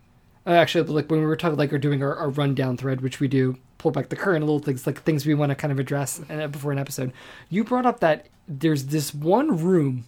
Uh, 0.46 0.52
actually, 0.52 0.84
like 0.90 1.10
when 1.10 1.22
we 1.22 1.26
were 1.26 1.38
talking, 1.38 1.58
like 1.58 1.72
we're 1.72 1.78
doing 1.78 2.04
our, 2.04 2.14
our 2.16 2.30
rundown 2.30 2.76
thread, 2.76 3.00
which 3.00 3.22
we 3.22 3.30
do, 3.30 3.56
pull 3.78 3.92
back 3.92 4.10
the 4.10 4.16
curtain, 4.18 4.42
little 4.42 4.60
things 4.60 4.86
like 4.86 5.04
things 5.04 5.26
we 5.26 5.34
want 5.34 5.52
to 5.52 5.56
kind 5.56 5.72
of 5.72 5.80
address 5.80 6.22
uh, 6.30 6.48
before 6.48 6.74
an 6.74 6.80
episode. 6.80 7.14
You 7.50 7.64
brought 7.64 7.86
up 7.86 8.02
that 8.02 8.28
there's 8.46 8.88
this 8.88 9.14
one 9.14 9.58
room 9.58 10.04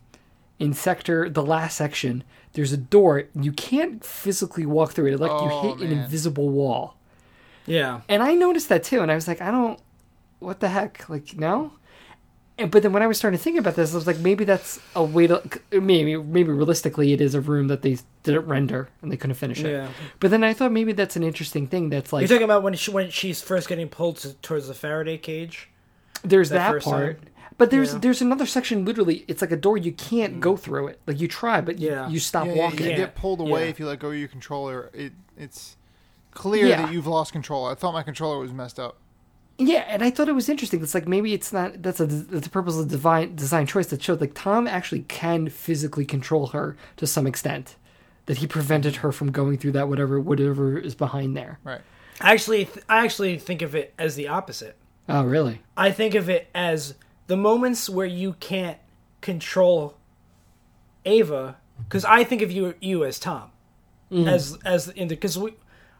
in 0.59 0.73
sector, 0.73 1.29
the 1.29 1.43
last 1.43 1.77
section. 1.77 2.23
There's 2.53 2.73
a 2.73 2.77
door 2.77 3.23
you 3.39 3.51
can't 3.51 4.03
physically 4.03 4.65
walk 4.65 4.91
through 4.91 5.07
it. 5.13 5.19
Like 5.19 5.31
you 5.31 5.49
Oh, 5.51 5.75
hit 5.75 5.87
an 5.87 5.91
invisible 5.97 6.49
wall. 6.49 6.95
Yeah. 7.65 8.01
And 8.09 8.21
I 8.23 8.33
noticed 8.33 8.69
that 8.69 8.83
too, 8.83 9.01
and 9.01 9.11
I 9.11 9.15
was 9.15 9.27
like, 9.27 9.41
I 9.41 9.51
don't, 9.51 9.79
what 10.39 10.59
the 10.59 10.69
heck, 10.69 11.07
like 11.09 11.37
no. 11.37 11.73
And 12.57 12.69
but 12.71 12.83
then 12.83 12.91
when 12.91 13.01
I 13.01 13.07
was 13.07 13.17
starting 13.17 13.37
to 13.37 13.43
think 13.43 13.57
about 13.57 13.75
this, 13.75 13.93
I 13.93 13.95
was 13.95 14.05
like, 14.07 14.17
maybe 14.19 14.43
that's 14.43 14.79
a 14.95 15.03
way 15.03 15.27
to 15.27 15.41
maybe 15.71 16.17
maybe 16.17 16.49
realistically 16.51 17.13
it 17.13 17.21
is 17.21 17.33
a 17.35 17.39
room 17.39 17.67
that 17.67 17.83
they 17.83 17.97
didn't 18.23 18.47
render 18.47 18.89
and 19.01 19.09
they 19.11 19.15
couldn't 19.17 19.35
finish 19.37 19.63
it. 19.63 19.71
Yeah. 19.71 19.87
But 20.19 20.31
then 20.31 20.43
I 20.43 20.53
thought 20.53 20.71
maybe 20.73 20.91
that's 20.91 21.15
an 21.15 21.23
interesting 21.23 21.67
thing. 21.67 21.89
That's 21.89 22.11
like 22.11 22.21
You're 22.23 22.27
talking 22.27 22.43
about 22.43 22.63
when 22.63 22.73
she 22.73 22.91
when 22.91 23.09
she's 23.11 23.41
first 23.41 23.69
getting 23.69 23.87
pulled 23.87 24.17
to, 24.17 24.33
towards 24.33 24.67
the 24.67 24.73
Faraday 24.73 25.17
cage. 25.17 25.69
there's 26.23 26.49
that 26.49 26.57
that, 26.57 26.71
first 26.71 26.85
part. 26.87 27.21
time? 27.21 27.28
But 27.59 27.69
there's 27.69 27.93
Yeah. 27.93 27.99
there's 27.99 28.21
another 28.21 28.47
section. 28.47 28.85
Literally, 28.85 29.25
it's 29.27 29.41
like 29.41 29.51
a 29.51 29.57
door 29.57 29.77
you 29.77 29.91
can't 29.91 30.39
go 30.39 30.57
through 30.57 30.87
it. 30.87 30.99
Like 31.05 31.19
you 31.21 31.27
try, 31.27 31.61
but 31.61 31.77
you- 31.77 31.89
Yeah. 31.89 32.09
you, 32.09 32.19
stop 32.19 32.47
Yeah, 32.47 32.53
yeah, 32.53 32.61
walking. 32.63 32.85
you 32.87 32.95
get 32.95 33.13
pulled 33.15 33.39
away 33.41 33.65
Yeah. 33.65 33.69
if 33.69 33.79
you 33.79 33.85
let 33.85 33.99
go 33.99 34.09
of 34.09 34.15
your 34.17 34.27
controller. 34.29 34.89
It, 34.93 35.13
it's 35.37 35.75
clear 36.31 36.65
Yeah. 36.65 36.81
that 36.83 36.93
you've 36.93 37.05
lost 37.05 37.31
control. 37.33 37.67
I 37.67 37.75
thought 37.75 37.91
my 37.93 38.01
controller 38.01 38.39
was 38.39 38.51
messed 38.53 38.79
up. 38.79 38.97
Yeah, 39.57 39.83
and 39.89 40.01
I 40.01 40.09
thought 40.09 40.29
it 40.29 40.35
was 40.35 40.47
interesting. 40.47 40.81
It's 40.81 40.93
like 40.95 41.05
maybe 41.07 41.33
it's 41.33 41.51
not 41.51 41.83
that's 41.83 41.99
a 41.99 42.05
that's 42.05 42.47
a 42.47 42.49
purposely 42.49 42.85
divine 42.87 43.35
design 43.35 43.67
choice 43.67 43.87
that 43.87 44.01
showed 44.01 44.21
like 44.21 44.33
Tom 44.33 44.65
actually 44.67 45.01
can 45.09 45.49
physically 45.49 46.05
control 46.05 46.47
her 46.47 46.77
to 46.95 47.05
some 47.05 47.27
extent. 47.27 47.75
That 48.27 48.37
he 48.37 48.47
prevented 48.47 48.97
her 48.97 49.11
from 49.11 49.31
going 49.33 49.57
through 49.57 49.73
that 49.73 49.89
whatever 49.89 50.17
whatever 50.17 50.77
is 50.77 50.95
behind 50.95 51.35
there. 51.35 51.59
Right. 51.65 51.81
Actually 52.21 52.65
th- 52.65 52.85
I 52.87 53.03
actually 53.03 53.37
think 53.37 53.61
of 53.61 53.75
it 53.75 53.93
as 53.99 54.15
the 54.15 54.29
opposite. 54.29 54.77
Oh, 55.09 55.23
really? 55.25 55.61
I 55.75 55.91
think 55.91 56.15
of 56.15 56.29
it 56.29 56.47
as 56.55 56.93
the 57.29 57.37
moments 57.37 57.87
where 57.87 58.07
you 58.07 58.33
can't 58.39 58.79
control 59.21 59.95
Ava, 61.05 61.57
because 61.83 62.03
I 62.03 62.23
think 62.23 62.41
of 62.41 62.51
you 62.51 62.73
you 62.81 63.05
as 63.05 63.19
Tom, 63.19 63.51
mm-hmm. 64.11 64.27
as 64.27 64.57
as 64.65 64.87
in 64.89 65.09
the 65.09 65.15
because 65.15 65.37
we 65.37 65.53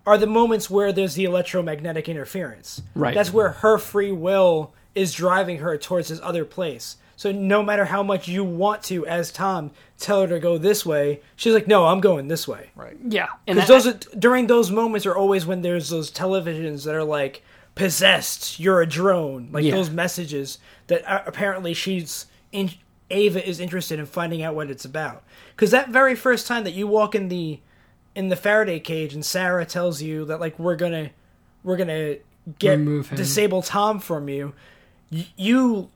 are 0.08 0.18
the 0.18 0.28
moments 0.28 0.72
where 0.72 0.92
there's 0.92 1.14
the 1.14 1.26
electromagnetic 1.26 2.10
interference. 2.10 2.82
Right. 2.96 3.14
That's 3.14 3.32
where 3.32 3.50
her 3.50 3.78
free 3.78 4.12
will 4.12 4.74
is 4.96 5.14
driving 5.14 5.60
her 5.60 5.78
towards 5.78 6.08
this 6.10 6.20
other 6.24 6.46
place. 6.46 6.98
So 7.16 7.32
no 7.32 7.62
matter 7.62 7.86
how 7.86 8.02
much 8.02 8.28
you 8.28 8.44
want 8.44 8.82
to, 8.84 9.06
as 9.06 9.32
Tom, 9.32 9.70
tell 10.00 10.22
her 10.22 10.28
to 10.30 10.40
go 10.40 10.58
this 10.58 10.84
way, 10.84 11.22
she's 11.36 11.54
like, 11.54 11.68
"No, 11.68 11.86
I'm 11.86 12.00
going 12.00 12.28
this 12.28 12.48
way." 12.48 12.72
Right. 12.76 12.98
Yeah, 13.08 13.28
and 13.46 13.60
Because 13.60 13.70
I- 13.70 13.92
those 13.92 14.08
are, 14.08 14.18
during 14.18 14.48
those 14.48 14.72
moments 14.72 15.06
are 15.06 15.16
always 15.16 15.46
when 15.46 15.62
there's 15.62 15.90
those 15.90 16.10
televisions 16.10 16.86
that 16.86 16.96
are 16.96 17.04
like 17.04 17.44
possessed. 17.80 18.60
You're 18.60 18.82
a 18.82 18.86
drone. 18.86 19.50
Like 19.52 19.64
Yeah. 19.64 19.72
those 19.72 19.90
messages 19.90 20.60
that 20.88 21.08
uh, 21.10 21.24
apparently 21.26 21.74
she's 21.74 22.28
in. 22.52 22.72
Ava 23.12 23.44
is 23.48 23.60
interested 23.60 23.98
in 23.98 24.06
finding 24.06 24.44
out 24.44 24.54
what 24.54 24.70
it's 24.70 24.86
about. 24.86 25.24
Because 25.56 25.72
that 25.72 25.90
very 25.90 26.14
first 26.14 26.46
time 26.46 26.64
that 26.66 26.74
you 26.76 26.86
walk 26.86 27.16
in 27.16 27.28
the 27.30 27.60
in 28.14 28.30
the 28.30 28.36
Faraday 28.36 28.80
cage 28.80 29.16
and 29.16 29.26
Sarah 29.26 29.66
tells 29.66 30.00
you 30.00 30.26
that 30.26 30.40
like 30.40 30.60
we're 30.60 30.76
gonna 30.76 31.10
we're 31.64 31.78
gonna 31.78 32.18
get 32.60 32.72
Remove 32.78 33.10
him. 33.10 33.18
disable 33.18 33.64
Tom 33.64 34.00
from 34.00 34.30
you, 34.30 34.54
y- 35.12 35.26
you 35.38 35.90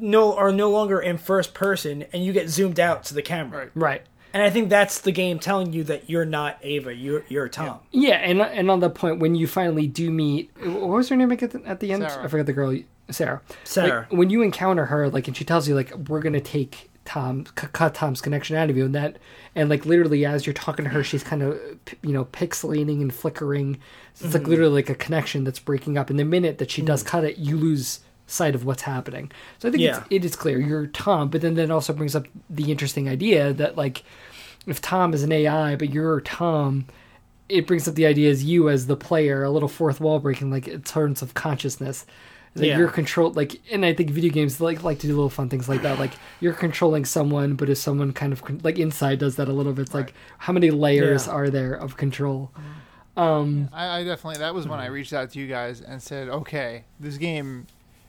no 0.00 0.34
are 0.36 0.52
no 0.52 0.70
longer 0.70 1.00
in 1.00 1.18
first 1.18 1.54
person 1.54 2.04
and 2.12 2.24
you 2.24 2.32
get 2.32 2.48
zoomed 2.48 2.78
out 2.78 3.02
to 3.06 3.14
the 3.14 3.22
camera. 3.22 3.70
right. 3.74 4.02
And 4.34 4.42
I 4.42 4.50
think 4.50 4.68
that's 4.68 5.00
the 5.02 5.12
game 5.12 5.38
telling 5.38 5.72
you 5.72 5.84
that 5.84 6.10
you're 6.10 6.24
not 6.24 6.58
Ava, 6.60 6.92
you're 6.92 7.24
you're 7.28 7.48
Tom. 7.48 7.78
Yeah, 7.92 8.16
and 8.16 8.42
and 8.42 8.68
on 8.68 8.80
the 8.80 8.90
point 8.90 9.20
when 9.20 9.36
you 9.36 9.46
finally 9.46 9.86
do 9.86 10.10
meet, 10.10 10.50
what 10.60 10.88
was 10.88 11.08
her 11.08 11.16
name 11.16 11.30
at 11.30 11.38
the, 11.38 11.62
at 11.64 11.78
the 11.78 11.92
end? 11.92 12.02
Sarah. 12.02 12.24
I 12.24 12.26
forget 12.26 12.46
the 12.46 12.52
girl, 12.52 12.76
Sarah. 13.10 13.42
Sarah. 13.62 14.08
Like, 14.10 14.18
when 14.18 14.30
you 14.30 14.42
encounter 14.42 14.86
her, 14.86 15.08
like, 15.08 15.28
and 15.28 15.36
she 15.36 15.44
tells 15.44 15.68
you, 15.68 15.76
like, 15.76 15.94
we're 16.08 16.20
gonna 16.20 16.40
take 16.40 16.90
Tom, 17.04 17.46
c- 17.46 17.68
cut 17.72 17.94
Tom's 17.94 18.20
connection 18.20 18.56
out 18.56 18.70
of 18.70 18.76
you, 18.76 18.86
and 18.86 18.94
that, 18.96 19.18
and 19.54 19.70
like, 19.70 19.86
literally, 19.86 20.26
as 20.26 20.46
you're 20.46 20.52
talking 20.52 20.84
to 20.84 20.90
her, 20.90 21.04
she's 21.04 21.22
kind 21.22 21.40
of, 21.40 21.56
you 22.02 22.12
know, 22.12 22.24
pixelating 22.24 23.00
and 23.02 23.14
flickering. 23.14 23.78
So 24.14 24.24
it's 24.24 24.34
like 24.34 24.42
mm-hmm. 24.42 24.50
literally 24.50 24.74
like 24.74 24.90
a 24.90 24.96
connection 24.96 25.44
that's 25.44 25.60
breaking 25.60 25.96
up. 25.96 26.10
And 26.10 26.18
the 26.18 26.24
minute 26.24 26.58
that 26.58 26.72
she 26.72 26.82
does 26.82 27.04
mm. 27.04 27.06
cut 27.06 27.22
it, 27.22 27.38
you 27.38 27.56
lose 27.56 28.00
sight 28.26 28.54
of 28.54 28.64
what's 28.64 28.82
happening. 28.82 29.30
So 29.58 29.68
I 29.68 29.70
think 29.70 29.82
Yeah. 29.82 29.98
it's, 29.98 30.06
it 30.10 30.24
is 30.24 30.36
clear 30.36 30.58
you're 30.58 30.86
Tom, 30.86 31.28
but 31.28 31.40
then 31.42 31.54
that 31.54 31.70
also 31.70 31.92
brings 31.92 32.14
up 32.16 32.26
the 32.48 32.70
interesting 32.70 33.08
idea 33.08 33.52
that 33.52 33.76
like, 33.76 34.02
if 34.66 34.80
Tom 34.80 35.12
is 35.12 35.22
an 35.22 35.30
AI, 35.32 35.76
but 35.76 35.90
you're 35.92 36.20
Tom, 36.22 36.86
it 37.50 37.66
brings 37.66 37.86
up 37.86 37.94
the 37.96 38.06
idea 38.06 38.30
as 38.30 38.42
you 38.44 38.70
as 38.70 38.86
the 38.86 38.96
player, 38.96 39.42
a 39.44 39.50
little 39.50 39.68
fourth 39.68 40.00
wall 40.00 40.18
breaking, 40.20 40.50
like 40.50 40.66
in 40.68 40.80
terms 40.82 41.20
of 41.22 41.34
consciousness. 41.34 42.06
That 42.56 42.66
Yeah. 42.68 42.78
you're 42.78 42.88
controlled, 42.88 43.34
like, 43.34 43.60
and 43.72 43.84
I 43.84 43.92
think 43.92 44.10
video 44.10 44.30
games 44.30 44.60
like 44.60 44.84
like 44.84 45.00
to 45.00 45.08
do 45.08 45.14
little 45.16 45.28
fun 45.28 45.48
things 45.48 45.68
like 45.68 45.82
that. 45.82 45.98
Like 45.98 46.12
you're 46.40 46.52
controlling 46.52 47.04
someone, 47.04 47.54
but 47.56 47.68
if 47.68 47.78
someone 47.78 48.12
kind 48.12 48.32
of 48.32 48.44
con- 48.44 48.60
like 48.62 48.78
inside 48.78 49.18
does 49.18 49.34
that 49.36 49.48
a 49.48 49.52
little 49.52 49.72
bit. 49.72 49.82
It's 49.82 49.94
like 49.94 50.14
how 50.38 50.52
many 50.52 50.70
layers 50.70 51.26
Yeah. 51.26 51.32
are 51.32 51.50
there 51.50 51.74
of 51.74 51.96
control? 51.96 52.52
Um, 53.16 53.68
I, 53.72 53.98
I 54.00 54.04
definitely 54.04 54.38
that 54.38 54.54
was 54.54 54.66
when 54.68 54.78
I 54.80 54.86
reached 54.86 55.12
out 55.12 55.30
to 55.30 55.38
you 55.40 55.46
guys 55.48 55.80
and 55.80 56.00
said, 56.02 56.28
okay, 56.28 56.84
this 57.00 57.16
game 57.16 57.66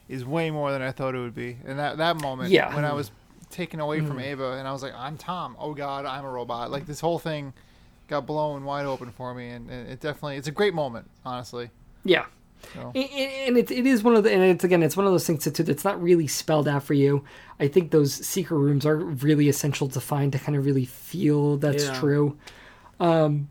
is 0.08 0.24
way 0.24 0.50
more 0.50 0.70
than 0.72 0.82
I 0.82 0.92
thought 0.92 1.14
it 1.14 1.18
would 1.18 1.34
be. 1.34 1.56
And 1.64 1.78
that 1.78 1.98
that 1.98 2.20
moment, 2.20 2.50
Yeah. 2.50 2.74
when 2.74 2.84
I 2.84 2.92
was 2.92 3.10
taken 3.50 3.80
away 3.80 4.00
from 4.00 4.18
Ava, 4.20 4.52
and 4.52 4.66
I 4.66 4.72
was 4.72 4.82
like, 4.82 4.94
I'm 4.94 5.16
Tom. 5.16 5.56
Oh 5.58 5.72
God, 5.74 6.04
I'm 6.04 6.24
a 6.24 6.30
robot. 6.30 6.70
Like 6.70 6.86
this 6.86 7.00
whole 7.00 7.18
thing 7.18 7.52
got 8.08 8.26
blown 8.26 8.64
wide 8.64 8.86
open 8.86 9.10
for 9.10 9.34
me, 9.34 9.48
and, 9.50 9.68
and 9.70 9.88
it 9.88 10.00
definitely 10.00 10.36
it's 10.36 10.48
a 10.48 10.52
great 10.52 10.74
moment, 10.74 11.10
honestly. 11.24 11.70
yeah. 12.04 12.26
So 12.72 12.90
And- 12.94 12.96
And 13.10 13.32
and 13.48 13.58
it, 13.58 13.70
it 13.70 13.86
is 13.86 14.02
one 14.02 14.16
of 14.16 14.24
the, 14.24 14.32
and 14.32 14.42
it's 14.42 14.64
again, 14.64 14.82
it's 14.82 14.96
one 14.96 15.06
of 15.06 15.12
those 15.12 15.26
things 15.26 15.44
too 15.44 15.62
that's 15.62 15.84
not 15.84 16.02
really 16.02 16.26
spelled 16.26 16.66
out 16.66 16.82
for 16.84 16.94
you. 16.94 17.22
I 17.60 17.68
think 17.68 17.90
those 17.90 18.14
secret 18.14 18.56
rooms 18.56 18.86
are 18.86 18.96
really 18.96 19.48
essential 19.48 19.88
to 19.88 20.00
find 20.00 20.32
to 20.32 20.38
kind 20.38 20.56
of 20.56 20.64
really 20.64 20.86
feel 20.86 21.56
that's 21.58 21.84
Yeah. 21.84 21.98
true. 22.00 22.36
Um, 22.98 23.48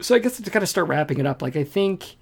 so 0.00 0.14
I 0.14 0.18
guess 0.18 0.38
to 0.40 0.50
kind 0.50 0.62
of 0.62 0.68
start 0.68 0.88
wrapping 0.88 1.18
it 1.18 1.26
up, 1.26 1.42
like 1.42 1.56
I 1.56 1.64
think 1.64 2.16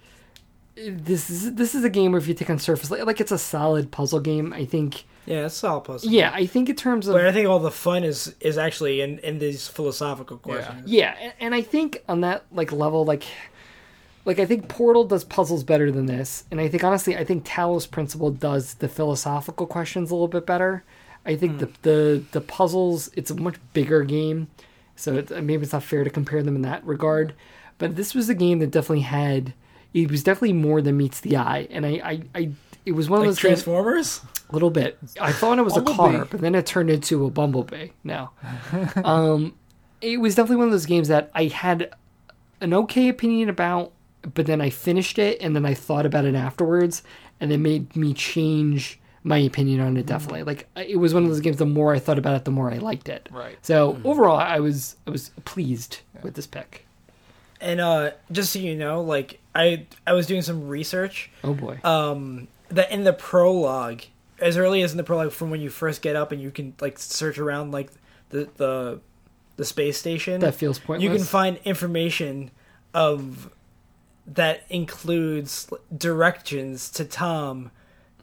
this 0.85 1.29
is 1.29 1.55
this 1.55 1.73
is 1.73 1.83
a 1.83 1.89
game 1.89 2.11
where 2.11 2.19
if 2.19 2.27
you 2.27 2.33
take 2.33 2.49
on 2.49 2.59
surface, 2.59 2.91
like, 2.91 3.05
like 3.05 3.19
it's 3.19 3.31
a 3.31 3.37
solid 3.37 3.91
puzzle 3.91 4.19
game. 4.19 4.53
I 4.53 4.65
think, 4.65 5.05
Yeah, 5.25 5.45
it's 5.45 5.55
a 5.55 5.59
solid 5.59 5.81
puzzle. 5.81 6.11
yeah, 6.11 6.31
I 6.33 6.45
think 6.45 6.69
in 6.69 6.75
terms 6.75 7.07
of 7.07 7.15
But 7.15 7.25
I 7.25 7.31
think 7.31 7.47
all 7.47 7.59
the 7.59 7.71
fun 7.71 8.03
is 8.03 8.35
is 8.39 8.57
actually 8.57 9.01
in, 9.01 9.19
in 9.19 9.39
these 9.39 9.67
philosophical 9.67 10.37
questions. 10.37 10.89
Yeah, 10.89 11.15
and, 11.19 11.33
and 11.39 11.55
I 11.55 11.61
think 11.61 12.03
on 12.07 12.21
that 12.21 12.45
like 12.51 12.71
level, 12.71 13.05
like 13.05 13.23
like 14.25 14.39
I 14.39 14.45
think 14.45 14.67
Portal 14.67 15.03
does 15.03 15.23
puzzles 15.23 15.63
better 15.63 15.91
than 15.91 16.05
this, 16.05 16.43
and 16.51 16.59
I 16.59 16.67
think 16.67 16.83
honestly, 16.83 17.17
I 17.17 17.23
think 17.23 17.45
Talos 17.45 17.89
Principle 17.89 18.29
does 18.29 18.75
the 18.75 18.87
philosophical 18.87 19.65
questions 19.65 20.11
a 20.11 20.15
little 20.15 20.27
bit 20.27 20.45
better. 20.45 20.83
I 21.25 21.35
think 21.35 21.53
hmm. 21.53 21.57
the 21.57 21.69
the 21.81 22.23
the 22.33 22.41
puzzles, 22.41 23.09
it's 23.15 23.31
a 23.31 23.35
much 23.35 23.55
bigger 23.73 24.03
game, 24.03 24.47
so 24.95 25.15
it, 25.15 25.31
maybe 25.43 25.63
it's 25.63 25.73
not 25.73 25.83
fair 25.83 26.03
to 26.03 26.09
compare 26.09 26.43
them 26.43 26.55
in 26.55 26.61
that 26.61 26.85
regard. 26.85 27.33
But 27.79 27.95
this 27.95 28.13
was 28.13 28.29
a 28.29 28.35
game 28.35 28.59
that 28.59 28.71
definitely 28.71 29.01
had. 29.01 29.53
It 30.03 30.11
was 30.11 30.21
definitely 30.23 30.53
more 30.53 30.81
than 30.81 30.95
meets 30.97 31.21
the 31.21 31.37
eye, 31.37 31.67
and 31.71 31.85
I, 31.85 31.89
I, 31.89 32.21
I 32.35 32.51
it 32.85 32.91
was 32.91 33.09
one 33.09 33.19
of 33.19 33.25
Like 33.25 33.29
those 33.31 33.39
Transformers? 33.39 34.21
a 34.49 34.53
little 34.53 34.69
bit. 34.69 34.97
I 35.19 35.31
thought 35.31 35.57
it 35.57 35.63
was 35.63 35.75
a 35.75 35.81
car, 35.81 36.25
but 36.25 36.39
then 36.39 36.53
it 36.55 36.65
turned 36.67 36.89
into 36.89 37.25
a 37.25 37.29
bumblebee. 37.31 37.89
No, 38.03 38.29
um, 39.03 39.55
it 40.01 40.21
was 40.21 40.35
definitely 40.35 40.57
one 40.57 40.67
of 40.67 40.71
those 40.71 40.85
games 40.85 41.07
that 41.07 41.31
I 41.33 41.45
had 41.45 41.89
an 42.61 42.73
okay 42.73 43.09
opinion 43.09 43.49
about, 43.49 43.91
but 44.35 44.45
then 44.45 44.61
I 44.61 44.69
finished 44.69 45.17
it 45.19 45.41
and 45.41 45.55
then 45.55 45.65
I 45.65 45.73
thought 45.73 46.05
about 46.05 46.25
it 46.25 46.35
afterwards, 46.35 47.01
and 47.39 47.51
it 47.51 47.57
made 47.57 47.95
me 47.95 48.13
change 48.13 48.99
my 49.23 49.37
opinion 49.39 49.79
on 49.81 49.97
it. 49.97 50.05
Definitely, 50.05 50.43
like 50.43 50.67
it 50.75 50.97
was 50.97 51.13
one 51.13 51.23
of 51.23 51.29
those 51.29 51.39
games. 51.41 51.57
The 51.57 51.65
more 51.65 51.93
I 51.93 51.99
thought 51.99 52.19
about 52.19 52.35
it, 52.35 52.45
the 52.45 52.51
more 52.51 52.71
I 52.71 52.77
liked 52.77 53.09
it. 53.09 53.27
Right. 53.31 53.57
So 53.63 53.99
overall, 54.05 54.37
I 54.37 54.59
was 54.59 54.95
I 55.07 55.09
was 55.09 55.31
pleased 55.43 56.01
with 56.21 56.35
this 56.35 56.45
pick. 56.47 56.86
And 57.59 57.79
uh 57.81 58.11
just 58.31 58.53
so 58.53 58.59
you 58.59 58.75
know, 58.75 59.01
like 59.01 59.39
I 59.55 59.85
I 60.05 60.13
was 60.13 60.27
doing 60.27 60.41
some 60.41 60.67
research 60.67 61.29
Oh 61.43 61.53
boy. 61.53 61.79
um 61.83 62.47
that 62.69 62.91
in 62.91 63.03
the 63.03 63.13
prologue 63.13 64.01
as 64.39 64.57
early 64.57 64.81
as 64.83 64.91
in 64.91 64.97
the 64.97 65.03
prologue 65.03 65.31
from 65.31 65.49
when 65.49 65.61
you 65.61 65.69
first 65.69 66.01
get 66.01 66.15
up 66.15 66.31
and 66.31 66.41
you 66.41 66.51
can 66.51 66.73
like 66.79 66.99
search 66.99 67.37
around 67.39 67.71
like 67.71 67.89
the 68.29 68.47
the 68.57 68.99
the 69.55 69.65
space 69.65 69.97
station 69.97 70.39
that 70.41 70.53
feels 70.53 70.77
pointless. 70.77 71.03
you 71.03 71.15
can 71.15 71.25
find 71.25 71.57
information 71.65 72.51
of 72.93 73.49
that 74.27 74.63
includes 74.69 75.67
directions 75.95 76.89
to 76.91 77.05
Tom 77.05 77.71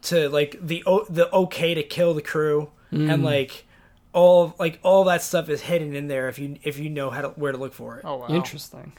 to 0.03 0.29
like 0.29 0.55
the 0.61 0.83
o- 0.85 1.05
the 1.09 1.29
okay 1.33 1.73
to 1.73 1.83
kill 1.83 2.13
the 2.13 2.21
crew 2.21 2.69
and 2.91 3.23
like 3.25 3.65
all 4.13 4.55
like 4.57 4.79
all 4.83 5.03
that 5.05 5.21
stuff 5.21 5.49
is 5.49 5.59
hidden 5.61 5.93
in 5.93 6.07
there 6.07 6.29
if 6.29 6.39
you 6.39 6.55
if 6.63 6.79
you 6.79 6.89
know 6.89 7.09
how 7.09 7.21
to 7.21 7.27
where 7.29 7.51
to 7.51 7.57
look 7.57 7.73
for 7.73 7.97
it. 7.97 8.05
Oh 8.05 8.15
wow. 8.17 8.27
Interesting. 8.29 8.93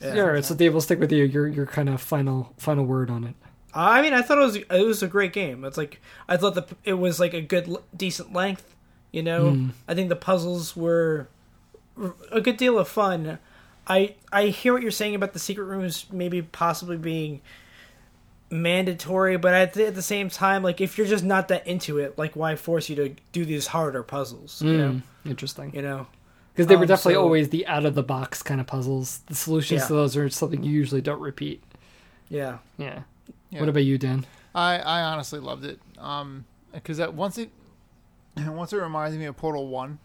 Yeah. 0.00 0.14
Yeah, 0.14 0.22
all 0.22 0.30
right, 0.30 0.44
so 0.44 0.54
Dave, 0.54 0.72
we'll 0.72 0.80
stick 0.80 1.00
with 1.00 1.10
you. 1.12 1.24
Your 1.24 1.46
your 1.48 1.66
kind 1.66 1.88
of 1.88 2.00
final 2.00 2.54
final 2.56 2.84
word 2.84 3.10
on 3.10 3.24
it. 3.24 3.34
I 3.74 4.00
mean, 4.02 4.14
I 4.14 4.22
thought 4.22 4.38
it 4.38 4.42
was 4.42 4.56
it 4.56 4.86
was 4.86 5.02
a 5.02 5.08
great 5.08 5.32
game. 5.32 5.64
It's 5.64 5.76
like 5.76 6.00
I 6.28 6.36
thought 6.36 6.54
the 6.54 6.66
it 6.84 6.94
was 6.94 7.18
like 7.20 7.34
a 7.34 7.40
good 7.42 7.68
decent 7.96 8.32
length. 8.32 8.74
You 9.12 9.22
know, 9.22 9.70
I 9.88 9.94
think 9.94 10.08
the 10.08 10.16
puzzles 10.16 10.76
were 10.76 11.28
a 12.30 12.40
good 12.40 12.56
deal 12.56 12.78
of 12.78 12.88
fun. 12.88 13.38
I 13.86 14.14
I 14.32 14.46
hear 14.46 14.72
what 14.72 14.82
you're 14.82 14.90
saying 14.90 15.14
about 15.14 15.32
the 15.32 15.38
secret 15.38 15.64
rooms 15.64 16.06
maybe 16.12 16.42
possibly 16.42 16.96
being 16.96 17.40
mandatory, 18.50 19.36
but 19.36 19.52
at 19.54 19.74
the, 19.74 19.86
at 19.88 19.94
the 19.94 20.02
same 20.02 20.30
time, 20.30 20.62
like 20.62 20.80
if 20.80 20.96
you're 20.96 21.06
just 21.06 21.24
not 21.24 21.48
that 21.48 21.66
into 21.66 21.98
it, 21.98 22.16
like 22.18 22.34
why 22.36 22.56
force 22.56 22.88
you 22.88 22.96
to 22.96 23.14
do 23.32 23.44
these 23.44 23.68
harder 23.68 24.02
puzzles? 24.02 24.62
You 24.62 24.76
know, 24.76 24.90
Mm, 24.90 25.02
interesting. 25.26 25.74
you 25.74 25.82
know. 25.82 26.06
Because 26.58 26.66
they 26.66 26.74
were 26.74 26.82
Um, 26.82 26.88
definitely 26.88 27.14
so- 27.14 27.22
always 27.22 27.50
the 27.50 27.64
out 27.68 27.86
of 27.86 27.94
the 27.94 28.02
box 28.02 28.42
kind 28.42 28.60
of 28.60 28.66
puzzles. 28.66 29.18
The 29.28 29.36
solutions 29.36 29.82
Yeah. 29.82 29.86
to 29.86 29.92
those 29.92 30.16
are 30.16 30.28
something 30.28 30.64
you 30.64 30.72
usually 30.72 31.00
don't 31.00 31.20
repeat. 31.20 31.62
Yeah. 32.28 32.58
Yeah. 32.76 33.02
Yeah. 33.50 33.60
What 33.60 33.68
about 33.68 33.84
you, 33.84 33.96
Dan? 33.96 34.26
I, 34.56 34.78
I 34.80 35.02
honestly 35.02 35.38
loved 35.38 35.64
it. 35.64 35.78
Um, 35.98 36.46
because 36.72 36.96
that 36.96 37.14
once 37.14 37.38
it 37.38 37.50
once 38.36 38.72
it 38.72 38.78
reminded 38.78 39.20
me 39.20 39.26
of 39.26 39.36
Portal 39.36 39.68
One, 39.68 40.00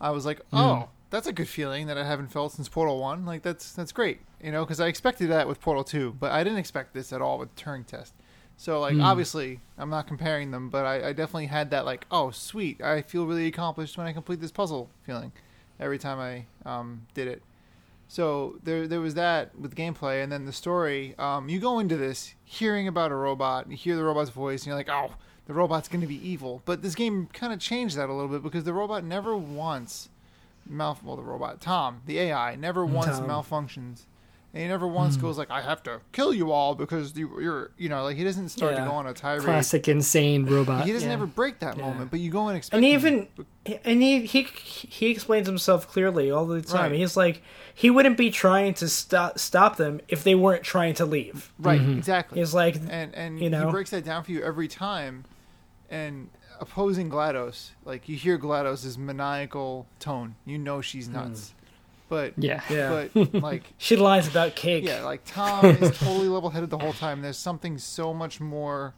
I 0.00 0.08
was 0.10 0.24
like, 0.24 0.40
oh, 0.54 0.88
that's 1.10 1.26
a 1.26 1.34
good 1.34 1.48
feeling 1.48 1.86
that 1.88 1.98
I 1.98 2.04
haven't 2.04 2.28
felt 2.28 2.52
since 2.52 2.66
Portal 2.66 2.98
One. 2.98 3.26
Like 3.26 3.42
that's 3.42 3.72
that's 3.74 3.92
great, 3.92 4.20
you 4.42 4.50
know, 4.52 4.64
because 4.64 4.80
I 4.80 4.86
expected 4.86 5.28
that 5.30 5.46
with 5.46 5.60
Portal 5.60 5.84
Two, 5.84 6.16
but 6.18 6.32
I 6.32 6.42
didn't 6.42 6.58
expect 6.60 6.94
this 6.94 7.12
at 7.12 7.20
all 7.20 7.38
with 7.38 7.54
Turing 7.56 7.84
Test. 7.86 8.14
So 8.56 8.80
like 8.80 8.98
obviously 8.98 9.60
I'm 9.76 9.90
not 9.90 10.06
comparing 10.06 10.50
them, 10.50 10.70
but 10.70 10.86
I, 10.86 11.08
I 11.08 11.12
definitely 11.12 11.46
had 11.46 11.70
that 11.72 11.84
like, 11.84 12.06
oh 12.10 12.30
sweet, 12.30 12.82
I 12.82 13.02
feel 13.02 13.26
really 13.26 13.46
accomplished 13.46 13.98
when 13.98 14.06
I 14.06 14.12
complete 14.14 14.40
this 14.40 14.50
puzzle 14.50 14.88
feeling 15.02 15.32
every 15.80 15.98
time 15.98 16.18
I 16.20 16.44
um, 16.68 17.06
did 17.14 17.26
it. 17.26 17.42
So 18.08 18.56
there, 18.64 18.86
there 18.86 19.00
was 19.00 19.14
that 19.14 19.58
with 19.58 19.74
gameplay, 19.76 20.22
and 20.22 20.30
then 20.32 20.44
the 20.44 20.52
story. 20.52 21.14
Um, 21.18 21.48
you 21.48 21.60
go 21.60 21.78
into 21.78 21.96
this 21.96 22.34
hearing 22.44 22.88
about 22.88 23.12
a 23.12 23.14
robot, 23.14 23.70
you 23.70 23.76
hear 23.76 23.96
the 23.96 24.04
robot's 24.04 24.30
voice, 24.30 24.62
and 24.62 24.66
you're 24.68 24.76
like, 24.76 24.88
"Oh, 24.90 25.14
the 25.46 25.54
robot's 25.54 25.88
going 25.88 26.00
to 26.00 26.08
be 26.08 26.28
evil." 26.28 26.60
But 26.64 26.82
this 26.82 26.96
game 26.96 27.28
kind 27.32 27.52
of 27.52 27.60
changed 27.60 27.96
that 27.96 28.08
a 28.08 28.12
little 28.12 28.28
bit 28.28 28.42
because 28.42 28.64
the 28.64 28.72
robot 28.72 29.04
never 29.04 29.36
once 29.36 30.08
mal 30.66 30.98
well, 31.02 31.16
the 31.16 31.22
robot 31.22 31.60
Tom, 31.60 32.02
the 32.06 32.18
AI, 32.18 32.56
never 32.56 32.84
once 32.84 33.18
Tom. 33.18 33.28
malfunctions, 33.28 34.02
and 34.52 34.62
he 34.62 34.68
never 34.68 34.86
once 34.86 35.14
Hmm. 35.16 35.20
goes 35.22 35.38
like, 35.38 35.50
"I 35.50 35.60
have 35.60 35.82
to 35.84 36.00
kill 36.12 36.32
you 36.34 36.50
all 36.52 36.74
because 36.74 37.16
you, 37.16 37.40
you're," 37.40 37.70
you 37.78 37.88
know, 37.88 38.02
like 38.04 38.16
he 38.16 38.24
doesn't 38.24 38.48
start 38.48 38.76
to 38.76 38.82
go 38.82 38.90
on 38.90 39.06
a 39.06 39.12
tirade. 39.12 39.42
Classic 39.44 39.86
insane 39.88 40.44
robot. 40.46 40.84
He 40.86 40.92
doesn't 40.92 41.08
yeah. 41.08 41.14
ever 41.14 41.26
break 41.26 41.60
that 41.60 41.76
Yeah. 41.76 41.84
moment, 41.86 42.10
but 42.10 42.20
you 42.20 42.30
go 42.30 42.48
And 42.48 42.56
expecting. 42.56 42.88
even 42.90 43.28
and 43.84 44.02
he 44.02 44.26
he 44.26 44.42
he 44.42 45.06
explains 45.10 45.46
himself 45.46 45.86
clearly 45.88 46.30
all 46.30 46.46
the 46.46 46.62
time. 46.62 46.90
Right. 46.92 46.98
He's 47.00 47.16
like 47.16 47.42
he 47.74 47.90
wouldn't 47.90 48.16
be 48.16 48.30
trying 48.30 48.74
to 48.74 48.88
stop 48.88 49.38
stop 49.38 49.76
them 49.76 50.00
if 50.08 50.24
they 50.24 50.34
weren't 50.34 50.62
trying 50.64 50.94
to 50.94 51.04
leave. 51.06 51.52
right, 51.58 51.80
exactly. 51.80 52.38
He's 52.40 52.52
like 52.54 52.76
and 52.88 53.14
and 53.14 53.40
you 53.40 53.50
know? 53.50 53.66
he 53.66 53.70
breaks 53.70 53.90
that 53.90 54.04
down 54.04 54.24
for 54.24 54.32
you 54.32 54.42
every 54.42 54.68
time 54.68 55.24
and 55.88 56.28
opposing 56.60 57.08
glados 57.10 57.70
like 57.86 58.06
you 58.08 58.16
hear 58.16 58.36
glados's 58.36 58.98
maniacal 58.98 59.86
tone 59.98 60.34
you 60.44 60.58
know 60.58 60.80
she's 60.82 61.08
nuts 61.08 61.54
but 62.10 62.34
Yeah. 62.36 62.60
Yeah. 62.68 63.06
but 63.14 63.34
like 63.42 63.62
she 63.78 63.96
lies 63.96 64.28
about 64.28 64.54
cake. 64.56 64.84
yeah 64.84 65.02
like 65.04 65.22
tom 65.24 65.64
is 65.64 65.96
totally 65.98 66.28
level-headed 66.28 66.68
the 66.68 66.76
whole 66.78 66.92
time 66.92 67.22
there's 67.22 67.38
something 67.38 67.78
so 67.78 68.12
much 68.12 68.38
more 68.40 68.92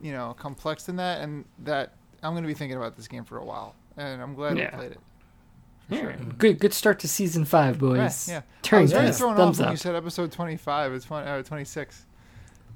you 0.00 0.12
know 0.12 0.34
complex 0.38 0.84
than 0.84 0.94
that 0.96 1.22
and 1.22 1.44
that 1.58 1.94
i'm 2.22 2.32
going 2.34 2.44
to 2.44 2.46
be 2.48 2.54
thinking 2.54 2.76
about 2.76 2.96
this 2.96 3.08
game 3.08 3.24
for 3.24 3.38
a 3.38 3.44
while 3.44 3.74
and 3.96 4.22
i'm 4.22 4.34
glad 4.34 4.56
Yeah. 4.56 4.70
we 4.72 4.76
played 4.78 4.92
it 4.92 5.00
Yeah. 5.88 6.00
sure 6.00 6.12
Good 6.38 6.58
good 6.60 6.72
start 6.74 6.98
to 7.00 7.08
season 7.08 7.44
five, 7.44 7.78
boys. 7.78 8.28
yeah, 8.28 8.34
yeah. 8.34 8.40
I 8.40 8.66
Turing 8.66 8.82
was 8.82 8.92
very 8.92 9.12
thrown 9.12 9.40
off 9.40 9.58
when 9.58 9.66
up. 9.68 9.72
you 9.72 9.76
said 9.76 9.94
episode 9.94 10.32
25. 10.32 10.92
It's 10.94 11.04
fun, 11.04 11.26
uh, 11.26 11.42
26. 11.42 12.04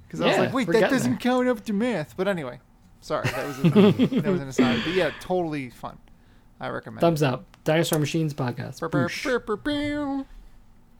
Because 0.06 0.20
I 0.20 0.26
was 0.28 0.38
like, 0.38 0.52
wait, 0.52 0.68
that 0.68 0.88
doesn't 0.90 1.10
there. 1.12 1.18
count 1.20 1.48
up 1.48 1.64
to 1.64 1.72
math. 1.72 2.16
But 2.16 2.28
anyway, 2.28 2.60
sorry, 3.00 3.28
that 3.28 3.46
was 3.46 3.58
a, 3.58 3.62
that 4.20 4.30
was 4.30 4.40
an 4.40 4.48
aside. 4.48 4.80
But 4.84 4.94
yeah, 4.94 5.10
totally 5.20 5.70
fun. 5.70 5.98
I 6.60 6.68
recommend. 6.68 7.00
Thumbs 7.00 7.22
up. 7.22 7.44
Dinosaur 7.64 7.98
Machines 7.98 8.34
podcast. 8.34 8.80
Brr, 8.80 8.88
brr, 8.88 9.06
Boosh. 9.08 9.22
brr, 9.22 9.38
brr, 9.38 9.56
brr. 9.56 10.00
All 10.08 10.24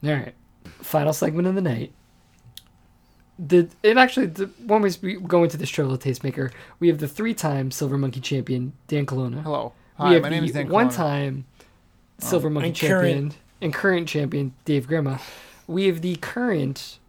right. 0.03 0.33
Final 0.79 1.13
segment 1.13 1.47
of 1.47 1.55
the 1.55 1.61
night. 1.61 1.91
The 3.39 3.67
it 3.81 3.97
actually 3.97 4.27
the, 4.27 4.49
when 4.65 4.81
we 4.83 4.91
go 5.15 5.43
into 5.43 5.57
this 5.57 5.69
trail 5.69 5.91
of 5.91 5.99
Tastemaker, 5.99 6.51
we 6.79 6.87
have 6.89 6.99
the 6.99 7.07
three-time 7.07 7.71
Silver 7.71 7.97
Monkey 7.97 8.19
champion 8.19 8.73
Dan 8.87 9.05
Colonna. 9.05 9.41
Hello, 9.41 9.73
we 9.99 10.05
hi, 10.05 10.13
have 10.13 10.21
my 10.23 10.29
name 10.29 10.43
the 10.43 10.49
is 10.49 10.53
Dan. 10.53 10.67
Oh. 10.69 10.73
one-time 10.73 11.45
Silver 12.19 12.49
Monkey 12.51 12.67
And 12.67 12.75
champion 12.75 13.17
current- 13.29 13.37
and 13.61 13.73
current 13.73 14.07
champion 14.07 14.53
Dave 14.65 14.87
Grima. 14.87 15.19
We 15.65 15.85
have 15.87 16.01
the 16.01 16.15
current 16.17 16.99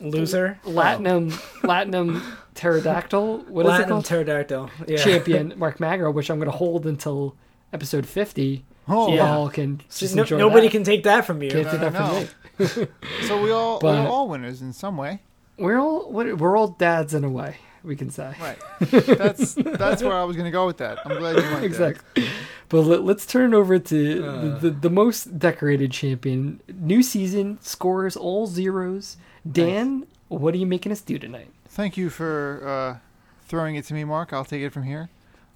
Loser. 0.00 0.58
Latinum 0.64 1.30
Latinum 1.62 2.22
pterodactyl. 2.54 3.44
What 3.48 3.66
is 3.66 3.72
it 3.72 3.74
Platinum 3.76 3.88
called? 3.88 4.04
pterodactyl. 4.06 4.70
Yeah. 4.88 4.96
champion 4.96 5.54
Mark 5.58 5.78
Magro, 5.78 6.10
which 6.10 6.30
I'm 6.30 6.38
going 6.38 6.50
to 6.50 6.56
hold 6.56 6.86
until 6.86 7.36
episode 7.74 8.06
50. 8.06 8.64
Oh, 8.88 9.08
So 9.08 9.14
Yeah. 9.14 9.34
y'all 9.34 9.48
can 9.50 9.80
just 9.94 10.14
No- 10.14 10.22
enjoy 10.22 10.38
nobody 10.38 10.66
that. 10.68 10.72
can 10.72 10.84
take 10.84 11.02
that 11.04 11.26
from 11.26 11.42
you. 11.42 11.50
Can't 11.50 11.64
No, 11.66 11.70
take 11.72 11.80
no, 11.80 11.90
that 11.90 12.28
from 12.66 12.80
me. 12.82 12.88
so 13.28 13.42
we 13.42 13.50
all 13.50 13.78
But- 13.80 14.04
we're 14.04 14.08
all 14.10 14.28
winners 14.28 14.62
in 14.62 14.72
some 14.72 14.96
way, 14.96 15.20
We're 15.58 15.78
all 15.78 16.10
we're 16.10 16.56
all 16.56 16.68
dads 16.68 17.12
in 17.14 17.24
a 17.24 17.28
way. 17.30 17.56
We 17.82 17.96
can 17.96 18.08
say 18.10 18.34
right? 18.40 18.58
that's 18.80 19.54
that's 19.54 20.02
where 20.02 20.14
I 20.14 20.24
was 20.24 20.36
going 20.36 20.46
to 20.46 20.50
go 20.50 20.64
with 20.66 20.78
that. 20.78 20.98
I'm 21.04 21.18
glad 21.18 21.36
you 21.36 21.42
went 21.42 21.56
there. 21.56 21.64
exactly. 21.64 22.26
But 22.70 22.80
let, 22.82 23.02
let's 23.04 23.26
turn 23.26 23.52
over 23.52 23.78
to 23.78 24.24
Uh. 24.26 24.40
the, 24.40 24.48
the, 24.48 24.70
the 24.70 24.90
most 24.90 25.38
decorated 25.38 25.90
champion. 25.92 26.60
New 26.72 27.02
season 27.02 27.58
scores 27.60 28.16
all 28.16 28.46
zeros. 28.46 29.18
Dan, 29.50 30.06
what 30.28 30.54
are 30.54 30.56
you 30.56 30.66
making 30.66 30.92
us 30.92 31.02
do 31.02 31.18
tonight? 31.18 31.50
Thank 31.68 31.96
you 31.98 32.08
for 32.08 32.62
uh, 32.66 32.98
throwing 33.46 33.76
it 33.76 33.84
to 33.86 33.94
me, 33.94 34.04
Mark. 34.04 34.32
I'll 34.32 34.46
take 34.46 34.62
it 34.62 34.70
from 34.72 34.84
here. 34.84 35.10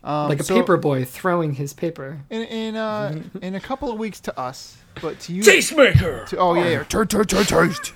Um, 0.04 0.28
like 0.28 0.40
a 0.40 0.44
so- 0.44 0.54
paper 0.54 0.76
boy 0.76 1.04
throwing 1.04 1.52
his 1.54 1.72
paper. 1.72 2.18
in 2.30 2.42
in 2.42 2.76
uh 2.76 3.20
in 3.42 3.54
a 3.56 3.60
couple 3.60 3.90
of 3.90 3.98
weeks 3.98 4.20
to 4.20 4.38
us, 4.38 4.76
but 5.02 5.18
to 5.20 5.32
you, 5.32 5.42
Tastemaker. 5.42 6.26
to, 6.26 6.36
oh 6.38 6.54
yeah, 6.54 6.68
yeah. 6.68 6.84
taste, 6.84 7.10
taste, 7.10 7.30
taste, 7.30 7.92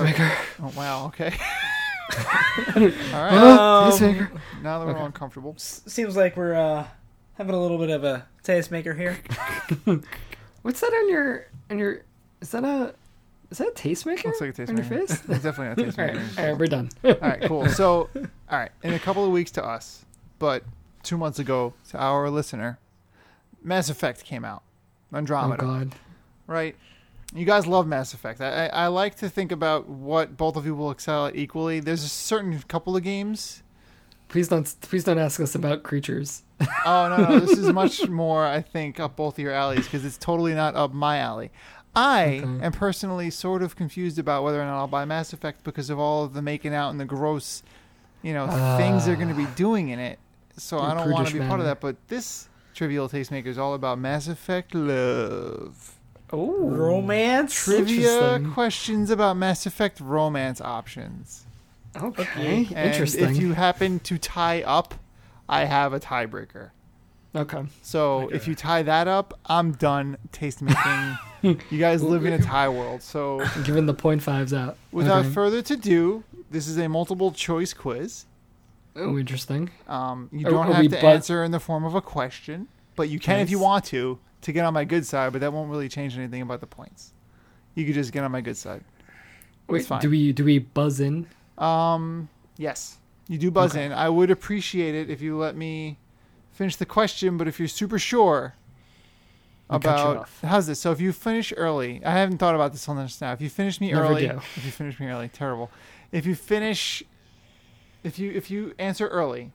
Tastemaker. 0.00 0.34
Oh 0.62 0.72
wow, 0.76 1.06
okay. 1.06 1.34
All 2.76 2.82
right, 2.84 3.32
Um, 3.32 3.92
Tastemaker. 3.92 4.30
now 4.62 4.78
that 4.78 4.84
we're 4.86 4.92
okay. 4.92 5.00
all 5.00 5.06
uncomfortable. 5.06 5.54
s- 5.56 5.82
seems 5.86 6.16
like 6.16 6.36
we're 6.36 6.54
uh, 6.54 6.86
having 7.36 7.54
a 7.54 7.60
little 7.60 7.78
bit 7.78 7.90
of 7.90 8.02
a 8.04 8.26
tastemaker 8.42 8.96
here. 8.96 9.18
What's 10.62 10.80
that 10.80 10.92
on 10.92 11.08
your 11.10 11.46
on 11.70 11.78
your? 11.78 12.02
Is 12.40 12.50
that 12.52 12.64
a 12.64 12.94
is 13.50 13.58
that 13.58 13.68
a 13.68 13.72
tastemaker? 13.72 14.24
Looks 14.24 14.40
like 14.40 14.58
a 14.58 14.68
on 14.68 14.76
your 14.76 14.84
face. 14.84 15.10
It's 15.28 15.42
definitely 15.42 15.84
not 15.84 15.98
all 15.98 16.04
right, 16.04 16.14
tastemaker. 16.16 16.38
all 16.38 16.44
right, 16.46 16.58
we're 16.58 16.66
done. 16.66 16.90
All 17.04 17.14
right, 17.20 17.42
cool. 17.42 17.68
So, 17.68 18.08
all 18.14 18.58
right, 18.58 18.70
in 18.82 18.92
a 18.94 18.98
couple 18.98 19.24
of 19.24 19.30
weeks 19.30 19.50
to 19.52 19.64
us, 19.64 20.04
but 20.38 20.64
two 21.02 21.16
months 21.16 21.38
ago 21.38 21.72
to 21.90 21.98
our 21.98 22.28
listener, 22.30 22.78
Mass 23.62 23.88
Effect 23.88 24.24
came 24.24 24.44
out. 24.44 24.62
Andromeda. 25.12 25.62
Oh 25.64 25.66
God. 25.66 25.94
right? 26.46 26.76
You 27.34 27.44
guys 27.44 27.66
love 27.66 27.86
Mass 27.86 28.14
Effect. 28.14 28.40
I, 28.40 28.66
I, 28.66 28.84
I 28.84 28.86
like 28.88 29.14
to 29.16 29.28
think 29.28 29.52
about 29.52 29.88
what 29.88 30.36
both 30.36 30.56
of 30.56 30.64
you 30.66 30.74
will 30.74 30.90
excel 30.90 31.26
at 31.26 31.36
equally. 31.36 31.80
There's 31.80 32.04
a 32.04 32.08
certain 32.08 32.58
couple 32.68 32.96
of 32.96 33.02
games. 33.02 33.62
Please 34.28 34.48
don't 34.48 34.74
please 34.82 35.04
don't 35.04 35.18
ask 35.18 35.40
us 35.40 35.54
about 35.54 35.82
creatures. 35.82 36.42
Oh 36.84 37.08
no, 37.08 37.16
no, 37.28 37.40
this 37.40 37.56
is 37.56 37.72
much 37.72 38.06
more. 38.10 38.44
I 38.44 38.60
think 38.60 39.00
up 39.00 39.16
both 39.16 39.34
of 39.34 39.38
your 39.38 39.52
alleys 39.52 39.84
because 39.84 40.04
it's 40.04 40.18
totally 40.18 40.52
not 40.54 40.74
up 40.74 40.92
my 40.92 41.18
alley. 41.18 41.50
I 41.98 42.40
Okay. 42.44 42.64
am 42.66 42.72
personally 42.72 43.30
sort 43.30 43.62
of 43.62 43.74
confused 43.76 44.18
about 44.18 44.44
whether 44.44 44.60
or 44.60 44.64
not 44.64 44.78
I'll 44.78 44.86
buy 44.86 45.04
Mass 45.04 45.32
Effect 45.32 45.64
because 45.64 45.90
of 45.90 45.98
all 45.98 46.24
of 46.24 46.32
the 46.34 46.42
making 46.42 46.74
out 46.74 46.90
and 46.90 47.00
the 47.00 47.04
gross, 47.04 47.62
you 48.22 48.32
know, 48.32 48.46
things 48.76 49.06
they're 49.06 49.16
going 49.16 49.28
to 49.28 49.34
be 49.34 49.46
doing 49.56 49.88
in 49.88 49.98
it. 49.98 50.18
So 50.56 50.78
I 50.78 50.94
don't 50.94 51.10
want 51.10 51.28
to 51.28 51.32
be 51.34 51.40
part 51.46 51.60
of 51.60 51.66
that. 51.66 51.80
But 51.80 51.96
this 52.08 52.48
Trivial 52.74 53.08
Tastemaker 53.08 53.46
is 53.46 53.58
all 53.58 53.74
about 53.74 53.98
Mass 53.98 54.28
Effect 54.28 54.74
love. 54.74 55.94
Oh, 56.30 56.68
Romance. 56.68 57.54
Trivia 57.54 58.40
questions 58.52 59.10
about 59.10 59.36
Mass 59.36 59.66
Effect 59.66 59.98
romance 60.00 60.60
options. 60.60 61.46
Okay, 61.96 62.68
And 62.74 62.90
interesting. 62.90 63.30
if 63.30 63.36
you 63.38 63.54
happen 63.54 63.98
to 64.00 64.18
tie 64.18 64.62
up, 64.62 64.94
I 65.48 65.64
have 65.64 65.92
a 65.94 65.98
tiebreaker. 66.00 66.70
Okay, 67.34 67.64
So 67.82 68.28
if 68.28 68.48
you 68.48 68.54
tie 68.54 68.82
that 68.82 69.08
up, 69.08 69.38
I'm 69.46 69.72
done 69.72 70.16
taste 70.32 70.62
making. 70.62 71.18
you 71.70 71.78
guys 71.78 72.02
live 72.02 72.24
in 72.26 72.32
a 72.32 72.38
tie 72.38 72.68
world. 72.68 73.02
So 73.02 73.44
giving 73.64 73.86
the 73.86 73.94
point 73.94 74.22
fives 74.22 74.52
out. 74.52 74.76
without 74.92 75.24
okay. 75.24 75.30
further 75.34 75.58
ado, 75.58 76.24
this 76.50 76.66
is 76.66 76.78
a 76.78 76.88
multiple 76.88 77.30
choice 77.32 77.72
quiz. 77.74 78.24
oh, 78.96 79.18
interesting. 79.18 79.70
Um, 79.86 80.28
you 80.32 80.46
Are- 80.46 80.50
don't 80.50 80.66
are 80.68 80.74
have 80.74 80.84
to 80.84 80.90
but- 80.90 81.04
answer 81.04 81.44
in 81.44 81.50
the 81.52 81.60
form 81.60 81.84
of 81.84 81.94
a 81.94 82.00
question, 82.00 82.68
but 82.96 83.08
you 83.08 83.18
can 83.18 83.40
if 83.40 83.50
you 83.50 83.58
want 83.58 83.84
to 83.86 84.18
to 84.42 84.52
get 84.52 84.64
on 84.64 84.74
my 84.74 84.84
good 84.84 85.06
side. 85.06 85.32
But 85.32 85.40
that 85.42 85.52
won't 85.52 85.70
really 85.70 85.88
change 85.88 86.16
anything 86.16 86.42
about 86.42 86.60
the 86.60 86.66
points. 86.66 87.12
You 87.74 87.84
could 87.84 87.94
just 87.94 88.12
get 88.12 88.24
on 88.24 88.32
my 88.32 88.40
good 88.40 88.56
side. 88.56 88.82
Wait, 89.68 89.84
fine. 89.84 90.00
do 90.00 90.10
we 90.10 90.32
do 90.32 90.44
we 90.44 90.58
buzz 90.58 90.98
in? 91.00 91.26
Um, 91.58 92.28
Yes, 92.56 92.98
you 93.28 93.38
do 93.38 93.52
buzz 93.52 93.72
Okay. 93.72 93.84
in. 93.84 93.92
I 93.92 94.08
would 94.08 94.30
appreciate 94.32 94.94
it 94.96 95.10
if 95.10 95.20
you 95.20 95.36
let 95.36 95.54
me 95.54 95.96
finish 96.58 96.74
the 96.76 96.84
question, 96.86 97.38
but 97.38 97.46
if 97.46 97.58
you're 97.60 97.68
super 97.68 97.98
sure 98.00 98.54
I'll 99.70 99.78
cut 99.78 99.98
you 100.04 100.10
about 100.12 100.28
how's 100.42 100.66
this? 100.66 100.80
So 100.80 100.90
if 100.92 101.00
you 101.00 101.12
finish 101.12 101.52
early, 101.56 102.02
I 102.04 102.12
haven't 102.12 102.38
thought 102.38 102.54
about 102.56 102.72
this 102.72 102.88
on 102.88 102.96
this 102.96 103.20
now. 103.20 103.32
If 103.32 103.40
you 103.40 103.48
finish 103.48 103.80
me 103.80 103.92
Never 103.92 104.06
early, 104.06 104.26
do. 104.26 104.36
if 104.56 104.64
you 104.64 104.70
finish 104.72 104.98
me 104.98 105.06
early, 105.06 105.28
terrible. 105.28 105.70
If 106.10 106.26
you 106.26 106.34
finish, 106.34 107.02
if 108.02 108.18
you 108.18 108.32
if 108.32 108.50
you 108.50 108.74
answer 108.78 109.06
early, 109.08 109.52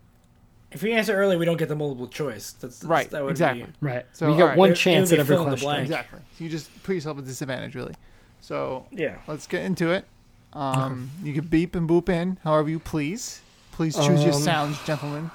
If 0.71 0.81
we 0.81 0.93
answer 0.93 1.13
early, 1.15 1.35
we 1.37 1.45
don't 1.45 1.57
get 1.57 1.67
the 1.69 1.75
multiple 1.75 2.07
choice. 2.07 2.51
That's, 2.53 2.79
that's 2.79 2.83
Right, 2.89 3.09
That 3.11 3.23
would 3.23 3.31
exactly. 3.31 3.63
Be, 3.65 3.71
Right. 3.81 4.05
So, 4.13 4.27
we 4.31 4.33
got 4.37 4.41
alright. 4.43 4.57
one 4.57 4.69
It- 4.69 4.73
it 4.73 4.77
chance 4.77 5.11
at 5.11 5.19
every 5.19 5.35
fill 5.35 5.43
in 5.43 5.49
the 5.49 5.55
question. 5.57 5.67
blank. 5.67 5.83
exactly. 5.85 6.19
So 6.37 6.43
you 6.43 6.49
just 6.49 6.83
put 6.83 6.93
yourself 6.95 7.17
at 7.19 7.25
disadvantage, 7.25 7.75
really. 7.75 7.93
So 8.41 8.85
yeah. 8.91 9.17
let's 9.27 9.45
get 9.45 9.63
into 9.63 9.91
it. 9.91 10.05
Um, 10.53 11.09
you 11.23 11.33
can 11.33 11.45
beep 11.47 11.75
and 11.75 11.87
boop 11.89 12.07
in 12.09 12.37
however 12.43 12.69
you 12.69 12.79
please. 12.79 13.41
Please 13.71 13.95
choose 13.95 14.23
your 14.23 14.33
Um, 14.35 14.41
sounds, 14.41 14.83
gentlemen. 14.85 15.31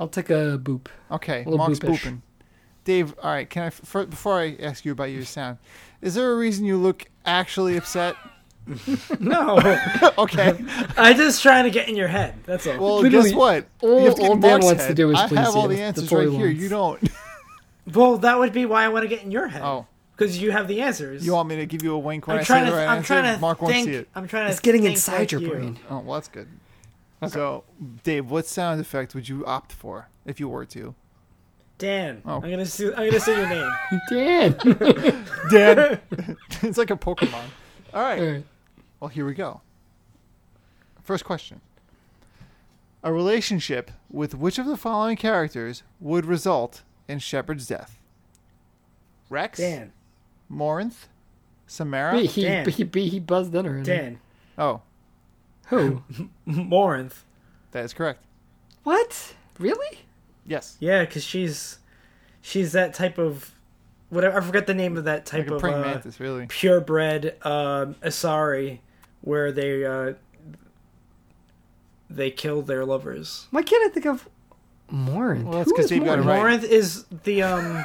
I'll 0.00 0.08
take 0.08 0.30
a 0.30 0.58
boop. 0.62 0.86
Okay, 1.10 1.38
little 1.44 1.58
Mark's 1.58 1.78
boopish. 1.78 1.98
booping. 2.00 2.20
Dave, 2.84 3.14
all 3.22 3.30
right. 3.30 3.48
Can 3.48 3.62
I 3.64 3.70
for, 3.70 4.04
before 4.06 4.40
I 4.40 4.56
ask 4.60 4.84
you 4.84 4.92
about 4.92 5.04
your 5.10 5.24
sound? 5.24 5.58
Is 6.00 6.14
there 6.14 6.32
a 6.32 6.36
reason 6.36 6.64
you 6.64 6.76
look 6.76 7.06
actually 7.24 7.76
upset? 7.76 8.16
No, 9.18 9.58
okay. 10.18 10.56
I'm 10.96 11.16
just 11.16 11.42
trying 11.42 11.64
to 11.64 11.70
get 11.70 11.88
in 11.88 11.96
your 11.96 12.06
head. 12.08 12.34
That's 12.44 12.64
all. 12.66 12.78
Well, 12.78 12.96
Literally, 13.00 13.30
guess 13.30 13.36
what? 13.36 13.66
all- 13.80 13.98
You 14.00 14.06
have 14.06 14.14
to 14.14 14.20
get 14.20 14.28
all 14.28 14.34
in 14.36 14.40
Dan 14.40 14.50
Mark's 14.52 14.66
wants 14.66 14.86
to 14.86 14.94
do 14.94 15.10
is 15.10 15.18
I 15.18 15.26
please 15.28 15.38
have 15.38 15.56
all 15.56 15.66
the 15.68 15.76
That's 15.76 15.98
answers 15.98 16.12
all 16.12 16.18
right 16.20 16.28
he 16.30 16.36
here. 16.36 16.46
You 16.46 16.68
don't. 16.68 17.00
well, 17.92 18.18
that 18.18 18.38
would 18.38 18.52
be 18.52 18.64
why 18.66 18.84
I 18.84 18.88
want 18.88 19.02
to 19.02 19.08
get 19.08 19.22
in 19.24 19.30
your 19.32 19.48
head. 19.48 19.62
Oh, 19.62 19.86
because 20.16 20.38
you 20.40 20.52
have 20.52 20.68
the 20.68 20.80
answers. 20.82 21.26
you 21.26 21.32
want 21.32 21.48
me 21.48 21.56
to 21.56 21.66
give 21.66 21.82
you 21.82 21.94
a 21.94 21.98
wink 21.98 22.28
when 22.28 22.36
I'm 22.36 22.40
I 22.40 22.44
say 22.44 22.46
trying 22.46 22.64
the 22.66 22.70
to. 22.70 22.76
right 22.76 22.86
I'm 22.86 22.98
answer? 22.98 23.06
trying 23.14 23.34
to 23.34 23.40
Mark 23.40 23.58
think. 23.58 23.72
won't 23.72 23.84
see 23.84 23.94
it. 23.94 24.08
I'm 24.14 24.28
trying 24.28 24.46
to. 24.46 24.50
It's 24.52 24.60
getting 24.60 24.82
think 24.82 24.94
inside 24.94 25.18
like 25.18 25.32
your 25.32 25.40
you. 25.40 25.50
brain. 25.50 25.78
Oh, 25.90 25.98
well, 25.98 26.14
that's 26.14 26.28
good. 26.28 26.48
So, 27.28 27.64
Dave, 28.02 28.30
what 28.30 28.46
sound 28.46 28.80
effect 28.80 29.14
would 29.14 29.28
you 29.28 29.44
opt 29.46 29.72
for 29.72 30.08
if 30.26 30.40
you 30.40 30.48
were 30.48 30.64
to? 30.66 30.94
Dan. 31.78 32.22
Oh. 32.24 32.36
I'm 32.36 32.50
gonna. 32.50 32.66
See, 32.66 32.86
I'm 32.86 33.06
gonna 33.06 33.20
say 33.20 33.36
your 33.36 33.48
name. 33.48 33.70
Dan. 34.08 34.56
Dan. 35.50 36.00
it's 36.62 36.78
like 36.78 36.90
a 36.90 36.96
Pokemon. 36.96 37.44
All 37.92 38.02
right. 38.02 38.20
Alright. 38.20 38.44
Well, 39.00 39.08
here 39.08 39.26
we 39.26 39.34
go. 39.34 39.60
First 41.02 41.24
question. 41.24 41.60
A 43.02 43.12
relationship 43.12 43.90
with 44.08 44.34
which 44.36 44.58
of 44.58 44.66
the 44.66 44.76
following 44.76 45.16
characters 45.16 45.82
would 45.98 46.24
result 46.24 46.82
in 47.08 47.18
Shepard's 47.18 47.66
death? 47.66 47.98
Wrex, 49.28 49.58
Dan. 49.58 49.92
Morinth, 50.48 51.08
Samara. 51.66 52.20
He, 52.20 52.26
he, 52.26 52.42
Dan. 52.42 52.68
he, 52.68 52.88
he, 52.92 53.08
he 53.08 53.18
buzzed 53.18 53.54
in 53.56 53.66
already. 53.66 53.82
Dan. 53.82 54.20
Oh, 54.56 54.82
Who? 55.72 56.02
Morinth. 56.46 57.22
that 57.72 57.84
is 57.84 57.92
correct. 57.94 58.22
what? 58.82 59.34
Really? 59.58 59.98
Yes. 60.46 60.76
Yeah, 60.80 61.04
because 61.04 61.24
she's 61.24 61.78
she's 62.40 62.72
that 62.72 62.94
type 62.94 63.18
of 63.18 63.52
whatever. 64.10 64.38
I 64.38 64.40
forget 64.42 64.66
the 64.66 64.74
name 64.74 64.96
of 64.96 65.04
that 65.04 65.24
type 65.24 65.44
Like 65.46 65.50
of 65.52 65.60
praying 65.60 65.76
uh, 65.78 65.80
mantis, 65.86 66.20
really. 66.20 66.46
purebred 66.46 67.36
um, 67.46 67.94
Asari, 68.02 68.80
where 69.22 69.50
they 69.52 69.84
uh, 69.84 70.14
they 72.10 72.30
kill 72.30 72.62
their 72.62 72.84
lovers. 72.84 73.46
Why 73.50 73.62
can't 73.62 73.88
I 73.90 73.94
think 73.94 74.06
of 74.06 74.28
Morin? 74.90 75.44
Well, 75.46 75.58
that's 75.58 75.70
because 75.72 75.86
is 75.86 75.90
Dave 75.90 76.04
got 76.04 76.18
it 76.18 76.24
Morin? 76.24 76.42
right. 76.44 76.60
Morinth 76.60 76.64
is 76.64 77.04
the 77.24 77.42
um 77.42 77.84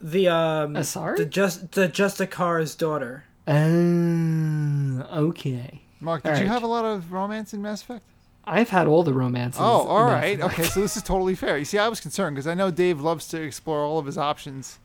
the 0.00 0.28
um 0.28 0.74
Asari? 0.74 1.16
the 1.16 1.24
just 1.24 1.72
the 1.72 1.88
Justicar's 1.88 2.74
daughter. 2.74 3.24
Oh, 3.48 5.06
okay. 5.28 5.82
Mark, 6.00 6.22
did 6.22 6.32
All 6.32 6.38
you 6.38 6.44
right. 6.44 6.52
have 6.52 6.62
a 6.62 6.66
lot 6.66 6.84
of 6.84 7.12
romance 7.12 7.54
in 7.54 7.62
Mass 7.62 7.82
Effect? 7.82 8.02
I've 8.44 8.68
had 8.68 8.86
all 8.86 9.02
the 9.02 9.12
romances. 9.12 9.60
Oh, 9.60 9.64
all 9.64 10.06
in 10.06 10.12
Mass 10.12 10.22
right. 10.22 10.38
Effect. 10.38 10.52
Okay, 10.52 10.62
so 10.68 10.80
this 10.80 10.96
is 10.96 11.02
totally 11.02 11.34
fair. 11.34 11.58
You 11.58 11.64
see, 11.64 11.78
I 11.78 11.88
was 11.88 12.00
concerned 12.00 12.36
because 12.36 12.46
I 12.46 12.54
know 12.54 12.70
Dave 12.70 13.00
loves 13.00 13.26
to 13.28 13.40
explore 13.42 13.80
all 13.80 13.98
of 13.98 14.06
his 14.06 14.16
options. 14.18 14.78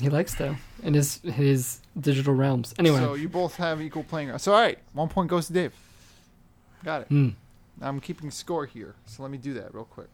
He 0.00 0.08
likes 0.10 0.34
to 0.36 0.56
in 0.82 0.94
his 0.94 1.18
his 1.22 1.80
digital 1.98 2.34
realms. 2.34 2.74
Anyway, 2.78 2.98
So 2.98 3.14
you 3.14 3.28
both 3.28 3.56
have 3.56 3.80
equal 3.80 4.04
playing 4.04 4.28
ground. 4.28 4.40
So 4.40 4.52
all 4.52 4.60
right, 4.60 4.78
one 4.92 5.08
point 5.08 5.28
goes 5.28 5.46
to 5.48 5.52
Dave. 5.52 5.72
Got 6.84 7.02
it. 7.02 7.08
Hmm. 7.08 7.30
I'm 7.80 8.00
keeping 8.00 8.30
score 8.30 8.66
here, 8.66 8.94
so 9.06 9.22
let 9.22 9.32
me 9.32 9.38
do 9.38 9.54
that 9.54 9.74
real 9.74 9.84
quick. 9.84 10.08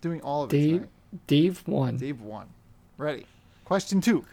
Doing 0.00 0.20
all 0.22 0.42
of 0.44 0.52
it. 0.52 0.56
Dave 0.56 0.72
tonight. 0.72 0.88
Dave 1.26 1.62
won. 1.68 1.96
Dave 1.96 2.20
won. 2.20 2.46
Ready. 2.98 3.26
Question 3.64 4.00
two. 4.00 4.24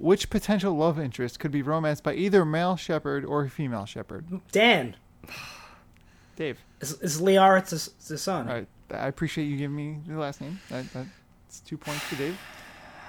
Which 0.00 0.30
potential 0.30 0.74
love 0.76 0.98
interest 0.98 1.38
could 1.38 1.50
be 1.50 1.62
romanced 1.62 2.02
by 2.02 2.14
either 2.14 2.44
male 2.44 2.76
Shepard 2.76 3.24
or 3.24 3.46
female 3.48 3.84
Shepard? 3.86 4.26
Dan 4.50 4.96
Dave. 6.36 6.58
is, 6.80 6.92
is 7.00 7.20
Liara 7.20 7.64
the, 7.68 7.76
T'Soni. 7.76 8.46
All 8.48 8.54
right. 8.54 8.68
I 8.92 9.06
appreciate 9.08 9.44
you 9.44 9.56
giving 9.56 9.76
me 9.76 9.98
the 10.06 10.18
last 10.18 10.40
name. 10.40 10.58
That, 10.70 10.84
that's 10.92 11.60
two 11.60 11.76
points 11.76 12.00
for 12.04 12.16
Dave. 12.16 12.36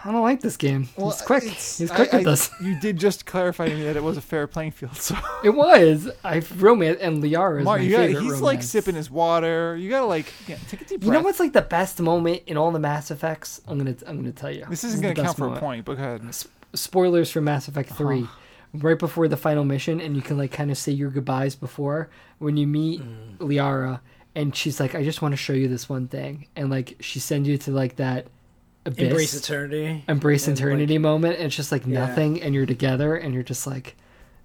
I 0.03 0.11
don't 0.11 0.21
like 0.23 0.41
this 0.41 0.57
game. 0.57 0.83
He's 0.97 1.21
quick. 1.21 1.43
it's- 1.43 1.77
He's 1.77 1.91
I- 1.91 1.95
quick 1.95 2.11
with 2.11 2.27
I- 2.27 2.31
us. 2.31 2.49
You 2.61 2.79
did 2.79 2.97
just 2.97 3.25
clarify 3.25 3.67
to 3.69 3.75
me 3.75 3.83
that 3.83 3.95
it 3.95 4.03
was 4.03 4.17
a 4.17 4.21
fair 4.21 4.45
playing 4.47 4.71
field. 4.71 4.95
So 4.97 5.15
It 5.43 5.51
was. 5.51 6.09
I've 6.23 6.61
romance 6.61 6.97
and 7.01 7.23
Liara 7.23 7.59
is 7.59 7.65
Mark, 7.65 7.79
my 7.79 7.85
you 7.85 7.91
gotta, 7.91 8.07
favorite 8.07 8.23
he's 8.23 8.41
like 8.41 8.63
sipping 8.63 8.95
his 8.95 9.09
water. 9.09 9.75
You 9.77 9.89
gotta 9.89 10.07
like 10.07 10.25
yeah, 10.47 10.57
take 10.69 10.81
a 10.81 10.85
deep 10.85 10.99
breath. 10.99 11.05
You 11.07 11.11
know 11.13 11.21
what's 11.21 11.39
like 11.39 11.53
the 11.53 11.61
best 11.61 12.01
moment 12.01 12.41
in 12.47 12.57
all 12.57 12.71
the 12.71 12.79
Mass 12.79 13.11
Effects? 13.11 13.61
I'm 13.67 13.77
gonna 13.77 13.95
I'm 14.07 14.17
gonna 14.17 14.31
tell 14.31 14.51
you. 14.51 14.65
This 14.69 14.83
is 14.83 14.95
isn't 14.95 15.01
the 15.07 15.13
gonna 15.13 15.27
count 15.27 15.37
best 15.37 15.49
for 15.49 15.55
a 15.55 15.59
point, 15.59 15.85
but 15.85 15.95
go 15.97 16.03
ahead. 16.03 16.21
S- 16.73 16.81
spoilers 16.81 17.31
for 17.31 17.41
Mass 17.41 17.67
Effect 17.67 17.89
3. 17.91 18.27
Right 18.73 18.97
before 18.97 19.27
the 19.27 19.35
final 19.35 19.65
mission, 19.65 19.99
and 19.99 20.15
you 20.15 20.21
can 20.21 20.37
like 20.37 20.51
kind 20.51 20.71
of 20.71 20.77
say 20.77 20.93
your 20.93 21.09
goodbyes 21.09 21.55
before 21.55 22.09
when 22.39 22.55
you 22.55 22.65
meet 22.67 23.01
Mm. 23.01 23.37
Liara, 23.39 23.99
and 24.33 24.55
she's 24.55 24.79
like, 24.79 24.95
"I 24.95 25.03
just 25.03 25.21
want 25.21 25.33
to 25.33 25.37
show 25.37 25.51
you 25.51 25.67
this 25.67 25.89
one 25.89 26.07
thing," 26.07 26.47
and 26.55 26.69
like 26.69 26.95
she 27.01 27.19
sends 27.19 27.49
you 27.49 27.57
to 27.57 27.71
like 27.71 27.97
that 27.97 28.27
abyss, 28.85 29.09
Embrace 29.09 29.33
eternity. 29.33 30.05
embrace 30.07 30.47
And, 30.47 30.57
eternity 30.57 30.97
moment, 30.97 31.35
and 31.35 31.47
it's 31.47 31.55
just 31.55 31.69
like 31.73 31.85
Yeah. 31.85 32.05
nothing, 32.07 32.41
and 32.41 32.55
you're 32.55 32.65
together, 32.65 33.13
and 33.17 33.33
you're 33.33 33.43
just 33.43 33.67
like, 33.67 33.97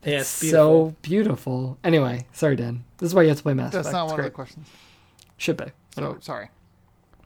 Yeah, 0.05 0.21
it's 0.21 0.43
it's 0.43 0.51
so 0.51 0.97
beautiful. 1.03 1.79
Anyway, 1.85 2.27
sorry, 2.33 2.57
Dan. 2.57 2.83
This 2.99 3.11
is 3.11 3.15
why 3.15 3.23
you 3.23 3.29
have 3.29 3.37
to 3.39 3.43
play 3.45 3.55
Mass 3.55 3.73
That's 3.73 3.87
Effect. 3.87 3.93
That's 3.93 3.93
not 3.95 4.05
It's 4.07 4.11
one 4.13 4.21
of 4.21 4.25
the 4.25 4.31
great. 4.31 4.35
questions. 4.35 4.67
Should 5.37 5.57
be. 5.57 5.67
So 5.95 6.03
Anyway. 6.03 6.19
sorry. 6.21 6.49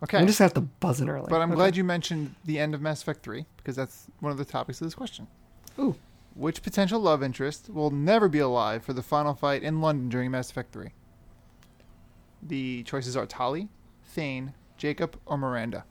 Okay. 0.03 0.19
I'm 0.19 0.27
just 0.27 0.39
gonna 0.39 0.47
have 0.47 0.55
to 0.55 0.61
buzz 0.61 1.01
in 1.01 1.09
early. 1.09 1.27
But 1.31 1.41
I'm 1.41 1.51
Okay. 1.51 1.57
glad 1.57 1.77
you 1.77 1.85
mentioned 1.85 2.35
the 2.45 2.59
end 2.59 2.75
of 2.75 2.81
Mass 2.83 3.01
Effect 3.03 3.23
3 3.23 3.47
because 3.63 3.77
that's 3.77 4.07
one 4.21 4.33
of 4.33 4.39
the 4.39 4.45
topics 4.45 4.81
of 4.81 4.87
this 4.87 4.95
question. 4.95 5.27
Ooh. 5.79 5.95
Which 6.35 6.63
potential 6.63 7.01
love 7.01 7.23
interest 7.23 7.69
will 7.71 7.91
never 7.91 8.29
be 8.29 8.39
alive 8.39 8.85
for 8.85 8.93
the 8.93 9.03
final 9.03 9.35
fight 9.35 9.63
in 9.63 9.81
London 9.81 10.09
during 10.09 10.31
Mass 10.31 10.51
Effect 10.51 10.73
3? 10.73 10.91
The 12.43 12.83
choices 12.85 13.17
are 13.17 13.27
Tali, 13.27 13.69
Thane, 14.05 14.55
Jacob, 14.77 15.19
or 15.27 15.37
Miranda. 15.37 15.85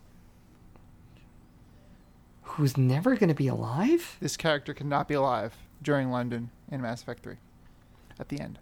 Who's 2.43 2.77
never 2.77 3.15
gonna 3.15 3.35
be 3.35 3.47
alive? 3.47 4.17
This 4.19 4.35
character 4.35 4.73
cannot 4.73 5.07
be 5.07 5.13
alive 5.13 5.55
during 5.81 6.09
London 6.09 6.49
in 6.71 6.81
Mass 6.81 7.01
Effect 7.01 7.23
3. 7.23 7.35
At 8.19 8.29
the 8.29 8.39
end. 8.39 8.59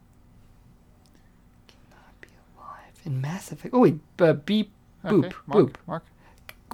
Not 1.89 2.21
be 2.21 2.27
alive 2.57 3.01
in 3.05 3.21
Mass 3.21 3.51
Effect. 3.51 3.73
Oh 3.73 3.79
wait, 3.79 3.99
uh, 4.19 4.33
beep. 4.33 4.71
Boop, 5.05 5.25
Okay, 5.25 5.35
Mark, 5.45 5.65
boop. 5.65 5.75
Mark. 5.87 6.05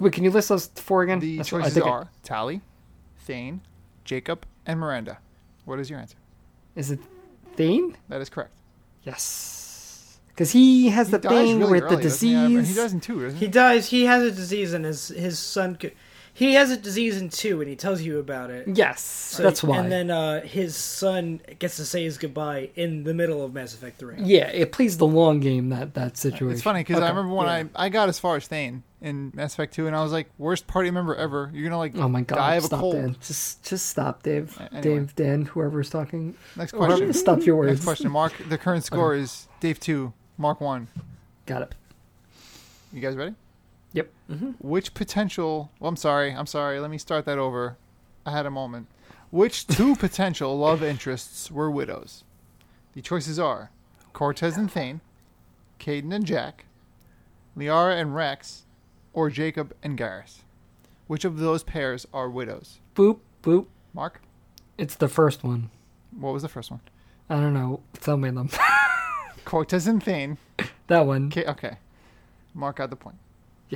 Wait, 0.00 0.12
can 0.12 0.24
you 0.24 0.30
list 0.30 0.48
those 0.48 0.66
four 0.74 1.02
again? 1.02 1.20
The 1.20 1.36
That's 1.38 1.52
what- 1.52 1.58
I 1.60 1.62
choices 1.64 1.74
think 1.74 1.86
I- 1.86 1.90
are 1.90 2.08
Tali, 2.22 2.60
Thane, 3.20 3.60
Jacob, 4.04 4.44
and 4.66 4.80
Miranda. 4.80 5.18
What 5.64 5.78
is 5.78 5.88
your 5.88 5.98
answer? 6.00 6.16
Is 6.74 6.90
it 6.90 7.00
Thane? 7.56 7.96
That 8.08 8.20
is 8.20 8.28
correct. 8.28 8.50
Yes. 9.04 10.18
Because 10.28 10.50
he 10.50 10.88
has 10.88 11.08
He 11.08 11.12
the 11.12 11.18
thing 11.20 11.58
really 11.60 11.72
with 11.74 11.82
early, 11.84 11.96
the 11.96 12.02
doesn't 12.02 12.28
he? 12.28 12.34
Disease. 12.56 12.68
He 12.70 12.74
does 12.74 12.92
in 12.92 13.00
two, 13.00 13.20
doesn't 13.22 13.38
He 13.38 13.46
he? 13.46 13.50
dies. 13.50 13.90
He 13.90 14.04
has 14.06 14.22
a 14.24 14.32
disease, 14.32 14.72
and 14.72 14.84
his 14.84 15.08
his 15.08 15.38
son. 15.38 15.76
could- 15.76 15.92
He 16.36 16.54
has 16.54 16.72
a 16.72 16.76
disease 16.76 17.16
in 17.20 17.28
two, 17.28 17.60
and 17.60 17.70
he 17.70 17.76
tells 17.76 18.02
you 18.02 18.18
about 18.18 18.50
it. 18.50 18.66
Yes, 18.66 19.00
So- 19.00 19.42
that's 19.44 19.62
why. 19.62 19.78
And 19.78 19.92
then 19.92 20.10
uh, 20.10 20.40
his 20.40 20.74
son 20.76 21.40
gets 21.60 21.76
to 21.76 21.84
say 21.84 22.02
his 22.02 22.18
goodbye 22.18 22.70
in 22.74 23.04
the 23.04 23.14
middle 23.14 23.44
of 23.44 23.54
Mass 23.54 23.72
Effect 23.72 23.98
Three. 24.00 24.16
yeah, 24.18 24.48
it 24.48 24.72
plays 24.72 24.98
the 24.98 25.06
long 25.06 25.38
game 25.38 25.68
that 25.68 25.94
that 25.94 26.16
situation. 26.16 26.50
It's 26.52 26.62
funny 26.62 26.80
because 26.80 27.00
I 27.00 27.08
remember 27.10 27.34
when 27.34 27.46
yeah. 27.46 27.64
I, 27.76 27.84
I 27.86 27.88
got 27.88 28.08
as 28.08 28.18
far 28.18 28.34
as 28.36 28.48
Thane 28.48 28.82
in 29.00 29.30
Mass 29.34 29.54
Effect 29.54 29.74
2, 29.74 29.86
and 29.86 29.94
I 29.94 30.02
was 30.02 30.10
like, 30.10 30.28
worst 30.36 30.66
party 30.66 30.90
member 30.90 31.14
ever. 31.14 31.50
You're 31.54 31.62
gonna 31.68 31.78
like 31.78 31.94
Oh 31.96 32.08
my 32.08 32.22
god! 32.22 32.34
die 32.36 32.54
of 32.56 32.64
a 32.64 32.66
stop, 32.66 32.80
cold. 32.80 32.94
Dan. 32.96 33.16
Just 33.20 33.62
just 33.64 33.86
stop, 33.86 34.24
Dave. 34.24 34.58
A- 34.58 34.62
anyway. 34.74 34.80
Dave, 34.82 35.14
Dan, 35.14 35.42
whoever's 35.44 35.88
talking. 35.88 36.34
Next 36.56 36.72
Whoever- 36.72 36.86
question. 36.96 37.12
stop 37.12 37.46
your 37.46 37.54
words. 37.54 37.70
Next 37.74 37.84
question. 37.84 38.10
Mark, 38.10 38.32
the 38.48 38.58
current 38.58 38.82
score 38.82 39.14
is 39.14 39.46
Dave 39.60 39.78
2, 39.78 40.12
Mark 40.36 40.60
1. 40.60 40.88
Got 41.46 41.62
it. 41.62 41.74
You 42.92 43.00
guys 43.00 43.14
ready? 43.14 43.34
Yep. 43.94 44.10
Mm-hmm. 44.30 44.50
Which 44.60 44.92
potential. 44.94 45.70
Well, 45.80 45.88
I'm 45.88 45.96
sorry. 45.96 46.32
I'm 46.32 46.46
sorry. 46.46 46.78
Let 46.80 46.90
me 46.90 46.98
start 46.98 47.24
that 47.24 47.38
over. 47.38 47.76
I 48.26 48.30
had 48.32 48.44
a 48.46 48.50
moment. 48.50 48.86
Which 49.30 49.66
two 49.66 49.96
potential 50.06 50.56
love 50.58 50.82
interests 50.82 51.50
were 51.50 51.70
widows? 51.70 52.22
The 52.92 53.00
choices 53.02 53.38
are 53.38 53.70
Cortez 54.12 54.56
and 54.56 54.70
Thane, 54.70 55.00
Kaidan 55.80 56.12
and 56.12 56.24
Jack, 56.26 56.66
Liara 57.56 58.00
and 58.00 58.14
Wrex, 58.14 58.64
or 59.12 59.30
Jacob 59.30 59.74
and 59.82 59.98
Garrus. 59.98 60.42
Which 61.06 61.24
of 61.24 61.38
those 61.38 61.62
pairs 61.64 62.06
are 62.12 62.28
widows? 62.30 62.78
Boop 62.94 63.18
boop. 63.42 63.66
Mark, 63.92 64.20
It's 64.78 64.94
the 64.96 65.08
first 65.08 65.44
one. 65.44 65.70
what 66.18 66.32
was 66.32 66.42
the 66.42 66.48
first 66.48 66.70
one? 66.70 66.80
I 67.30 67.36
don't 67.36 67.54
know. 67.54 67.80
Tell 68.00 68.16
me 68.16 68.30
them. 68.30 68.50
Cortez 69.44 69.86
and 69.86 70.02
Thane. 70.02 70.38
That 70.88 71.06
one. 71.06 71.26
Okay, 71.28 71.44
okay. 71.46 71.76
Mark 72.54 72.80
out 72.80 72.90
the 72.90 72.96
point. 72.96 73.16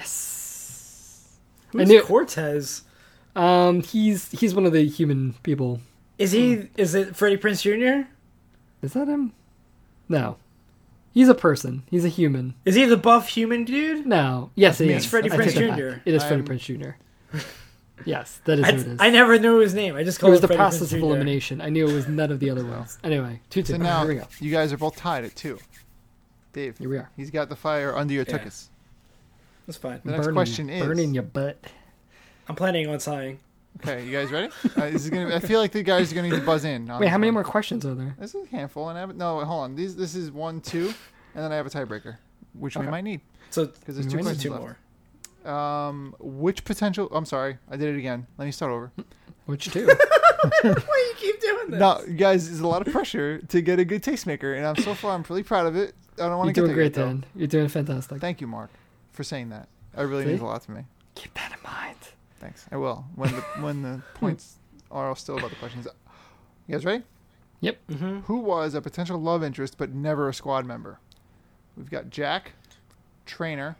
Yes. 0.02 1.38
Who's 1.72 1.88
knew- 1.88 2.02
Cortez? 2.02 2.82
Um, 3.36 3.82
he's 3.82 4.30
he's 4.32 4.54
one 4.54 4.66
of 4.66 4.72
the 4.72 4.86
human 4.88 5.34
people. 5.42 5.80
Is 6.18 6.32
he? 6.32 6.68
Is 6.76 6.94
it 6.94 7.14
Freddie 7.14 7.36
Prinze 7.36 7.62
Jr.? 7.62 8.08
Is 8.82 8.94
that 8.94 9.06
him? 9.06 9.32
No. 10.08 10.36
He's 11.12 11.28
a 11.28 11.34
person. 11.34 11.82
He's 11.90 12.04
a 12.04 12.08
human. 12.08 12.54
Is 12.64 12.74
he 12.74 12.84
the 12.84 12.96
buff 12.96 13.28
human 13.28 13.64
dude? 13.64 14.06
No. 14.06 14.50
Yes, 14.54 14.80
it 14.80 14.86
me. 14.86 14.92
is. 14.94 15.02
It's 15.02 15.06
Freddie 15.10 15.30
I 15.30 15.36
Prinze 15.36 15.52
Jr.. 15.54 15.90
back. 15.92 16.00
It 16.04 16.14
is 16.14 16.22
Freddie 16.24 16.36
I'm- 16.42 16.46
Prinze 16.46 16.60
Jr. 17.32 17.38
yes, 18.04 18.40
that 18.44 18.58
is 18.58 18.64
who 18.66 18.70
it 18.72 18.86
is. 18.94 19.00
I, 19.00 19.06
I 19.06 19.10
never 19.10 19.38
knew 19.38 19.58
his 19.58 19.74
name. 19.74 19.94
I 19.96 20.02
just 20.04 20.18
called 20.18 20.32
it 20.32 20.32
called 20.32 20.32
was 20.32 20.38
him 20.38 20.42
the 20.42 20.46
Freddie 20.48 20.58
process 20.58 20.88
Prinze 20.92 20.96
of 20.96 21.02
elimination. 21.02 21.60
I 21.60 21.68
knew 21.68 21.88
it 21.88 21.92
was 21.92 22.08
none 22.08 22.32
of 22.32 22.40
the 22.40 22.50
other 22.50 22.64
ones. 22.64 22.98
Anyway, 23.04 23.40
two 23.50 23.62
two. 23.62 23.72
So 23.74 23.78
now 23.78 24.00
Here 24.00 24.08
we 24.08 24.14
go. 24.16 24.26
you 24.40 24.50
guys 24.50 24.72
are 24.72 24.78
both 24.78 24.96
tied 24.96 25.24
at 25.24 25.34
two. 25.36 25.58
Dave, 26.52 26.78
Here 26.78 26.88
we 26.88 26.96
are. 26.96 27.10
he's 27.16 27.30
got 27.30 27.48
the 27.48 27.56
fire 27.56 27.96
under 27.96 28.14
your 28.14 28.24
Yeah. 28.26 28.38
tuchus. 28.38 28.68
That's 29.68 29.78
fine. 29.78 30.00
The 30.04 30.10
next 30.12 30.24
burning, 30.26 30.34
question 30.34 30.68
is- 30.70 30.84
burning 30.84 31.14
your 31.14 31.22
butt. 31.22 31.62
I'm 32.48 32.56
planning 32.56 32.88
on 32.88 32.98
sighing. 32.98 33.38
Okay, 33.80 34.04
you 34.04 34.10
guys 34.10 34.32
ready? 34.32 34.48
Uh, 34.76 34.90
this 34.90 35.04
is 35.04 35.10
gonna. 35.10 35.36
I 35.36 35.38
feel 35.38 35.60
like 35.60 35.70
the 35.72 35.82
guys 35.84 36.10
are 36.10 36.14
gonna 36.16 36.30
need 36.30 36.40
to 36.40 36.44
buzz 36.44 36.64
in. 36.64 36.90
on 36.90 36.98
Wait, 37.00 37.08
how 37.08 37.18
many 37.18 37.30
more 37.30 37.44
questions 37.44 37.84
are 37.86 37.94
there? 37.94 38.16
This 38.18 38.34
is 38.34 38.46
a 38.46 38.48
handful, 38.50 38.88
and 38.88 38.96
I 38.98 39.02
have 39.02 39.14
no. 39.14 39.44
Hold 39.44 39.64
on. 39.64 39.74
These. 39.76 39.94
This 39.94 40.14
is 40.16 40.32
one, 40.32 40.60
two, 40.62 40.86
and 41.34 41.44
then 41.44 41.52
I 41.52 41.56
have 41.56 41.66
a 41.66 41.70
tiebreaker, 41.70 42.16
which 42.54 42.76
we 42.76 42.86
might 42.86 43.02
need 43.04 43.20
So 43.50 43.66
because 43.66 43.94
there's 43.96 44.06
two 44.08 44.16
might 44.16 44.20
need 44.20 44.24
questions 44.24 44.42
two 44.42 44.50
left. 44.50 44.62
more. 45.44 45.52
Um, 45.54 46.14
which 46.18 46.64
potential? 46.64 47.08
I'm 47.12 47.26
sorry, 47.26 47.58
I 47.70 47.76
did 47.76 47.94
it 47.94 47.98
again. 47.98 48.26
Let 48.38 48.46
me 48.46 48.52
start 48.52 48.72
over. 48.72 48.90
Which 49.46 49.70
two? 49.70 49.86
Why 50.62 50.64
you 50.64 51.14
keep 51.16 51.40
doing 51.40 51.70
this? 51.72 51.78
No, 51.80 52.00
you 52.08 52.14
guys, 52.14 52.48
there's 52.48 52.60
a 52.60 52.66
lot 52.66 52.86
of 52.86 52.92
pressure 52.92 53.38
to 53.42 53.60
get 53.60 53.78
a 53.78 53.84
good 53.84 54.02
tastemaker, 54.02 54.56
and 54.56 54.66
I'm 54.66 54.76
so 54.76 54.94
far 54.94 55.14
I'm 55.14 55.24
really 55.28 55.42
proud 55.42 55.66
of 55.66 55.76
it. 55.76 55.94
I 56.18 56.22
don't 56.28 56.38
want 56.38 56.48
You're 56.48 56.54
to 56.54 56.60
get 56.60 56.60
doing 56.66 56.74
great, 56.74 56.84
yet, 56.84 56.94
though. 56.94 57.06
Dan. 57.06 57.24
You're 57.36 57.46
doing 57.48 57.68
fantastic. 57.68 58.20
Thank 58.20 58.40
you, 58.40 58.46
Mark, 58.46 58.70
for 59.18 59.24
saying 59.24 59.48
that. 59.48 59.68
It 59.96 60.02
really 60.02 60.22
See? 60.22 60.28
means 60.28 60.40
a 60.40 60.44
lot 60.44 60.62
to 60.62 60.70
me. 60.70 60.82
Keep 61.16 61.34
that 61.34 61.50
in 61.50 61.58
mind. 61.68 61.96
Thanks. 62.38 62.64
I 62.70 62.76
will 62.76 63.04
when 63.16 63.32
the 63.34 63.40
when 63.60 63.82
the 63.82 64.00
points 64.14 64.58
are 64.92 65.16
still 65.16 65.36
about 65.36 65.50
the 65.50 65.56
questions. 65.56 65.88
You 66.68 66.72
guys 66.76 66.84
ready? 66.84 67.02
Mm-hmm. 67.60 68.20
Who 68.20 68.38
was 68.38 68.74
a 68.74 68.80
potential 68.80 69.20
love 69.20 69.42
interest 69.42 69.74
but 69.76 69.92
never 69.92 70.28
a 70.28 70.34
squad 70.34 70.66
member? 70.66 71.00
We've 71.76 71.90
got 71.90 72.10
Jack, 72.10 72.52
Traynor, 73.26 73.76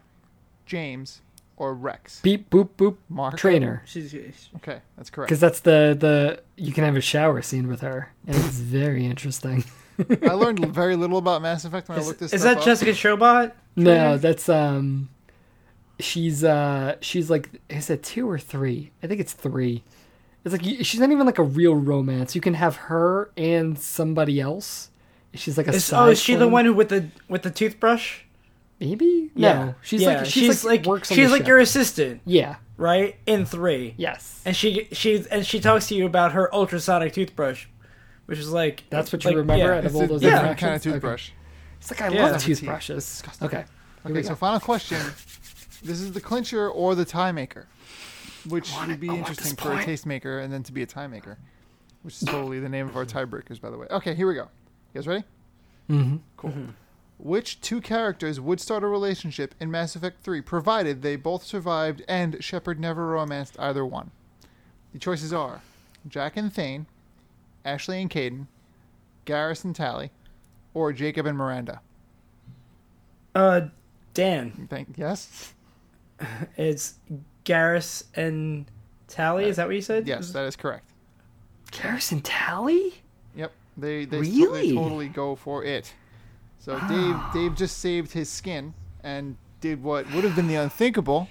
James, 0.67 1.21
or 1.57 1.73
Wrex. 1.73 2.21
Beep 2.21 2.51
boop 2.51 2.71
boop. 2.77 2.97
Mark. 3.09 3.37
Traynor. 3.37 3.85
She's 3.87 4.13
Okay, 4.57 4.81
that's 4.97 5.09
correct. 5.09 5.29
Because 5.29 5.39
that's 5.39 5.61
the 5.61 5.97
the 5.97 6.43
you 6.57 6.73
can 6.73 6.83
have 6.83 6.97
a 6.97 7.01
shower 7.01 7.43
scene 7.43 7.69
with 7.69 7.83
her, 7.83 8.13
and 8.27 8.35
it's 8.35 8.59
very 8.59 9.07
interesting. 9.07 9.63
I 10.21 10.33
learned 10.33 10.67
very 10.75 10.97
little 10.97 11.19
about 11.19 11.43
Mass 11.43 11.65
Effect 11.65 11.89
when 11.89 11.99
I 11.99 12.01
is, 12.01 12.09
looked 12.09 12.19
this 12.19 12.33
is 12.33 12.41
stuff 12.41 12.55
that 12.55 12.59
up. 12.59 12.65
Jessica 12.65 12.91
Chobot? 12.91 13.53
No, 13.77 14.19
that's 14.19 14.49
um, 14.49 15.09
she's 15.99 16.45
uh, 16.45 16.97
she's 17.01 17.31
like 17.31 17.51
is 17.69 17.91
it 17.91 18.03
two 18.03 18.29
or 18.29 18.39
three? 18.39 18.91
I 19.03 19.07
think 19.07 19.21
it's 19.21 19.33
three. 19.33 19.83
It's 20.45 20.53
like 20.53 20.63
she's 20.85 21.01
not 21.01 21.11
even 21.11 21.27
like 21.27 21.39
a 21.39 21.43
real 21.43 21.75
romance. 21.75 22.35
You 22.35 22.41
can 22.41 22.55
have 22.55 22.77
her 22.77 23.31
and 23.37 23.79
somebody 23.79 24.41
else. 24.41 24.91
She's 25.35 25.59
like 25.59 25.69
a 25.69 25.73
Is, 25.75 25.85
side 25.85 26.09
oh, 26.09 26.11
is 26.11 26.21
she 26.21 26.37
the 26.37 26.49
one 26.49 26.65
who 26.65 26.73
with 26.73 26.89
the 26.89 27.09
with 27.29 27.43
the 27.43 27.51
toothbrush? 27.51 28.21
Maybe 28.81 29.31
Yeah, 29.35 29.53
no. 29.55 29.75
She's 29.83 30.03
yeah. 30.03 30.19
like 30.19 30.27
she's, 30.27 30.65
like, 30.65 30.85
works. 30.87 31.11
On 31.11 31.17
she's 31.17 31.27
the 31.27 31.33
like 31.33 31.41
ship. 31.41 31.49
your 31.49 31.59
assistant, 31.59 32.21
yeah. 32.25 32.57
right? 32.77 33.17
In 33.27 33.45
three, 33.45 33.95
Yes. 33.97 34.41
and 34.45 34.55
she 34.55 34.87
she 34.93 35.25
and 35.33 35.45
she 35.45 35.59
talks 35.59 35.89
to 35.89 35.97
you 35.97 36.07
about 36.07 36.31
her 36.33 36.53
ultrasonic 36.55 37.13
toothbrush, 37.13 37.67
which 38.27 38.39
is 38.39 38.53
like 38.53 38.85
That's 38.89 39.13
what 39.13 39.25
you 39.25 39.31
like, 39.31 39.37
remember 39.37 39.65
yeah. 39.67 39.73
out 39.73 39.79
of 39.79 39.87
It's 39.87 39.95
all 39.97 40.07
those 40.07 40.21
different 40.21 40.43
interactions? 40.45 40.61
kind 40.61 40.75
of 40.77 40.81
Okay. 40.87 40.91
toothbrush. 40.93 41.31
It's 41.81 41.91
like 41.91 42.01
I 42.03 42.09
Yeah. 42.09 42.23
love 42.23 42.31
That's 42.33 42.45
a 42.45 42.47
teeth. 42.47 42.61
toothbrushes. 42.61 43.23
That's. 43.27 43.43
Okay. 43.43 43.65
Okay, 44.07 44.23
so 44.23 44.35
final 44.37 44.61
question. 44.61 44.99
This 45.83 46.01
is 46.01 46.13
the 46.13 46.21
clincher 46.21 46.69
or 46.69 46.95
the 46.95 47.05
tie 47.05 47.33
maker, 47.33 47.67
which 48.49 48.73
want 48.73 48.89
would 48.89 48.95
it. 48.97 49.01
be 49.01 49.09
I 49.09 49.13
want 49.13 49.21
interesting 49.29 49.55
this 49.55 49.61
for 49.65 49.71
a 49.73 49.75
point. 49.75 49.87
taste 49.87 50.07
maker 50.07 50.39
and 50.41 50.53
then 50.53 50.63
to 50.65 50.73
be 50.73 50.83
a 50.83 50.87
tie 50.87 51.07
maker, 51.07 51.39
which 52.03 52.15
is 52.15 52.29
totally 52.29 52.61
the 52.61 52.69
name 52.69 52.89
of 52.89 52.97
our 52.97 53.05
tiebreakers, 53.07 53.61
by 53.61 53.71
the 53.71 53.79
way. 53.79 53.87
Okay, 53.91 54.15
here 54.15 54.27
we 54.27 54.35
go. 54.35 54.49
You 54.95 55.01
guys 55.01 55.07
ready? 55.07 55.25
Mm-hmm. 55.91 56.17
Cool. 56.37 56.53
Which 57.19 57.61
two 57.61 57.81
characters 57.81 58.41
would 58.41 58.61
start 58.61 58.83
a 58.85 58.87
relationship 58.87 59.55
in 59.59 59.71
Mass 59.71 59.97
Effect 59.97 60.23
3, 60.23 60.41
provided 60.41 61.03
they 61.03 61.17
both 61.17 61.43
survived 61.45 62.03
and 62.09 62.43
Shepard 62.43 62.79
never 62.79 63.07
romanced 63.07 63.59
either 63.59 63.85
one? 63.85 64.11
The 64.93 64.99
choices 64.99 65.33
are 65.33 65.61
Jack 66.09 66.37
and 66.37 66.53
Thane, 66.53 66.87
Ashley 67.65 68.01
and 68.01 68.11
Kaidan, 68.11 68.47
Garrus 69.27 69.65
and 69.65 69.75
Tali, 69.75 70.11
or 70.75 70.93
Jacob 70.93 71.27
and 71.27 71.37
Miranda. 71.37 71.81
Uh, 73.35 73.63
Dan, 74.15 74.67
Thank 74.71 74.97
yes, 74.97 75.53
it's 76.57 76.95
Garrus 77.45 78.05
and 78.15 78.67
Tali. 79.09 79.45
Is 79.45 79.59
uh, 79.59 79.63
that 79.63 79.69
what 79.69 79.75
you 79.77 79.83
said? 79.83 80.07
yes, 80.07 80.31
that 80.33 80.45
is 80.45 80.57
correct. 80.57 80.91
Garrus 81.73 82.13
and 82.13 82.25
Tali? 82.25 82.95
Yep, 83.37 83.53
they 83.77 84.05
they, 84.05 84.21
Really? 84.21 84.69
they 84.71 84.75
totally 84.75 85.09
go 85.09 85.35
for 85.37 85.65
it. 85.65 85.93
So 86.59 86.79
ah. 86.81 86.89
Dave 87.33 87.33
Dave 87.51 87.57
just 87.57 87.79
saved 87.79 88.13
his 88.13 88.29
skin 88.29 88.75
and 89.03 89.37
did 89.61 89.83
what 89.83 90.11
would 90.13 90.25
have 90.25 90.37
been 90.37 90.49
the 90.49 90.57
unthinkable 90.57 91.29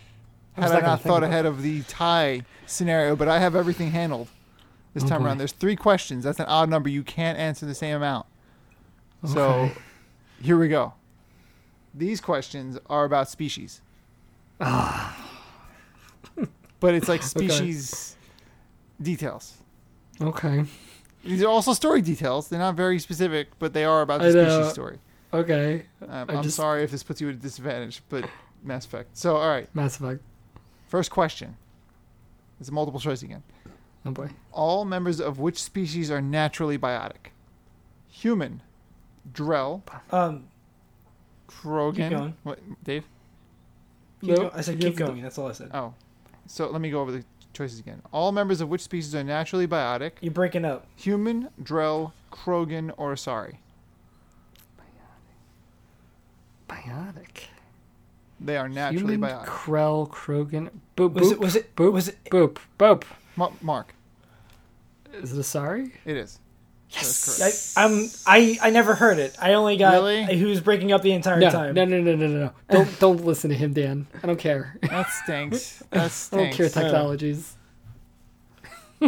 I 0.56 0.62
had 0.62 0.70
I 0.70 0.74
not 0.74 0.80
gonna 0.80 0.88
not 0.92 1.02
think 1.02 1.08
thought 1.14 1.24
ahead 1.24 1.46
of 1.46 1.62
the 1.62 1.82
tie 1.84 2.42
scenario. 2.66 3.16
But 3.16 3.28
I 3.28 3.40
have 3.40 3.56
everything 3.56 3.92
handled 3.92 4.28
this 4.94 5.04
Oh, 5.04 5.08
time 5.08 5.26
around. 5.26 5.38
There's 5.38 5.52
three 5.52 5.76
questions. 5.76 6.24
That's 6.24 6.40
an 6.40 6.48
odd 6.48 6.70
number. 6.70 6.90
You 6.90 7.04
can't 7.04 7.38
answer 7.38 7.66
the 7.66 7.76
same 7.76 7.96
amount. 7.96 8.26
So 9.26 9.42
Okay. 9.50 9.74
here 10.42 10.58
we 10.58 10.68
go. 10.68 10.94
These 11.94 12.22
questions 12.22 12.78
are 12.90 13.06
about 13.06 13.30
species. 13.30 13.82
but 16.80 16.94
it's 16.94 17.08
like 17.08 17.24
species 17.24 18.16
details. 19.02 19.56
Okay. 20.22 20.66
These 21.24 21.44
are 21.44 21.48
also 21.50 21.74
story 21.74 22.02
details. 22.02 22.50
They're 22.50 22.60
not 22.60 22.76
very 22.76 23.00
specific, 23.00 23.50
but 23.60 23.74
they 23.74 23.84
are 23.86 24.02
about 24.02 24.22
the 24.22 24.30
I 24.30 24.32
know. 24.32 24.50
species 24.60 24.74
story. 24.74 25.00
Okay. 25.34 25.86
Um, 26.08 26.30
I 26.30 26.36
I'm 26.36 26.44
just- 26.44 26.56
sorry 26.56 26.84
if 26.84 26.92
this 26.92 27.04
puts 27.04 27.20
you 27.22 27.30
at 27.30 27.36
a 27.36 27.38
disadvantage, 27.38 28.02
but 28.10 28.30
Mass 28.64 28.86
Effect. 28.86 29.18
So, 29.18 29.36
all 29.36 29.48
right. 29.50 29.68
Mass 29.76 30.00
Effect. 30.00 30.22
First 30.88 31.12
question. 31.12 31.58
It's 32.60 32.70
a 32.70 32.72
multiple 32.72 33.00
choice 33.00 33.22
again. 33.22 33.44
Oh 34.06 34.12
boy. 34.12 34.30
All 34.54 34.86
members 34.86 35.20
of 35.20 35.38
which 35.40 35.62
species 35.62 36.10
are 36.10 36.22
naturally 36.22 36.78
biotic? 36.78 37.32
Human, 38.10 38.62
Drell, 39.32 39.82
Um, 40.12 40.46
Krogan. 41.50 42.10
going. 42.10 42.34
What, 42.44 42.60
Dave? 42.84 43.04
Keep 44.22 44.30
Nope. 44.30 44.38
going. 44.40 44.52
I 44.54 44.62
said 44.62 44.76
keep 44.76 44.84
have 44.86 44.96
to- 44.96 45.06
going. 45.06 45.22
That's 45.22 45.38
all 45.38 45.48
I 45.48 45.52
said. 45.54 45.70
Oh. 45.74 45.94
So 46.48 46.70
let 46.70 46.82
me 46.82 46.90
go 46.90 47.02
over 47.02 47.12
the 47.12 47.24
choices 47.54 47.80
again. 47.80 48.02
All 48.12 48.32
members 48.32 48.62
of 48.62 48.70
which 48.70 48.82
species 48.82 49.14
are 49.16 49.24
naturally 49.24 49.68
biotic? 49.68 50.12
You're 50.22 50.32
breaking 50.34 50.64
up. 50.66 50.86
Human, 50.96 51.50
Drell, 51.62 52.12
Krogan, 52.32 52.94
or 52.98 53.14
Asari? 53.14 53.58
Biotic. 56.70 57.46
They 58.40 58.58
are 58.58 58.70
naturally 58.70 59.14
Human, 59.14 59.30
biotic. 59.32 59.46
Krell, 59.46 60.08
Krogan. 60.10 60.70
Boop, 60.96 61.14
Was 61.14 61.32
it? 61.32 61.40
Was 61.40 61.56
it? 61.56 61.76
boop, 61.76 61.94
Was 61.94 62.08
it? 62.10 62.24
boop, 62.26 62.58
boop. 62.78 63.04
Ma- 63.36 63.52
Mark, 63.62 63.94
Is 65.14 65.32
it 65.34 65.40
a 65.40 65.44
sorry? 65.44 65.94
it 66.06 66.18
is. 66.18 66.40
Yes. 66.90 67.74
I, 67.76 67.84
I'm. 67.86 68.10
I. 68.26 68.58
I 68.62 68.70
never 68.70 68.96
heard 68.96 69.20
it. 69.20 69.36
I 69.42 69.54
only 69.54 69.76
got. 69.78 69.94
Really? 69.94 70.24
He 70.24 70.46
was 70.46 70.62
breaking 70.62 70.92
up 70.94 71.02
the 71.02 71.12
entire 71.12 71.38
No, 71.40 71.50
time. 71.50 71.74
no, 71.74 71.84
no, 71.86 72.00
no, 72.02 72.16
no, 72.16 72.28
no, 72.28 72.38
no. 72.46 72.52
Don't, 72.70 73.00
don't 73.00 73.26
listen 73.26 73.50
to 73.50 73.56
him, 73.58 73.74
Dan. 73.74 74.08
I 74.24 74.28
don't 74.28 74.40
care. 74.40 74.78
That 74.84 75.10
stinks. 75.10 75.84
That 75.92 75.98
I 75.98 76.02
don't 76.04 76.12
stinks. 76.12 76.58
care 76.58 76.66
uh. 76.68 76.70
technologies. 76.70 77.56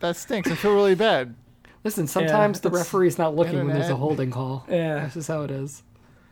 That 0.00 0.14
stinks. 0.16 0.48
I 0.50 0.54
feel 0.54 0.74
really 0.74 0.94
bad. 0.94 1.34
Listen, 1.82 2.06
sometimes 2.06 2.60
the 2.60 2.70
referee's 2.70 3.18
not 3.18 3.34
looking 3.34 3.56
when 3.58 3.68
there's 3.68 3.90
a 3.90 3.96
holding 3.96 4.30
call. 4.30 4.64
Yeah. 4.68 4.94
That's 5.00 5.14
just 5.14 5.26
how 5.28 5.42
it 5.42 5.50
is. 5.50 5.82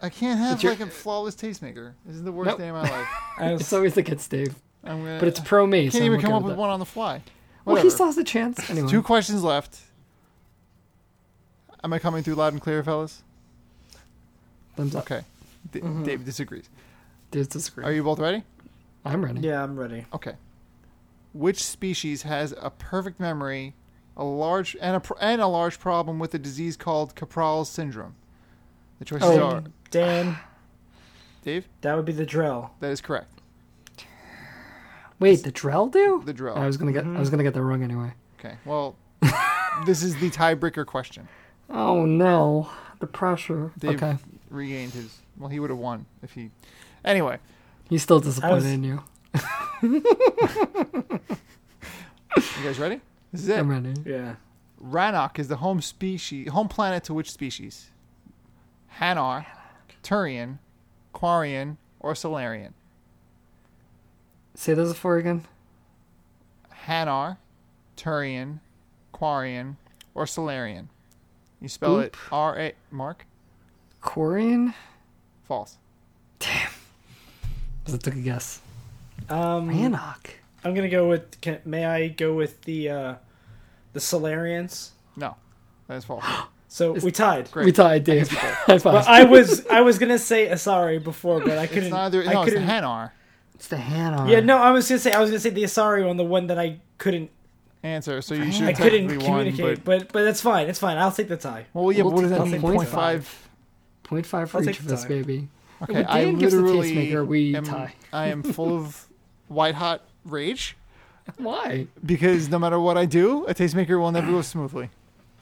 I 0.00 0.08
can't 0.08 0.38
have 0.38 0.54
It's 0.54 0.62
your- 0.62 0.72
like 0.72 0.80
a 0.80 0.86
flawless 0.86 1.34
tastemaker. 1.34 1.94
This 2.04 2.14
is 2.16 2.22
the 2.22 2.30
worst 2.32 2.46
Nope. 2.48 2.58
day 2.58 2.68
of 2.68 2.74
my 2.76 2.82
life. 2.82 3.08
I 3.38 3.52
was, 3.52 3.62
It's 3.62 3.72
always 3.72 3.94
the 3.94 4.02
kid 4.04 4.20
Steve. 4.20 4.54
I'm 4.84 4.98
gonna, 5.02 5.18
But 5.18 5.26
it's 5.28 5.40
pro 5.40 5.66
me. 5.66 5.86
I 5.86 5.88
so 5.88 5.98
can't 5.98 6.04
I'm 6.04 6.12
even 6.12 6.20
come 6.24 6.32
up 6.34 6.42
with 6.42 6.50
with 6.50 6.58
it. 6.58 6.60
one 6.60 6.70
on 6.70 6.78
the 6.78 6.86
fly. 6.86 7.22
Well, 7.64 7.76
he 7.82 7.90
still 7.90 8.06
has 8.06 8.16
a 8.18 8.22
chance. 8.24 8.70
Anyway. 8.70 8.88
Two 8.88 9.02
questions 9.02 9.42
left. 9.42 9.80
Am 11.86 11.92
I 11.92 12.00
coming 12.00 12.24
through 12.24 12.34
loud 12.34 12.52
and 12.52 12.60
clear, 12.60 12.82
fellas? 12.82 13.22
Thumbs 14.74 14.96
up. 14.96 15.04
Okay. 15.04 15.22
D- 15.70 15.80
Mhm. 15.80 16.04
Dave 16.04 16.24
disagrees. 16.24 16.68
Dudes 17.30 17.46
disagree. 17.46 17.84
Are 17.84 17.92
you 17.92 18.02
both 18.02 18.18
ready? 18.18 18.42
I'm 19.04 19.24
ready. 19.24 19.38
yeah, 19.40 19.62
I'm 19.62 19.78
ready. 19.78 20.04
Okay. 20.12 20.34
Which 21.32 21.62
species 21.64 22.22
has 22.22 22.52
a 22.60 22.70
perfect 22.70 23.20
memory, 23.20 23.76
a 24.16 24.24
large 24.24 24.76
and 24.80 24.96
a 24.96 25.00
pr- 25.00 25.12
and 25.20 25.40
a 25.40 25.46
large 25.46 25.78
problem 25.78 26.18
with 26.18 26.34
a 26.34 26.40
disease 26.40 26.76
called 26.76 27.14
Kepral's 27.14 27.68
syndrome? 27.68 28.16
The 28.98 29.04
choices 29.04 29.28
Oh. 29.28 29.48
are 29.48 29.62
Dan, 29.92 30.38
Dave. 31.44 31.68
that 31.82 31.94
would 31.94 32.04
be 32.04 32.12
the 32.12 32.26
Drell. 32.26 32.70
That 32.80 32.90
is 32.90 33.00
correct. 33.00 33.32
Wait, 35.20 35.44
the 35.44 35.52
Drell 35.52 35.88
do? 35.92 36.20
The 36.24 36.34
Drell. 36.34 36.56
I 36.56 36.66
was 36.66 36.76
gonna 36.78 36.90
get. 36.90 37.04
I 37.06 37.20
was 37.20 37.30
gonna 37.30 37.44
get 37.44 37.54
that 37.54 37.62
wrong 37.62 37.84
anyway. 37.84 38.12
Okay. 38.40 38.56
Well, 38.64 38.96
this 39.86 40.02
is 40.02 40.16
the 40.16 40.30
tiebreaker 40.30 40.84
question. 40.84 41.28
Oh 41.68 42.04
no, 42.06 42.70
the 43.00 43.06
pressure. 43.06 43.72
Dave 43.78 44.02
Okay. 44.02 44.16
regained 44.50 44.92
his. 44.92 45.18
Well, 45.36 45.48
he 45.48 45.58
would 45.60 45.70
have 45.70 45.78
won 45.78 46.06
if 46.22 46.32
he. 46.32 46.50
Anyway, 47.04 47.38
He's 47.88 48.02
still 48.02 48.20
disappointed 48.20 48.54
was- 48.56 48.66
in 48.66 48.84
you. 48.84 49.02
you 49.82 50.02
guys 52.64 52.78
ready? 52.78 53.00
This 53.32 53.42
is 53.42 53.48
it. 53.48 53.58
I'm 53.58 53.68
ready. 53.70 53.94
Yeah. 54.04 54.36
Rannoch 54.82 55.38
is 55.38 55.48
the 55.48 55.56
home 55.56 55.80
species, 55.80 56.48
home 56.50 56.68
planet 56.68 57.04
to 57.04 57.14
which 57.14 57.30
species? 57.30 57.90
Hanar, 59.00 59.46
Turian, 60.02 60.58
Quarian, 61.14 61.76
or 62.00 62.14
Salarian? 62.14 62.72
Say 64.54 64.74
those 64.74 64.96
four 64.96 65.16
again. 65.18 65.44
Hanar, 66.86 67.38
Turian, 67.96 68.60
Quarian, 69.14 69.76
or 70.14 70.24
Salarian? 70.26 70.88
You 71.60 71.68
spell 71.68 72.00
it 72.00 72.14
R 72.30 72.58
A 72.58 72.72
Mark? 72.90 73.26
Quarian? 74.02 74.74
False. 75.44 75.76
Just 76.38 78.02
took 78.02 78.14
a 78.14 78.20
guess. 78.20 78.60
Um, 79.28 79.70
Rannoch. 79.70 80.30
I'm 80.64 80.74
gonna 80.74 80.88
go 80.88 81.08
with. 81.08 81.40
Can, 81.40 81.60
may 81.64 81.86
I 81.86 82.08
go 82.08 82.34
with 82.34 82.62
the 82.62 82.90
uh, 82.90 83.14
the 83.92 84.00
Salarians? 84.00 84.90
No, 85.16 85.36
that 85.88 85.96
is 85.96 86.04
false. 86.04 86.24
So 86.68 86.92
we 86.92 87.10
tied. 87.10 87.50
Great. 87.52 87.64
We 87.64 87.72
tied, 87.72 88.04
Dave. 88.04 88.28
High 88.30 88.76
five. 88.78 88.92
Well, 88.92 89.04
I 89.06 89.24
was 89.24 89.66
I 89.68 89.80
was 89.80 89.98
gonna 89.98 90.18
say 90.18 90.48
Asari 90.48 91.02
before, 91.02 91.40
but 91.40 91.56
I 91.56 91.66
couldn't. 91.66 91.84
It's 91.84 91.92
neither. 91.92 92.20
I 92.22 92.34
No, 92.34 92.42
it's 92.42 92.52
the 92.52 92.58
couldn't. 92.58 92.68
Hanar 92.68 93.12
it's 93.56 93.68
the 93.68 93.76
Hanar. 93.76 94.30
yeah, 94.30 94.40
no, 94.40 94.58
I 94.58 94.70
was 94.70 94.86
gonna 94.88 94.98
say 94.98 95.12
I 95.12 95.18
was 95.18 95.30
gonna 95.30 95.40
say 95.40 95.50
the 95.50 95.62
Asari 95.62 96.06
one, 96.06 96.16
the 96.18 96.24
one 96.24 96.46
that 96.48 96.58
I 96.58 96.78
couldn't. 96.98 97.30
Answer. 97.86 98.20
So 98.22 98.34
you 98.34 98.50
should 98.52 98.64
I 98.68 98.72
couldn't 98.72 99.08
technically 99.08 99.28
won. 99.28 99.44
communicate, 99.52 99.84
But, 99.84 100.00
but 100.00 100.12
but 100.12 100.24
that's 100.24 100.40
fine. 100.40 100.68
It's 100.68 100.78
fine. 100.78 100.98
I'll 100.98 101.12
take 101.12 101.28
the 101.28 101.36
tie. 101.36 101.66
well, 101.74 101.90
yeah. 101.92 102.02
We'll 102.02 102.10
but 102.12 102.14
what 102.16 102.22
does 102.22 102.30
that 102.32 102.46
mean? 102.48 102.60
point 102.60 102.76
Point 102.76 102.88
five. 102.88 103.48
Point 104.02 104.26
five 104.26 104.50
for 104.50 104.58
I'll 104.58 104.68
each 104.68 104.78
of 104.80 104.90
us, 104.90 105.02
tie. 105.02 105.08
baby. 105.08 105.48
Okay, 105.82 106.04
I 106.04 106.24
Dan 106.24 106.38
gives 106.38 106.54
the 106.54 106.60
literally 106.62 106.92
tastemaker, 106.94 107.26
we 107.26 107.54
am, 107.54 107.64
tie. 107.64 107.94
I 108.12 108.28
am 108.28 108.42
full 108.42 108.74
of 108.76 109.06
white 109.48 109.74
hot 109.74 110.02
rage 110.24 110.76
Why? 111.36 111.86
because 112.04 112.48
no 112.48 112.58
matter 112.58 112.80
what 112.80 112.96
I 112.96 113.04
do, 113.04 113.44
a 113.46 113.54
tastemaker 113.54 113.98
will 114.00 114.10
never 114.12 114.30
go 114.30 114.40
smoothly. 114.42 114.90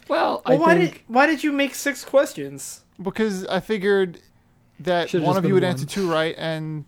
Well, 0.09 0.43
Well, 0.45 0.57
I 0.57 0.59
why 0.59 0.75
think 0.77 0.93
did 0.93 1.01
why 1.07 1.27
did 1.27 1.45
you 1.45 1.53
make 1.53 1.75
six 1.75 2.05
questions? 2.05 2.83
Because 3.01 3.47
I 3.47 3.61
figured 3.61 4.19
that 4.81 5.11
Should've 5.11 5.27
one 5.27 5.37
of 5.37 5.45
you 5.45 5.55
would 5.55 5.62
one. 5.62 5.71
answer 5.71 5.87
two 5.87 6.11
right, 6.11 6.35
and 6.37 6.85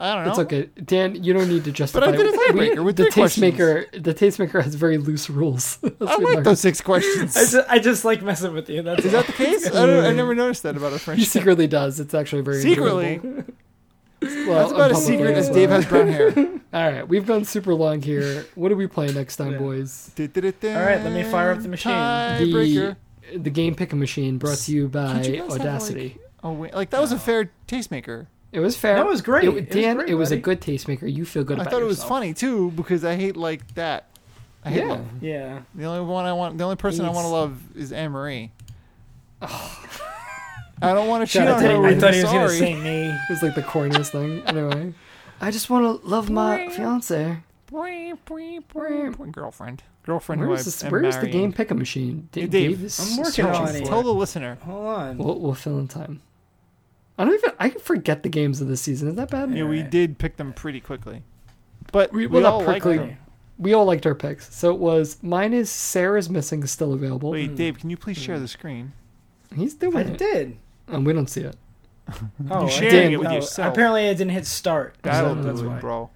I 0.00 0.14
don't 0.14 0.24
know. 0.24 0.30
it's 0.30 0.38
okay. 0.40 0.68
Dan, 0.84 1.22
you 1.22 1.32
don't 1.32 1.48
need 1.48 1.64
to 1.64 1.72
justify. 1.72 2.06
I 2.06 2.10
did 2.12 2.20
a 2.20 2.28
it. 2.28 2.54
We- 2.54 2.68
tiebreaker 2.70 2.84
with 2.84 2.96
the 2.96 3.04
three 3.04 3.12
questions. 3.22 3.54
tastemaker. 3.54 4.02
The 4.02 4.14
tastemaker 4.14 4.62
has 4.62 4.74
very 4.74 4.98
loose 4.98 5.30
rules. 5.30 5.78
I 5.84 5.88
what 5.88 6.00
like 6.22 6.34
learned. 6.34 6.46
those 6.46 6.60
six 6.60 6.80
questions. 6.80 7.36
I 7.36 7.40
just, 7.40 7.70
I 7.70 7.78
just 7.78 8.04
like 8.04 8.22
messing 8.22 8.52
with 8.54 8.68
you. 8.68 8.82
That's 8.82 9.04
Is 9.04 9.12
that 9.12 9.26
the 9.26 9.32
case? 9.32 9.66
I, 9.66 9.86
don't, 9.86 10.04
I 10.04 10.12
never 10.12 10.34
noticed 10.34 10.62
that 10.64 10.76
about 10.76 10.92
a 10.92 10.96
He 10.98 10.98
friendship. 10.98 11.28
secretly 11.28 11.66
does. 11.66 12.00
It's 12.00 12.14
actually 12.14 12.42
very 12.42 12.60
Secretly, 12.60 13.14
enjoyable. 13.14 13.44
Well, 14.20 14.54
that's 14.60 14.72
about 14.72 14.90
as 14.92 15.04
secret 15.04 15.36
as. 15.36 15.50
Dave 15.50 15.68
has 15.70 15.84
brown 15.86 16.08
hair. 16.08 16.30
All 16.72 16.90
right, 16.92 17.06
we've 17.06 17.26
gone 17.26 17.44
super 17.44 17.74
long 17.74 18.00
here. 18.00 18.46
What 18.54 18.70
do 18.70 18.76
we 18.76 18.86
play 18.86 19.12
next 19.12 19.36
time, 19.36 19.52
Yeah. 19.52 19.58
boys? 19.58 20.10
All 20.18 20.24
All 20.26 20.80
right, 20.82 21.02
let 21.02 21.12
me 21.12 21.22
fire 21.24 21.52
up 21.52 21.60
the 21.62 21.68
machine. 21.68 21.92
The 21.92 22.96
the 23.36 23.50
game 23.50 23.74
picking 23.74 23.98
machine 23.98 24.38
brought 24.38 24.58
to 24.58 24.72
you 24.72 24.88
by 24.88 25.22
you 25.22 25.36
guys 25.38 25.52
have, 25.52 25.60
Audacity. 25.60 26.18
Oh 26.42 26.52
wait, 26.52 26.74
like 26.74 26.90
that 26.90 27.00
was 27.00 27.12
a 27.12 27.18
fair 27.18 27.50
tastemaker. 27.68 28.26
It 28.54 28.60
was 28.60 28.76
fair. 28.76 28.94
That 28.94 29.06
was 29.06 29.20
great. 29.20 29.44
It, 29.44 29.48
It 29.48 29.54
was 29.54 29.64
Dan, 29.66 29.96
great, 29.96 30.08
it 30.08 30.14
was 30.14 30.30
a 30.30 30.36
buddy. 30.36 30.42
good 30.42 30.60
tastemaker. 30.60 31.12
You 31.12 31.24
feel 31.24 31.42
good 31.44 31.58
I 31.58 31.62
about 31.62 31.72
thought 31.72 31.82
it 31.82 31.86
was 31.86 32.02
funny 32.04 32.32
too 32.32 32.70
because 32.70 33.04
I 33.04 33.16
hate 33.16 33.36
like 33.36 33.74
that. 33.74 34.06
I 34.64 34.70
hate 34.70 34.84
Yeah. 34.84 34.88
love. 34.92 35.06
Yeah. 35.20 35.58
The 35.74 35.84
only 35.84 36.00
one 36.06 36.24
I 36.24 36.32
want, 36.32 36.56
the 36.56 36.64
only 36.64 36.76
person 36.76 37.04
I 37.04 37.10
want 37.10 37.24
to 37.24 37.28
love 37.30 37.60
is 37.76 37.92
Anne 37.92 38.12
Marie. 38.12 38.52
I 39.42 40.92
don't 40.92 41.08
want 41.08 41.26
to 41.26 41.28
cheat 41.32 41.40
Shout 41.42 41.48
out 41.48 41.56
on 41.56 41.62
to 41.62 41.68
her. 41.68 41.74
Anne 41.76 41.84
I 41.84 41.88
with 41.90 42.00
thought 42.00 42.14
he 42.14 42.22
was 42.22 42.32
gonna 42.32 42.48
say 42.48 42.74
me. 42.74 43.08
It 43.28 43.30
was 43.30 43.42
like 43.42 43.54
the 43.54 43.62
corniest 43.62 44.10
thing. 44.12 44.42
Anyway, 44.46 44.94
I 45.40 45.50
just 45.50 45.70
want 45.70 46.02
to 46.02 46.06
love 46.06 46.30
my 46.30 46.68
fiance. 46.70 47.38
Girlfriend, 47.72 49.82
girlfriend. 50.04 50.40
who 50.42 50.48
Where's, 50.48 50.60
I 50.60 50.64
this, 50.64 50.82
where's 50.84 51.14
the 51.16 51.22
marrying. 51.22 51.32
game 51.32 51.52
picking 51.52 51.78
machine? 51.78 52.28
D- 52.32 52.42
Hey, 52.42 52.46
Dave, 52.46 52.76
I'm 52.76 53.16
working 53.16 53.32
searching 53.32 53.46
on 53.46 53.74
it. 53.74 53.84
Tell 53.86 54.02
the 54.02 54.12
listener. 54.14 54.58
Hold 54.62 54.86
on. 54.86 55.18
We'll, 55.18 55.40
we'll 55.40 55.54
fill 55.54 55.78
in 55.78 55.88
time. 55.88 56.20
I 57.18 57.24
don't 57.24 57.34
even. 57.34 57.50
I 57.58 57.68
can 57.68 57.80
forget 57.80 58.22
the 58.22 58.28
games 58.28 58.60
of 58.60 58.68
the 58.68 58.76
season. 58.76 59.08
Is 59.08 59.14
that 59.14 59.30
bad? 59.30 59.52
Yeah, 59.54 59.64
we 59.64 59.82
did 59.82 60.18
pick 60.18 60.36
them 60.36 60.52
pretty 60.52 60.80
quickly, 60.80 61.22
but 61.92 62.12
We- 62.12 62.26
we, 62.26 62.40
not 62.40 62.52
all 62.52 62.58
like 62.64 62.82
quickly. 62.82 62.98
them. 62.98 63.16
We 63.56 63.72
all 63.72 63.84
liked 63.84 64.04
our 64.04 64.16
picks. 64.16 64.52
So 64.52 64.72
it 64.74 64.80
was 64.80 65.22
mine 65.22 65.52
is 65.54 65.70
Sarah's 65.70 66.28
missing 66.28 66.66
still 66.66 66.92
available. 66.92 67.30
Wait, 67.30 67.54
Dave, 67.54 67.78
can 67.78 67.88
you 67.88 67.96
please 67.96 68.18
share 68.18 68.40
the 68.40 68.48
screen? 68.48 68.92
He's 69.54 69.74
doing 69.74 69.96
I 69.96 70.00
it. 70.00 70.18
did. 70.18 70.56
And 70.88 71.06
we 71.06 71.12
don't 71.12 71.28
see 71.30 71.42
it. 71.42 71.56
Oh, 72.50 72.60
You're 72.62 72.64
I 72.64 72.68
sharing 72.68 72.90
did. 72.90 73.12
it 73.12 73.16
with 73.18 73.28
Oh, 73.28 73.34
yourself. 73.34 73.72
Apparently, 73.72 74.08
I 74.08 74.12
didn't 74.14 74.32
hit 74.32 74.44
start. 74.46 74.96
That'll 75.02 75.30
so 75.30 75.34
do 75.36 75.42
that's 75.44 75.60
it, 75.60 75.66
why. 75.66 75.78
bro. 75.78 76.10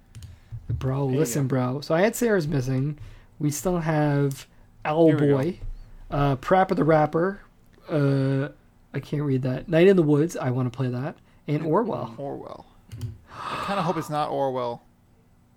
Bro, 0.69 1.09
you 1.11 1.17
listen, 1.17 1.47
bro. 1.47 1.79
So 1.81 1.95
I 1.95 2.01
had 2.01 2.15
Sarah's 2.15 2.47
missing. 2.47 2.99
We 3.39 3.49
still 3.49 3.79
have 3.79 4.45
Owl 4.85 5.07
Here 5.07 5.15
we 5.19 5.27
go. 5.27 5.37
Boy, 5.37 5.59
uh, 6.11 6.35
PaRappa 6.35 6.75
the 6.75 6.83
Rapper. 6.83 7.39
Uh, 7.89 8.49
I 8.93 8.99
can't 8.99 9.23
read 9.23 9.43
that. 9.43 9.69
Night 9.69 9.87
in 9.87 9.95
the 9.95 10.03
Woods. 10.03 10.35
I 10.35 10.49
want 10.51 10.71
to 10.71 10.75
play 10.75 10.87
that. 10.87 11.15
And 11.47 11.63
Orwell. 11.63 12.15
Orwell. 12.17 12.65
I 13.31 13.63
kind 13.65 13.79
of 13.79 13.85
hope 13.85 13.97
it's 13.97 14.09
not 14.09 14.29
Orwell. 14.29 14.83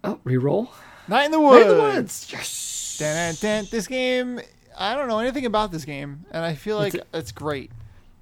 Oh, 0.04 0.18
reroll. 0.24 0.68
Night 1.08 1.26
in 1.26 1.30
the 1.32 1.38
Night 1.38 1.50
Woods. 1.50 1.62
in 1.70 1.76
the 1.76 1.82
Woods. 1.82 2.28
Yes. 2.32 2.96
Dun, 2.98 3.34
dun, 3.34 3.34
dun. 3.40 3.68
This 3.70 3.86
game, 3.86 4.40
I 4.78 4.94
don't 4.94 5.08
know 5.08 5.18
anything 5.18 5.46
about 5.46 5.72
this 5.72 5.84
game, 5.84 6.24
and 6.30 6.44
I 6.44 6.54
feel 6.54 6.76
like 6.76 6.94
It's 6.94 7.04
it's, 7.12 7.32
great. 7.32 7.70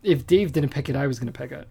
If 0.03 0.27
Dave 0.27 0.53
didn't 0.53 0.71
pick 0.71 0.89
it, 0.89 0.97
I 0.97 1.07
was 1.07 1.19
going 1.19 1.33
to 1.33 1.39
pick 1.39 1.53
it. 1.53 1.69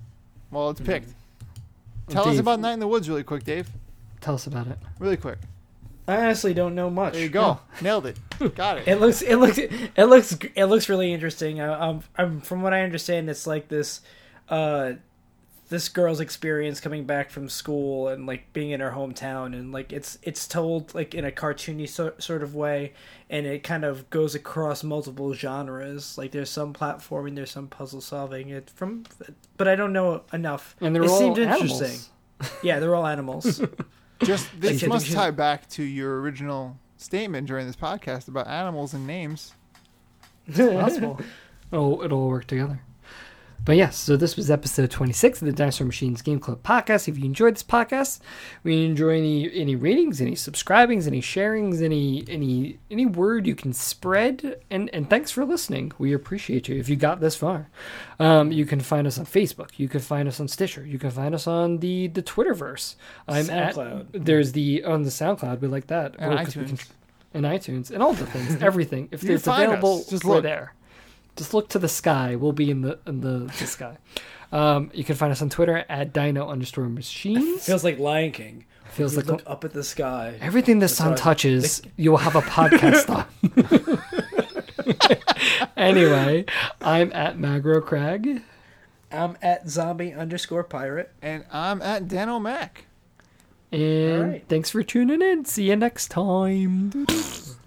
Well, 0.52 0.70
it's 0.70 0.82
picked. 0.82 1.07
Mm-hmm. 1.10 2.14
Tell 2.14 2.28
us 2.28 2.40
about 2.40 2.60
Night 2.60 2.74
in 2.74 2.80
the 2.80 2.88
Woods 2.88 3.10
really 3.10 3.24
quick, 3.24 3.44
Dave. 3.44 3.70
Tell 4.22 4.36
us 4.36 4.48
about 4.48 4.68
it. 4.68 4.78
Really 4.99 5.18
quick. 5.18 5.38
I 6.10 6.23
honestly 6.23 6.53
don't 6.53 6.76
know 6.76 6.90
much. 6.90 7.14
There 7.14 7.22
you 7.22 7.30
go. 7.30 7.60
Nailed 7.81 8.07
it. 8.07 8.18
Got 8.56 8.80
it. 8.80 8.88
It 8.88 8.95
looks, 8.95 9.22
it 9.22 9.36
looks, 9.36 9.57
it 9.57 10.06
looks, 10.06 10.38
it 10.56 10.65
looks 10.65 10.90
really 10.90 11.14
interesting. 11.14 11.61
I, 11.61 11.68
um, 11.68 12.03
I'm, 12.18 12.41
from 12.41 12.61
what 12.61 12.73
I 12.73 12.81
understand, 12.81 13.30
it's 13.30 13.45
like 13.45 13.68
this, 13.68 14.02
uh, 14.49 14.94
this 15.69 15.88
girl's 15.88 16.19
experience 16.19 16.80
coming 16.80 17.06
back 17.06 17.30
from 17.30 17.48
school 17.48 18.07
and 18.07 18.26
like 18.26 18.52
being 18.53 18.72
in 18.72 18.80
her 18.80 18.90
hometown, 18.91 19.53
and 19.53 19.72
like 19.72 19.94
it's 19.94 20.18
it's 20.23 20.48
told 20.48 20.95
like 20.95 21.14
in 21.14 21.23
a 21.23 21.31
cartoony 21.31 21.88
so, 21.88 22.14
sort 22.18 22.41
of 22.41 22.56
way, 22.56 22.94
and 23.30 23.45
it 23.45 23.64
kind 23.64 23.86
of 23.86 24.10
goes 24.10 24.34
across 24.34 24.84
multiple 24.84 25.34
genres. 25.34 26.18
Like 26.18 26.31
there's 26.31 26.49
some 26.49 26.73
platforming, 26.73 27.36
there's 27.36 27.52
some 27.52 27.68
puzzle 27.68 28.02
solving. 28.02 28.49
It 28.49 28.72
from, 28.72 29.03
but 29.57 29.68
I 29.68 29.76
don't 29.76 29.94
know 29.94 30.23
enough. 30.34 30.76
And 30.81 30.95
they're 30.95 31.03
it 31.03 31.10
all 31.10 31.19
seemed 31.19 31.38
animals. 31.38 31.61
interesting. 31.61 31.99
Yeah, 32.64 32.80
they're 32.80 32.95
all 32.95 33.06
animals. 33.06 33.61
Just 34.24 34.50
this 34.60 34.82
Like, 34.82 34.90
must 34.90 35.06
she's- 35.06 35.16
tie 35.18 35.32
back 35.32 35.68
to 35.70 35.84
your 35.84 36.20
original 36.22 36.78
statement 36.98 37.48
during 37.48 37.66
this 37.68 37.76
podcast 37.76 38.28
about 38.28 38.48
animals 38.48 38.94
and 38.94 39.08
names. 39.08 39.54
possible. 40.54 41.20
it'll, 41.72 42.02
it'll 42.04 42.20
all 42.24 42.28
work 42.30 42.46
together. 42.46 42.82
But 43.65 43.76
yes, 43.77 43.98
so 43.98 44.18
this 44.18 44.36
was 44.36 44.49
episode 44.49 44.90
26 44.90 45.41
of 45.41 45.45
the 45.45 45.52
Dinosaur 45.52 45.86
Machines 45.86 46.23
Game 46.23 46.40
Club 46.40 46.64
podcast. 46.64 47.07
If 47.07 47.19
you 47.19 47.26
enjoyed 47.26 47.53
this 47.53 47.61
podcast, 47.61 48.19
we 48.64 48.84
enjoy 48.84 49.18
any 49.18 49.52
any 49.53 49.76
ratings, 49.76 50.22
any 50.22 50.34
subscribings, 50.36 51.06
any 51.06 51.22
sharings, 51.22 51.80
any 51.84 52.23
any 52.27 52.80
any 52.90 53.06
word 53.06 53.45
you 53.45 53.53
can 53.53 53.73
spread. 53.73 54.61
And 54.72 54.90
and 54.91 55.07
thanks 55.07 55.30
for 55.30 55.45
listening. 55.45 55.91
We 55.99 56.14
appreciate 56.14 56.68
you. 56.68 56.80
If 56.80 56.90
you 56.90 56.95
got 56.95 57.19
this 57.19 57.36
far, 57.36 57.69
um, 58.19 58.52
you 58.52 58.65
can 58.65 58.80
find 58.80 59.06
us 59.06 59.19
on 59.19 59.26
Facebook. 59.26 59.72
You 59.77 59.88
can 59.88 59.99
find 59.99 60.27
us 60.27 60.40
on 60.40 60.48
Stitcher. 60.48 60.84
You 60.84 60.98
can 60.98 61.11
find 61.11 61.36
us 61.36 61.45
on 61.45 61.77
the 61.77 62.07
the 62.07 62.23
Twitterverse. 62.23 62.95
I'm 63.27 63.45
SoundCloud. 63.45 64.15
at 64.15 64.26
there's 64.26 64.53
the 64.53 64.84
on 64.84 65.03
the 65.03 65.10
SoundCloud. 65.11 65.60
We 65.61 65.68
like 65.68 65.88
that. 65.88 66.15
And 66.18 66.34
Or 66.34 66.38
'cause 66.38 66.56
we 66.56 66.64
iTunes. 66.64 66.80
can- 66.80 66.88
and 67.31 67.45
iTunes 67.45 67.91
and 67.91 68.02
all 68.02 68.14
the 68.14 68.26
things, 68.26 68.57
everything. 68.64 69.10
If 69.11 69.23
it's 69.23 69.48
us. 69.48 69.56
available, 69.60 70.03
Just 70.10 70.26
look. 70.26 70.41
there. 70.41 70.73
Just 71.40 71.53
look 71.53 71.70
to 71.70 71.80
the 71.80 71.88
sky. 71.88 72.36
We'll 72.36 72.52
be 72.52 72.70
in 72.70 72.82
the 72.82 72.99
in 73.07 73.22
the, 73.22 73.49
the 73.60 73.66
sky. 73.66 73.98
Um, 74.52 74.91
you 74.94 75.06
can 75.06 75.16
find 75.16 75.32
us 75.32 75.41
on 75.41 75.49
Twitter 75.49 75.86
at 75.88 76.11
Dino 76.11 76.49
underscore 76.49 76.90
Machines. 76.90 77.66
Feels 77.66 77.86
like 77.86 77.98
Lion 77.98 78.34
King. 78.34 78.66
Feels 78.90 79.14
You 79.14 79.20
like 79.22 79.28
look 79.28 79.44
up 79.48 79.64
at 79.64 79.72
the 79.72 79.86
sky. 79.86 80.36
everything 80.41 80.80
the 80.80 80.88
That's 80.88 80.95
sun 80.95 81.11
right. 81.11 81.18
touches, 81.18 81.82
you'll 81.95 82.18
have 82.18 82.36
a 82.36 82.41
podcast 82.41 83.10
on. 83.10 83.26
anyway, 85.78 86.44
I'm 86.82 87.14
at 87.14 87.40
Magro 87.40 87.80
Crag. 87.80 88.41
I'm 89.10 89.38
at 89.41 89.70
zombie 89.70 90.11
underscore 90.11 90.66
pirate. 90.66 91.14
And 91.22 91.45
I'm 91.53 91.82
at 91.82 92.10
Dan 92.10 92.28
O'Mac. 92.28 92.84
And 93.72 94.24
Alright. 94.24 94.45
thanks 94.49 94.72
for 94.72 94.84
tuning 94.84 95.22
in. 95.22 95.45
See 95.45 95.70
you 95.70 95.78
next 95.78 96.10
time. 96.10 97.06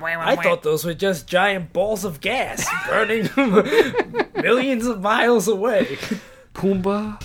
I 0.00 0.36
thought 0.36 0.62
those 0.62 0.84
were 0.84 0.94
just 0.94 1.26
giant 1.26 1.72
balls 1.72 2.04
of 2.04 2.20
gas 2.20 2.66
burning 2.88 3.28
millions 4.34 4.86
of 4.86 5.00
miles 5.00 5.48
away. 5.48 5.98
Pumbaa. 6.54 7.20